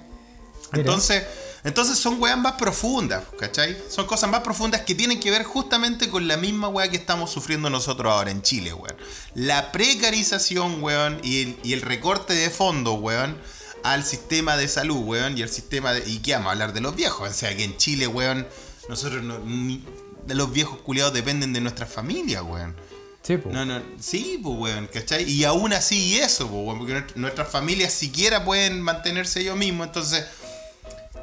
Entonces, 0.74 1.24
entonces 1.64 1.98
son 1.98 2.22
weas 2.22 2.38
más 2.38 2.56
profundas, 2.56 3.24
¿cachai? 3.40 3.78
Son 3.90 4.06
cosas 4.06 4.30
más 4.30 4.42
profundas 4.42 4.82
que 4.82 4.96
tienen 4.96 5.22
que 5.22 5.32
ver 5.32 5.46
justamente 5.46 6.10
con 6.10 6.28
la 6.28 6.36
misma 6.36 6.68
wea 6.68 6.90
que 6.90 6.98
estamos 6.98 7.32
sufriendo 7.32 7.70
nosotros 7.70 8.12
ahora 8.12 8.32
en 8.32 8.42
Chile, 8.42 8.74
weón. 8.74 8.98
La 9.34 9.72
precarización, 9.72 10.84
weón, 10.84 11.22
y 11.24 11.44
el, 11.44 11.60
y 11.64 11.72
el 11.72 11.84
recorte 11.84 12.34
de 12.34 12.50
fondo, 12.50 12.96
weón, 12.96 13.38
al 13.84 14.04
sistema 14.04 14.58
de 14.58 14.68
salud, 14.68 14.98
weón, 15.06 15.38
y 15.38 15.42
el 15.42 15.50
sistema 15.50 15.94
de... 15.94 16.08
¿Y 16.10 16.20
qué 16.20 16.34
vamos 16.34 16.48
a 16.50 16.52
hablar 16.52 16.74
de 16.74 16.82
los 16.82 16.96
viejos? 16.96 17.30
O 17.30 17.34
sea, 17.34 17.56
que 17.56 17.64
en 17.64 17.78
Chile, 17.78 18.08
weón, 18.08 18.48
nosotros 18.90 19.24
no... 19.24 19.40
ni- 19.40 19.84
de 20.26 20.36
los 20.36 20.52
viejos 20.52 20.80
culiados 20.82 21.14
dependen 21.14 21.54
de 21.54 21.62
nuestras 21.62 21.90
familias, 21.90 22.44
weón. 22.44 22.76
Sí, 23.24 23.38
po. 23.38 23.50
No, 23.50 23.66
no, 23.66 23.82
sí, 24.00 24.40
pues, 24.44 24.58
weón, 24.58 24.88
¿cachai? 24.94 25.24
Y 25.24 25.44
aún 25.46 25.72
así 25.74 26.18
eso, 26.18 26.48
pues, 26.50 26.66
weón, 26.66 26.78
porque 26.80 26.94
nuestra- 26.94 27.18
nuestras 27.18 27.48
familias 27.50 27.94
siquiera 27.94 28.44
pueden 28.44 28.82
mantenerse 28.82 29.40
ellos 29.40 29.56
mismos, 29.56 29.88
entonces, 29.88 30.26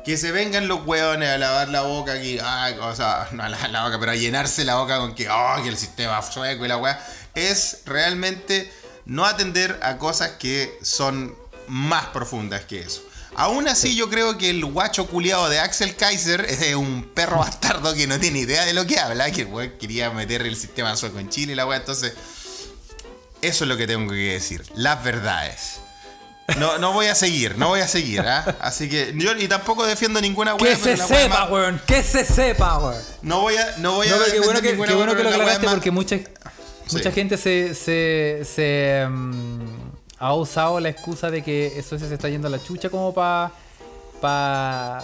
que 0.05 0.17
se 0.17 0.33
vengan 0.33 0.69
los 0.69 0.87
weones 0.87 1.29
a 1.31 1.39
lavar 1.39 1.69
la 1.69 1.83
boca 1.83 2.13
aquí, 2.13 2.39
ay, 2.43 2.77
o 2.81 2.95
sea, 2.95 3.29
no 3.33 3.43
a 3.43 3.49
lavar 3.49 3.71
la 3.71 3.85
boca, 3.85 3.99
pero 4.01 4.13
a 4.13 4.17
llenarse 4.17 4.65
la 4.65 4.77
boca 4.77 4.99
con 4.99 5.15
que, 5.15 5.29
oh, 5.29 5.63
que 5.63 5.69
el 5.69 5.77
sistema 5.79 6.21
sueco 6.23 6.65
y 6.65 6.69
la 6.69 6.77
weá, 6.77 6.99
es 7.35 7.83
realmente 7.87 8.71
no 9.07 9.25
atender 9.27 9.79
a 9.83 9.99
cosas 9.99 10.33
que 10.33 10.79
son 10.83 11.35
más 11.69 12.07
profundas 12.07 12.65
que 12.65 12.81
eso. 12.81 13.03
Aún 13.37 13.67
así, 13.67 13.97
yo 13.97 14.09
creo 14.11 14.39
que 14.39 14.51
el 14.51 14.65
guacho 14.65 15.09
culiado 15.09 15.49
de 15.49 15.59
Axel 15.59 15.97
Kaiser 15.97 16.43
es 16.43 16.75
un 16.77 17.03
perro 17.15 17.39
bastardo 17.41 17.93
que 17.95 18.07
no 18.07 18.21
tiene 18.21 18.41
idea 18.41 18.65
de 18.65 18.73
lo 18.75 18.87
que 18.87 18.99
habla, 19.01 19.31
que 19.33 19.41
el 19.43 19.49
weón 19.49 19.73
quería 19.81 20.11
meter 20.11 20.43
el 20.43 20.57
sistema 20.57 20.97
sueco 20.97 21.19
en 21.19 21.29
Chile 21.31 21.53
y 21.53 21.57
la 21.57 21.67
weá, 21.67 21.79
entonces, 21.79 22.13
eso 23.43 23.65
es 23.65 23.69
lo 23.69 23.77
que 23.77 23.87
tengo 23.87 24.09
que 24.11 24.17
decir, 24.35 24.65
las 24.77 25.03
verdades. 25.03 25.81
No, 26.59 26.77
no 26.79 26.93
voy 26.93 27.07
a 27.07 27.15
seguir, 27.15 27.57
no 27.57 27.69
voy 27.69 27.81
a 27.81 27.89
seguir, 27.89 28.21
¿ah? 28.21 28.57
Así 28.61 28.89
que 28.89 29.15
yo 29.17 29.35
ni 29.35 29.49
tampoco 29.49 29.85
defiendo 29.87 30.21
ninguna 30.21 30.57
Que 30.59 30.65
weá. 30.65 30.77
se 30.77 30.97
la 30.97 31.07
weá 31.07 31.23
sepa, 31.23 31.41
más- 31.41 31.51
weón. 31.51 31.83
Que 31.87 32.03
se 32.03 32.25
sepa, 32.25 32.79
weón. 32.79 33.03
No 33.23 33.41
voy 33.41 33.57
a, 33.57 33.77
no 33.79 33.95
voy 33.95 34.09
a 34.09 34.11
No, 34.11 34.25
qué 34.31 34.41
bueno 34.41 34.61
que, 34.61 34.69
qué 34.77 34.95
bueno 34.95 35.17
que 35.17 35.23
lo 35.25 35.31
aclaraste 35.31 35.67
porque 35.69 35.91
mucha, 35.91 36.19
mucha 36.93 37.11
gente 37.11 37.39
se, 37.39 37.75
se, 37.75 38.43
se, 38.45 39.07
mm, 39.09 39.84
ha 40.19 40.35
usado 40.35 40.81
la 40.81 40.89
excusa 40.89 41.31
de 41.31 41.43
que 41.43 41.83
Suecia 41.87 42.09
se 42.09 42.15
está 42.15 42.29
yendo 42.29 42.49
a 42.49 42.51
la 42.51 42.63
chucha 42.63 42.89
como 42.91 43.13
para, 43.15 43.53
pa, 44.21 45.03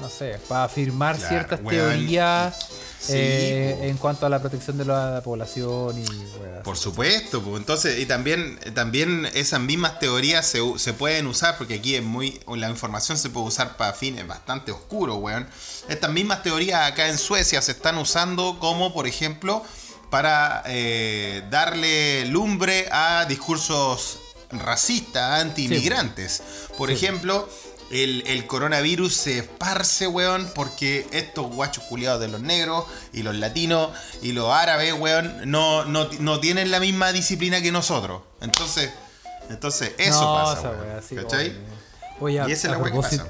no 0.00 0.08
sé, 0.08 0.38
para 0.48 0.64
afirmar 0.64 1.16
Claro, 1.16 1.28
ciertas 1.28 1.60
weón. 1.60 1.70
teorías 1.70 2.68
Sí, 3.00 3.12
eh, 3.14 3.78
en 3.82 3.96
cuanto 3.96 4.26
a 4.26 4.28
la 4.28 4.40
protección 4.40 4.76
de 4.76 4.84
la 4.84 5.20
población 5.22 5.96
y. 6.02 6.04
Por 6.64 6.76
supuesto, 6.76 7.40
pues 7.40 7.56
entonces, 7.58 8.00
y 8.00 8.06
también, 8.06 8.58
también 8.74 9.24
esas 9.34 9.60
mismas 9.60 10.00
teorías 10.00 10.44
se, 10.44 10.60
se 10.78 10.92
pueden 10.94 11.28
usar, 11.28 11.56
porque 11.58 11.74
aquí 11.74 11.94
es 11.94 12.02
muy, 12.02 12.40
la 12.48 12.68
información 12.68 13.16
se 13.16 13.30
puede 13.30 13.46
usar 13.46 13.76
para 13.76 13.92
fines 13.92 14.26
bastante 14.26 14.72
oscuros, 14.72 15.18
weón. 15.20 15.46
Estas 15.88 16.10
mismas 16.10 16.42
teorías 16.42 16.90
acá 16.90 17.08
en 17.08 17.18
Suecia 17.18 17.62
se 17.62 17.70
están 17.70 17.98
usando 17.98 18.58
como, 18.58 18.92
por 18.92 19.06
ejemplo, 19.06 19.62
para 20.10 20.64
eh, 20.66 21.44
darle 21.50 22.24
lumbre 22.26 22.88
a 22.90 23.26
discursos 23.26 24.18
racistas, 24.50 25.40
anti-inmigrantes. 25.40 26.42
Por 26.76 26.88
Sí. 26.88 26.94
ejemplo, 26.94 27.48
el, 27.90 28.22
el 28.26 28.46
coronavirus 28.46 29.14
se 29.14 29.38
esparce, 29.38 30.06
weón, 30.06 30.50
porque 30.54 31.06
estos 31.12 31.50
guachos 31.54 31.84
culiados 31.84 32.20
de 32.20 32.28
los 32.28 32.40
negros 32.40 32.84
y 33.12 33.22
los 33.22 33.34
latinos 33.34 33.90
y 34.22 34.32
los 34.32 34.50
árabes, 34.52 34.92
weón, 34.92 35.50
no, 35.50 35.84
no, 35.84 36.08
no 36.20 36.40
tienen 36.40 36.70
la 36.70 36.80
misma 36.80 37.12
disciplina 37.12 37.60
que 37.62 37.72
nosotros. 37.72 38.22
Entonces, 38.40 38.90
entonces 39.50 39.92
eso 39.98 40.20
No, 40.22 40.34
pasa, 40.34 40.70
weón, 40.70 41.02
sí, 41.06 41.14
¿cachai? 41.16 41.52
Oye, 42.20 42.40
a- 42.40 42.48
Y 42.48 42.52
esa 42.52 42.66
es 42.68 42.72
la 42.72 42.78
weá 42.78 42.92
que 42.92 43.00
pasa. 43.00 43.26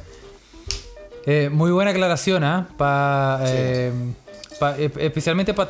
Eh, 1.27 1.51
muy 1.53 1.71
buena 1.71 1.91
aclaración, 1.91 2.43
¿ah? 2.43 2.69
Pa, 2.79 3.41
eh, 3.45 3.93
pa- 4.59 4.77
eh, 4.79 4.91
especialmente 5.01 5.53
para 5.53 5.69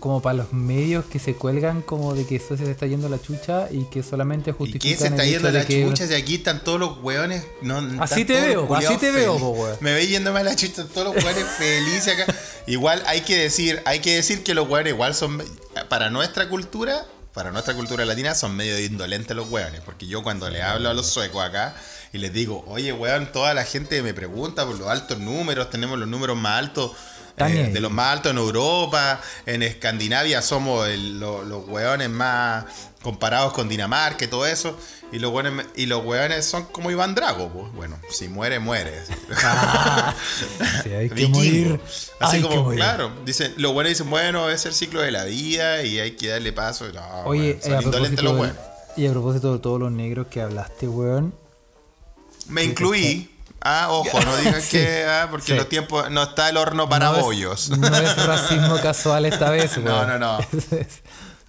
como 0.00 0.20
para 0.22 0.36
los 0.36 0.52
medios 0.52 1.04
que 1.06 1.18
se 1.18 1.34
cuelgan 1.34 1.82
como 1.82 2.14
de 2.14 2.26
que 2.26 2.38
Suecia 2.38 2.66
se 2.66 2.72
está 2.72 2.86
yendo 2.86 3.06
a 3.06 3.10
la 3.10 3.20
chucha 3.20 3.68
y 3.70 3.84
que 3.84 4.02
solamente 4.02 4.50
¿Y 4.50 4.52
justifican 4.52 4.90
qué 4.90 4.96
se 4.98 5.06
está 5.08 5.24
yendo 5.24 5.48
a 5.48 5.52
la 5.52 5.64
que 5.64 5.84
chucha? 5.84 6.06
Si 6.06 6.14
aquí 6.14 6.36
están 6.36 6.62
todos 6.64 6.78
los 6.80 6.98
weones. 7.02 7.44
No, 7.62 7.78
Así 8.02 8.24
te 8.24 8.40
veo, 8.40 8.74
así 8.74 8.96
te 8.96 9.10
veo, 9.10 9.36
fel- 9.36 9.40
po, 9.40 9.50
weón. 9.50 9.76
Me 9.80 9.94
veis 9.94 10.10
yéndome 10.10 10.40
a 10.40 10.42
la 10.44 10.56
chucha, 10.56 10.86
todos 10.86 11.14
los 11.14 11.24
weones 11.24 11.44
felices 11.58 12.18
acá. 12.20 12.34
Igual 12.66 13.02
hay 13.06 13.22
que 13.22 13.36
decir, 13.36 13.80
hay 13.84 14.00
que 14.00 14.14
decir 14.16 14.42
que 14.42 14.54
los 14.54 14.68
weones 14.68 14.92
igual 14.92 15.14
son. 15.14 15.42
Para 15.88 16.10
nuestra 16.10 16.48
cultura, 16.48 17.06
para 17.34 17.50
nuestra 17.52 17.74
cultura 17.74 18.04
latina, 18.04 18.34
son 18.34 18.56
medio 18.56 18.78
indolentes 18.78 19.36
los 19.36 19.48
weones. 19.50 19.80
Porque 19.82 20.06
yo 20.06 20.22
cuando 20.22 20.48
le 20.50 20.62
hablo 20.62 20.88
a 20.90 20.94
los 20.94 21.06
suecos 21.06 21.44
acá 21.44 21.74
y 22.12 22.18
les 22.18 22.32
digo, 22.32 22.64
oye 22.66 22.92
weón, 22.92 23.30
toda 23.32 23.54
la 23.54 23.64
gente 23.64 24.02
me 24.02 24.12
pregunta 24.14 24.66
por 24.66 24.78
los 24.78 24.88
altos 24.88 25.18
números, 25.18 25.70
tenemos 25.70 25.98
los 25.98 26.08
números 26.08 26.36
más 26.36 26.58
altos. 26.58 26.92
Eh, 27.46 27.70
de 27.72 27.80
los 27.80 27.90
más 27.90 28.12
altos 28.14 28.32
en 28.32 28.38
Europa, 28.38 29.20
en 29.46 29.62
Escandinavia 29.62 30.42
somos 30.42 30.88
el- 30.88 31.18
lo- 31.20 31.44
los 31.44 31.66
weones 31.68 32.10
más 32.10 32.64
comparados 33.02 33.52
con 33.52 33.68
Dinamarca 33.68 34.24
y 34.24 34.28
todo 34.28 34.46
eso. 34.46 34.78
Y 35.10 35.18
los 35.20 35.32
weones, 35.32 35.66
y 35.76 35.86
los 35.86 36.04
weones 36.04 36.44
son 36.44 36.64
como 36.66 36.90
Iván 36.90 37.14
Drago, 37.14 37.48
pues. 37.48 37.72
Bueno, 37.72 37.96
si 38.10 38.28
muere, 38.28 38.58
muere. 38.58 38.92
Sí, 40.82 40.90
hay 40.90 41.08
que 41.14 41.28
morir. 41.28 41.80
Así 42.20 42.36
hay 42.36 42.42
como, 42.42 42.54
que 42.54 42.60
morir. 42.60 42.78
claro, 42.80 43.12
dicen, 43.24 43.54
los 43.56 43.72
buenos 43.72 43.90
dicen, 43.90 44.10
bueno, 44.10 44.50
es 44.50 44.66
el 44.66 44.74
ciclo 44.74 45.00
de 45.00 45.10
la 45.10 45.24
vida 45.24 45.82
y 45.82 45.98
hay 45.98 46.10
que 46.12 46.28
darle 46.28 46.52
paso. 46.52 46.92
No, 46.92 47.00
Oye, 47.24 47.58
eh, 47.62 47.78
indolentes 47.82 48.22
los 48.22 48.50
y 48.96 49.06
a 49.06 49.12
propósito 49.12 49.52
de 49.54 49.58
todos 49.60 49.78
los 49.78 49.92
negros 49.92 50.26
que 50.26 50.40
hablaste, 50.42 50.88
weón. 50.88 51.32
Me 52.48 52.64
incluí. 52.64 53.30
Ah, 53.60 53.88
ojo, 53.90 54.20
no 54.20 54.36
digan 54.36 54.60
Sí. 54.62 54.78
que, 54.78 55.04
ah, 55.04 55.28
porque 55.30 55.46
Sí. 55.52 55.54
los 55.54 55.68
tiempos, 55.68 56.10
no 56.10 56.22
está 56.22 56.48
el 56.48 56.56
horno 56.56 56.88
para 56.88 57.10
no 57.10 57.16
es- 57.16 57.22
bollos. 57.22 57.70
no 57.70 57.86
es 57.96 58.16
racismo 58.26 58.78
casual 58.80 59.26
esta 59.26 59.50
vez, 59.50 59.76
weón. 59.78 59.86
No, 59.86 60.06
no, 60.06 60.18
no. 60.38 60.38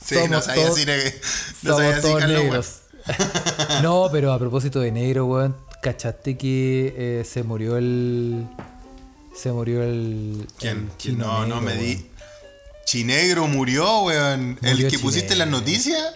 Sí, 0.04 0.16
no 0.16 0.42
Somos 0.42 0.46
sabía 0.46 0.66
todos- 0.66 0.78
si, 0.80 0.86
no 0.86 0.94
Somos 1.64 1.78
sabía 1.82 2.02
todos 2.02 2.28
negros. 2.28 2.68
no, 3.84 4.10
pero 4.12 4.32
a 4.34 4.40
propósito 4.40 4.80
de 4.80 4.92
negro, 4.92 5.26
weón, 5.26 5.56
¿cachaste 5.82 6.38
que 6.38 6.94
eh, 6.98 7.26
se 7.26 7.44
murió 7.44 7.78
el. 7.78 8.48
Se 9.36 9.52
murió 9.52 9.84
el. 9.84 10.48
¿Quién? 10.60 10.90
el 11.06 11.18
No, 11.18 11.46
no 11.46 11.62
me 11.62 11.76
di. 11.76 12.06
Chinegro 12.86 13.48
murió, 13.48 14.02
weón. 14.02 14.58
¿El 14.62 14.88
que 14.90 14.98
pusiste 15.00 15.34
en 15.34 15.40
las 15.40 15.48
noticias? 15.48 16.16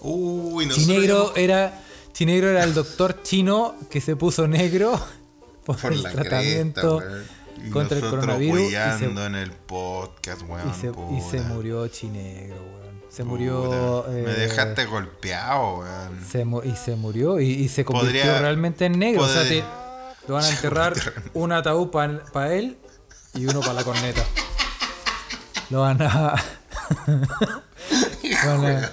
Uy, 0.00 0.66
nosotros 0.66 0.86
Chinegro 0.88 1.36
era. 1.36 1.80
Chinegro 2.18 2.48
era 2.48 2.64
el 2.64 2.74
doctor 2.74 3.22
chino 3.22 3.76
que 3.88 4.00
se 4.00 4.16
puso 4.16 4.48
negro 4.48 5.00
por, 5.64 5.76
por 5.80 5.92
el 5.92 6.02
tratamiento 6.02 6.98
cresta, 6.98 7.70
contra 7.72 7.96
el 7.98 8.04
coronavirus. 8.10 8.60
Y 8.60 8.70
se, 8.70 8.76
hueando 8.76 9.24
en 9.26 9.34
el 9.36 9.52
podcast, 9.52 10.42
weón. 10.42 10.68
y 10.68 10.72
se- 10.74 10.88
y 10.88 11.20
se 11.30 11.36
puta. 11.38 11.48
murió 11.54 11.86
Chinegro, 11.86 12.56
weón. 12.56 13.00
Se 13.08 13.22
Puta, 13.22 13.24
murió. 13.24 14.04
Me 14.08 14.20
eh, 14.22 14.34
dejaste 14.34 14.86
golpeado, 14.86 15.78
weón. 15.78 16.24
Se 16.28 16.44
y 16.64 16.74
se 16.76 16.96
murió 16.96 17.38
y, 17.38 17.50
y 17.50 17.68
se 17.68 17.84
convirtió 17.84 18.20
Podría- 18.22 18.40
realmente 18.40 18.86
en 18.86 18.98
negro. 18.98 19.22
O 19.22 19.28
sea, 19.28 19.42
podría- 19.42 19.62
te, 19.62 20.26
lo 20.26 20.34
van 20.34 20.44
a 20.44 20.50
enterrar 20.56 20.94
un 21.34 21.52
ataúd 21.52 21.88
para 21.90 22.52
él 22.52 22.78
y 23.34 23.46
uno 23.46 23.60
para 23.60 23.74
la 23.74 23.84
corneta. 23.84 24.24
Lo 25.70 25.82
van 25.82 26.02
a. 26.02 26.34
van 28.44 28.66
a- 28.66 28.90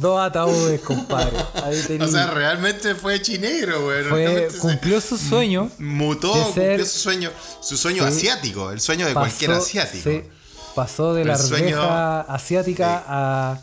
Dos 0.00 0.18
ataúdes, 0.18 0.80
compadre. 0.80 1.36
Ahí 1.62 1.98
O 2.00 2.08
sea, 2.08 2.28
realmente 2.30 2.94
fue 2.94 3.20
chinegro, 3.20 3.84
güey. 3.84 4.04
Fue, 4.04 4.48
cumplió 4.58 5.00
su 5.00 5.18
sueño. 5.18 5.70
Mutó, 5.78 6.32
cumplió 6.32 6.86
su 6.86 6.98
sueño, 6.98 7.30
su 7.60 7.76
sueño 7.76 8.04
Sí. 8.04 8.08
asiático, 8.08 8.70
el 8.70 8.80
sueño 8.80 9.06
de 9.06 9.12
cualquier 9.12 9.52
asiático. 9.52 10.10
sí, 10.10 10.22
pasó 10.74 11.12
de 11.12 11.24
la 11.26 11.36
sueño 11.36 11.80
asiática 11.82 13.04
a, 13.06 13.60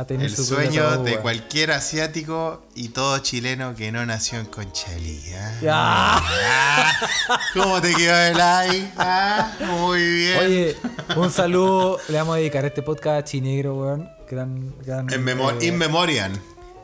a 0.00 0.06
tener 0.06 0.26
El 0.26 0.34
su 0.36 0.44
sueño 0.44 1.02
de 1.02 1.18
cualquier 1.18 1.72
asiático 1.72 2.62
y 2.74 2.90
todo 2.90 3.18
chileno 3.18 3.74
que 3.74 3.90
no 3.90 4.04
nació 4.06 4.38
en 4.38 4.46
Conchalí. 4.46 5.20
¿ah? 5.34 6.20
Ah, 6.30 6.92
¿Cómo 7.54 7.80
te 7.80 7.94
quedó 7.94 8.14
el 8.16 8.36
like? 8.36 8.90
Ah, 8.96 9.52
muy 9.60 10.02
bien. 10.02 10.38
Oye, 10.38 10.76
un 11.16 11.30
saludo. 11.30 11.98
Le 12.08 12.18
vamos 12.18 12.34
a 12.34 12.38
dedicar 12.38 12.64
este 12.64 12.82
podcast 12.82 13.18
a 13.20 13.24
Chinegro, 13.24 13.74
weón. 13.76 14.08
Gran, 14.30 14.74
gran. 14.84 15.12
en 15.12 15.24
memor 15.24 15.54
eh, 15.60 15.66
in 15.66 15.78
memoriam. 15.78 16.32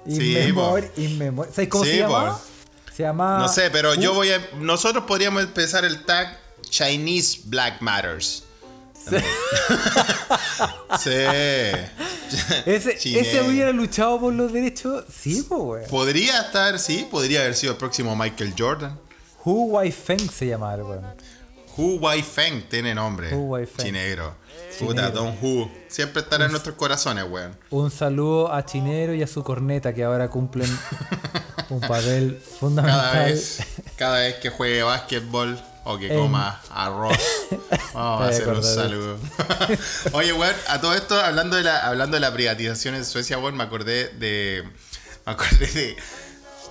in 0.06 0.16
Sí, 0.16 0.34
memor- 0.34 0.88
po. 0.90 1.00
in 1.00 1.18
memor- 1.18 1.48
¿Sabes 1.52 1.68
cómo 1.68 1.84
Sí, 1.84 1.90
se 1.90 1.96
llama? 1.98 2.32
po. 2.32 2.40
Se 2.94 3.02
llama. 3.02 3.38
No 3.38 3.48
sé, 3.48 3.70
pero 3.70 3.92
Uh, 3.92 3.94
yo 4.00 4.14
voy 4.14 4.30
a. 4.30 4.40
Nosotros 4.58 5.04
podríamos 5.06 5.42
empezar 5.42 5.84
el 5.84 6.04
tag 6.04 6.38
Chinese 6.68 7.40
Black 7.44 7.80
Matters. 7.80 8.44
Sí. 11.00 11.10
Ese, 12.66 13.42
hubiera 13.42 13.72
luchado 13.72 14.20
por 14.20 14.32
los 14.32 14.52
derechos. 14.52 15.04
Sí, 15.12 15.44
pues. 15.48 15.88
Podría 15.88 16.40
estar, 16.40 16.78
sí, 16.78 17.06
podría 17.10 17.40
haber 17.40 17.54
sido 17.54 17.72
el 17.72 17.78
próximo 17.78 18.14
Michael 18.16 18.54
Jordan. 18.56 18.98
Hu 19.44 19.72
Wai 19.72 19.92
Feng 19.92 20.30
se 20.30 20.46
llama, 20.46 20.74
weón. 20.76 21.04
Hu 21.76 21.98
Wai 21.98 22.22
Feng 22.22 22.62
tiene 22.68 22.94
nombre. 22.94 23.34
Hu 23.34 23.50
Wai 23.50 23.66
Feng. 23.66 23.86
Chinegro. 23.86 24.36
Puta. 24.78 25.10
Don 25.10 25.36
Hu. 25.40 25.70
Siempre 25.88 26.22
estará 26.22 26.46
en 26.46 26.52
nuestros 26.52 26.76
corazones, 26.76 27.24
weón. 27.28 27.56
Un 27.70 27.90
saludo 27.90 28.52
a 28.52 28.64
Chinero 28.64 29.14
y 29.14 29.22
a 29.22 29.26
su 29.26 29.42
corneta 29.42 29.92
que 29.92 30.04
ahora 30.04 30.28
cumplen 30.28 30.70
un 31.70 31.80
papel 31.80 32.40
fundamental. 32.58 33.12
Cada 33.12 33.24
vez, 33.24 33.58
cada 33.96 34.18
vez 34.20 34.34
que 34.36 34.50
juegue 34.50 34.82
básquetbol 34.82 35.58
o 35.84 35.98
que 35.98 36.06
En- 36.12 36.18
coma 36.18 36.60
arroz, 36.70 37.16
vamos 37.94 38.22
a 38.22 38.28
hacer 38.28 38.48
un 38.48 38.62
saludo. 38.64 39.18
Oye, 40.12 40.32
weón, 40.32 40.54
a 40.68 40.80
todo 40.80 40.94
esto, 40.94 41.18
hablando 41.20 41.56
de 41.56 41.62
la, 41.62 41.86
hablando 41.86 42.16
de 42.16 42.20
la 42.20 42.32
privatización 42.32 42.94
en 42.94 43.04
Suecia, 43.04 43.38
weón, 43.38 43.56
me 43.56 43.64
acordé 43.64 44.08
de. 44.08 44.64
Me 45.26 45.32
acordé 45.32 45.66
de. 45.66 45.96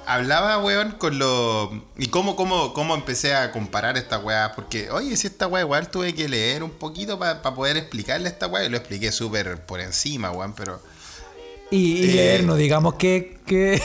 Hablaba, 0.06 0.58
weón, 0.58 0.92
con 0.92 1.18
lo. 1.18 1.72
Y 1.98 2.08
cómo, 2.08 2.36
cómo, 2.36 2.74
cómo 2.74 2.94
empecé 2.96 3.36
a 3.36 3.52
comparar 3.52 3.96
esta 3.98 4.20
weá. 4.20 4.52
Porque, 4.54 4.92
oye, 4.92 5.16
si 5.16 5.28
esta 5.28 5.48
weá 5.48 5.62
igual 5.64 5.90
tuve 5.90 6.14
que 6.14 6.28
leer 6.28 6.62
un 6.64 6.72
poquito 6.72 7.18
para 7.18 7.42
poder 7.42 7.78
explicarle 7.78 8.28
esta 8.28 8.48
weá. 8.48 8.66
Y 8.66 8.70
lo 8.70 8.78
expliqué 8.78 9.12
súper 9.14 9.66
por 9.66 9.80
encima, 9.80 10.30
weón, 10.32 10.54
pero. 10.54 10.82
Y, 11.72 12.04
y 12.06 12.10
Eh, 12.10 12.14
leer, 12.16 12.44
no 12.44 12.56
digamos 12.56 12.96
que. 12.96 13.38
Que... 13.46 13.82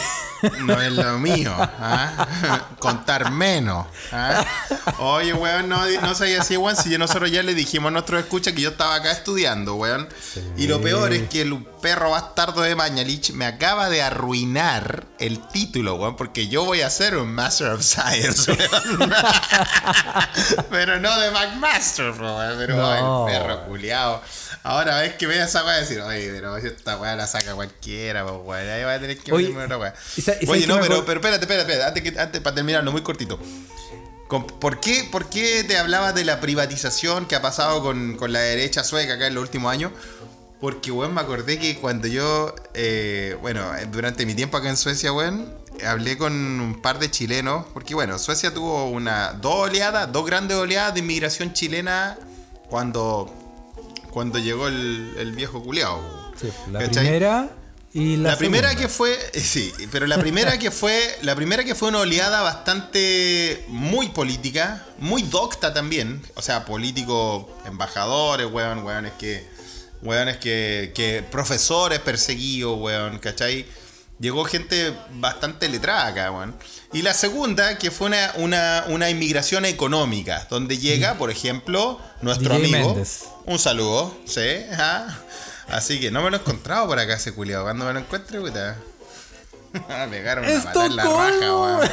No 0.61 0.81
es 0.81 0.93
lo 0.93 1.19
mío. 1.19 1.53
¿ah? 1.59 2.69
Contar 2.79 3.31
menos. 3.33 3.87
¿ah? 4.13 4.45
Oye, 5.01 5.33
weón, 5.35 5.69
no, 5.69 5.85
no 6.01 6.15
soy 6.15 6.35
así, 6.35 6.57
weón. 6.57 6.77
Si 6.77 6.91
yo- 6.91 6.99
nosotros 6.99 7.31
ya 7.33 7.43
le 7.43 7.55
dijimos 7.55 7.89
a 7.89 7.93
nuestros 7.93 8.21
escuchas 8.21 8.53
que 8.55 8.61
yo 8.63 8.71
estaba 8.71 8.95
acá 8.95 9.11
estudiando, 9.11 9.75
weón. 9.75 10.09
Y 10.57 10.69
lo 10.69 10.81
peor 10.81 11.13
es 11.13 11.29
que 11.29 11.43
el 11.43 11.65
perro 11.83 12.11
bastardo 12.11 12.61
de 12.63 12.77
Mañalich 12.77 13.33
me 13.33 13.47
acaba 13.47 13.89
de 13.91 14.01
arruinar 14.03 15.07
el 15.19 15.41
título, 15.49 15.97
weón. 15.97 16.15
Porque 16.17 16.47
yo 16.47 16.65
voy 16.65 16.83
a 16.83 16.91
ser 16.91 17.17
un 17.17 17.33
Master 17.35 17.71
of 17.73 17.83
Science, 17.83 18.53
weón. 18.53 19.13
pero 20.71 21.01
no 21.01 21.19
de 21.19 21.31
McMaster, 21.33 22.11
weón. 22.13 22.55
Pero 22.59 22.77
No. 22.77 23.27
el 23.29 23.33
perro 23.35 23.65
culiao. 23.67 24.23
Ahora 24.63 24.97
ves 25.01 25.15
que 25.15 25.27
ve 25.27 25.41
esa 25.43 25.65
weá 25.65 25.77
decir, 25.77 26.01
oye, 26.01 26.31
pero 26.33 26.57
esta 26.57 26.97
weá 26.99 27.17
la 27.17 27.27
saca 27.27 27.55
cualquiera, 27.55 28.25
pues 28.25 28.37
weón. 28.45 28.69
Ahí 28.71 28.85
va 28.85 28.95
a 28.95 29.01
tener 29.01 29.19
que 29.19 29.33
Oye, 29.33 29.48
weá. 29.55 29.95
¿y 30.17 30.21
sa- 30.23 30.33
y 30.41 30.47
sabes 30.47 30.49
Oye, 30.51 30.67
no, 30.67 30.81
pero, 30.81 31.05
pero 31.05 31.21
espérate, 31.21 31.45
espérate, 31.45 31.73
espérate. 31.73 31.85
Antes, 31.89 32.03
que, 32.03 32.19
antes 32.21 32.41
para 32.41 32.55
terminarlo, 32.55 32.93
muy 32.93 33.03
cortito. 33.03 33.39
¿Por 34.29 34.79
qué, 34.81 35.09
¿Por 35.11 35.31
qué 35.31 35.65
te 35.65 35.79
hablabas 35.79 36.15
de 36.15 36.25
la 36.25 36.39
privatización 36.39 37.25
que 37.27 37.35
ha 37.35 37.41
pasado 37.41 37.83
con, 37.83 38.17
con 38.17 38.31
la 38.33 38.41
derecha 38.41 38.85
sueca 38.85 39.15
acá 39.15 39.27
en 39.27 39.35
los 39.35 39.43
últimos 39.43 39.73
años? 39.73 39.93
Porque, 40.61 40.91
weón, 40.91 41.15
me 41.15 41.21
acordé 41.23 41.59
que 41.59 41.79
cuando 41.79 42.09
yo, 42.09 42.55
eh, 42.75 43.39
bueno, 43.41 43.65
durante 43.91 44.27
mi 44.27 44.35
tiempo 44.35 44.57
acá 44.59 44.69
en 44.69 44.77
Suecia, 44.77 45.13
weón, 45.13 45.51
hablé 45.87 46.19
con 46.19 46.33
un 46.35 46.83
par 46.83 46.99
de 46.99 47.11
chilenos, 47.11 47.65
porque, 47.73 47.95
bueno, 47.95 48.19
Suecia 48.19 48.53
tuvo 48.53 48.91
una, 48.91 49.33
dos 49.35 49.69
oleadas, 49.71 50.13
dos 50.13 50.27
grandes 50.27 50.57
oleadas 50.59 50.93
de 50.95 51.01
inmigración 51.01 51.53
chilena 51.55 52.19
cuando, 52.69 53.33
cuando 54.11 54.39
llegó 54.41 54.67
el, 54.69 55.15
el 55.17 55.33
viejo 55.33 55.63
culeado. 55.63 56.01
Sí, 56.39 56.49
la 56.71 56.81
¿Cachai? 56.81 57.05
primera 57.05 57.49
y 57.95 58.17
la, 58.17 58.31
La, 58.31 58.37
primera 58.37 58.75
que 58.75 58.89
fue, 58.89 59.17
eh, 59.33 59.41
sí, 59.41 59.73
pero 59.91 60.07
la 60.07 60.19
primera 60.19 60.59
que 60.59 60.71
fue, 60.71 61.19
la 61.23 61.35
primera 61.35 61.65
que 61.65 61.75
fue 61.75 61.89
una 61.89 62.01
oleada 62.01 62.43
bastante 62.43 63.65
muy 63.69 64.09
política, 64.09 64.87
muy 64.99 65.23
docta 65.23 65.73
también, 65.73 66.23
o 66.35 66.43
sea, 66.43 66.65
políticos, 66.65 67.47
embajadores, 67.65 68.47
weón, 68.51 68.85
weones 68.85 69.13
que, 69.19 69.47
weones 70.03 70.37
que, 70.37 70.93
que 70.95 71.25
profesores 71.31 72.01
perseguidos, 72.01 72.79
weón, 72.79 73.19
¿cachai? 73.19 73.67
Llegó 74.21 74.45
gente 74.45 74.93
bastante 75.13 75.69
letrada 75.69 76.09
acá, 76.09 76.31
weón. 76.31 76.57
Y 76.93 77.03
la 77.03 77.15
segunda, 77.15 77.79
que 77.79 77.91
fue 77.91 78.09
una, 78.09 78.33
una, 78.37 78.85
una 78.89 79.11
inmigración 79.11 79.65
económica, 79.65 80.47
donde 80.51 80.77
llega, 80.77 81.15
por 81.15 81.31
ejemplo, 81.31 82.01
nuestro 82.21 82.59
DJ 82.59 82.77
amigo. 82.77 83.03
Un 83.47 83.59
saludo, 83.59 84.17
sí, 84.27 84.41
ajá. 84.73 85.25
Así 85.71 86.01
que 86.01 86.11
no 86.11 86.23
me 86.23 86.31
lo 86.31 86.37
he 86.37 86.41
encontrado 86.41 86.87
por 86.87 86.99
acá 86.99 87.15
ese 87.15 87.33
culiado. 87.33 87.65
Cuando 87.65 87.85
me 87.85 87.93
lo 87.93 88.01
encuentre, 88.01 88.41
puta. 88.41 88.77
Me 89.89 90.09
pegaron 90.09 90.47
una 90.47 90.63
patada 90.63 90.87
en 90.87 90.97
la 90.97 91.05
raja, 91.05 91.57
weón. 91.57 91.89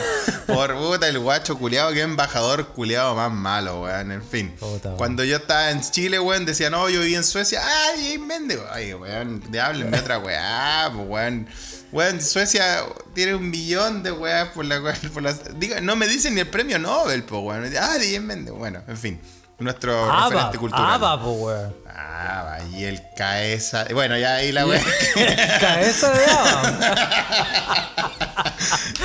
Por 0.48 0.76
puta 0.78 1.08
el 1.10 1.20
guacho 1.20 1.58
culiado, 1.58 1.92
que 1.92 2.02
embajador 2.02 2.68
culiado 2.70 3.16
más 3.16 3.32
malo, 3.32 3.82
weón. 3.82 4.14
En 4.14 4.24
fin. 4.24 4.56
Puta, 4.58 4.90
weón. 4.90 4.98
Cuando 4.98 5.24
yo 5.24 5.38
estaba 5.38 5.72
en 5.72 5.82
Chile, 5.82 6.20
weón, 6.20 6.46
decía, 6.46 6.70
no, 6.70 6.88
yo 6.90 7.02
viví 7.02 7.16
en 7.16 7.24
Suecia. 7.24 7.62
¡Ay, 7.64 8.06
ahí 8.06 8.18
vende! 8.18 8.60
Ay, 8.72 8.94
weón, 8.94 9.44
háblenme 9.62 10.00
otra 10.00 10.20
weá, 10.20 10.90
weón. 10.90 11.48
Weón, 11.92 12.22
Suecia 12.22 12.84
tiene 13.14 13.36
un 13.36 13.50
millón 13.50 14.04
de 14.04 14.12
weas 14.12 14.50
por 14.50 14.66
la 14.66 14.80
cual. 14.80 14.96
Por 15.14 15.24
las, 15.24 15.60
diga, 15.60 15.82
no 15.82 15.96
me 15.96 16.08
dicen 16.08 16.34
ni 16.36 16.42
el 16.42 16.48
premio 16.48 16.80
Nobel, 16.80 17.24
pues, 17.24 17.42
weón. 17.44 17.74
Ah, 17.80 17.98
de 17.98 18.20
vende. 18.20 18.52
Bueno, 18.52 18.82
en 18.88 18.98
fin. 18.98 19.20
Nuestro 19.60 20.12
Ava, 20.12 20.30
referente 20.30 20.58
cultural. 20.58 20.94
Ava, 20.94 21.22
po, 21.22 21.32
weón. 21.32 21.74
Ah, 21.88 22.58
y 22.74 22.84
el 22.84 23.02
cabeza. 23.16 23.86
Bueno, 23.94 24.18
ya 24.18 24.36
ahí 24.36 24.52
la 24.52 24.66
wea. 24.66 24.82
Cabeza 25.62 26.12
de 26.12 26.26
Ava. 26.26 26.80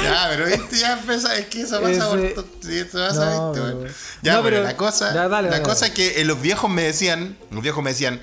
ya, 0.02 0.26
pero 0.30 0.46
viste, 0.46 0.78
ya 0.78 0.92
empezó. 0.94 1.30
Es 1.32 1.46
que 1.46 1.62
eso 1.62 1.80
pasa 1.80 1.92
Ese- 1.92 2.34
por. 2.34 2.44
to- 2.44 2.50
Sí, 2.62 2.78
eso 2.78 2.98
pasa, 2.98 3.24
No, 3.34 3.52
viste, 3.52 3.66
weón. 3.66 3.88
Ya, 4.22 4.34
No, 4.34 4.42
pero, 4.42 4.56
pero- 4.56 4.62
la 4.64 4.76
cosa. 4.76 5.14
Ya, 5.14 5.28
dale, 5.28 5.48
la 5.50 5.56
dale, 5.56 5.62
cosa 5.62 5.86
dale. 5.88 5.92
es 6.04 6.12
que 6.14 6.20
eh, 6.20 6.24
los 6.24 6.40
viejos 6.40 6.70
me 6.70 6.82
decían. 6.82 7.36
Los 7.50 7.62
viejos 7.62 7.82
me 7.84 7.90
decían. 7.90 8.20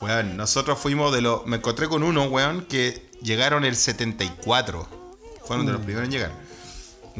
Weón, 0.00 0.36
nosotros 0.36 0.78
fuimos 0.78 1.12
de 1.14 1.20
los. 1.20 1.46
Me 1.46 1.56
encontré 1.58 1.88
con 1.88 2.02
uno, 2.02 2.24
weón, 2.24 2.64
que 2.66 3.10
llegaron 3.22 3.64
el 3.64 3.76
74. 3.76 4.88
Fueron 5.46 5.64
Mm. 5.64 5.66
de 5.68 5.72
los 5.72 5.82
primeros 5.82 6.06
en 6.06 6.12
llegar. 6.12 6.30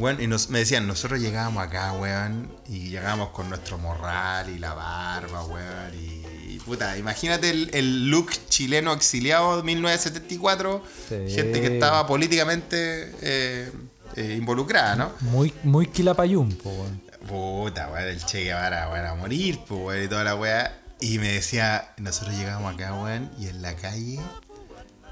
Weón, 0.01 0.21
y 0.21 0.27
nos, 0.27 0.49
me 0.49 0.59
decían, 0.59 0.87
nosotros 0.87 1.19
llegábamos 1.19 1.63
acá, 1.63 1.93
weón, 1.93 2.51
y 2.67 2.89
llegábamos 2.89 3.29
con 3.29 3.49
nuestro 3.49 3.77
morral 3.77 4.49
y 4.49 4.57
la 4.59 4.73
barba, 4.73 5.43
weón, 5.45 5.93
y, 5.93 6.53
y 6.55 6.59
puta, 6.65 6.97
imagínate 6.97 7.49
el, 7.51 7.69
el 7.73 8.09
look 8.09 8.31
chileno 8.49 8.93
exiliado 8.93 9.57
de 9.57 9.63
1974, 9.63 10.83
Sí. 11.09 11.15
gente 11.35 11.61
que 11.61 11.67
estaba 11.75 12.07
políticamente 12.07 13.13
eh, 13.21 13.71
eh, 14.15 14.35
involucrada, 14.37 14.95
¿no? 14.95 15.11
Muy, 15.21 15.53
muy 15.63 15.87
quilapayún, 15.87 16.51
po, 16.57 16.69
weón. 16.69 17.01
Puta, 17.27 17.89
weón, 17.89 18.07
el 18.09 18.25
Che 18.25 18.43
Guevara, 18.43 18.89
weón, 18.89 19.05
a 19.05 19.13
morir, 19.15 19.59
pues, 19.67 19.79
weón, 19.81 20.03
y 20.03 20.07
toda 20.07 20.23
la 20.23 20.35
weá. 20.35 20.77
Y 20.99 21.17
me 21.19 21.29
decía, 21.33 21.93
nosotros 21.97 22.35
llegábamos 22.35 22.73
acá, 22.75 22.93
weón, 22.95 23.31
y 23.39 23.47
en 23.47 23.61
la 23.61 23.75
calle 23.75 24.19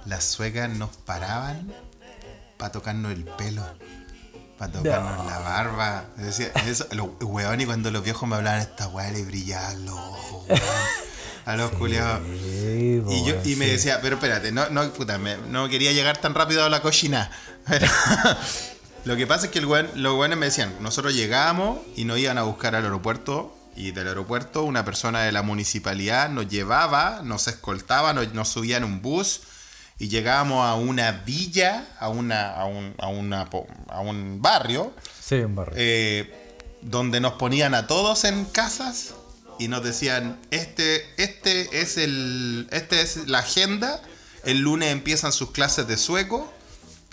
las 0.06 0.24
suecas 0.24 0.70
nos 0.70 0.90
paraban 0.98 1.72
para 2.58 2.72
tocarnos 2.72 3.12
el 3.12 3.24
pelo, 3.26 3.64
para 4.60 4.72
tocarnos 4.74 5.26
la 5.26 5.40
barba. 5.40 6.06
Decía, 6.18 6.52
eso, 6.68 6.86
weón, 7.22 7.62
y 7.62 7.66
cuando 7.66 7.90
los 7.90 8.04
viejos 8.04 8.30
me 8.30 8.36
hablaban 8.36 8.60
esta 8.60 8.88
weá, 8.90 9.10
le 9.10 9.24
brillaban 9.24 9.86
los 9.86 9.96
ojos, 9.96 10.46
weón, 10.50 10.62
a 11.46 11.56
los 11.56 11.72
culiados. 11.72 12.20
Sí, 12.28 13.02
po, 13.04 13.12
Y, 13.12 13.24
yo, 13.26 13.36
y 13.46 13.56
me 13.56 13.66
decía, 13.68 14.00
pero 14.02 14.18
espérate, 14.18 14.52
no, 14.52 14.70
no, 14.70 14.92
puta, 14.94 15.18
me- 15.18 15.38
no 15.38 15.68
quería 15.70 15.94
llegar 15.94 16.18
tan 16.18 16.36
rápido 16.36 16.64
a 16.64 16.70
la 16.70 16.82
cochina. 16.82 17.32
Pero 17.68 17.88
lo 19.06 19.16
que 19.16 19.26
pasa 19.26 19.46
es 19.46 19.52
que 19.52 19.60
el 19.60 19.66
weón- 19.66 19.90
los 19.96 20.14
weones 20.18 20.38
me 20.38 20.48
decían, 20.48 20.76
nosotros 20.82 21.16
llegábamos 21.16 21.80
y 21.96 22.04
nos 22.06 22.20
iban 22.20 22.38
a 22.38 22.44
buscar 22.44 22.76
al 22.76 22.84
aeropuerto. 22.84 23.56
Y 23.76 23.92
del 23.92 24.10
aeropuerto 24.10 24.64
una 24.64 24.84
persona 24.84 25.22
de 25.22 25.32
la 25.32 25.42
municipalidad 25.42 26.30
nos 26.30 26.50
llevaba, 26.50 27.22
nos 27.24 27.48
escoltaba, 27.48 28.12
nos, 28.12 28.34
nos 28.34 28.50
subía 28.50 28.76
en 28.76 28.84
un 28.84 29.02
bus 29.02 29.42
y 30.00 30.08
llegábamos 30.08 30.66
a 30.66 30.76
una 30.76 31.12
villa, 31.12 31.86
a, 32.00 32.10
una, 32.10 32.54
a, 32.54 32.66
un, 32.66 32.96
a, 32.98 33.08
una 33.08 33.50
a 33.90 34.00
un 34.00 34.42
barrio, 34.42 34.94
Sí, 35.24 35.36
un 35.36 35.56
barrio. 35.56 35.76
eh, 35.78 36.58
donde 36.82 37.20
nos 37.20 37.34
ponían 37.34 37.76
a 37.76 37.86
todos 37.88 38.24
en 38.24 38.46
casas 38.46 39.14
y 39.60 39.68
nos 39.68 39.84
decían, 39.84 40.40
este, 40.52 41.06
este 41.22 41.82
es 41.82 41.98
el. 41.98 42.68
Este 42.72 43.02
es 43.02 43.28
la 43.28 43.40
agenda. 43.40 44.02
El 44.46 44.60
lunes 44.60 44.90
empiezan 44.94 45.34
sus 45.34 45.52
clases 45.52 45.86
de 45.88 45.98
sueco. 45.98 46.50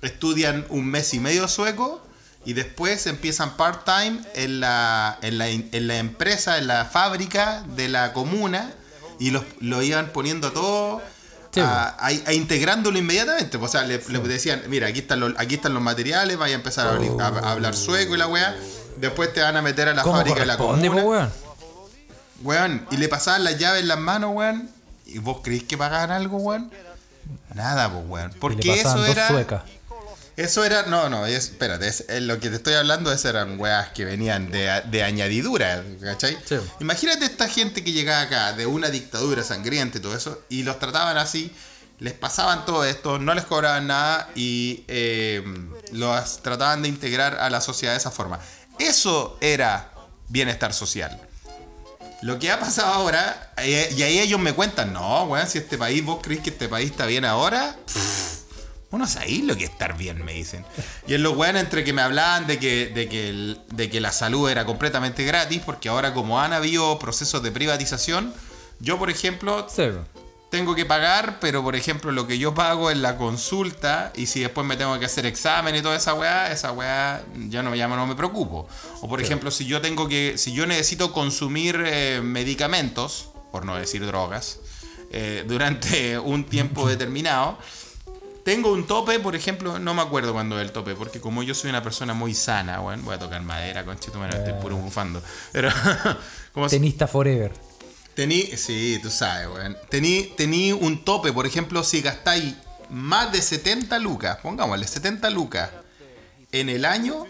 Estudian 0.03 0.65
un 0.69 0.87
mes 0.87 1.13
y 1.15 1.19
medio 1.19 1.49
sueco. 1.49 2.01
Y 2.45 2.53
después 2.53 3.09
empiezan 3.09 3.57
part-time 3.57 4.21
en 4.37 4.61
la, 4.61 5.19
en, 5.23 5.39
la, 5.39 5.49
en 5.49 5.87
la 5.89 5.97
empresa, 5.99 6.59
en 6.59 6.69
la 6.69 6.85
fábrica 6.85 7.65
de 7.75 7.89
la 7.89 8.13
comuna. 8.13 8.73
Y 9.19 9.31
los, 9.33 9.43
lo 9.59 9.83
iban 9.83 10.11
poniendo 10.13 10.53
todo 10.53 11.03
Sí, 11.57 11.67
a, 11.67 11.89
a- 11.99 12.07
a 12.07 12.33
integrándolo 12.33 12.99
inmediatamente. 12.99 13.57
O 13.57 13.69
sea, 13.69 13.83
le, 13.83 14.01
le 14.09 14.19
decían, 14.21 14.63
mira, 14.69 14.87
aquí 14.89 15.01
están, 15.01 15.21
los, 15.21 15.33
aquí 15.39 15.55
están 15.57 15.75
los 15.75 15.83
materiales, 15.83 16.37
vaya 16.39 16.55
a 16.55 16.59
empezar 16.59 16.87
a, 16.87 16.93
abrir- 16.97 17.21
a- 17.21 17.27
a 17.49 17.53
hablar 17.53 17.75
sueco 17.75 18.15
y 18.15 18.19
la 18.19 18.27
weá. 18.29 18.55
Después 18.99 19.33
te 19.33 19.41
van 19.43 19.57
a 19.57 19.63
meter 19.63 19.89
a 19.89 19.95
la 19.95 20.03
¿Cómo 20.03 20.17
fábrica 20.17 20.41
de 20.41 20.47
la 20.47 20.57
comuna. 20.57 20.91
po, 20.93 20.97
weón? 21.01 21.31
Weón, 22.43 22.87
y 22.91 22.97
le 22.99 23.09
pasaban 23.09 23.45
las 23.45 23.59
llaves 23.59 23.83
en 23.83 23.89
las 23.89 23.99
manos, 23.99 24.31
weón. 24.35 24.71
¿Y 25.07 25.19
vos 25.19 25.39
creéis 25.43 25.65
que 25.65 25.77
pagaban 25.79 26.11
algo, 26.11 26.39
weón? 26.39 26.71
Nada, 27.55 27.91
pues, 27.91 28.05
weón. 28.07 28.33
Porque 28.41 28.75
eso 28.81 28.95
dos 28.97 29.09
era. 29.09 29.29
suecas. 29.29 29.63
Eso 30.37 30.65
era. 30.65 30.83
No, 30.83 31.09
no, 31.09 31.27
es, 31.27 31.45
espérate. 31.45 31.89
Es, 31.89 32.05
es 32.09 32.23
lo 32.23 32.39
que 32.39 32.51
te 32.51 32.57
estoy 32.57 32.75
hablando, 32.75 33.11
esas 33.11 33.27
eran 33.27 33.59
weas 33.59 33.91
que 33.91 34.05
venían 34.05 34.51
de, 34.51 34.83
de 34.91 35.03
añadidura, 35.03 35.83
¿cachai? 36.03 36.37
Sí. 36.45 36.57
Imagínate 36.81 37.25
esta 37.25 37.49
gente 37.49 37.83
que 37.83 37.93
llegaba 37.93 38.23
acá 38.23 38.53
de 38.53 38.67
una 38.67 38.89
dictadura 38.89 39.43
sangrienta 39.43 39.99
y 39.99 40.01
todo 40.01 40.15
eso, 40.15 40.43
y 40.49 40.63
los 40.63 40.79
trataban 40.79 41.17
así, 41.17 41.55
les 41.99 42.13
pasaban 42.13 42.67
todo 42.67 42.85
esto, 42.85 43.19
no 43.19 43.33
les 43.35 43.45
cobraban 43.45 43.87
nada 43.87 44.29
y 44.35 44.85
eh, 44.89 45.43
los 45.93 46.43
trataban 46.43 46.83
de 46.83 46.89
integrar 46.89 47.37
a 47.37 47.49
la 47.49 47.61
sociedad 47.61 47.95
de 47.95 47.99
esa 47.99 48.11
forma. 48.11 48.39
Eso 48.79 49.39
era 49.41 49.93
bienestar 50.29 50.75
social. 50.75 51.19
Lo 52.23 52.39
que 52.39 52.51
ha 52.51 52.59
pasado 52.59 52.93
ahora, 52.93 53.53
eh, 53.59 53.95
y 53.97 54.03
ahí 54.03 54.19
ellos 54.19 54.41
me 54.41 54.53
cuentan, 54.53 54.93
no, 54.93 55.25
weón, 55.25 55.47
si 55.49 55.59
este 55.59 55.79
país, 55.79 56.05
vos 56.05 56.21
creéis 56.23 56.43
que 56.43 56.51
este 56.51 56.69
país 56.69 56.91
está 56.91 57.07
bien 57.07 57.25
ahora, 57.25 57.77
Pff, 57.87 58.37
vos 58.97 59.01
no 59.01 59.07
sabéis 59.21 59.45
lo 59.45 59.57
que 59.57 59.65
es 59.65 59.71
estar 59.71 59.97
bien, 59.97 60.25
me 60.25 60.33
dicen. 60.33 60.65
Y 61.07 61.15
en 61.15 61.23
los 61.23 61.37
weones 61.37 61.63
entre 61.65 61.85
que 61.85 61.93
me 61.93 62.03
hablaban 62.03 62.47
de 62.47 62.59
que, 62.59 62.87
de, 62.89 63.09
que 63.09 63.29
el- 63.29 63.61
de 63.73 63.91
que 63.91 64.01
la 64.01 64.13
salud 64.13 64.49
era 64.49 64.65
completamente 64.65 65.25
gratis, 65.25 65.61
porque 65.65 65.89
ahora 65.89 66.15
como 66.15 66.41
han 66.41 66.53
habido 66.53 66.99
procesos 66.99 67.43
de 67.43 67.51
privatización, 67.53 68.33
yo 68.81 68.99
por 68.99 69.11
ejemplo 69.11 69.67
tengo 70.51 70.75
que 70.75 70.85
pagar, 70.87 71.39
pero 71.41 71.63
por 71.63 71.75
ejemplo 71.77 72.13
lo 72.13 72.27
que 72.27 72.39
yo 72.39 72.55
pago 72.55 72.91
es 72.91 72.97
la 72.97 73.17
consulta 73.17 74.13
y 74.15 74.27
si 74.27 74.41
después 74.41 74.67
me 74.67 74.77
tengo 74.77 74.99
que 74.99 75.05
hacer 75.07 75.27
examen 75.27 75.75
y 75.75 75.83
toda 75.83 75.97
esa 75.97 76.15
weá, 76.15 76.51
esa 76.53 76.73
weá 76.73 77.23
ya 77.49 77.63
no, 77.63 77.75
ya 77.75 77.89
no 77.89 78.07
me 78.07 78.15
preocupo. 78.15 78.69
O 79.01 79.09
por 79.09 79.21
ejemplo, 79.21 79.51
si 79.51 79.67
yo 79.67 79.81
tengo 79.81 80.09
que, 80.09 80.39
si 80.39 80.53
yo 80.53 80.67
necesito 80.67 81.13
consumir 81.13 81.83
eh, 81.87 82.21
medicamentos, 82.23 83.29
por 83.53 83.65
no 83.65 83.77
decir 83.77 84.05
drogas, 84.07 84.59
eh, 85.11 85.45
durante 85.47 86.19
un 86.19 86.45
tiempo 86.45 86.89
determinado, 86.89 87.59
tengo 88.47 88.71
un 88.71 88.87
tope, 88.87 89.19
por 89.19 89.35
ejemplo, 89.35 89.81
no 89.81 89.93
me 89.93 90.03
acuerdo 90.03 90.33
cuándo 90.33 90.57
es 90.61 90.65
el 90.65 90.71
tope, 90.71 90.95
porque 90.95 91.21
como 91.21 91.43
yo 91.43 91.53
soy 91.53 91.69
una 91.69 91.83
persona 91.83 92.15
muy 92.15 92.33
sana, 92.33 92.79
bueno, 92.79 93.03
voy 93.03 93.17
a 93.17 93.19
tocar 93.19 93.43
madera, 93.43 93.85
conchito, 93.85 94.21
me 94.21 94.29
estoy 94.29 94.53
puro 94.63 94.77
bufando. 94.77 95.21
Pero, 95.51 95.69
como 96.53 96.69
Tenista 96.69 97.09
forever. 97.09 97.51
Tení, 98.15 98.43
sí, 98.57 99.01
tú 99.03 99.11
sabes, 99.11 99.49
weón. 99.49 99.77
Tení, 99.89 100.33
tení 100.37 100.71
un 100.71 101.05
tope, 101.05 101.33
por 101.33 101.45
ejemplo, 101.45 101.83
si 101.83 102.03
gastáis 102.03 102.55
más 102.89 103.33
de 103.33 103.43
70 103.43 103.99
lucas, 103.99 104.39
pongámosle 104.41 104.87
70 104.87 105.29
lucas 105.31 105.71
en 106.53 106.69
el 106.69 106.85
año, 106.85 107.27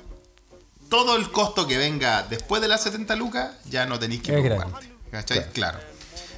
todo 0.90 1.16
el 1.16 1.32
costo 1.32 1.66
que 1.66 1.78
venga 1.78 2.24
después 2.28 2.60
de 2.60 2.68
las 2.68 2.82
70 2.82 3.16
lucas, 3.16 3.52
ya 3.64 3.86
no 3.86 3.98
tenéis 3.98 4.20
que 4.20 4.34
preocuparte. 4.34 4.92
¿Cachai? 5.10 5.50
Claro. 5.52 5.78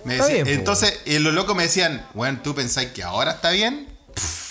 Me 0.04 0.18
decía- 0.18 0.44
bien, 0.44 0.46
entonces, 0.46 1.00
y 1.04 1.18
los 1.18 1.34
locos 1.34 1.56
me 1.56 1.64
decían, 1.64 2.06
weón, 2.14 2.44
¿tú 2.44 2.54
pensáis 2.54 2.90
que 2.90 3.02
ahora 3.02 3.32
está 3.32 3.50
bien? 3.50 3.88
Pff, 4.14 4.47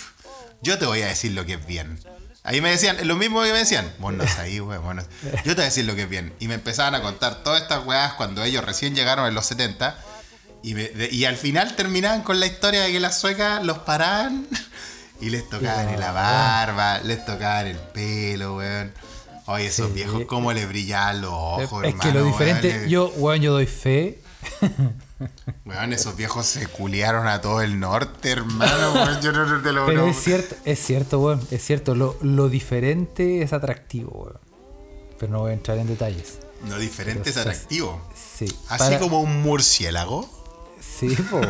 yo 0.62 0.78
te 0.78 0.86
voy 0.86 1.01
a 1.01 1.08
decir 1.08 1.32
lo 1.34 1.45
que 1.45 1.53
es 1.53 1.66
bien. 1.66 1.99
Ahí 2.43 2.62
me 2.62 2.70
decían, 2.70 2.95
lo 3.05 3.16
mismo 3.18 3.41
que 3.43 3.51
me 3.51 3.58
decían, 3.60 3.91
vos 3.99 4.14
no 4.14 4.26
sabés, 4.26 4.62
weón, 4.62 4.82
vos 4.84 4.95
no- 4.95 5.01
yo 5.43 5.43
te 5.43 5.53
voy 5.55 5.62
a 5.64 5.66
decir 5.66 5.84
lo 5.86 5.95
que 5.95 6.03
es 6.03 6.10
bien. 6.10 6.34
Y 6.39 6.47
me 6.47 6.53
empezaban 6.53 6.95
a 6.95 7.01
contar 7.01 7.43
todas 7.43 7.62
estas 7.62 7.86
weas 7.86 8.14
cuando 8.14 8.41
ellos 8.43 8.64
recién 8.64 8.95
llegaron 8.95 9.28
en 9.28 9.34
los 9.36 9.45
70. 9.47 9.97
Y, 10.64 10.74
me- 10.74 10.88
de- 10.88 11.10
y 11.12 11.26
al 11.26 11.36
final 11.36 11.76
terminaban 11.76 12.22
con 12.24 12.39
la 12.39 12.45
historia 12.45 12.82
de 12.84 12.91
que 12.91 12.99
las 13.01 13.20
suecas 13.20 13.64
los 13.64 13.80
paraban 13.80 14.47
y 15.22 15.30
les 15.30 15.47
tocaban 15.49 15.89
en 15.89 15.99
la 15.99 16.12
barba, 16.14 16.99
les 16.99 17.26
tocaban 17.26 17.68
el 17.68 17.78
pelo, 17.78 18.55
weón. 18.58 18.93
Oye, 19.47 19.68
esos 19.68 19.88
Sí. 19.88 19.93
viejos, 19.93 20.24
cómo 20.28 20.51
les 20.53 20.68
brillaban 20.68 21.22
los 21.22 21.32
ojos, 21.34 21.84
es 21.86 21.95
que 21.95 22.12
lo 22.12 22.20
hermano, 22.20 22.26
diferente, 22.26 22.70
weón, 22.72 22.89
yo, 22.89 23.10
weón, 23.18 23.41
yo 23.41 23.51
doy 23.53 23.66
fe. 23.66 24.20
Weón, 25.66 25.94
esos 25.94 26.16
viejos 26.16 26.46
se 26.46 26.68
culiaron 26.68 27.28
a 27.28 27.42
todo 27.42 27.62
el 27.62 27.80
norte, 27.80 28.32
hermano. 28.32 28.94
weón, 28.94 29.22
Yo 29.22 29.32
no, 29.32 29.62
te 29.62 29.72
lo 29.72 29.86
Pero 29.86 30.02
no- 30.06 30.08
es 30.12 30.18
cierto, 30.18 30.56
es 30.66 30.80
cierto, 30.80 31.20
weón, 31.20 31.42
es 31.52 31.64
cierto. 31.64 31.96
Lo, 31.96 32.18
lo 32.22 32.50
diferente 32.50 33.42
es 33.42 33.54
atractivo, 33.54 34.12
weón. 34.12 34.40
Pero 35.20 35.32
no 35.32 35.40
voy 35.40 35.52
a 35.52 35.54
entrar 35.54 35.78
en 35.78 35.88
detalles. 35.88 36.40
No, 36.68 36.78
diferente 36.78 37.30
es 37.30 37.38
atractivo. 37.38 38.02
Sí. 38.16 38.46
Así 38.70 38.84
para- 38.86 39.00
como 39.00 39.22
un 39.22 39.42
murciélago. 39.42 40.30
Sí, 40.80 41.16
po. 41.30 41.42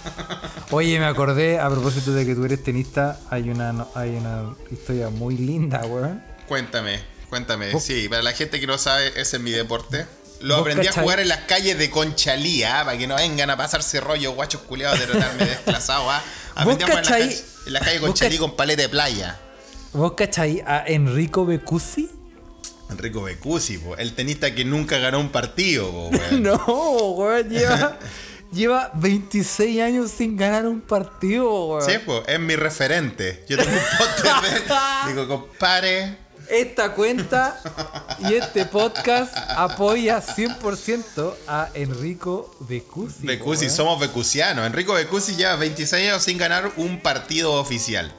Oye, 0.70 0.98
me 0.98 1.04
acordé, 1.06 1.58
a 1.60 1.68
propósito 1.68 2.12
de 2.12 2.24
que 2.24 2.34
tú 2.34 2.44
eres 2.44 2.62
tenista, 2.62 3.20
hay 3.30 3.50
una, 3.50 3.86
hay 3.94 4.16
una 4.16 4.54
historia 4.70 5.10
muy 5.10 5.36
linda, 5.36 5.84
weón. 5.84 6.22
Cuéntame, 6.48 7.00
cuéntame. 7.28 7.72
¿Vos- 7.72 7.82
Sí, 7.82 8.08
para 8.08 8.22
la 8.22 8.32
gente 8.32 8.58
que 8.60 8.66
no 8.66 8.78
sabe, 8.78 9.08
ese 9.20 9.36
es 9.36 9.42
mi 9.42 9.50
deporte. 9.50 10.06
Lo 10.42 10.54
¿Vos 10.56 10.60
aprendí 10.62 10.86
a 10.88 10.92
jugar 10.92 11.20
en 11.20 11.28
las 11.28 11.40
calles 11.40 11.78
de 11.78 11.88
Conchalía, 11.90 12.82
para 12.84 12.98
que 12.98 13.06
no 13.06 13.14
vengan 13.16 13.48
a 13.50 13.56
pasarse 13.56 14.00
rollo, 14.00 14.32
guachos 14.32 14.62
culiados, 14.62 14.98
de 14.98 15.06
tratarme 15.06 15.44
desplazado. 15.46 16.10
¿ah? 16.10 16.22
Aprendí 16.54 16.84
a 16.84 16.86
jugar 16.88 17.04
en, 17.04 17.10
la 17.10 17.16
cachai? 17.16 17.28
calle- 17.28 17.44
en 17.66 17.72
la 17.72 17.80
calle 17.80 17.98
¿Vos 18.00 18.08
Conchalí 18.10 18.38
con 18.38 18.56
paleta 18.56 18.82
de 18.82 18.88
playa. 18.88 19.38
¿Vos 19.92 20.12
cachai 20.14 20.62
a 20.66 20.84
Enrico 20.86 21.46
Becuzzi? 21.46 22.10
Enrico 22.90 23.22
Becuzzi, 23.22 23.78
po, 23.78 23.96
el 23.96 24.12
tenista 24.14 24.54
que 24.54 24.64
nunca 24.64 24.98
ganó 24.98 25.20
un 25.20 25.30
partido, 25.30 25.90
po, 25.90 26.08
weón. 26.12 26.42
No, 26.42 26.56
weón, 27.12 27.48
lleva, 27.48 27.98
lleva 28.52 28.90
26 28.94 29.80
años 29.80 30.10
sin 30.10 30.36
ganar 30.36 30.66
un 30.66 30.80
partido, 30.80 31.66
weón. 31.68 31.88
Sí, 31.90 31.98
po, 32.04 32.22
es 32.26 32.40
mi 32.40 32.56
referente. 32.56 33.44
Yo 33.48 33.56
tengo 33.58 33.70
un 33.70 33.98
póster 33.98 34.32
de 34.50 34.56
él. 34.56 34.62
Digo, 35.08 35.28
compadre, 35.28 36.18
Esta 36.48 36.94
cuenta 36.94 37.60
y 38.18 38.34
este 38.34 38.66
podcast 38.66 39.34
apoya 39.56 40.22
100% 40.22 41.34
a 41.48 41.68
Enrico 41.74 42.54
Becuzzi. 42.60 43.26
Becuzzi, 43.26 43.66
weón. 43.66 43.76
somos 43.76 44.00
becucianos. 44.00 44.66
Enrico 44.66 44.94
Becuzzi 44.94 45.36
lleva 45.36 45.56
26 45.56 46.08
años 46.08 46.22
sin 46.22 46.38
ganar 46.38 46.72
un 46.76 47.00
partido 47.00 47.54
oficial. 47.54 48.12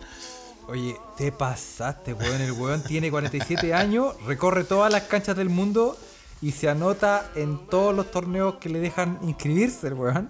Oye, 0.67 0.95
te 1.17 1.31
pasaste, 1.31 2.13
weón. 2.13 2.41
El 2.41 2.51
weón 2.53 2.81
tiene 2.83 3.11
47 3.11 3.73
años, 3.73 4.15
recorre 4.25 4.63
todas 4.63 4.91
las 4.91 5.03
canchas 5.03 5.35
del 5.35 5.49
mundo 5.49 5.97
y 6.41 6.51
se 6.51 6.69
anota 6.69 7.29
en 7.35 7.67
todos 7.67 7.93
los 7.95 8.11
torneos 8.11 8.55
que 8.55 8.69
le 8.69 8.79
dejan 8.79 9.19
inscribirse, 9.23 9.87
el 9.87 9.93
weón. 9.93 10.29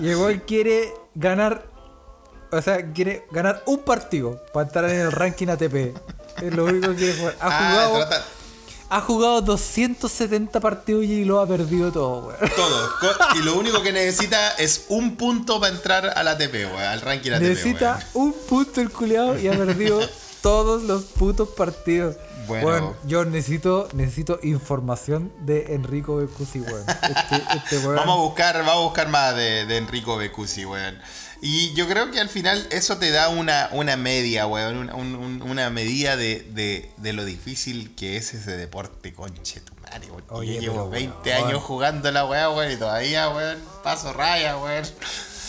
Y 0.00 0.08
el 0.08 0.16
weón 0.16 0.42
quiere 0.46 0.92
ganar, 1.14 1.66
o 2.50 2.60
sea, 2.60 2.92
quiere 2.92 3.26
ganar 3.30 3.62
un 3.66 3.78
partido 3.84 4.40
para 4.52 4.66
entrar 4.66 4.90
en 4.90 5.00
el 5.00 5.12
ranking 5.12 5.48
ATP. 5.48 5.96
Es 6.42 6.54
lo 6.54 6.64
único 6.64 6.90
que 6.90 6.96
quiere 6.96 7.14
jugar. 7.18 7.36
Ha 7.40 7.46
Ah, 7.48 7.68
jugado, 7.70 7.96
trata- 8.06 8.24
ha 8.90 9.00
jugado 9.00 9.40
270 9.42 10.60
partidos 10.60 11.04
y 11.04 11.24
lo 11.24 11.40
ha 11.40 11.46
perdido 11.46 11.90
todo, 11.90 12.26
weón. 12.28 12.38
todo. 12.54 12.90
Y 13.36 13.38
lo 13.42 13.54
único 13.58 13.82
que 13.82 13.92
necesita 13.92 14.50
es 14.52 14.84
un 14.88 15.16
punto 15.16 15.58
para 15.60 15.74
entrar 15.74 16.12
al 16.16 16.28
ATP, 16.28 16.66
weón, 16.66 16.82
al 16.82 17.00
ranking 17.00 17.32
ATP. 17.32 17.42
Necesita 17.48 18.06
weón. 18.14 18.28
un 18.28 18.34
punto 18.48 18.80
el 18.80 18.90
culeado 18.90 19.38
y 19.38 19.48
ha 19.48 19.52
perdido 19.52 20.00
todos 20.42 20.82
los 20.82 21.04
putos 21.04 21.48
partidos. 21.50 22.16
Bueno. 22.46 22.66
Bueno, 22.68 22.96
yo 23.06 23.24
necesito, 23.24 23.88
necesito 23.94 24.38
información 24.42 25.32
de 25.40 25.74
Enrico 25.74 26.16
Becuzzi, 26.16 26.60
weón. 26.60 26.84
Este, 26.88 27.42
este 27.56 27.78
weón. 27.78 27.96
Vamos 27.96 28.18
a 28.18 28.20
buscar, 28.20 28.56
vamos 28.58 28.74
a 28.74 28.80
buscar 28.84 29.08
más 29.08 29.34
de, 29.34 29.64
de 29.64 29.76
Enrico 29.78 30.18
Becuzzi, 30.18 30.66
weón. 30.66 30.98
Y 31.46 31.74
yo 31.74 31.86
creo 31.86 32.10
que 32.10 32.20
al 32.20 32.30
final 32.30 32.66
eso 32.70 32.96
te 32.96 33.10
da 33.10 33.28
una, 33.28 33.68
una 33.72 33.98
media, 33.98 34.46
weón, 34.46 34.78
una, 34.78 34.94
un- 34.94 35.14
un- 35.14 35.42
una 35.42 35.68
medida 35.68 36.16
de, 36.16 36.40
de- 36.40 36.90
de 36.96 37.12
lo 37.12 37.22
difícil 37.26 37.94
que 37.94 38.16
es 38.16 38.32
ese 38.32 38.56
deporte, 38.56 39.12
conche 39.12 39.60
tu 39.60 39.74
madre, 39.82 40.10
weón. 40.10 40.24
Oye, 40.30 40.54
yo 40.54 40.60
llevo 40.62 40.74
pero, 40.88 41.12
20 41.12 41.30
weón. 41.30 41.44
años 41.48 41.62
jugando 41.62 42.10
la 42.12 42.24
weá, 42.24 42.48
weón, 42.48 42.72
y 42.72 42.76
todavía, 42.76 43.28
weón, 43.28 43.58
paso 43.82 44.14
raya, 44.14 44.56
weón. 44.56 44.84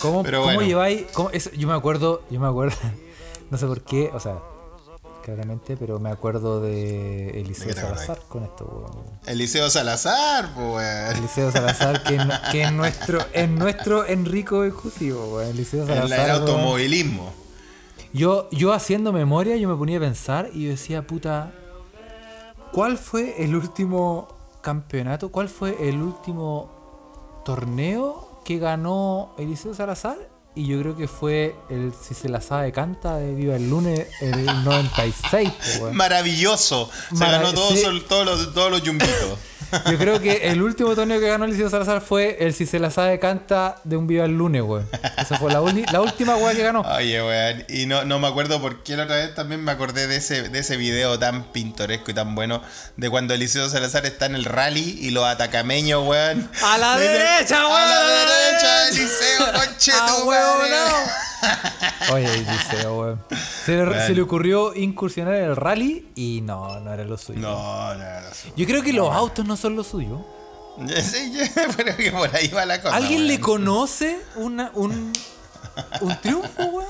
¿Cómo, 0.00 0.22
Pero 0.22 0.40
cómo 0.42 0.52
bueno. 0.56 0.68
lleváis? 0.68 1.04
cómo- 1.14 1.30
eso- 1.30 1.50
yo 1.52 1.66
me 1.66 1.72
acuerdo, 1.74 2.22
yo 2.30 2.40
me 2.40 2.46
acuerdo, 2.46 2.76
no 3.50 3.56
sé 3.56 3.66
por 3.66 3.82
qué, 3.82 4.10
o 4.12 4.20
sea, 4.20 4.36
claramente, 5.26 5.76
pero 5.76 5.98
me 5.98 6.08
acuerdo 6.10 6.60
de 6.60 7.30
Eliseo. 7.40 7.74
Salazar 7.74 8.20
con 8.28 8.44
esto, 8.44 8.64
weón. 8.64 9.04
Eliseo 9.26 9.68
Salazar, 9.68 10.54
pues, 10.54 10.66
weón. 10.66 11.16
Eliseo 11.16 11.50
Salazar, 11.50 12.02
que, 12.04 12.14
es- 12.16 12.22
que 12.52 12.62
es 12.62 12.72
nuestro, 12.72 13.18
es 13.32 13.48
nuestro 13.48 14.06
Enrico 14.06 14.60
Becuzzi, 14.60 15.10
weón. 15.12 15.46
Eliseo 15.48 15.84
Salazar. 15.86 16.08
la- 16.08 16.16
el 16.16 16.30
weón. 16.30 16.40
automovilismo. 16.42 17.32
Yo, 18.12 18.48
yo 18.52 18.72
haciendo 18.72 19.12
memoria, 19.12 19.56
yo 19.56 19.68
me 19.68 19.74
ponía 19.74 19.96
a 19.98 20.00
pensar 20.00 20.48
y 20.54 20.64
yo 20.64 20.70
decía, 20.70 21.06
puta, 21.06 21.52
¿cuál 22.72 22.96
fue 22.96 23.42
el 23.42 23.56
último 23.56 24.28
campeonato? 24.62 25.30
¿Cuál 25.30 25.48
fue 25.48 25.88
el 25.88 26.00
último 26.00 26.70
torneo 27.44 28.40
que 28.44 28.58
ganó 28.58 29.34
Eliseo 29.38 29.74
Salazar 29.74 30.16
y 30.56 30.66
yo 30.66 30.80
creo 30.80 30.96
que 30.96 31.06
fue 31.06 31.54
el 31.68 31.92
Si 31.94 32.14
se 32.14 32.28
la 32.28 32.40
sabe 32.40 32.72
canta 32.72 33.16
de 33.16 33.34
Viva 33.34 33.54
el 33.56 33.68
lunes 33.70 34.06
el 34.20 34.44
96. 34.64 35.50
po, 35.50 35.84
weón. 35.84 35.96
Maravilloso. 35.96 36.90
Se 37.10 37.14
Marav- 37.16 37.30
ganó 37.32 37.52
todos, 37.54 37.78
sí. 37.78 38.04
todos 38.08 38.26
los, 38.26 38.54
todos 38.54 38.70
los 38.70 38.82
yumbitos. 38.82 39.38
Yo 39.90 39.98
creo 39.98 40.20
que 40.20 40.48
el 40.52 40.62
último 40.62 40.94
torneo 40.94 41.18
que 41.18 41.26
ganó 41.28 41.44
Eliseo 41.44 41.68
Salazar 41.68 42.00
fue 42.00 42.36
el 42.38 42.54
Si 42.54 42.66
se 42.66 42.78
la 42.78 42.88
sabe 42.92 43.18
canta 43.18 43.80
de 43.82 43.96
un 43.96 44.06
Viva 44.06 44.24
el 44.24 44.30
lunes, 44.38 44.62
weón. 44.62 44.88
Esa 45.18 45.36
fue 45.38 45.52
la, 45.52 45.60
la 45.90 46.00
última 46.00 46.36
weá 46.36 46.54
que 46.54 46.62
ganó. 46.62 46.82
Oye, 46.82 47.20
weón. 47.20 47.64
Y 47.68 47.86
no, 47.86 48.04
no 48.04 48.20
me 48.20 48.28
acuerdo 48.28 48.60
por 48.60 48.84
qué 48.84 48.96
la 48.96 49.04
otra 49.04 49.16
vez 49.16 49.34
también 49.34 49.64
me 49.64 49.72
acordé 49.72 50.06
de 50.06 50.16
ese, 50.16 50.48
de 50.50 50.58
ese 50.60 50.76
video 50.76 51.18
tan 51.18 51.50
pintoresco 51.52 52.12
y 52.12 52.14
tan 52.14 52.34
bueno 52.36 52.62
de 52.96 53.10
cuando 53.10 53.34
Eliseo 53.34 53.68
Salazar 53.68 54.06
está 54.06 54.26
en 54.26 54.36
el 54.36 54.44
rally 54.44 54.98
y 55.00 55.10
los 55.10 55.24
atacameños, 55.24 56.06
weón. 56.06 56.48
¡A 56.62 56.78
la 56.78 56.96
derecha, 56.96 57.66
weón! 57.66 57.76
¡A 57.76 57.86
la 57.86 57.96
¡A 57.96 58.24
la 58.24 58.36
derecha! 58.36 58.88
Eliseo, 58.90 59.52
conche 59.52 59.92
¡Ah, 59.94 60.06
huevo, 60.46 60.58
madre! 60.58 60.70
no! 62.08 62.14
Oye, 62.14 62.34
Eliseo, 62.34 62.98
weón. 63.00 63.24
Se, 63.64 63.72
le, 63.76 63.82
Weón. 63.84 64.06
se 64.06 64.14
le 64.14 64.22
ocurrió 64.22 64.74
incursionar 64.74 65.34
en 65.34 65.44
el 65.44 65.56
rally 65.56 66.08
y 66.14 66.40
no, 66.42 66.80
no 66.80 66.92
era 66.92 67.04
lo 67.04 67.16
suyo. 67.18 67.40
No, 67.40 67.94
no, 67.94 67.98
no. 68.20 68.28
sí. 68.32 68.52
Yo 68.56 68.66
creo 68.66 68.82
que 68.82 68.92
los 68.92 69.10
autos 69.12 69.44
no 69.46 69.56
son 69.56 69.76
lo 69.76 69.84
suyo. 69.84 70.24
Sí, 71.02 71.32
yo- 71.32 71.42
pero 71.76 71.96
que 71.96 72.12
por 72.12 72.34
ahí 72.36 72.48
va 72.48 72.66
la 72.66 72.80
cosa. 72.82 72.94
¿Alguien 72.94 73.20
weón. 73.20 73.28
le 73.28 73.40
conoce 73.40 74.18
una, 74.36 74.70
un, 74.74 75.12
un 76.02 76.20
triunfo, 76.20 76.62
weón? 76.64 76.86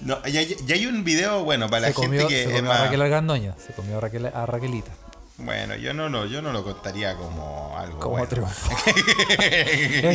No, 0.00 0.26
ya, 0.26 0.42
ya 0.42 0.74
hay 0.74 0.86
un 0.86 1.04
video, 1.04 1.44
bueno, 1.44 1.68
para 1.68 1.82
Se 1.86 1.88
la 1.90 1.94
comió, 1.94 2.20
gente 2.20 2.34
que 2.34 2.42
se 2.44 2.50
es 2.50 2.56
comió 2.56 2.70
a 2.70 2.74
más. 2.74 2.84
Raquel 2.84 3.02
Argandoña. 3.02 3.54
Se 3.64 3.72
comió 3.74 3.98
a, 3.98 4.00
Raquel, 4.00 4.26
a 4.26 4.46
Raquelita. 4.46 4.90
Bueno, 5.36 5.74
yo 5.74 5.92
no, 5.94 6.08
lo, 6.08 6.26
yo 6.26 6.40
no 6.42 6.52
lo 6.52 6.62
contaría 6.62 7.16
como 7.16 7.76
algo. 7.76 7.98
Como 7.98 8.12
bueno. 8.12 8.28
triunfo. 8.28 8.70
Que 9.36 10.10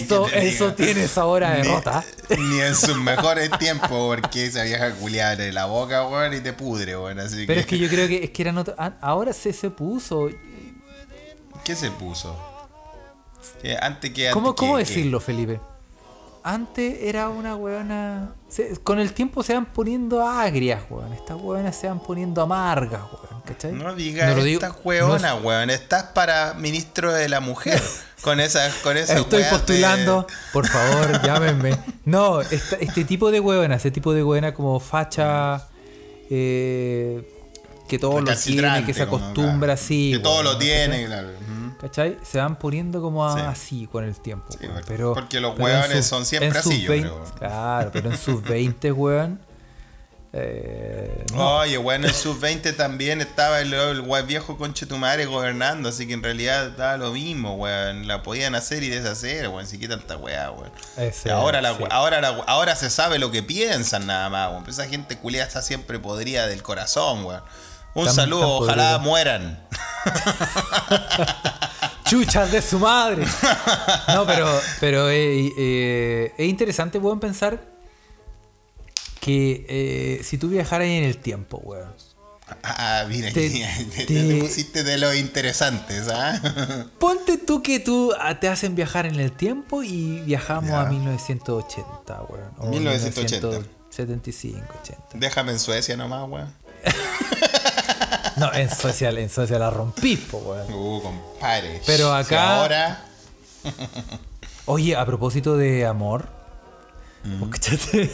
Eso, 0.48 0.74
tiene 0.74 1.08
sabor 1.10 1.44
a 1.44 1.56
derrota. 1.56 2.04
Ni, 2.38 2.62
en 2.62 2.74
sus 2.76 2.96
mejores 2.98 3.50
tiempos, 3.60 3.90
porque 3.90 4.46
esa 4.46 4.64
vieja 4.64 4.92
culiada 4.94 5.36
de 5.36 5.52
la 5.52 5.66
boca, 5.66 6.08
weón, 6.08 6.34
y 6.34 6.40
te 6.40 6.54
pudre, 6.54 6.96
weón. 6.98 7.20
Así 7.20 7.46
Pero 7.46 7.60
es 7.60 7.66
que 7.66 7.78
yo 7.78 7.90
creo 7.90 8.08
que, 8.08 8.24
es 8.24 8.30
que 8.30 8.42
eran 8.44 8.58
otro- 8.58 8.76
ah, 8.78 8.94
Ahora 9.02 9.34
se, 9.34 9.52
se 9.52 9.70
puso. 9.70 10.30
¿Qué 11.66 11.76
se 11.76 11.92
puso? 11.92 12.38
Eh, 13.64 13.78
antes 13.82 14.12
que. 14.14 14.30
¿Cómo, 14.32 14.50
antes 14.50 14.60
cómo 14.60 14.74
que- 14.78 14.86
decirlo, 14.86 15.20
Felipe? 15.20 15.60
Antes 16.44 16.98
era 17.02 17.28
una 17.30 17.56
weona. 17.58 18.34
Se- 18.50 18.78
con 18.84 19.00
el 19.00 19.14
tiempo 19.14 19.44
se 19.44 19.54
van 19.54 19.66
poniendo 19.68 20.28
agrias, 20.28 20.82
weón. 20.90 21.14
Estas 21.14 21.38
weonas 21.40 21.76
se 21.76 21.88
van 21.88 22.00
poniendo 22.02 22.42
amargas, 22.42 23.02
weón. 23.04 23.42
¿Cachai? 23.46 23.72
No 23.72 23.96
digas 23.96 24.30
No 24.30 24.36
lo 24.36 24.44
digo- 24.44 24.62
esta 24.64 24.76
no 24.84 25.16
es- 25.38 25.44
weón. 25.44 25.70
Estás 25.70 26.04
para 26.14 26.54
ministro 26.56 27.12
de 27.14 27.30
la 27.30 27.40
mujer. 27.40 27.82
con 28.22 28.40
esas 28.42 28.74
con 28.84 28.98
esas 28.98 29.18
Estoy 29.22 29.44
de- 29.44 29.50
postulando, 29.50 30.28
por 30.52 30.68
favor, 30.68 31.22
llámenme. 31.24 31.78
No, 32.06 32.42
esta- 32.42 32.76
este 32.76 33.06
tipo 33.06 33.32
de 33.32 33.40
huevona, 33.40 33.76
ese 33.76 33.92
tipo 33.92 34.14
de 34.14 34.24
huevona 34.24 34.54
como 34.54 34.80
facha, 34.82 35.68
eh, 36.30 37.28
que 37.88 37.98
todo 37.98 38.22
lo 38.22 38.36
tiene, 38.36 38.86
que 38.86 38.94
se 38.94 39.04
acostumbra 39.04 39.58
claro. 39.68 39.74
así. 39.74 40.12
Que 40.14 40.20
todo 40.20 40.34
weón, 40.34 40.46
lo 40.46 40.58
tiene, 40.58 41.04
¿cachai? 41.04 41.06
claro. 41.08 41.28
¿Cachai? 41.80 42.18
Se 42.24 42.40
van 42.40 42.58
poniendo 42.58 43.02
como 43.02 43.26
a- 43.26 43.34
Sí. 43.36 43.40
así 43.46 43.88
con 43.88 44.04
el 44.04 44.20
tiempo. 44.20 44.48
Sí, 44.52 44.58
weón, 44.64 44.74
porque- 44.74 44.88
pero, 44.88 45.14
porque 45.14 45.40
los 45.40 45.58
hueones 45.58 45.98
sus- 45.98 46.06
son 46.08 46.26
siempre 46.26 46.50
así, 46.60 46.62
sus 46.74 46.80
yo 46.82 46.92
20 46.92 47.10
creo. 47.10 47.24
Claro, 47.38 47.90
pero 47.94 48.12
en 48.12 48.18
sus 48.18 48.42
20, 48.44 48.92
weón. 48.92 49.40
eh, 50.32 51.26
no. 51.34 51.58
Oye, 51.60 51.78
bueno, 51.80 52.08
en 52.08 52.14
sub-20 52.14 52.76
también 52.76 53.20
estaba 53.20 53.62
el, 53.62 53.74
el 53.74 54.04
gua- 54.04 54.24
viejo 54.26 54.58
conche 54.58 54.86
tu 54.86 54.96
madre 54.98 55.26
gobernando, 55.26 55.90
así 55.90 56.06
que 56.06 56.14
en 56.14 56.22
realidad 56.22 56.70
daba 56.78 56.98
lo 56.98 57.12
mismo, 57.14 57.56
weón. 57.56 58.08
La 58.08 58.22
podían 58.22 58.54
hacer 58.54 58.84
y 58.84 58.90
deshacer, 58.90 59.48
weón. 59.48 59.66
Si 59.66 59.80
qué 59.80 59.88
tanta 59.88 60.18
weá, 60.18 60.52
weón. 60.52 60.72
Ese, 60.98 61.32
ahora, 61.32 61.62
la, 61.62 61.76
sí. 61.78 61.84
ahora, 61.90 62.22
la- 62.22 62.44
ahora 62.46 62.76
se 62.76 62.90
sabe 62.92 63.18
lo 63.18 63.32
que 63.32 63.42
piensan 63.42 64.06
nada 64.06 64.30
más, 64.30 64.52
weón. 64.52 64.66
Esa 64.70 64.86
gente 64.88 65.18
culiada 65.18 65.48
está 65.48 65.62
siempre 65.64 65.98
podrida 65.98 66.46
del 66.46 66.62
corazón, 66.62 67.26
weón. 67.26 67.42
Un 67.96 68.06
Tan- 68.06 68.14
saludo, 68.14 68.42
tan 68.68 68.76
ojalá 68.78 68.98
mueran. 69.00 69.66
chuchas 72.10 72.52
de 72.52 72.62
su 72.62 72.80
madre. 72.80 73.26
No, 74.08 74.26
pero, 74.26 74.48
pero 74.80 75.10
eh, 75.10 75.52
eh, 75.58 76.34
es 76.38 76.50
interesante, 76.50 76.98
weón, 76.98 77.20
pensar 77.20 77.62
que 79.20 79.66
eh, 79.70 80.24
si 80.24 80.38
tú 80.38 80.50
viajaras 80.50 80.88
en 80.88 81.04
el 81.04 81.18
tiempo, 81.18 81.58
weón. 81.64 81.94
Ah, 82.64 83.06
mira, 83.08 83.32
Te- 83.32 83.50
te, 83.50 83.86
te- 83.86 84.06
te- 84.06 84.24
te 84.28 84.36
pusiste 84.42 84.84
de 84.84 84.98
los 84.98 85.16
interesantes, 85.16 86.08
¿ah? 86.10 86.88
Ponte 87.00 87.38
tú 87.38 87.62
que 87.62 87.80
tú 87.80 88.12
ah, 88.20 88.40
te 88.40 88.48
hacen 88.48 88.74
viajar 88.76 89.06
en 89.06 89.20
el 89.20 89.32
tiempo 89.32 89.84
y 89.84 90.22
viajamos 90.22 90.70
Ya. 90.72 90.82
a 90.82 90.86
1980, 90.90 92.22
weón. 92.24 92.52
o 92.58 92.70
1980. 92.72 93.48
1975, 93.92 94.66
80. 94.84 95.04
Déjame 95.14 95.52
en 95.52 95.60
Suecia 95.60 95.96
nomás, 95.96 96.28
weón. 96.28 96.54
No, 98.40 98.54
en 98.54 98.70
social, 98.70 99.18
en 99.18 99.30
social 99.30 99.60
la 99.60 99.70
rompís, 99.70 100.20
po, 100.20 100.38
weón. 100.38 100.74
Uh, 100.74 101.02
compadre. 101.02 101.82
Pero 101.86 102.06
Si 102.16 102.22
acá- 102.26 102.58
ahora. 102.62 103.06
Oye, 104.66 104.96
a 104.96 105.06
propósito 105.06 105.58
de 105.58 105.86
amor, 105.86 106.28
Mm. 107.24 107.40
¿vos 107.42 107.50
cachaste? 107.50 108.10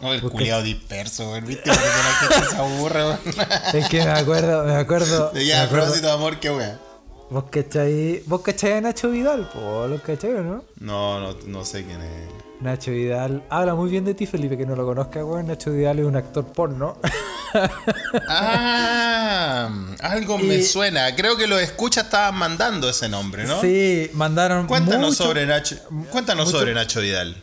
No, 0.00 0.12
el 0.12 0.20
culiado 0.22 0.62
disperso, 0.62 1.30
weón. 1.30 1.44
¿Viste? 1.44 1.70
Porque 1.70 1.84
la 1.84 2.14
gente 2.38 2.50
se 2.50 2.56
aburre, 2.56 3.04
weón. 3.04 3.18
Es 3.74 3.88
que 3.88 3.98
me 4.04 4.10
acuerdo, 4.10 4.64
me 4.64 4.74
acuerdo. 4.74 5.32
Ya, 5.34 5.64
a 5.64 5.68
propósito 5.68 6.06
de 6.08 6.12
amor, 6.12 6.40
qué 6.40 6.50
weón. 6.50 6.78
¿Vos 7.30 7.44
cachai, 7.50 8.22
vos 8.26 8.40
cachai 8.42 8.72
a 8.74 8.80
Nacho 8.80 9.10
Vidal? 9.10 9.48
Po, 9.52 9.86
¿Lo 9.86 10.00
cachai 10.02 10.32
o 10.34 10.42
no? 10.42 10.64
No, 10.80 11.20
no, 11.20 11.34
no 11.46 11.64
sé 11.64 11.84
quién 11.84 12.00
es. 12.00 12.28
Nacho 12.64 12.90
Vidal 12.92 13.42
habla 13.50 13.74
muy 13.74 13.90
bien 13.90 14.04
de 14.06 14.14
ti, 14.14 14.24
Felipe, 14.26 14.56
que 14.56 14.64
no 14.64 14.74
lo 14.74 14.86
conozca, 14.86 15.22
weón. 15.24 15.46
Nacho 15.46 15.70
Vidal 15.70 15.98
es 15.98 16.06
un 16.06 16.16
actor 16.16 16.46
porno. 16.46 16.96
Ah, 18.26 19.68
algo 20.00 20.38
me 20.38 20.62
suena. 20.62 21.14
Creo 21.14 21.36
que 21.36 21.46
los 21.46 21.60
escuchas 21.60 22.04
estaban 22.04 22.34
mandando 22.36 22.88
ese 22.88 23.08
nombre, 23.08 23.44
¿no? 23.44 23.60
Sí, 23.60 24.10
mandaron. 24.14 24.66
Cuéntanos 24.66 25.10
mucho- 25.10 25.24
sobre 25.24 25.46
Nacho. 25.46 25.76
Cuéntanos 26.10 26.46
mucho- 26.46 26.58
sobre 26.58 26.72
Nacho 26.74 27.00
Vidal. 27.00 27.36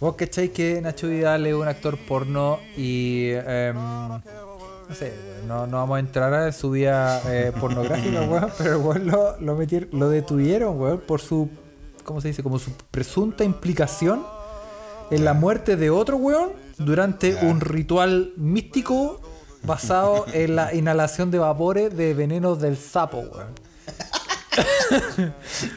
Vos 0.00 0.16
cachai 0.16 0.48
que 0.50 0.80
Nacho 0.82 1.06
Vidal 1.08 1.46
es 1.46 1.54
un 1.54 1.68
actor 1.68 1.96
porno 1.96 2.58
y. 2.76 3.28
em, 3.30 3.76
no 3.76 4.94
sé, 4.98 5.14
no, 5.46 5.66
no 5.66 5.76
vamos 5.78 5.96
a 5.96 6.00
entrar 6.00 6.34
a 6.34 6.52
su 6.52 6.70
vida 6.72 7.22
eh, 7.26 7.52
pornográfica, 7.58 8.20
weón, 8.28 8.50
pero 8.58 8.80
weón 8.80 9.06
lo, 9.06 9.40
lo, 9.40 9.56
metieron- 9.56 9.88
lo 9.92 10.08
detuvieron, 10.08 10.78
weón, 10.80 11.00
por 11.00 11.20
su. 11.20 11.48
¿Cómo 12.02 12.20
se 12.20 12.28
dice? 12.28 12.42
Como 12.42 12.58
su 12.58 12.70
presunta 12.90 13.44
implicación 13.44 14.26
en 15.14 15.24
la 15.24 15.32
muerte 15.32 15.76
de 15.76 15.90
otro 15.90 16.16
weón 16.16 16.52
durante 16.76 17.36
un 17.36 17.60
ritual 17.60 18.32
místico 18.36 19.20
basado 19.62 20.26
en 20.32 20.56
la 20.56 20.74
inhalación 20.74 21.30
de 21.30 21.38
vapores 21.38 21.96
de 21.96 22.14
venenos 22.14 22.60
del 22.60 22.76
sapo, 22.76 23.18
weón. 23.18 23.54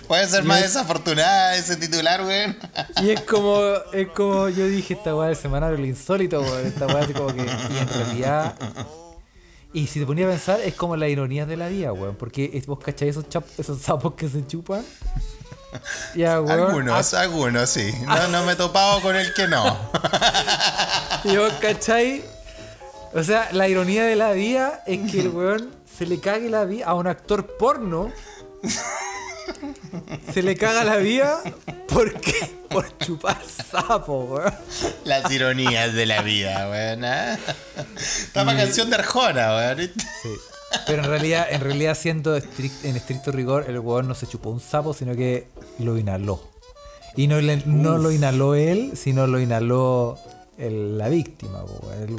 Puede 0.08 0.28
ser 0.28 0.44
más 0.44 0.62
desafortunada 0.62 1.56
ese 1.56 1.76
titular, 1.78 2.24
weón. 2.24 2.58
Y 3.02 3.12
es 3.12 3.22
como, 3.22 3.60
es 3.94 4.08
como 4.10 4.50
yo 4.50 4.68
dije, 4.68 4.96
esta 4.96 5.16
weá 5.16 5.28
del 5.28 5.38
semanario, 5.38 5.78
lo 5.78 5.86
insólito, 5.86 6.42
weón. 6.42 6.66
Esta 6.66 6.88
weá 6.88 7.00
así 7.00 7.14
como 7.14 7.28
que, 7.28 7.44
y 7.44 7.78
en 7.78 7.90
realidad. 7.90 8.56
Y 9.74 9.88
si 9.88 10.00
te 10.00 10.06
ponía 10.06 10.26
a 10.26 10.30
pensar, 10.30 10.60
es 10.62 10.74
como 10.74 10.96
la 10.96 11.08
ironía 11.08 11.46
de 11.46 11.58
la 11.58 11.68
vida, 11.68 11.94
weón. 11.94 12.16
Porque 12.16 12.62
vos 12.68 12.80
cacháis 12.80 13.18
esos, 13.18 13.26
esos 13.58 13.82
sapos 13.82 14.14
que 14.14 14.30
se 14.30 14.46
chupan. 14.46 14.84
Ya, 16.16 16.42
weón. 16.42 16.60
Algunos, 16.60 17.14
algunos, 17.14 17.70
sí. 17.70 17.94
No, 18.06 18.28
no 18.28 18.44
me 18.46 18.54
he 18.54 18.56
topado 18.56 19.02
con 19.02 19.16
el 19.16 19.34
que 19.34 19.48
no. 19.48 19.78
Y 21.24 21.36
vos 21.36 21.52
cacháis. 21.60 22.24
O 23.14 23.24
sea, 23.24 23.50
la 23.52 23.68
ironía 23.68 24.04
de 24.04 24.16
la 24.16 24.32
vida 24.32 24.84
es 24.86 25.12
que 25.12 25.22
el 25.22 25.30
weón 25.30 25.72
se 25.98 26.06
le 26.06 26.20
cague 26.20 26.50
la 26.50 26.66
vida 26.66 26.86
a 26.86 26.94
un 26.94 27.08
actor 27.08 27.58
porno. 27.58 28.12
Se 30.34 30.44
le 30.44 30.56
caga 30.56 30.84
la 30.84 30.98
vida 30.98 31.42
porque 31.88 32.58
por 32.70 32.98
chupar 33.00 33.38
sapo, 33.72 34.26
weón. 34.26 34.54
Las 35.06 35.32
ironías 35.32 35.94
de 35.94 36.06
la 36.06 36.22
vida, 36.22 36.70
weón. 36.70 37.04
Está 37.96 38.46
para 38.46 38.58
canción 38.58 38.90
de 38.90 38.98
Arjona, 38.98 39.56
weón. 39.56 39.92
Sí. 40.22 40.30
Pero 40.86 41.04
en 41.04 41.10
realidad, 41.10 41.48
en 41.50 41.62
realidad 41.62 41.96
siendo 41.96 42.38
estric- 42.38 42.84
en 42.84 42.96
estricto 42.98 43.32
rigor, 43.32 43.66
el 43.68 43.80
weón 43.80 44.08
no 44.08 44.16
se 44.16 44.28
chupó 44.28 44.50
un 44.50 44.60
sapo, 44.60 44.94
sino 44.94 45.16
que 45.16 45.48
lo 45.80 45.98
inhaló. 45.98 46.42
Y 47.16 47.28
no, 47.28 47.40
le- 47.42 47.64
no 47.66 47.98
lo 47.98 48.12
inhaló 48.12 48.54
él, 48.56 48.94
sino 48.96 49.26
lo 49.28 49.40
inhaló 49.40 50.18
el- 50.58 50.98
la 50.98 51.10
víctima. 51.10 51.62
El 52.02 52.16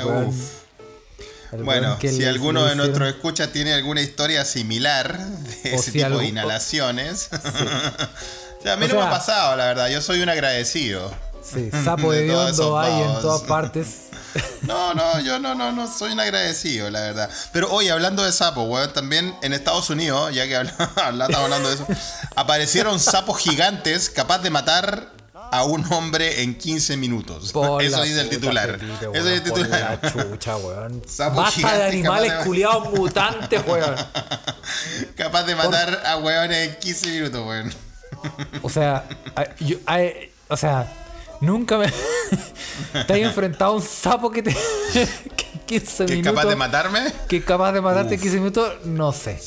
el 1.53 1.65
Bueno, 1.65 1.97
si 2.01 2.19
le- 2.19 2.29
alguno 2.29 2.65
le 2.65 2.71
de 2.71 2.77
nuestros 2.77 3.09
escuchas 3.09 3.51
tiene 3.53 3.73
alguna 3.73 4.03
historia 4.03 4.45
similar 4.45 5.19
de 5.19 5.75
ese 5.75 5.83
si 5.83 5.93
tipo 5.93 6.07
algo- 6.07 6.19
de 6.21 6.27
inhalaciones. 6.27 7.29
o 7.33 8.63
sea, 8.63 8.73
a 8.75 8.77
mí 8.77 8.85
O 8.85 8.89
no 8.89 8.95
me 8.97 9.01
ha 9.03 9.11
pasado, 9.11 9.57
la 9.57 9.67
verdad. 9.67 9.89
Yo 9.89 10.03
soy 10.03 10.21
un 10.21 10.29
agradecido. 10.29 11.11
Sí, 11.43 11.71
sapo 11.85 12.13
de 12.13 12.23
de 12.25 12.33
hay 12.77 13.03
en 13.03 13.21
todas 13.23 13.43
partes. 13.43 13.87
No, 14.63 14.93
no, 14.95 15.21
yo 15.21 15.39
no, 15.39 15.55
no, 15.55 15.73
no 15.73 15.87
soy 15.91 16.13
un 16.13 16.21
agradecido, 16.21 16.91
la 16.91 17.01
verdad. 17.01 17.31
Pero 17.53 17.71
hoy, 17.73 17.89
hablando 17.89 18.23
de 18.25 18.33
sapos, 18.33 18.69
weón, 18.69 18.93
también 18.93 19.35
en 19.43 19.53
Estados 19.53 19.89
Unidos, 19.91 20.35
ya 20.35 20.47
que 20.47 20.57
habla- 20.57 20.75
habla- 20.97 21.25
estamos 21.27 21.45
hablando 21.45 21.69
de 21.69 21.75
eso, 21.77 21.87
aparecieron 22.37 23.01
sapos 23.01 23.39
gigantes 23.39 24.11
capaz 24.11 24.39
de 24.41 24.51
matar 24.51 25.17
a 25.51 25.65
un 25.65 25.91
hombre 25.95 26.43
en 26.43 26.59
15 26.59 26.97
minutos. 26.99 27.53
Por 27.55 27.83
Eso 27.83 28.03
dice 28.03 28.21
el 28.21 28.29
titular. 28.29 28.79
Eso 28.79 29.11
dice 29.11 29.35
el 29.35 29.43
por 29.43 29.59
titular. 29.61 29.99
la 30.03 30.13
chucha, 30.13 30.57
weón. 30.59 31.03
Sapo 31.09 31.37
Basta 31.37 31.53
gigante 31.57 31.79
de 31.79 31.85
animales 31.87 32.39
de- 32.39 32.45
culiados 32.45 32.93
mutantes, 32.93 33.63
weón. 33.67 33.95
Capaz 35.17 35.45
de 35.45 35.55
matar 35.57 36.03
a 36.05 36.17
weones 36.19 36.69
en 36.69 36.77
15 36.79 37.07
minutos, 37.09 37.47
weón. 37.47 37.73
O 38.63 38.69
sea, 38.69 39.05
yo- 39.61 39.79
o 40.49 40.57
sea, 40.57 40.87
nunca 41.41 41.79
me. 41.79 41.87
te 43.07 43.13
has 43.13 43.19
enfrentado 43.21 43.73
a 43.73 43.77
un 43.77 43.83
sapo 43.83 44.31
que 44.31 44.43
te. 44.43 44.57
que 44.93 45.03
en 45.55 45.61
15 45.67 46.07
¿Que 46.07 46.15
es 46.19 46.23
capaz 46.23 46.47
de 46.47 46.57
matarme? 46.57 47.01
que 47.29 47.37
es 47.39 47.45
capaz 47.45 47.73
de 47.73 47.81
matarte 47.81 48.15
en 48.15 48.21
Uf. 48.21 48.23
15 48.23 48.37
minutos, 48.39 48.73
no 48.85 49.13
sé. 49.13 49.39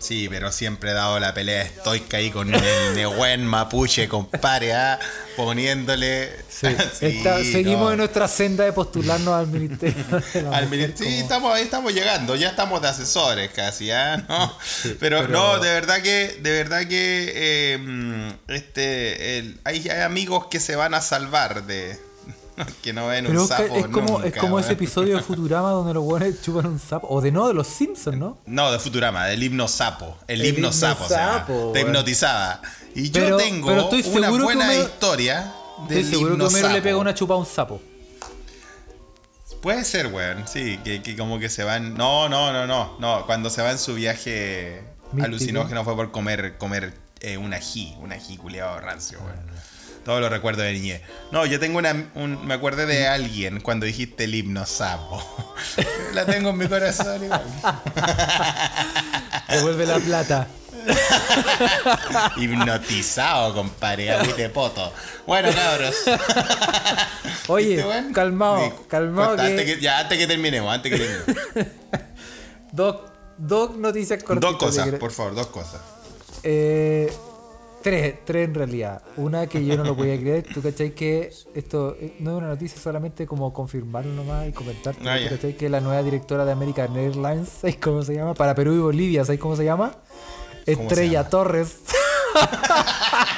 Sí, 0.00 0.28
pero 0.30 0.50
siempre 0.50 0.92
he 0.92 0.94
dado 0.94 1.20
la 1.20 1.34
pelea 1.34 1.60
estoica 1.60 2.16
ahí 2.16 2.30
con 2.30 2.54
el 2.54 2.62
Nehuen 2.94 3.44
Mapuche, 3.44 4.08
compadre, 4.08 4.72
¿ah? 4.72 4.98
poniéndole. 5.36 6.30
Sí. 6.48 6.68
Sí, 6.98 7.06
Esta- 7.06 7.36
seguimos 7.44 7.92
en 7.92 7.98
nuestra 7.98 8.26
senda 8.26 8.64
de 8.64 8.72
postularnos 8.72 9.34
al 9.34 9.46
ministerio 9.48 10.02
de 10.32 10.42
la 10.42 10.56
Al 10.56 10.68
Mujer 10.68 10.94
sí, 10.96 11.18
estamos 11.18 11.54
ahí, 11.54 11.64
estamos 11.64 11.92
llegando, 11.92 12.34
ya 12.34 12.48
estamos 12.48 12.80
de 12.80 12.88
asesores 12.88 13.50
casi, 13.50 13.90
¿ah? 13.90 14.24
¿No? 14.26 14.56
pero, 15.00 15.20
pero- 15.20 15.28
no, 15.28 15.58
de 15.58 15.68
verdad 15.70 16.00
que, 16.02 16.38
de 16.40 16.50
verdad 16.50 16.80
que 16.88 17.32
eh, 17.34 17.78
mm, 17.78 18.28
este, 18.52 19.38
el- 19.38 19.60
hay, 19.64 19.86
hay 19.88 20.00
amigos 20.00 20.46
que 20.50 20.60
se 20.60 20.76
van 20.76 20.94
a 20.94 21.02
salvar 21.02 21.64
de 21.66 21.98
que 22.82 22.92
no 22.92 23.06
ven 23.08 23.26
Pero 23.26 23.42
un 23.42 23.48
sapo 23.48 23.62
es 23.76 23.86
como, 23.88 24.18
es 24.18 24.24
nunca, 24.24 24.40
como 24.40 24.58
ese 24.58 24.72
episodio 24.72 25.16
de 25.16 25.22
Futurama 25.22 25.70
donde 25.70 25.94
los 25.94 26.04
buenos 26.04 26.40
chupan 26.42 26.66
un 26.66 26.78
sapo. 26.78 27.06
O 27.08 27.20
de 27.20 27.32
no, 27.32 27.48
de 27.48 27.54
los 27.54 27.66
Simpsons, 27.66 28.16
¿no? 28.18 28.38
No, 28.46 28.70
de 28.72 28.78
Futurama, 28.78 29.26
del 29.26 29.42
himno 29.42 29.68
sapo. 29.68 30.16
El, 30.26 30.40
El 30.40 30.46
himno 30.48 30.58
himno 30.58 30.72
sapo, 30.72 31.04
o 31.04 31.08
sea, 31.08 31.32
sapo, 31.40 31.70
te 31.72 31.80
hipnotizaba. 31.82 32.60
Y 32.94 33.10
yo 33.10 33.36
tengo 33.36 33.68
pero 33.68 33.82
estoy 33.82 34.02
una 34.18 34.30
que 34.30 34.42
buena 34.42 34.64
Homero- 34.66 34.82
historia 34.84 35.52
del 35.88 35.98
Estoy 35.98 36.04
seguro 36.12 36.28
que 36.30 36.34
himno 36.34 36.46
Homero 36.48 36.68
le 36.70 36.82
pega 36.82 36.96
una 36.96 37.14
chupa 37.14 37.34
a 37.34 37.36
un 37.38 37.46
sapo. 37.46 37.80
Puede 39.62 39.84
ser, 39.84 40.06
weón, 40.06 40.48
sí, 40.48 40.78
que, 40.84 41.02
que 41.02 41.16
como 41.16 41.38
que 41.38 41.50
se 41.50 41.64
van... 41.64 41.94
No, 41.94 42.28
no, 42.30 42.50
no, 42.52 42.66
no, 42.66 42.96
no, 42.98 43.26
cuando 43.26 43.50
se 43.50 43.60
va 43.60 43.70
en 43.70 43.78
su 43.78 43.94
viaje 43.94 44.82
Místico. 45.12 45.24
alucinógeno 45.26 45.84
fue 45.84 45.94
por 45.96 46.10
comer, 46.12 46.56
comer 46.56 46.94
eh, 47.20 47.36
un 47.36 47.52
ají, 47.52 47.94
un 48.00 48.10
ají 48.10 48.38
culiado 48.38 48.80
rancio, 48.80 49.18
weón. 49.20 49.49
Todo 50.04 50.20
lo 50.20 50.28
recuerdo 50.28 50.62
de 50.62 50.72
niñez. 50.72 51.02
No, 51.30 51.44
yo 51.46 51.60
tengo 51.60 51.78
una... 51.78 52.10
un- 52.14 52.46
me 52.46 52.54
acordé 52.54 52.86
de 52.86 53.06
alguien 53.06 53.60
cuando 53.60 53.84
dijiste 53.86 54.24
el 54.24 54.34
himno 54.34 54.64
sapo. 54.66 55.22
La 56.14 56.24
tengo 56.26 56.50
en 56.50 56.58
mi 56.58 56.66
corazón 56.68 57.22
igual. 57.24 57.42
Devuelve 59.48 59.86
la 59.86 59.98
plata. 59.98 60.48
Hipnotizado, 62.36 63.54
compadre, 63.54 64.10
agüite 64.12 64.48
poto. 64.48 64.92
Bueno, 65.26 65.50
cabros. 65.54 65.94
Oye, 67.48 67.84
calmado, 68.14 68.86
calmado 68.88 69.36
que, 69.36 69.42
antes 69.42 69.64
que- 69.66 69.80
Ya, 69.80 69.98
antes 70.00 70.18
que 70.18 70.26
terminemos, 70.26 70.72
antes 70.72 70.92
que 70.92 70.98
terminemos. 70.98 71.72
Dos, 72.72 72.96
dos 73.36 73.76
noticias 73.76 74.22
cortitas. 74.22 74.50
dos 74.52 74.58
cosas, 74.58 74.88
por 74.98 75.12
favor, 75.12 75.34
dos 75.34 75.48
cosas. 75.48 75.80
Eh, 76.42 77.12
tres, 77.82 78.18
tres 78.24 78.48
en 78.48 78.54
realidad. 78.54 79.02
Una 79.16 79.46
que 79.46 79.64
yo 79.64 79.76
no 79.76 79.84
lo 79.84 79.96
podía 79.96 80.18
creer. 80.18 80.46
¿Tú 80.52 80.62
cachai 80.62 80.94
que 80.94 81.32
esto 81.54 81.96
eh, 82.00 82.16
no 82.20 82.32
es 82.32 82.36
una 82.38 82.48
noticia 82.48 82.80
solamente 82.80 83.26
como 83.26 83.52
confirmarlo 83.52 84.12
nomás 84.12 84.48
y 84.48 84.52
comentar? 84.52 84.94
Ah, 85.04 85.16
¿Tú 85.16 85.24
ya. 85.24 85.30
cachai 85.30 85.56
que 85.56 85.68
la 85.68 85.80
nueva 85.80 86.02
directora 86.02 86.44
de 86.44 86.52
American 86.52 86.96
Airlines, 86.96 87.48
¿sabes 87.60 87.76
cómo 87.76 88.02
se 88.02 88.14
llama? 88.14 88.34
Para 88.34 88.54
Perú 88.54 88.74
y 88.74 88.78
Bolivia, 88.78 89.24
¿sabes 89.24 89.40
cómo 89.40 89.56
se 89.56 89.64
llama? 89.64 89.94
se 90.64 90.72
Estrella 90.72 91.20
llama? 91.20 91.30
Torres. 91.30 91.78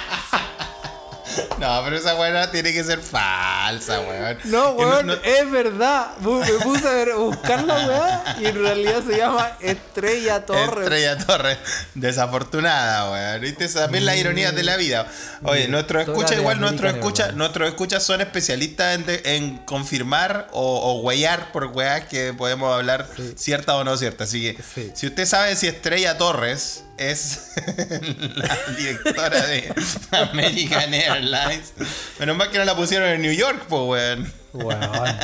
No, 1.59 1.81
pero 1.85 1.97
esa 1.97 2.15
weá 2.17 2.51
tiene 2.51 2.73
que 2.73 2.83
ser 2.85 3.01
falsa, 3.01 4.01
weón. 4.01 4.39
No, 4.45 4.71
weón, 4.73 5.07
no- 5.07 5.13
es 5.15 5.51
verdad. 5.51 6.17
Me 6.21 6.43
puse 6.59 6.89
a 6.89 6.93
ver- 6.93 7.15
buscar 7.15 7.65
la 7.65 7.75
weá 7.87 8.37
y 8.41 8.47
en 8.47 8.61
realidad 8.63 9.03
se 9.07 9.17
llama 9.17 9.53
Estrella 9.61 10.45
Torres. 10.45 10.85
Estrella 10.85 11.19
Torres, 11.19 11.59
desafortunada, 11.95 13.11
weón. 13.11 13.41
¿Viste? 13.41 13.69
También 13.69 14.05
las 14.07 14.17
ironías 14.17 14.55
de 14.55 14.63
la 14.63 14.77
vida. 14.77 15.07
Oye, 15.45 15.69
escuchas, 15.69 16.31
de 16.31 16.37
igual 16.37 16.59
escuchas, 16.65 17.27
Airlines. 17.27 17.37
nuestros 17.37 17.69
escuchas 17.69 18.03
son 18.03 18.21
especialistas 18.21 18.95
en, 18.97 19.07
de- 19.07 19.23
en 19.25 19.59
confirmar 19.59 20.49
o, 20.53 20.79
o 20.93 21.01
huellar 21.01 21.53
por 21.53 21.67
weas 21.67 22.07
que 22.07 22.33
podemos 22.35 22.75
hablar 22.75 23.07
Sí. 23.17 23.35
cierta 23.37 23.75
o 23.77 23.85
no 23.85 23.97
cierta. 23.97 24.25
Así 24.25 24.55
que, 24.55 24.63
Sí. 24.63 24.91
si 24.95 25.07
usted 25.07 25.27
sabe 25.27 25.57
si 25.57 25.67
Estrella 25.69 26.19
Torres 26.19 26.85
es 26.99 27.53
la 28.35 28.59
directora 28.77 29.47
de 29.47 29.73
American 30.11 30.93
Airlines, 30.95 31.73
menos 32.19 32.37
mal 32.37 32.51
que 32.51 32.59
no 32.59 32.65
la 32.65 32.77
pusieron 32.77 33.09
en 33.09 33.23
New 33.23 33.33
York, 33.33 33.65
pues, 33.69 33.83
weón. 33.83 34.33
Weón, 34.53 35.17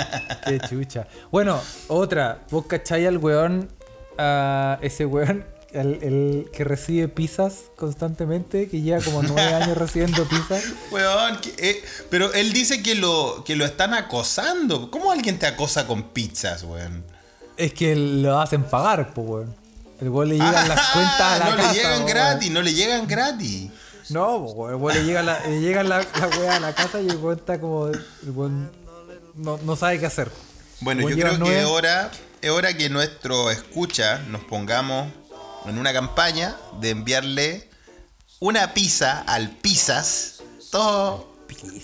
qué 0.47 0.59
chucha. 0.69 1.07
Bueno, 1.31 1.61
otra. 1.89 2.41
¿Vos 2.51 2.67
cachai 2.67 3.07
al 3.07 3.19
weón? 3.19 3.69
a 4.21 4.79
ese 4.83 5.07
weón, 5.07 5.45
el, 5.71 6.03
el 6.03 6.47
que 6.53 6.65
recibe 6.65 7.07
pizzas 7.07 7.65
constantemente, 7.77 8.69
que 8.69 8.81
lleva 8.81 9.01
como 9.01 9.23
nueve 9.23 9.55
años 9.55 9.77
recibiendo 9.79 10.27
pizzas. 10.27 10.65
Weón, 10.91 11.39
que- 11.41 11.55
eh, 11.71 11.83
pero 12.11 12.33
él 12.33 12.53
dice 12.53 12.83
que 12.83 12.95
lo, 12.97 13.45
que 13.47 13.55
lo 13.55 13.65
están 13.65 13.95
acosando. 13.95 14.91
¿Cómo 14.91 15.13
alguien 15.13 15.39
te 15.39 15.47
acosa 15.47 15.87
con 15.87 16.05
pizzas, 16.11 16.65
weón? 16.65 17.05
Es 17.57 17.73
que 17.75 17.95
lo 17.95 18.41
hacen 18.41 18.65
pagar, 18.65 19.13
pues 19.15 19.29
weón. 19.29 19.55
El 20.01 20.09
weón 20.11 20.29
le 20.29 20.35
llegan 20.37 20.69
las 20.69 20.79
Ah, 20.83 20.91
cuentas 20.93 21.21
a 21.21 21.39
la 21.39 21.51
no 21.51 21.57
casa. 21.57 21.73
le 21.73 21.79
llegan 21.79 22.07
gratis, 22.07 22.51
no 22.51 22.63
le 22.63 22.75
llegan 22.75 23.07
gratis. 23.07 23.71
No, 24.11 24.37
el 24.69 24.75
weón 24.77 24.95
le 24.97 25.05
llega 25.05 25.23
la, 25.23 25.41
le 25.47 25.61
llega 25.61 25.83
la, 25.83 25.99
la 26.01 26.29
weá 26.39 26.57
a 26.57 26.61
la 26.61 26.75
casa 26.75 27.01
y 27.01 27.09
el 27.09 27.17
weón 27.17 27.39
está 27.39 27.61
como. 27.61 27.89
El 27.89 28.01
weón 28.27 28.71
no, 29.35 29.59
no 29.59 29.77
sabe 29.77 29.99
qué 29.99 30.07
hacer. 30.07 30.31
Bueno, 30.81 31.09
yo 31.09 31.17
creo 31.17 31.39
que 31.45 31.61
es 31.61 31.67
hora, 31.67 32.11
es 32.41 32.51
hora 32.51 32.75
que 32.77 32.89
nuestro 32.89 33.51
escucha 33.51 34.19
nos 34.29 34.45
pongamos 34.45 35.13
en 35.67 35.77
una 35.79 35.93
campaña 35.93 36.57
de 36.81 36.91
enviarle 36.91 37.69
una 38.41 38.73
pizza 38.75 39.21
al 39.27 39.51
pizzas 39.51 40.37
todo, 40.71 41.35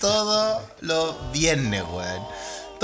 todos 0.01 0.63
los 0.81 1.33
viernes, 1.33 1.83
weón. 1.83 2.23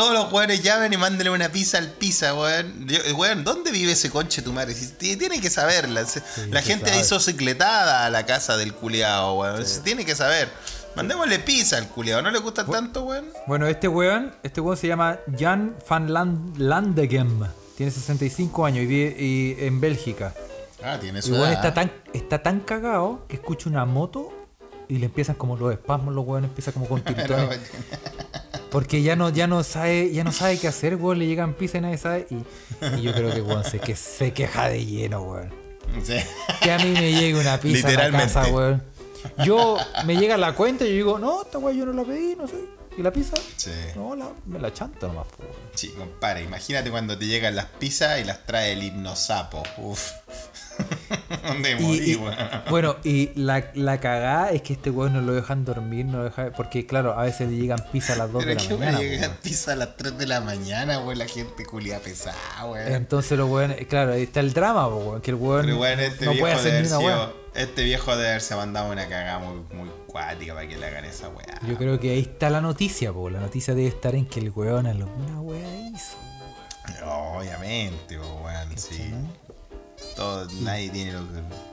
Todos 0.01 0.15
los 0.15 0.33
weones 0.33 0.63
llamen 0.63 0.91
y 0.95 0.97
mándenle 0.97 1.31
una 1.31 1.51
pizza 1.51 1.77
al 1.77 1.89
pizza, 1.93 2.33
weón. 2.35 2.87
Weón, 3.17 3.45
¿dónde 3.45 3.71
vive 3.71 3.93
ese 3.93 4.09
conche 4.09 4.41
tu 4.41 4.51
madre? 4.51 4.75
Tiene 4.75 5.43
que 5.43 5.51
saberla. 5.51 6.07
La 6.49 6.63
gente 6.63 6.89
sabe. 6.89 7.01
hizo 7.03 7.21
cicletada 7.21 8.07
a 8.07 8.11
la 8.11 8.25
casa 8.25 8.57
del 8.57 8.73
culiao, 8.73 9.35
weón. 9.41 9.63
Tiene 9.85 10.07
que 10.07 10.15
saber. 10.17 10.49
Mandémosle 10.97 11.39
pizza 11.41 11.77
al 11.77 11.89
culiao. 11.89 12.23
¿No 12.23 12.31
le 12.31 12.39
gusta 12.39 12.65
tanto, 12.65 13.03
weón? 13.05 13.27
Bueno, 13.47 13.67
este 13.67 13.89
weón, 13.89 14.35
este 14.43 14.63
weón 14.63 14.79
se 14.79 14.87
llama 14.89 15.19
Jan 15.39 15.77
van 15.87 16.09
Land- 16.09 16.57
Landegem. 16.57 17.43
Tiene 17.77 17.93
65 17.93 18.65
años 18.65 18.85
y 18.85 18.87
vive 18.87 19.17
y- 19.23 19.57
en 19.67 19.83
Bélgica. 19.83 20.33
Ah, 20.83 20.97
tiene 20.99 21.19
Y 21.19 21.23
su 21.23 21.33
weón 21.33 21.45
edad. 21.49 21.53
está 21.53 21.75
tan, 21.75 21.93
está 22.15 22.43
tan 22.43 22.61
cagado 22.61 23.27
que 23.29 23.37
escucha 23.37 23.69
una 23.69 23.85
moto 23.85 24.33
y 24.91 24.99
le 24.99 25.07
empiezan 25.07 25.37
como 25.37 25.57
los 25.57 25.73
espasmos, 25.73 26.13
los 26.15 26.27
weones 26.27 26.49
empiezan 26.51 26.75
como 26.75 26.87
con 26.87 27.01
tiritones. 27.05 27.61
Porque 28.71 29.03
ya 29.03 29.17
no, 29.17 29.31
ya 29.31 29.47
no 29.47 29.63
sabe, 29.63 30.13
ya 30.13 30.25
no 30.25 30.33
sabe 30.33 30.59
qué 30.59 30.69
hacer, 30.69 30.97
weón, 30.97 31.19
le 31.19 31.27
llegan 31.27 31.55
pizza 31.55 31.79
y 31.79 31.81
nadie 31.81 31.99
sabe. 31.99 32.27
Y, 32.31 32.99
y 32.99 33.03
yo 33.03 33.13
creo 33.13 33.33
que 33.33 33.41
weón 33.41 33.65
se, 33.65 33.79
que 33.79 33.97
se 33.97 34.33
queja 34.33 34.69
de 34.69 34.85
lleno, 34.85 35.23
weón. 35.23 35.51
Sí. 36.03 36.17
Que 36.61 36.73
a 36.73 36.79
mí 36.79 36.91
me 36.91 37.13
llegue 37.13 37.39
una 37.39 37.59
pizza 37.59 37.89
a 37.89 37.93
la 37.93 38.11
casa, 38.11 38.47
weón. 38.49 38.83
Yo 39.45 39.77
me 40.07 40.17
llega 40.17 40.37
la 40.37 40.55
cuenta 40.55 40.85
y 40.85 40.89
yo 40.89 40.95
digo, 40.95 41.19
no, 41.19 41.43
esta 41.43 41.59
weón 41.59 41.79
yo 41.79 41.87
no 41.87 41.93
la 41.93 42.05
pedí, 42.05 42.35
no 42.37 42.47
sé. 42.47 42.57
¿Y 42.99 43.03
la 43.03 43.13
pizza? 43.13 43.37
Sí. 43.57 43.71
No, 43.95 44.15
la, 44.17 44.29
me 44.47 44.59
la 44.59 44.73
chanto 44.73 45.09
nomás, 45.09 45.27
po, 45.29 45.43
weón. 45.45 45.55
Sí, 45.75 45.89
compadre, 45.97 46.43
imagínate 46.43 46.91
cuando 46.91 47.17
te 47.17 47.27
llegan 47.27 47.55
las 47.57 47.67
pizzas 47.67 48.21
y 48.21 48.25
las 48.25 48.45
trae 48.45 48.73
el 48.73 48.83
himno 48.83 49.15
sapo. 49.17 49.63
Uf. 49.79 50.11
De 51.63 51.71
Y- 51.73 51.75
morí, 51.83 52.11
y- 52.13 52.17
weón. 52.17 52.37
bueno, 52.69 52.97
y 53.05 53.31
la, 53.39 53.71
la 53.75 54.01
cagada 54.01 54.51
es 54.51 54.63
que 54.63 54.73
este 54.75 54.91
weón 54.91 55.13
no 55.13 55.21
lo 55.21 55.33
dejan 55.35 55.65
dormir, 55.65 56.05
no 56.07 56.19
lo 56.19 56.25
deja, 56.25 56.51
porque 56.53 56.87
claro, 56.87 57.19
a 57.19 57.25
veces 57.25 57.49
le 57.51 57.57
llegan 57.57 57.79
pizza 57.93 58.15
a 58.15 58.17
las 58.17 58.33
2 58.33 58.45
de 58.45 58.55
Pero 58.55 58.61
la 58.63 58.69
que 58.69 58.75
me 58.75 58.81
mañana. 58.87 58.99
llegan 59.01 59.31
weón. 59.31 59.37
pizza 59.43 59.73
a 59.73 59.77
las 59.77 59.97
3 59.97 60.19
de 60.19 60.27
la 60.27 60.41
mañana, 60.41 60.99
weón, 61.01 61.19
la 61.19 61.27
gente 61.29 61.65
culia 61.67 62.01
pesada, 62.01 62.65
weón. 62.67 62.93
Entonces 62.93 63.39
los 63.39 63.49
weones, 63.49 63.87
claro, 63.87 64.13
ahí 64.13 64.23
está 64.25 64.41
el 64.41 64.53
drama, 64.53 64.89
weón, 64.89 65.21
que 65.21 65.31
el 65.31 65.37
weón 65.37 65.67
Pero 65.67 65.79
weón, 65.79 66.01
este 66.01 66.25
no 66.27 66.35
puede 66.35 66.55
hacer 66.55 66.73
ni 66.83 66.89
una 66.89 66.99
sido- 66.99 67.35
Este 67.55 67.83
viejo 67.85 68.17
debe 68.17 68.29
haberse 68.31 68.55
mandado 68.57 68.91
una 68.91 69.07
cagada 69.09 69.39
muy, 69.39 69.63
muy 69.77 69.91
cuática 70.11 70.55
para 70.55 70.69
que 70.69 70.77
le 70.77 70.87
hagan 70.87 71.05
esa 71.05 71.29
weá. 71.29 71.61
Yo 71.67 71.77
creo 71.77 71.99
que 72.01 72.11
ahí 72.11 72.21
está 72.21 72.51
la 72.51 72.61
noticia, 72.61 73.13
po. 73.13 73.31
La 73.31 73.41
noticia 73.41 73.75
debe 73.75 73.89
estar 73.89 74.15
en 74.15 74.27
que 74.27 74.41
el 74.41 74.51
weón 74.51 74.87
alguna 74.87 75.41
weá 75.41 75.89
hizo. 75.89 76.17
Obviamente, 77.05 78.19
po, 78.19 78.43
weón, 78.45 78.77
sí. 78.77 79.13
Todo, 80.17 80.49
nadie 80.63 80.91
tiene 80.91 81.13
los, 81.15 81.25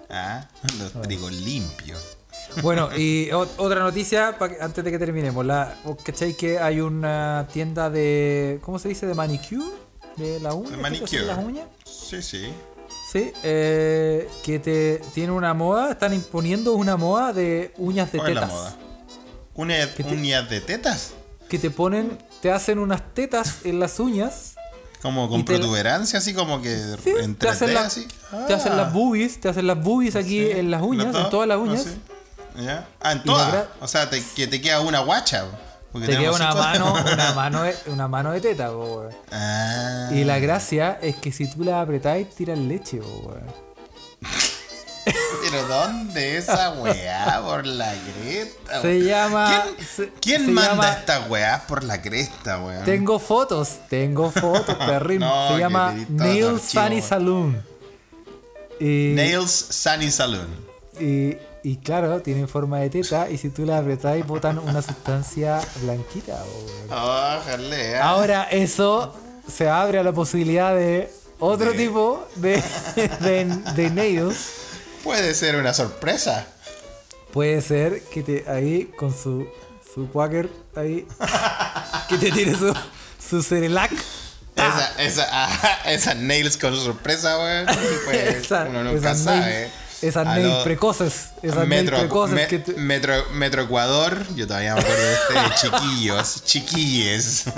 ah, 0.10 0.48
los 0.80 1.02
trigos 1.02 1.32
limpios. 1.32 2.18
Bueno, 2.62 2.90
y 2.96 3.30
otra 3.58 3.82
noticia 3.82 4.36
antes 4.62 4.84
de 4.84 4.92
que 4.92 5.00
terminemos. 5.00 5.46
La, 5.46 5.76
¿vos 5.84 5.98
¿Cachai 6.04 6.34
que 6.34 6.60
hay 6.60 6.80
una 6.80 7.48
tienda 7.52 7.90
de. 7.90 8.60
¿Cómo 8.62 8.80
se 8.80 8.90
dice? 8.90 9.06
De 9.06 9.14
manicure? 9.14 9.76
De 10.16 10.40
la 10.40 10.54
uña. 10.54 10.70
De 10.70 10.76
¿que 10.76 10.78
te 10.78 10.82
manicure. 10.82 11.26
las 11.26 11.44
uñas? 11.44 11.68
Sí, 11.86 12.22
sí. 12.22 12.54
Sí, 13.12 13.32
eh, 13.44 14.30
que 14.44 14.60
te 14.60 15.02
tiene 15.14 15.32
una 15.32 15.54
moda, 15.54 15.92
están 15.92 16.14
imponiendo 16.14 16.74
una 16.74 16.98
moda 16.98 17.32
de 17.32 17.74
uñas 17.78 18.12
de 18.12 18.18
¿Cuál 18.18 18.30
es 18.32 18.36
la 18.36 18.42
tetas. 18.42 18.56
moda? 18.56 18.76
¿Uñas, 19.56 19.88
¿Qué 19.96 20.04
te- 20.04 20.14
uñas 20.14 20.50
de 20.50 20.62
tetas? 20.62 21.12
Que 21.48 21.58
te 21.58 21.72
ponen, 21.72 22.18
te 22.42 22.52
hacen 22.52 22.80
unas 22.80 23.02
tetas 23.14 23.60
en 23.64 23.80
las 23.80 24.00
uñas. 24.02 24.56
Como 25.02 25.30
con 25.30 25.46
te 25.46 25.54
protuberancia, 25.58 26.20
así 26.20 26.34
como 26.34 26.62
que 26.62 26.76
Sí, 26.76 27.14
te, 27.14 27.14
3D, 27.48 27.48
hacen 27.50 27.74
la- 27.74 27.82
así. 27.86 28.08
te 28.48 28.54
hacen 28.54 28.74
Ah, 28.74 28.76
las 28.78 28.94
boobies, 28.94 29.40
te 29.40 29.48
hacen 29.48 29.68
las 29.68 29.82
boobies 29.82 30.16
aquí 30.18 30.40
sí. 30.44 30.52
en 30.52 30.70
las 30.70 30.82
uñas, 30.82 31.14
¿Los 31.14 31.24
en 31.26 31.30
todas 31.30 31.48
las 31.48 31.58
uñas. 31.60 31.86
Ah, 31.88 31.90
sí. 32.58 32.64
¿Ya? 32.66 32.88
Ah, 33.00 33.12
en 33.14 33.24
todas. 33.24 33.68
O 33.80 33.88
sea, 33.88 34.10
te- 34.10 34.22
que 34.36 34.48
te 34.48 34.60
queda 34.60 34.82
una 34.82 35.00
guacha. 35.00 35.46
Porque 36.00 36.14
Te 36.14 36.18
queda 36.20 36.32
una 36.32 36.54
mano, 36.54 36.94
una 37.14 37.32
mano, 37.36 37.64
de, 37.64 37.76
una 37.88 38.08
mano 38.08 38.32
de 38.32 38.42
teta, 38.42 38.70
po, 38.70 38.84
weón. 39.00 39.16
Ah. 39.32 40.10
Y 40.12 40.24
la 40.24 40.40
gracia 40.40 40.98
es 41.02 41.16
que 41.18 41.32
si 41.32 41.50
tú 41.50 41.64
la 41.64 41.82
apretáis, 41.82 42.30
tiras 42.36 42.58
leche, 42.58 42.98
po, 42.98 43.08
weón. 43.30 43.68
Pero 45.50 45.66
¿dónde 45.68 46.38
esa 46.38 46.72
weá 46.74 47.42
por 47.46 47.66
la 47.66 47.94
cresta? 47.94 48.82
Se 48.82 49.00
llama- 49.04 49.64
¿Quién, 49.78 49.88
se- 49.88 50.12
quién 50.20 50.46
se 50.46 50.52
manda 50.52 50.72
llama- 50.72 50.92
estas 50.92 51.30
weás 51.30 51.62
por 51.62 51.84
la 51.86 52.02
cresta, 52.02 52.60
weón? 52.62 52.84
Tengo 52.84 53.18
fotos, 53.18 53.80
tengo 53.90 54.30
fotos, 54.32 54.76
perrín. 54.86 55.20
No, 55.20 55.54
Se 55.54 55.60
llama 55.60 55.92
tenés 55.92 56.08
todo 56.08 56.18
Nail 56.18 56.44
archivo, 56.56 56.60
Sunny. 56.84 57.02
Saloon. 57.02 57.64
Y, 58.82 59.14
Nails 59.16 59.52
Sunny 59.70 60.12
Saloon. 60.12 60.48
y, 61.00 61.38
y 61.68 61.78
claro, 61.78 62.22
tienen 62.22 62.48
forma 62.48 62.80
de 62.80 62.90
teta 62.90 63.30
y 63.30 63.38
si 63.38 63.50
tú 63.50 63.66
la 63.66 63.80
apretáis 63.80 64.26
botan 64.26 64.58
una 64.60 64.82
sustancia 64.82 65.60
blanquita. 65.82 66.34
¿eh? 66.92 67.98
Ahora 68.02 68.44
eso 68.52 69.14
se 69.52 69.68
abre 69.70 70.00
a 70.00 70.04
la 70.04 70.14
posibilidad 70.14 70.74
de 70.74 71.12
otro 71.40 71.72
De- 71.72 71.78
tipo 71.78 72.26
de, 72.36 72.64
de, 73.20 73.46
de 73.76 73.90
nails. 73.90 74.38
Puede 75.04 75.34
ser 75.34 75.56
una 75.58 75.74
sorpresa. 75.74 76.48
Puede 77.34 77.62
ser 77.62 78.02
que 78.04 78.24
te 78.24 78.46
ahí 78.50 78.86
con 78.98 79.14
su 79.14 79.48
su 79.94 80.10
quaker 80.10 80.50
ahí 80.76 81.06
que 82.08 82.18
te 82.18 82.32
tire 82.32 82.56
su 82.56 82.74
su 83.30 83.44
Cerelac. 83.44 83.92
Esa, 84.56 84.94
esa, 85.04 85.28
ah, 85.32 85.80
esas 85.86 86.16
nails 86.16 86.56
con 86.58 86.76
sorpresa, 86.76 87.38
weón. 87.38 87.66
Pues, 88.06 88.36
Esa- 88.46 88.66
uno 88.70 88.84
nunca 88.86 89.14
sabe. 89.16 89.40
nail- 89.42 89.72
esas 90.02 90.26
nails 90.26 90.64
precoces, 90.64 91.30
esas 91.42 91.68
Metro, 91.68 91.98
precoces 91.98 92.36
me- 92.36 92.48
que 92.48 92.60
te- 92.60 92.74
metro, 92.74 93.14
Metro 93.34 93.64
Ecuador, 93.64 94.26
yo 94.36 94.46
todavía 94.46 94.76
me 94.76 94.82
acuerdo 94.82 95.04
de 95.04 95.14
este 95.14 95.34
de 95.34 95.56
chiquillos, 95.62 96.44
chiquilles. 96.46 97.24
Sí. 97.46 97.54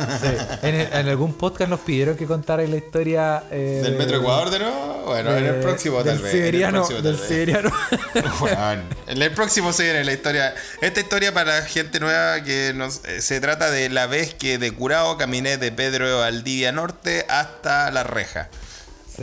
En, 0.61 0.75
el- 0.75 0.93
en 0.93 1.07
algún 1.09 1.33
podcast 1.33 1.69
nos 1.69 1.81
pidieron 1.81 2.15
que 2.15 2.25
contara 2.25 2.63
la 2.65 2.75
historia 2.77 3.43
eh, 3.51 3.81
¿Del 3.83 3.93
de- 3.93 3.97
Metro 3.97 4.17
Ecuador 4.17 4.49
de 4.51 4.59
nuevo? 4.59 5.03
Bueno, 5.05 5.35
en 5.35 5.45
el 5.45 5.55
próximo 5.55 6.03
del 6.03 6.15
tal 6.15 6.23
vez. 6.23 6.33
en 6.33 6.39
el 6.39 6.45
Siberiano, 6.45 6.77
próximo, 6.79 7.01
del 7.01 7.17
siberiano. 7.19 7.71
Weón, 8.41 8.83
en 9.07 9.21
el 9.21 9.31
próximo 9.31 9.73
se 9.73 9.83
viene 9.83 10.03
la 10.03 10.13
historia. 10.13 10.53
Esta 10.81 10.99
historia 10.99 11.33
para 11.33 11.61
gente 11.63 11.99
nueva 11.99 12.43
que 12.43 12.73
nos, 12.75 13.03
eh, 13.05 13.21
se 13.21 13.39
trata 13.41 13.69
de 13.71 13.89
la 13.89 14.05
vez 14.07 14.33
que 14.33 14.57
de 14.57 14.71
Curao 14.71 15.17
caminé 15.17 15.57
de 15.57 15.71
Pedro 15.71 16.19
Valdivia 16.19 16.71
Norte 16.71 17.25
hasta 17.27 17.89
La 17.91 18.03
Reja. 18.03 18.49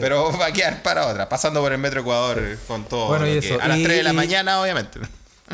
Pero 0.00 0.32
va 0.40 0.46
a 0.46 0.52
quedar 0.52 0.82
para 0.82 1.06
otra, 1.06 1.28
pasando 1.28 1.60
por 1.60 1.72
el 1.72 1.78
Metro 1.78 2.00
Ecuador 2.00 2.58
con 2.66 2.84
todo. 2.84 3.08
Bueno, 3.08 3.26
y 3.26 3.32
que- 3.32 3.38
eso, 3.38 3.58
a 3.60 3.68
las 3.68 3.78
y- 3.78 3.84
3 3.84 3.96
de 3.98 4.02
la 4.02 4.12
y- 4.12 4.16
mañana, 4.16 4.60
obviamente. 4.60 5.00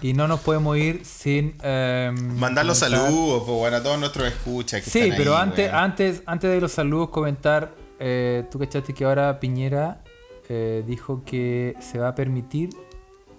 y 0.01 0.13
no 0.15 0.27
nos 0.27 0.41
podemos 0.41 0.77
ir 0.79 1.05
sin 1.05 1.57
em, 1.63 2.15
Mandar 2.39 2.65
los 2.65 2.79
saludos, 2.79 3.43
pues 3.45 3.59
bueno, 3.59 3.77
a 3.77 3.83
todos 3.83 3.99
nuestros 3.99 4.27
escuchas 4.29 4.83
que 4.83 4.91
Sí, 4.91 5.01
están 5.01 5.17
pero 5.19 5.37
ahí, 5.37 5.43
antes, 5.43 5.73
antes, 5.73 6.23
antes 6.27 6.51
de 6.51 6.61
los 6.61 6.73
saludos 6.73 7.11
comentar, 7.11 7.75
eh, 7.99 8.45
tú 8.51 8.59
cachaste 8.59 8.95
que 8.95 9.05
ahora 9.05 9.39
Piñera 9.39 10.03
eh, 10.49 10.83
dijo 10.87 11.23
que 11.25 11.75
se 11.81 11.99
va 11.99 12.09
a 12.09 12.15
permitir 12.15 12.71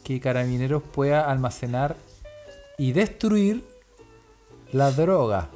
que 0.04 0.20
Carabineros 0.20 0.84
pueda 0.84 1.30
almacenar 1.30 1.96
y 2.78 2.92
destruir 2.92 3.64
la 4.72 4.92
droga. 4.92 5.50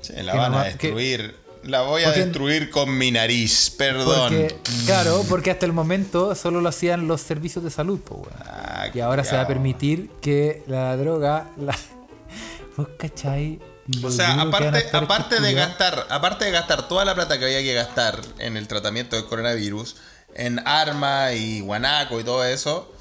Sí, 0.00 0.12
la 0.22 0.32
que 0.32 0.38
van 0.38 0.54
a 0.54 0.62
que- 0.64 0.68
destruir. 0.88 1.36
La 1.64 1.82
voy 1.82 2.02
a 2.02 2.06
Porque- 2.06 2.20
destruir 2.24 2.70
con 2.70 2.96
mi 2.96 3.10
nariz, 3.10 3.70
perdón. 3.76 4.30
Porque, 4.30 4.56
claro, 4.86 5.24
porque 5.28 5.50
hasta 5.50 5.66
el 5.66 5.72
momento 5.72 6.34
solo 6.34 6.60
lo 6.60 6.68
hacían 6.68 7.08
los 7.08 7.20
servicios 7.20 7.64
de 7.64 7.70
salud, 7.70 8.00
po. 8.00 8.26
Ah, 8.44 8.86
Y 8.94 9.00
ahora 9.00 9.24
se 9.24 9.36
va 9.36 9.42
a 9.42 9.46
permitir 9.46 10.10
que 10.22 10.62
la 10.66 10.96
droga, 10.96 11.50
la... 11.58 11.76
¿Vos 12.76 12.88
cachai? 12.98 13.58
O 14.04 14.10
sea, 14.10 14.40
aparte, 14.40 14.86
aparte 14.92 15.40
de 15.40 15.54
gastar, 15.54 16.06
aparte 16.10 16.44
de 16.44 16.50
gastar 16.50 16.88
toda 16.88 17.04
la 17.04 17.14
plata 17.14 17.38
que 17.38 17.46
había 17.46 17.62
que 17.62 17.72
gastar 17.74 18.20
en 18.38 18.56
el 18.56 18.68
tratamiento 18.68 19.16
del 19.16 19.24
coronavirus, 19.24 19.96
en 20.34 20.60
armas 20.66 21.32
y 21.34 21.60
guanaco 21.62 22.20
y 22.20 22.24
todo 22.24 22.44
eso, 22.44 22.92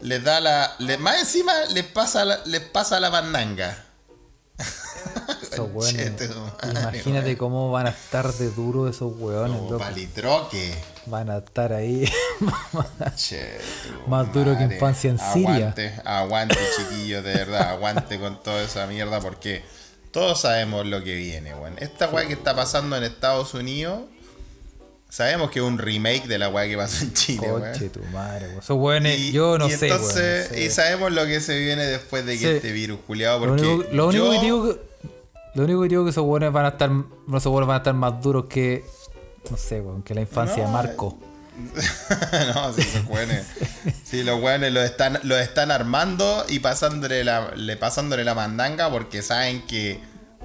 les 0.00 0.22
da 0.24 0.40
la. 0.40 0.76
más 0.98 1.20
encima 1.20 1.52
les 1.70 1.84
pasa 1.84 2.24
la, 2.24 2.40
les 2.44 2.60
pasa 2.60 2.98
la 3.00 3.10
mandanga. 3.10 3.84
Esos 4.58 5.68
madre, 5.74 6.26
Imagínate 6.70 7.36
cómo 7.36 7.70
van 7.70 7.86
a 7.86 7.90
estar 7.90 8.32
de 8.32 8.50
duro 8.50 8.88
esos 8.88 9.12
weones, 9.16 9.58
Como 9.58 9.78
palitroque. 9.78 10.74
Van 11.06 11.30
a 11.30 11.38
estar 11.38 11.72
ahí. 11.72 12.10
Che, 13.16 13.58
Más 14.06 14.32
duro 14.32 14.56
que 14.56 14.64
infancia 14.64 15.10
en 15.10 15.18
Siria. 15.18 15.54
Aguante, 15.54 16.00
aguante, 16.04 16.58
chiquillos, 16.76 17.24
de 17.24 17.34
verdad. 17.34 17.70
Aguante 17.70 18.18
con 18.18 18.42
toda 18.42 18.62
esa 18.62 18.86
mierda 18.86 19.20
porque 19.20 19.62
todos 20.10 20.40
sabemos 20.40 20.86
lo 20.86 21.02
que 21.02 21.14
viene, 21.14 21.54
weón. 21.54 21.74
Esta 21.78 22.08
weá 22.08 22.26
que 22.26 22.34
está 22.34 22.54
pasando 22.54 22.96
en 22.96 23.04
Estados 23.04 23.52
Unidos, 23.54 24.02
sabemos 25.14 25.50
que 25.50 25.60
es 25.60 25.64
un 25.64 25.78
remake 25.78 26.26
de 26.26 26.38
la 26.38 26.48
weá 26.48 26.66
que 26.66 26.76
pasó 26.76 27.04
en 27.04 27.12
Chile. 27.12 27.46
Coche 27.48 27.88
tu 27.90 28.02
madre, 28.12 28.46
weón. 28.48 28.58
Esos 28.58 28.76
weones, 28.78 29.18
Y- 29.18 29.32
yo 29.32 29.58
no 29.58 29.68
y 29.68 29.70
sé, 29.70 29.86
entonces, 29.88 30.16
weón, 30.16 30.48
no 30.50 30.54
sé. 30.56 30.64
Y 30.64 30.70
sabemos 30.70 31.12
lo 31.12 31.24
que 31.26 31.40
se 31.40 31.58
viene 31.58 31.84
después 31.84 32.26
de 32.26 32.32
que 32.32 32.38
Sí. 32.38 32.46
este 32.46 32.72
virus 32.72 32.98
culiado, 33.06 33.38
Lo 33.40 33.46
porque 33.52 33.66
único, 33.66 33.92
lo 33.92 34.08
único 34.08 34.24
yo- 34.26 34.30
que 34.32 34.40
digo 34.44 34.64
que. 34.74 34.80
Lo 35.54 35.62
único 35.64 35.82
que 35.82 35.88
digo 35.88 36.04
que 36.04 36.10
esos 36.10 36.24
weones 36.24 36.52
van 36.52 36.64
a 36.64 36.68
estar. 36.70 36.90
Esos 37.28 37.46
weones 37.46 37.68
van 37.68 37.74
a 37.76 37.78
estar 37.78 37.94
más 37.94 38.20
duros 38.20 38.46
que. 38.46 38.84
No 39.50 39.56
sé, 39.56 39.80
weón, 39.80 40.02
que 40.02 40.14
la 40.14 40.22
infancia 40.22 40.64
de 40.66 40.72
Marco. 40.72 41.16
no, 42.54 42.72
sí, 42.76 42.82
los 42.94 43.06
weones. 43.08 43.46
Sí, 44.02 44.22
los 44.24 44.40
weones 44.42 44.72
lo 44.72 44.82
están, 44.82 45.20
lo 45.22 45.38
están 45.38 45.70
armando 45.70 46.44
y 46.48 46.58
pasándole 46.58 47.22
la, 47.22 47.52
le 47.54 47.76
pasándole 47.76 48.24
la 48.24 48.34
mandanga 48.34 48.90
porque 48.90 49.22
saben 49.22 49.64
que 49.66 50.00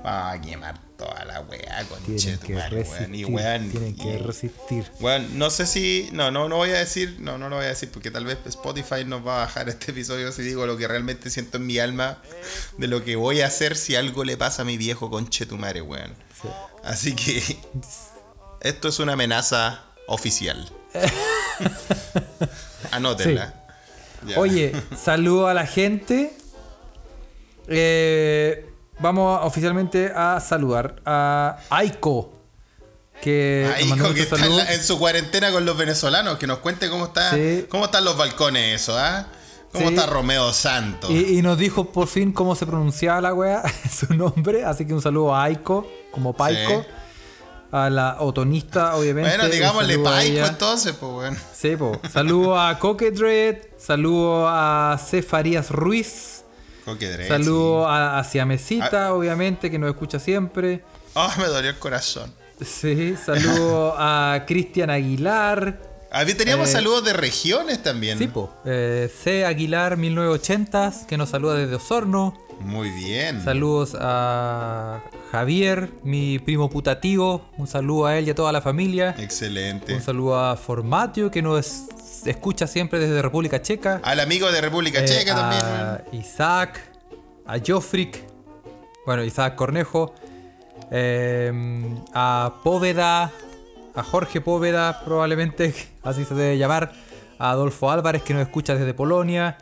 va 0.06 0.32
a 0.32 0.42
quemar 0.42 0.80
toda 0.98 1.24
la 1.26 1.42
weá 1.42 1.86
con 1.88 2.00
Tienen 2.04 2.40
que 2.40 2.56
weón. 2.56 3.16
Y 3.16 3.26
weón. 3.26 3.70
tienen 3.70 3.96
que 3.96 4.18
resistir. 4.18 4.86
weón, 5.00 5.38
no 5.38 5.50
sé 5.50 5.66
si. 5.66 6.10
No, 6.12 6.32
no, 6.32 6.50
no 6.50 6.58
voy 6.58 6.72
a 6.72 6.80
decir. 6.80 7.18
No, 7.20 7.38
no 7.38 7.50
lo 7.50 7.58
voy 7.58 7.66
a 7.66 7.70
decir 7.70 7.90
porque 7.92 8.12
tal 8.12 8.26
vez 8.26 8.38
Spotify 8.46 9.06
nos 9.06 9.26
va 9.26 9.38
a 9.38 9.46
bajar 9.46 9.70
este 9.70 9.92
episodio 9.92 10.32
si 10.32 10.42
digo 10.42 10.66
lo 10.66 10.78
que 10.78 10.88
realmente 10.88 11.30
siento 11.30 11.58
en 11.58 11.66
mi 11.66 11.80
alma 11.80 12.22
de 12.78 12.88
lo 12.88 13.04
que 13.04 13.16
voy 13.16 13.42
a 13.42 13.48
hacer 13.48 13.78
si 13.78 13.96
algo 13.96 14.24
le 14.24 14.38
pasa 14.38 14.64
a 14.64 14.66
mi 14.66 14.78
viejo 14.78 15.10
conchetumare, 15.10 15.82
weón. 15.82 16.14
Sí. 16.42 16.48
Así 16.84 17.16
que. 17.16 17.42
Esto 18.62 18.90
es 18.90 19.00
una 19.00 19.14
amenaza 19.14 19.84
oficial. 20.08 20.70
Anótenla. 22.92 23.54
Oye, 24.36 24.74
saludo 24.98 25.48
a 25.48 25.54
la 25.54 25.66
gente. 25.66 26.34
Eh, 27.68 28.69
vamos 29.00 29.40
oficialmente 29.44 30.12
a 30.16 30.40
saludar 30.40 30.96
a 31.06 31.58
Aiko. 31.70 32.34
Que 33.22 33.70
como 33.82 33.96
que 33.96 34.02
muchos 34.02 34.18
está 34.20 34.36
en, 34.38 34.42
la- 34.42 34.48
saludos. 34.48 34.70
en 34.70 34.84
su 34.84 34.98
cuarentena 34.98 35.52
con 35.52 35.66
los 35.66 35.76
venezolanos, 35.78 36.38
que 36.38 36.48
nos 36.48 36.60
cuente 36.60 36.90
cómo 36.90 37.06
está, 37.06 37.32
Sí. 37.32 37.66
cómo 37.70 37.86
están 37.86 38.06
los 38.06 38.18
balcones 38.18 38.82
eso, 38.82 38.98
¿ah? 38.98 39.28
¿Cómo 39.74 39.90
Sí. 39.90 39.94
está 39.96 40.08
Romeo 40.08 40.54
Santos? 40.54 41.10
Y, 41.12 41.38
y 41.38 41.42
nos 41.42 41.58
dijo 41.58 41.92
por 41.92 42.08
fin 42.08 42.32
cómo 42.32 42.56
se 42.56 42.66
pronunciaba 42.66 43.20
la 43.20 43.34
wea, 43.34 43.62
su 43.92 44.14
nombre. 44.14 44.64
Así 44.64 44.86
que 44.88 44.94
un 44.94 45.02
saludo 45.02 45.36
a 45.36 45.44
Aiko, 45.44 45.86
como 46.12 46.34
Paiko. 46.34 46.82
Sí. 46.82 46.88
A 47.72 47.90
la 47.92 48.16
otonista, 48.20 48.96
obviamente. 48.96 49.30
bueno, 49.38 49.48
digámosle 49.54 50.00
Paico 50.00 50.44
entonces, 50.48 50.94
pues 51.00 51.12
bueno. 51.12 51.38
Sí, 51.54 51.76
po. 51.76 52.00
Saludo 52.12 52.60
a 52.60 52.80
Coquedred. 52.80 53.58
Saludo 53.78 54.48
a 54.48 54.98
Cefarías 54.98 55.70
Ruiz. 55.70 56.39
Coquedre, 56.94 57.28
Saludo 57.28 57.88
a, 57.88 58.20
a 58.20 58.24
Siamesita, 58.24 59.08
Ah. 59.08 59.14
obviamente, 59.14 59.70
que 59.72 59.78
nos 59.80 59.90
escucha 59.90 60.20
siempre. 60.20 60.84
Oh, 61.14 61.30
me 61.38 61.46
dolió 61.46 61.70
el 61.72 61.78
corazón. 61.80 62.34
Sí, 62.64 63.16
saludo 63.24 63.96
a 63.98 64.44
Cristian 64.48 64.90
Aguilar. 64.90 65.82
Ah, 66.12 66.26
teníamos 66.26 66.70
Eh, 66.70 66.72
saludos 66.74 67.04
de 67.06 67.14
regiones 67.14 67.84
también. 67.84 68.18
Sí, 68.18 68.28
po. 68.28 68.52
Eh, 68.66 69.12
C. 69.24 69.46
Aguilar 69.46 69.96
1980, 69.98 70.92
que 71.08 71.18
nos 71.18 71.30
saluda 71.30 71.54
desde 71.56 71.76
Osorno. 71.76 72.36
Muy 72.60 72.90
bien. 72.90 73.42
Saludos 73.44 73.96
a 74.00 75.02
Javier, 75.32 75.90
mi 76.04 76.40
primo 76.40 76.70
putativo. 76.70 77.46
Un 77.58 77.68
saludo 77.68 78.08
a 78.08 78.18
él 78.18 78.28
y 78.28 78.32
a 78.32 78.36
toda 78.36 78.52
la 78.52 78.62
familia. 78.62 79.16
Excelente. 79.20 79.94
Un 79.94 80.02
saludo 80.02 80.38
a 80.38 80.58
Formatio, 80.58 81.32
que 81.32 81.42
nos 81.42 81.84
escucha 82.26 82.68
siempre 82.68 83.00
desde 83.00 83.22
República 83.22 83.62
Checa. 83.62 84.02
Al 84.04 84.20
amigo 84.20 84.52
de 84.52 84.62
República 84.62 85.00
Eh, 85.00 85.06
Checa 85.06 85.36
también. 85.36 85.62
a. 85.64 86.02
Isaac, 86.12 86.80
a 87.46 87.58
Jofric, 87.66 88.24
bueno, 89.06 89.24
Isaac 89.24 89.56
Cornejo, 89.56 90.14
eh, 90.92 91.52
a 92.14 92.56
Póveda, 92.64 93.32
a 93.96 94.04
Jorge 94.04 94.42
Póveda, 94.42 95.02
probablemente, 95.04 95.74
así 96.04 96.26
se 96.26 96.34
debe 96.36 96.58
llamar, 96.58 96.92
a 97.38 97.52
Adolfo 97.52 97.90
Álvarez, 97.92 98.22
que 98.24 98.34
nos 98.34 98.44
escucha 98.44 98.76
desde 98.76 98.94
Polonia, 98.94 99.58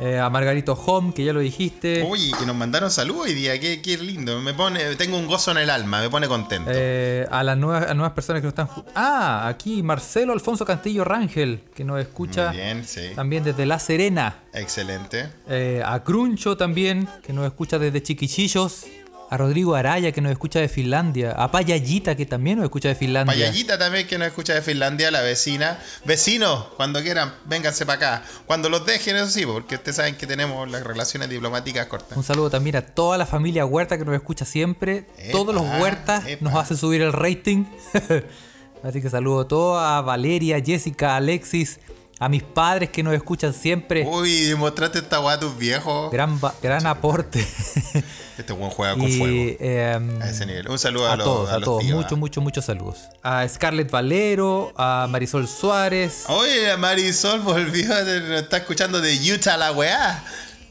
eh, 0.00 0.18
a 0.18 0.28
Margarito 0.30 0.72
Home, 0.74 1.12
que 1.14 1.24
ya 1.24 1.32
lo 1.32 1.40
dijiste. 1.40 2.02
Oye, 2.08 2.32
que 2.38 2.46
nos 2.46 2.56
mandaron 2.56 2.90
saludos 2.90 3.26
hoy 3.26 3.34
día, 3.34 3.58
qué, 3.60 3.80
qué 3.80 3.96
lindo. 3.98 4.40
Me 4.40 4.52
pone, 4.54 4.96
tengo 4.96 5.16
un 5.16 5.26
gozo 5.26 5.50
en 5.52 5.58
el 5.58 5.70
alma, 5.70 6.00
me 6.00 6.10
pone 6.10 6.26
contento. 6.28 6.70
Eh, 6.72 7.26
a 7.30 7.42
las 7.42 7.56
nuevas, 7.56 7.88
a 7.90 7.94
nuevas 7.94 8.12
personas 8.12 8.40
que 8.42 8.46
nos 8.46 8.52
están. 8.52 8.68
Ah, 8.94 9.46
aquí 9.48 9.82
Marcelo 9.82 10.32
Alfonso 10.32 10.64
Cantillo 10.64 11.04
Rangel, 11.04 11.60
que 11.74 11.84
nos 11.84 12.00
escucha 12.00 12.48
Muy 12.48 12.56
bien, 12.56 12.84
sí. 12.84 13.10
también 13.14 13.44
desde 13.44 13.66
La 13.66 13.78
Serena. 13.78 14.38
Excelente. 14.52 15.28
Eh, 15.48 15.82
a 15.84 16.02
Cruncho 16.02 16.56
también, 16.56 17.08
que 17.22 17.32
nos 17.32 17.46
escucha 17.46 17.78
desde 17.78 18.02
Chiquichillos. 18.02 18.86
A 19.34 19.36
Rodrigo 19.36 19.74
Araya, 19.74 20.12
que 20.12 20.20
nos 20.20 20.30
escucha 20.30 20.60
de 20.60 20.68
Finlandia. 20.68 21.32
A 21.32 21.50
Payallita, 21.50 22.14
que 22.14 22.24
también 22.24 22.58
nos 22.58 22.66
escucha 22.66 22.86
de 22.88 22.94
Finlandia. 22.94 23.34
Payallita 23.34 23.76
también 23.76 24.06
que 24.06 24.16
nos 24.16 24.28
escucha 24.28 24.54
de 24.54 24.62
Finlandia, 24.62 25.10
la 25.10 25.22
vecina. 25.22 25.76
Vecinos, 26.04 26.66
cuando 26.76 27.02
quieran, 27.02 27.34
vénganse 27.46 27.84
para 27.84 27.96
acá. 28.18 28.22
Cuando 28.46 28.68
los 28.68 28.86
dejen, 28.86 29.16
eso 29.16 29.26
sí, 29.28 29.44
porque 29.44 29.74
ustedes 29.74 29.96
saben 29.96 30.14
que 30.14 30.28
tenemos 30.28 30.70
las 30.70 30.84
relaciones 30.84 31.28
diplomáticas 31.28 31.86
cortas. 31.86 32.16
Un 32.16 32.22
saludo 32.22 32.48
también 32.48 32.76
a 32.76 32.82
toda 32.82 33.18
la 33.18 33.26
familia 33.26 33.66
Huerta 33.66 33.98
que 33.98 34.04
nos 34.04 34.14
escucha 34.14 34.44
siempre. 34.44 35.08
Epa, 35.18 35.32
Todos 35.32 35.52
los 35.52 35.64
Huertas 35.80 36.24
epa. 36.28 36.44
nos 36.44 36.54
hace 36.54 36.76
subir 36.76 37.02
el 37.02 37.12
rating. 37.12 37.64
Así 38.84 39.02
que 39.02 39.10
saludo 39.10 39.40
a 39.40 39.48
todos, 39.48 39.82
a 39.82 40.00
Valeria, 40.02 40.62
Jessica, 40.64 41.16
Alexis, 41.16 41.80
a 42.18 42.28
mis 42.28 42.42
padres 42.42 42.90
que 42.90 43.02
nos 43.02 43.14
escuchan 43.14 43.52
siempre. 43.52 44.06
Uy, 44.06 44.42
demostraste 44.42 44.98
esta 45.00 45.20
weá 45.20 45.34
a 45.34 45.40
tus 45.40 45.56
viejos. 45.56 46.10
Gran, 46.12 46.40
gran 46.62 46.86
aporte. 46.86 47.46
Este 48.36 48.52
buen 48.52 48.68
juega 48.70 48.94
con 48.94 49.08
fuego. 49.08 49.26
y 49.32 49.56
em, 49.60 50.20
A 50.20 50.28
ese 50.28 50.44
nivel. 50.44 50.68
Un 50.68 50.76
saludo 50.76 51.06
a, 51.06 51.12
a 51.12 51.16
los 51.16 51.24
todos, 51.24 51.50
a 51.50 51.54
los 51.54 51.64
todos. 51.64 51.84
Muchos, 51.84 52.12
¿ah? 52.12 52.16
muchos, 52.16 52.42
muchos 52.42 52.64
saludos. 52.64 52.98
A 53.22 53.46
Scarlett 53.46 53.88
Valero, 53.92 54.72
a 54.76 55.06
Marisol 55.08 55.46
Suárez. 55.46 56.24
Oye, 56.26 56.76
Marisol 56.76 57.38
volvió, 57.42 57.96
está 58.36 58.56
escuchando 58.56 59.00
de 59.00 59.14
Utah 59.32 59.56
la 59.56 59.70
weá. 59.70 60.24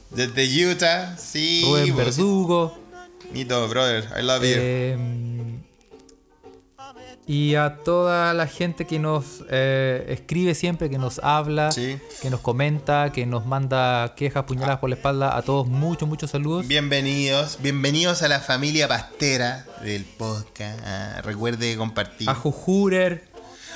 Desde 0.09 0.45
Utah, 0.67 1.15
sí. 1.17 1.63
Rubén 1.65 1.95
Verdugo. 1.95 2.77
Nito, 3.31 3.65
brother, 3.69 4.09
I 4.19 4.21
love 4.23 4.43
you. 4.43 5.32
Y 7.25 7.55
a 7.55 7.77
toda 7.85 8.33
la 8.33 8.47
gente 8.47 8.85
que 8.85 8.99
nos 8.99 9.43
eh, 9.49 10.05
escribe 10.09 10.55
siempre, 10.55 10.89
que 10.89 10.97
nos 10.97 11.19
habla, 11.19 11.71
Sí. 11.71 11.97
que 12.21 12.29
nos 12.29 12.41
comenta, 12.41 13.11
que 13.11 13.25
nos 13.25 13.45
manda 13.45 14.13
quejas, 14.15 14.43
puñaladas 14.43 14.79
por 14.79 14.89
la 14.89 14.95
espalda. 14.95 15.37
A 15.37 15.41
todos 15.41 15.67
muchos, 15.67 16.07
muchos 16.09 16.31
saludos. 16.31 16.67
Bienvenidos, 16.67 17.59
bienvenidos 17.61 18.23
a 18.23 18.27
la 18.27 18.39
familia 18.39 18.87
pastera 18.87 19.65
del 19.83 20.03
podcast. 20.03 20.79
Ah, 20.85 21.21
recuerde 21.23 21.75
compartir. 21.77 22.29
A 22.29 22.35
Jujurer. 22.35 23.31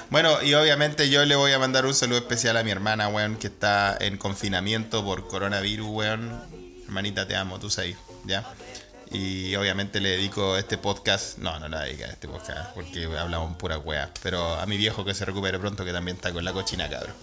Bueno, 0.09 0.41
y 0.41 0.53
obviamente 0.53 1.09
yo 1.09 1.25
le 1.25 1.35
voy 1.35 1.51
a 1.51 1.59
mandar 1.59 1.85
un 1.85 1.93
saludo 1.93 2.19
especial 2.19 2.55
a 2.57 2.63
mi 2.63 2.71
hermana, 2.71 3.09
weón, 3.09 3.35
que 3.35 3.47
está 3.47 3.97
en 3.99 4.17
confinamiento 4.17 5.03
por 5.03 5.27
coronavirus, 5.27 5.87
weón. 5.89 6.31
Hermanita, 6.85 7.27
te 7.27 7.35
amo, 7.35 7.59
tú 7.59 7.69
sabes, 7.69 7.97
¿ya? 8.25 8.45
Y 9.11 9.55
obviamente 9.55 9.99
le 10.01 10.09
dedico 10.09 10.57
este 10.57 10.77
podcast, 10.77 11.37
no, 11.37 11.57
no 11.59 11.67
le 11.69 11.77
dedico 11.77 12.03
a 12.03 12.07
este 12.07 12.27
podcast, 12.27 12.73
porque 12.75 13.05
hablamos 13.17 13.55
pura 13.55 13.77
weá, 13.77 14.09
pero 14.21 14.55
a 14.55 14.65
mi 14.65 14.75
viejo 14.77 15.05
que 15.05 15.13
se 15.13 15.23
recupere 15.25 15.57
pronto, 15.59 15.85
que 15.85 15.93
también 15.93 16.17
está 16.17 16.31
con 16.33 16.43
la 16.43 16.51
cochina, 16.53 16.89
cabrón. 16.89 17.13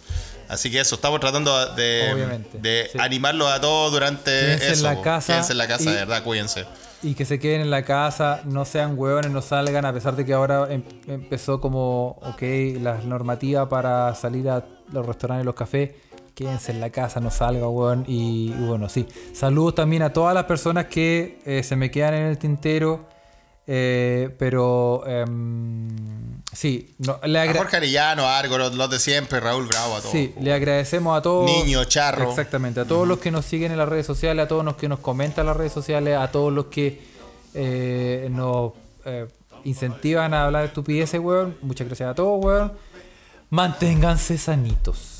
Así 0.48 0.70
que 0.70 0.80
eso, 0.80 0.94
estamos 0.96 1.20
tratando 1.20 1.74
de, 1.74 2.40
de 2.54 2.88
sí. 2.92 2.98
animarlos 3.00 3.50
a 3.50 3.60
todos 3.60 3.92
durante 3.92 4.30
Quédense 4.30 4.66
en 4.66 4.72
eso. 4.72 4.82
la 4.84 4.94
po. 4.96 5.02
casa 5.02 5.32
Quédense 5.34 5.52
en 5.52 5.58
la 5.58 5.66
casa, 5.68 5.84
y- 5.84 5.86
de 5.92 5.94
verdad, 5.96 6.22
cuídense. 6.22 6.64
Y 7.02 7.14
que 7.14 7.26
se 7.26 7.38
queden 7.38 7.60
en 7.60 7.70
la 7.70 7.82
casa, 7.84 8.40
no 8.44 8.64
sean 8.64 8.98
hueones, 8.98 9.30
no 9.30 9.42
salgan, 9.42 9.84
a 9.84 9.92
pesar 9.92 10.16
de 10.16 10.24
que 10.24 10.32
ahora 10.32 10.66
em- 10.70 10.82
empezó 11.06 11.60
como, 11.60 12.18
ok, 12.22 12.42
la 12.80 12.94
normativa 13.04 13.68
para 13.68 14.14
salir 14.14 14.48
a 14.48 14.64
los 14.90 15.04
restaurantes 15.04 15.42
y 15.42 15.46
los 15.46 15.54
cafés. 15.54 15.90
Quédense 16.34 16.72
en 16.72 16.80
la 16.80 16.90
casa, 16.90 17.20
no 17.20 17.30
salga, 17.30 17.68
hueón. 17.68 18.04
Y, 18.08 18.52
y 18.52 18.64
bueno, 18.66 18.88
sí. 18.88 19.06
Saludos 19.32 19.76
también 19.76 20.02
a 20.02 20.12
todas 20.12 20.34
las 20.34 20.44
personas 20.44 20.86
que 20.86 21.38
eh, 21.46 21.62
se 21.62 21.76
me 21.76 21.90
quedan 21.90 22.14
en 22.14 22.26
el 22.26 22.38
tintero. 22.38 23.06
eh, 23.66 24.34
pero, 24.38 25.06
em, 25.06 26.42
sí, 26.52 26.94
no, 26.98 27.18
le 27.24 27.38
A 27.40 27.54
Jorge 27.54 27.76
Arellano, 27.78 28.26
Argo, 28.26 28.58
los, 28.58 28.74
los 28.74 28.90
de 28.90 28.98
siempre, 28.98 29.40
Raúl 29.40 29.66
Bravo, 29.66 29.94
a 29.96 30.00
todos. 30.00 30.10
Sí, 30.12 30.34
le 30.40 30.52
agradecemos 30.52 31.16
a 31.16 31.22
todos. 31.22 31.46
Niño, 31.50 31.84
charro. 31.84 32.28
Exactamente, 32.28 32.80
a 32.80 32.84
todos 32.84 33.06
los 33.08 33.18
que 33.20 33.30
nos 33.30 33.44
siguen 33.46 33.72
en 33.72 33.78
las 33.78 33.88
redes 33.88 34.04
sociales, 34.04 34.44
a 34.44 34.48
todos 34.48 34.64
los 34.64 34.76
que 34.76 34.88
nos 34.88 34.98
comentan 34.98 35.44
en 35.44 35.46
las 35.46 35.56
redes 35.56 35.72
sociales, 35.72 36.18
a 36.18 36.30
todos 36.30 36.52
los 36.52 36.66
que 36.66 37.00
eh, 37.54 38.28
nos 38.30 38.72
incentivan 39.64 40.34
a 40.34 40.44
hablar 40.46 40.62
de 40.62 40.68
estupideces, 40.68 41.20
weón. 41.20 41.56
Muchas 41.62 41.86
gracias 41.86 42.10
a 42.10 42.14
todos, 42.14 42.44
weón. 42.44 42.72
Manténganse 43.50 44.36
sanitos. 44.36 45.13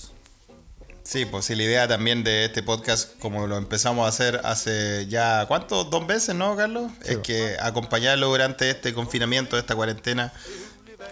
Sí, 1.05 1.27
pues 1.27 1.45
sí, 1.45 1.55
la 1.55 1.65
idea 1.65 1.87
también 1.87 2.25
de 2.25 2.47
este 2.47 2.63
podcast, 2.63 3.19
como 3.19 3.47
lo 3.47 3.59
empezamos 3.59 4.07
a 4.07 4.09
hacer 4.09 4.41
hace 4.43 5.07
ya, 5.07 5.45
¿cuánto? 5.47 5.85
¿Dos 5.85 6.07
veces, 6.07 6.35
no, 6.35 6.57
Carlos? 6.57 6.91
es 7.05 7.19
que 7.19 7.57
acompañarlo 7.61 8.29
durante 8.29 8.71
este 8.71 8.95
confinamiento, 8.95 9.59
esta 9.59 9.77
cuarentena. 9.77 10.33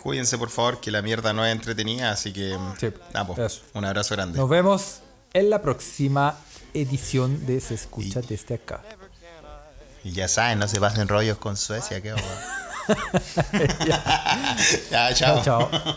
Cuídense, 0.03 0.39
por 0.39 0.49
favor, 0.49 0.81
que 0.81 0.91
la 0.91 1.03
mierda 1.03 1.35
no 1.35 1.45
es 1.45 1.53
entretenida, 1.53 2.11
así 2.11 2.33
que... 2.33 2.57
Sí, 2.81 2.89
nada, 3.13 3.27
pues, 3.27 3.61
un 3.75 3.85
abrazo 3.85 4.15
grande. 4.15 4.39
Nos 4.39 4.49
vemos 4.49 5.01
en 5.35 5.51
la 5.51 5.61
próxima 5.61 6.37
edición 6.73 7.45
de 7.47 7.61
Se 7.61 7.75
Escucha 7.75 8.23
desde 8.23 8.55
acá. 8.55 8.83
Y 10.05 10.13
ya 10.13 10.27
saben, 10.27 10.59
no 10.59 10.69
se 10.69 10.81
pasen 10.81 11.07
rollos 11.07 11.37
con 11.37 11.57
Suecia, 11.57 12.01
qué 12.01 12.15
ya, 13.87 15.15
chao. 15.15 15.43
Chao, 15.43 15.71
chao. 15.71 15.97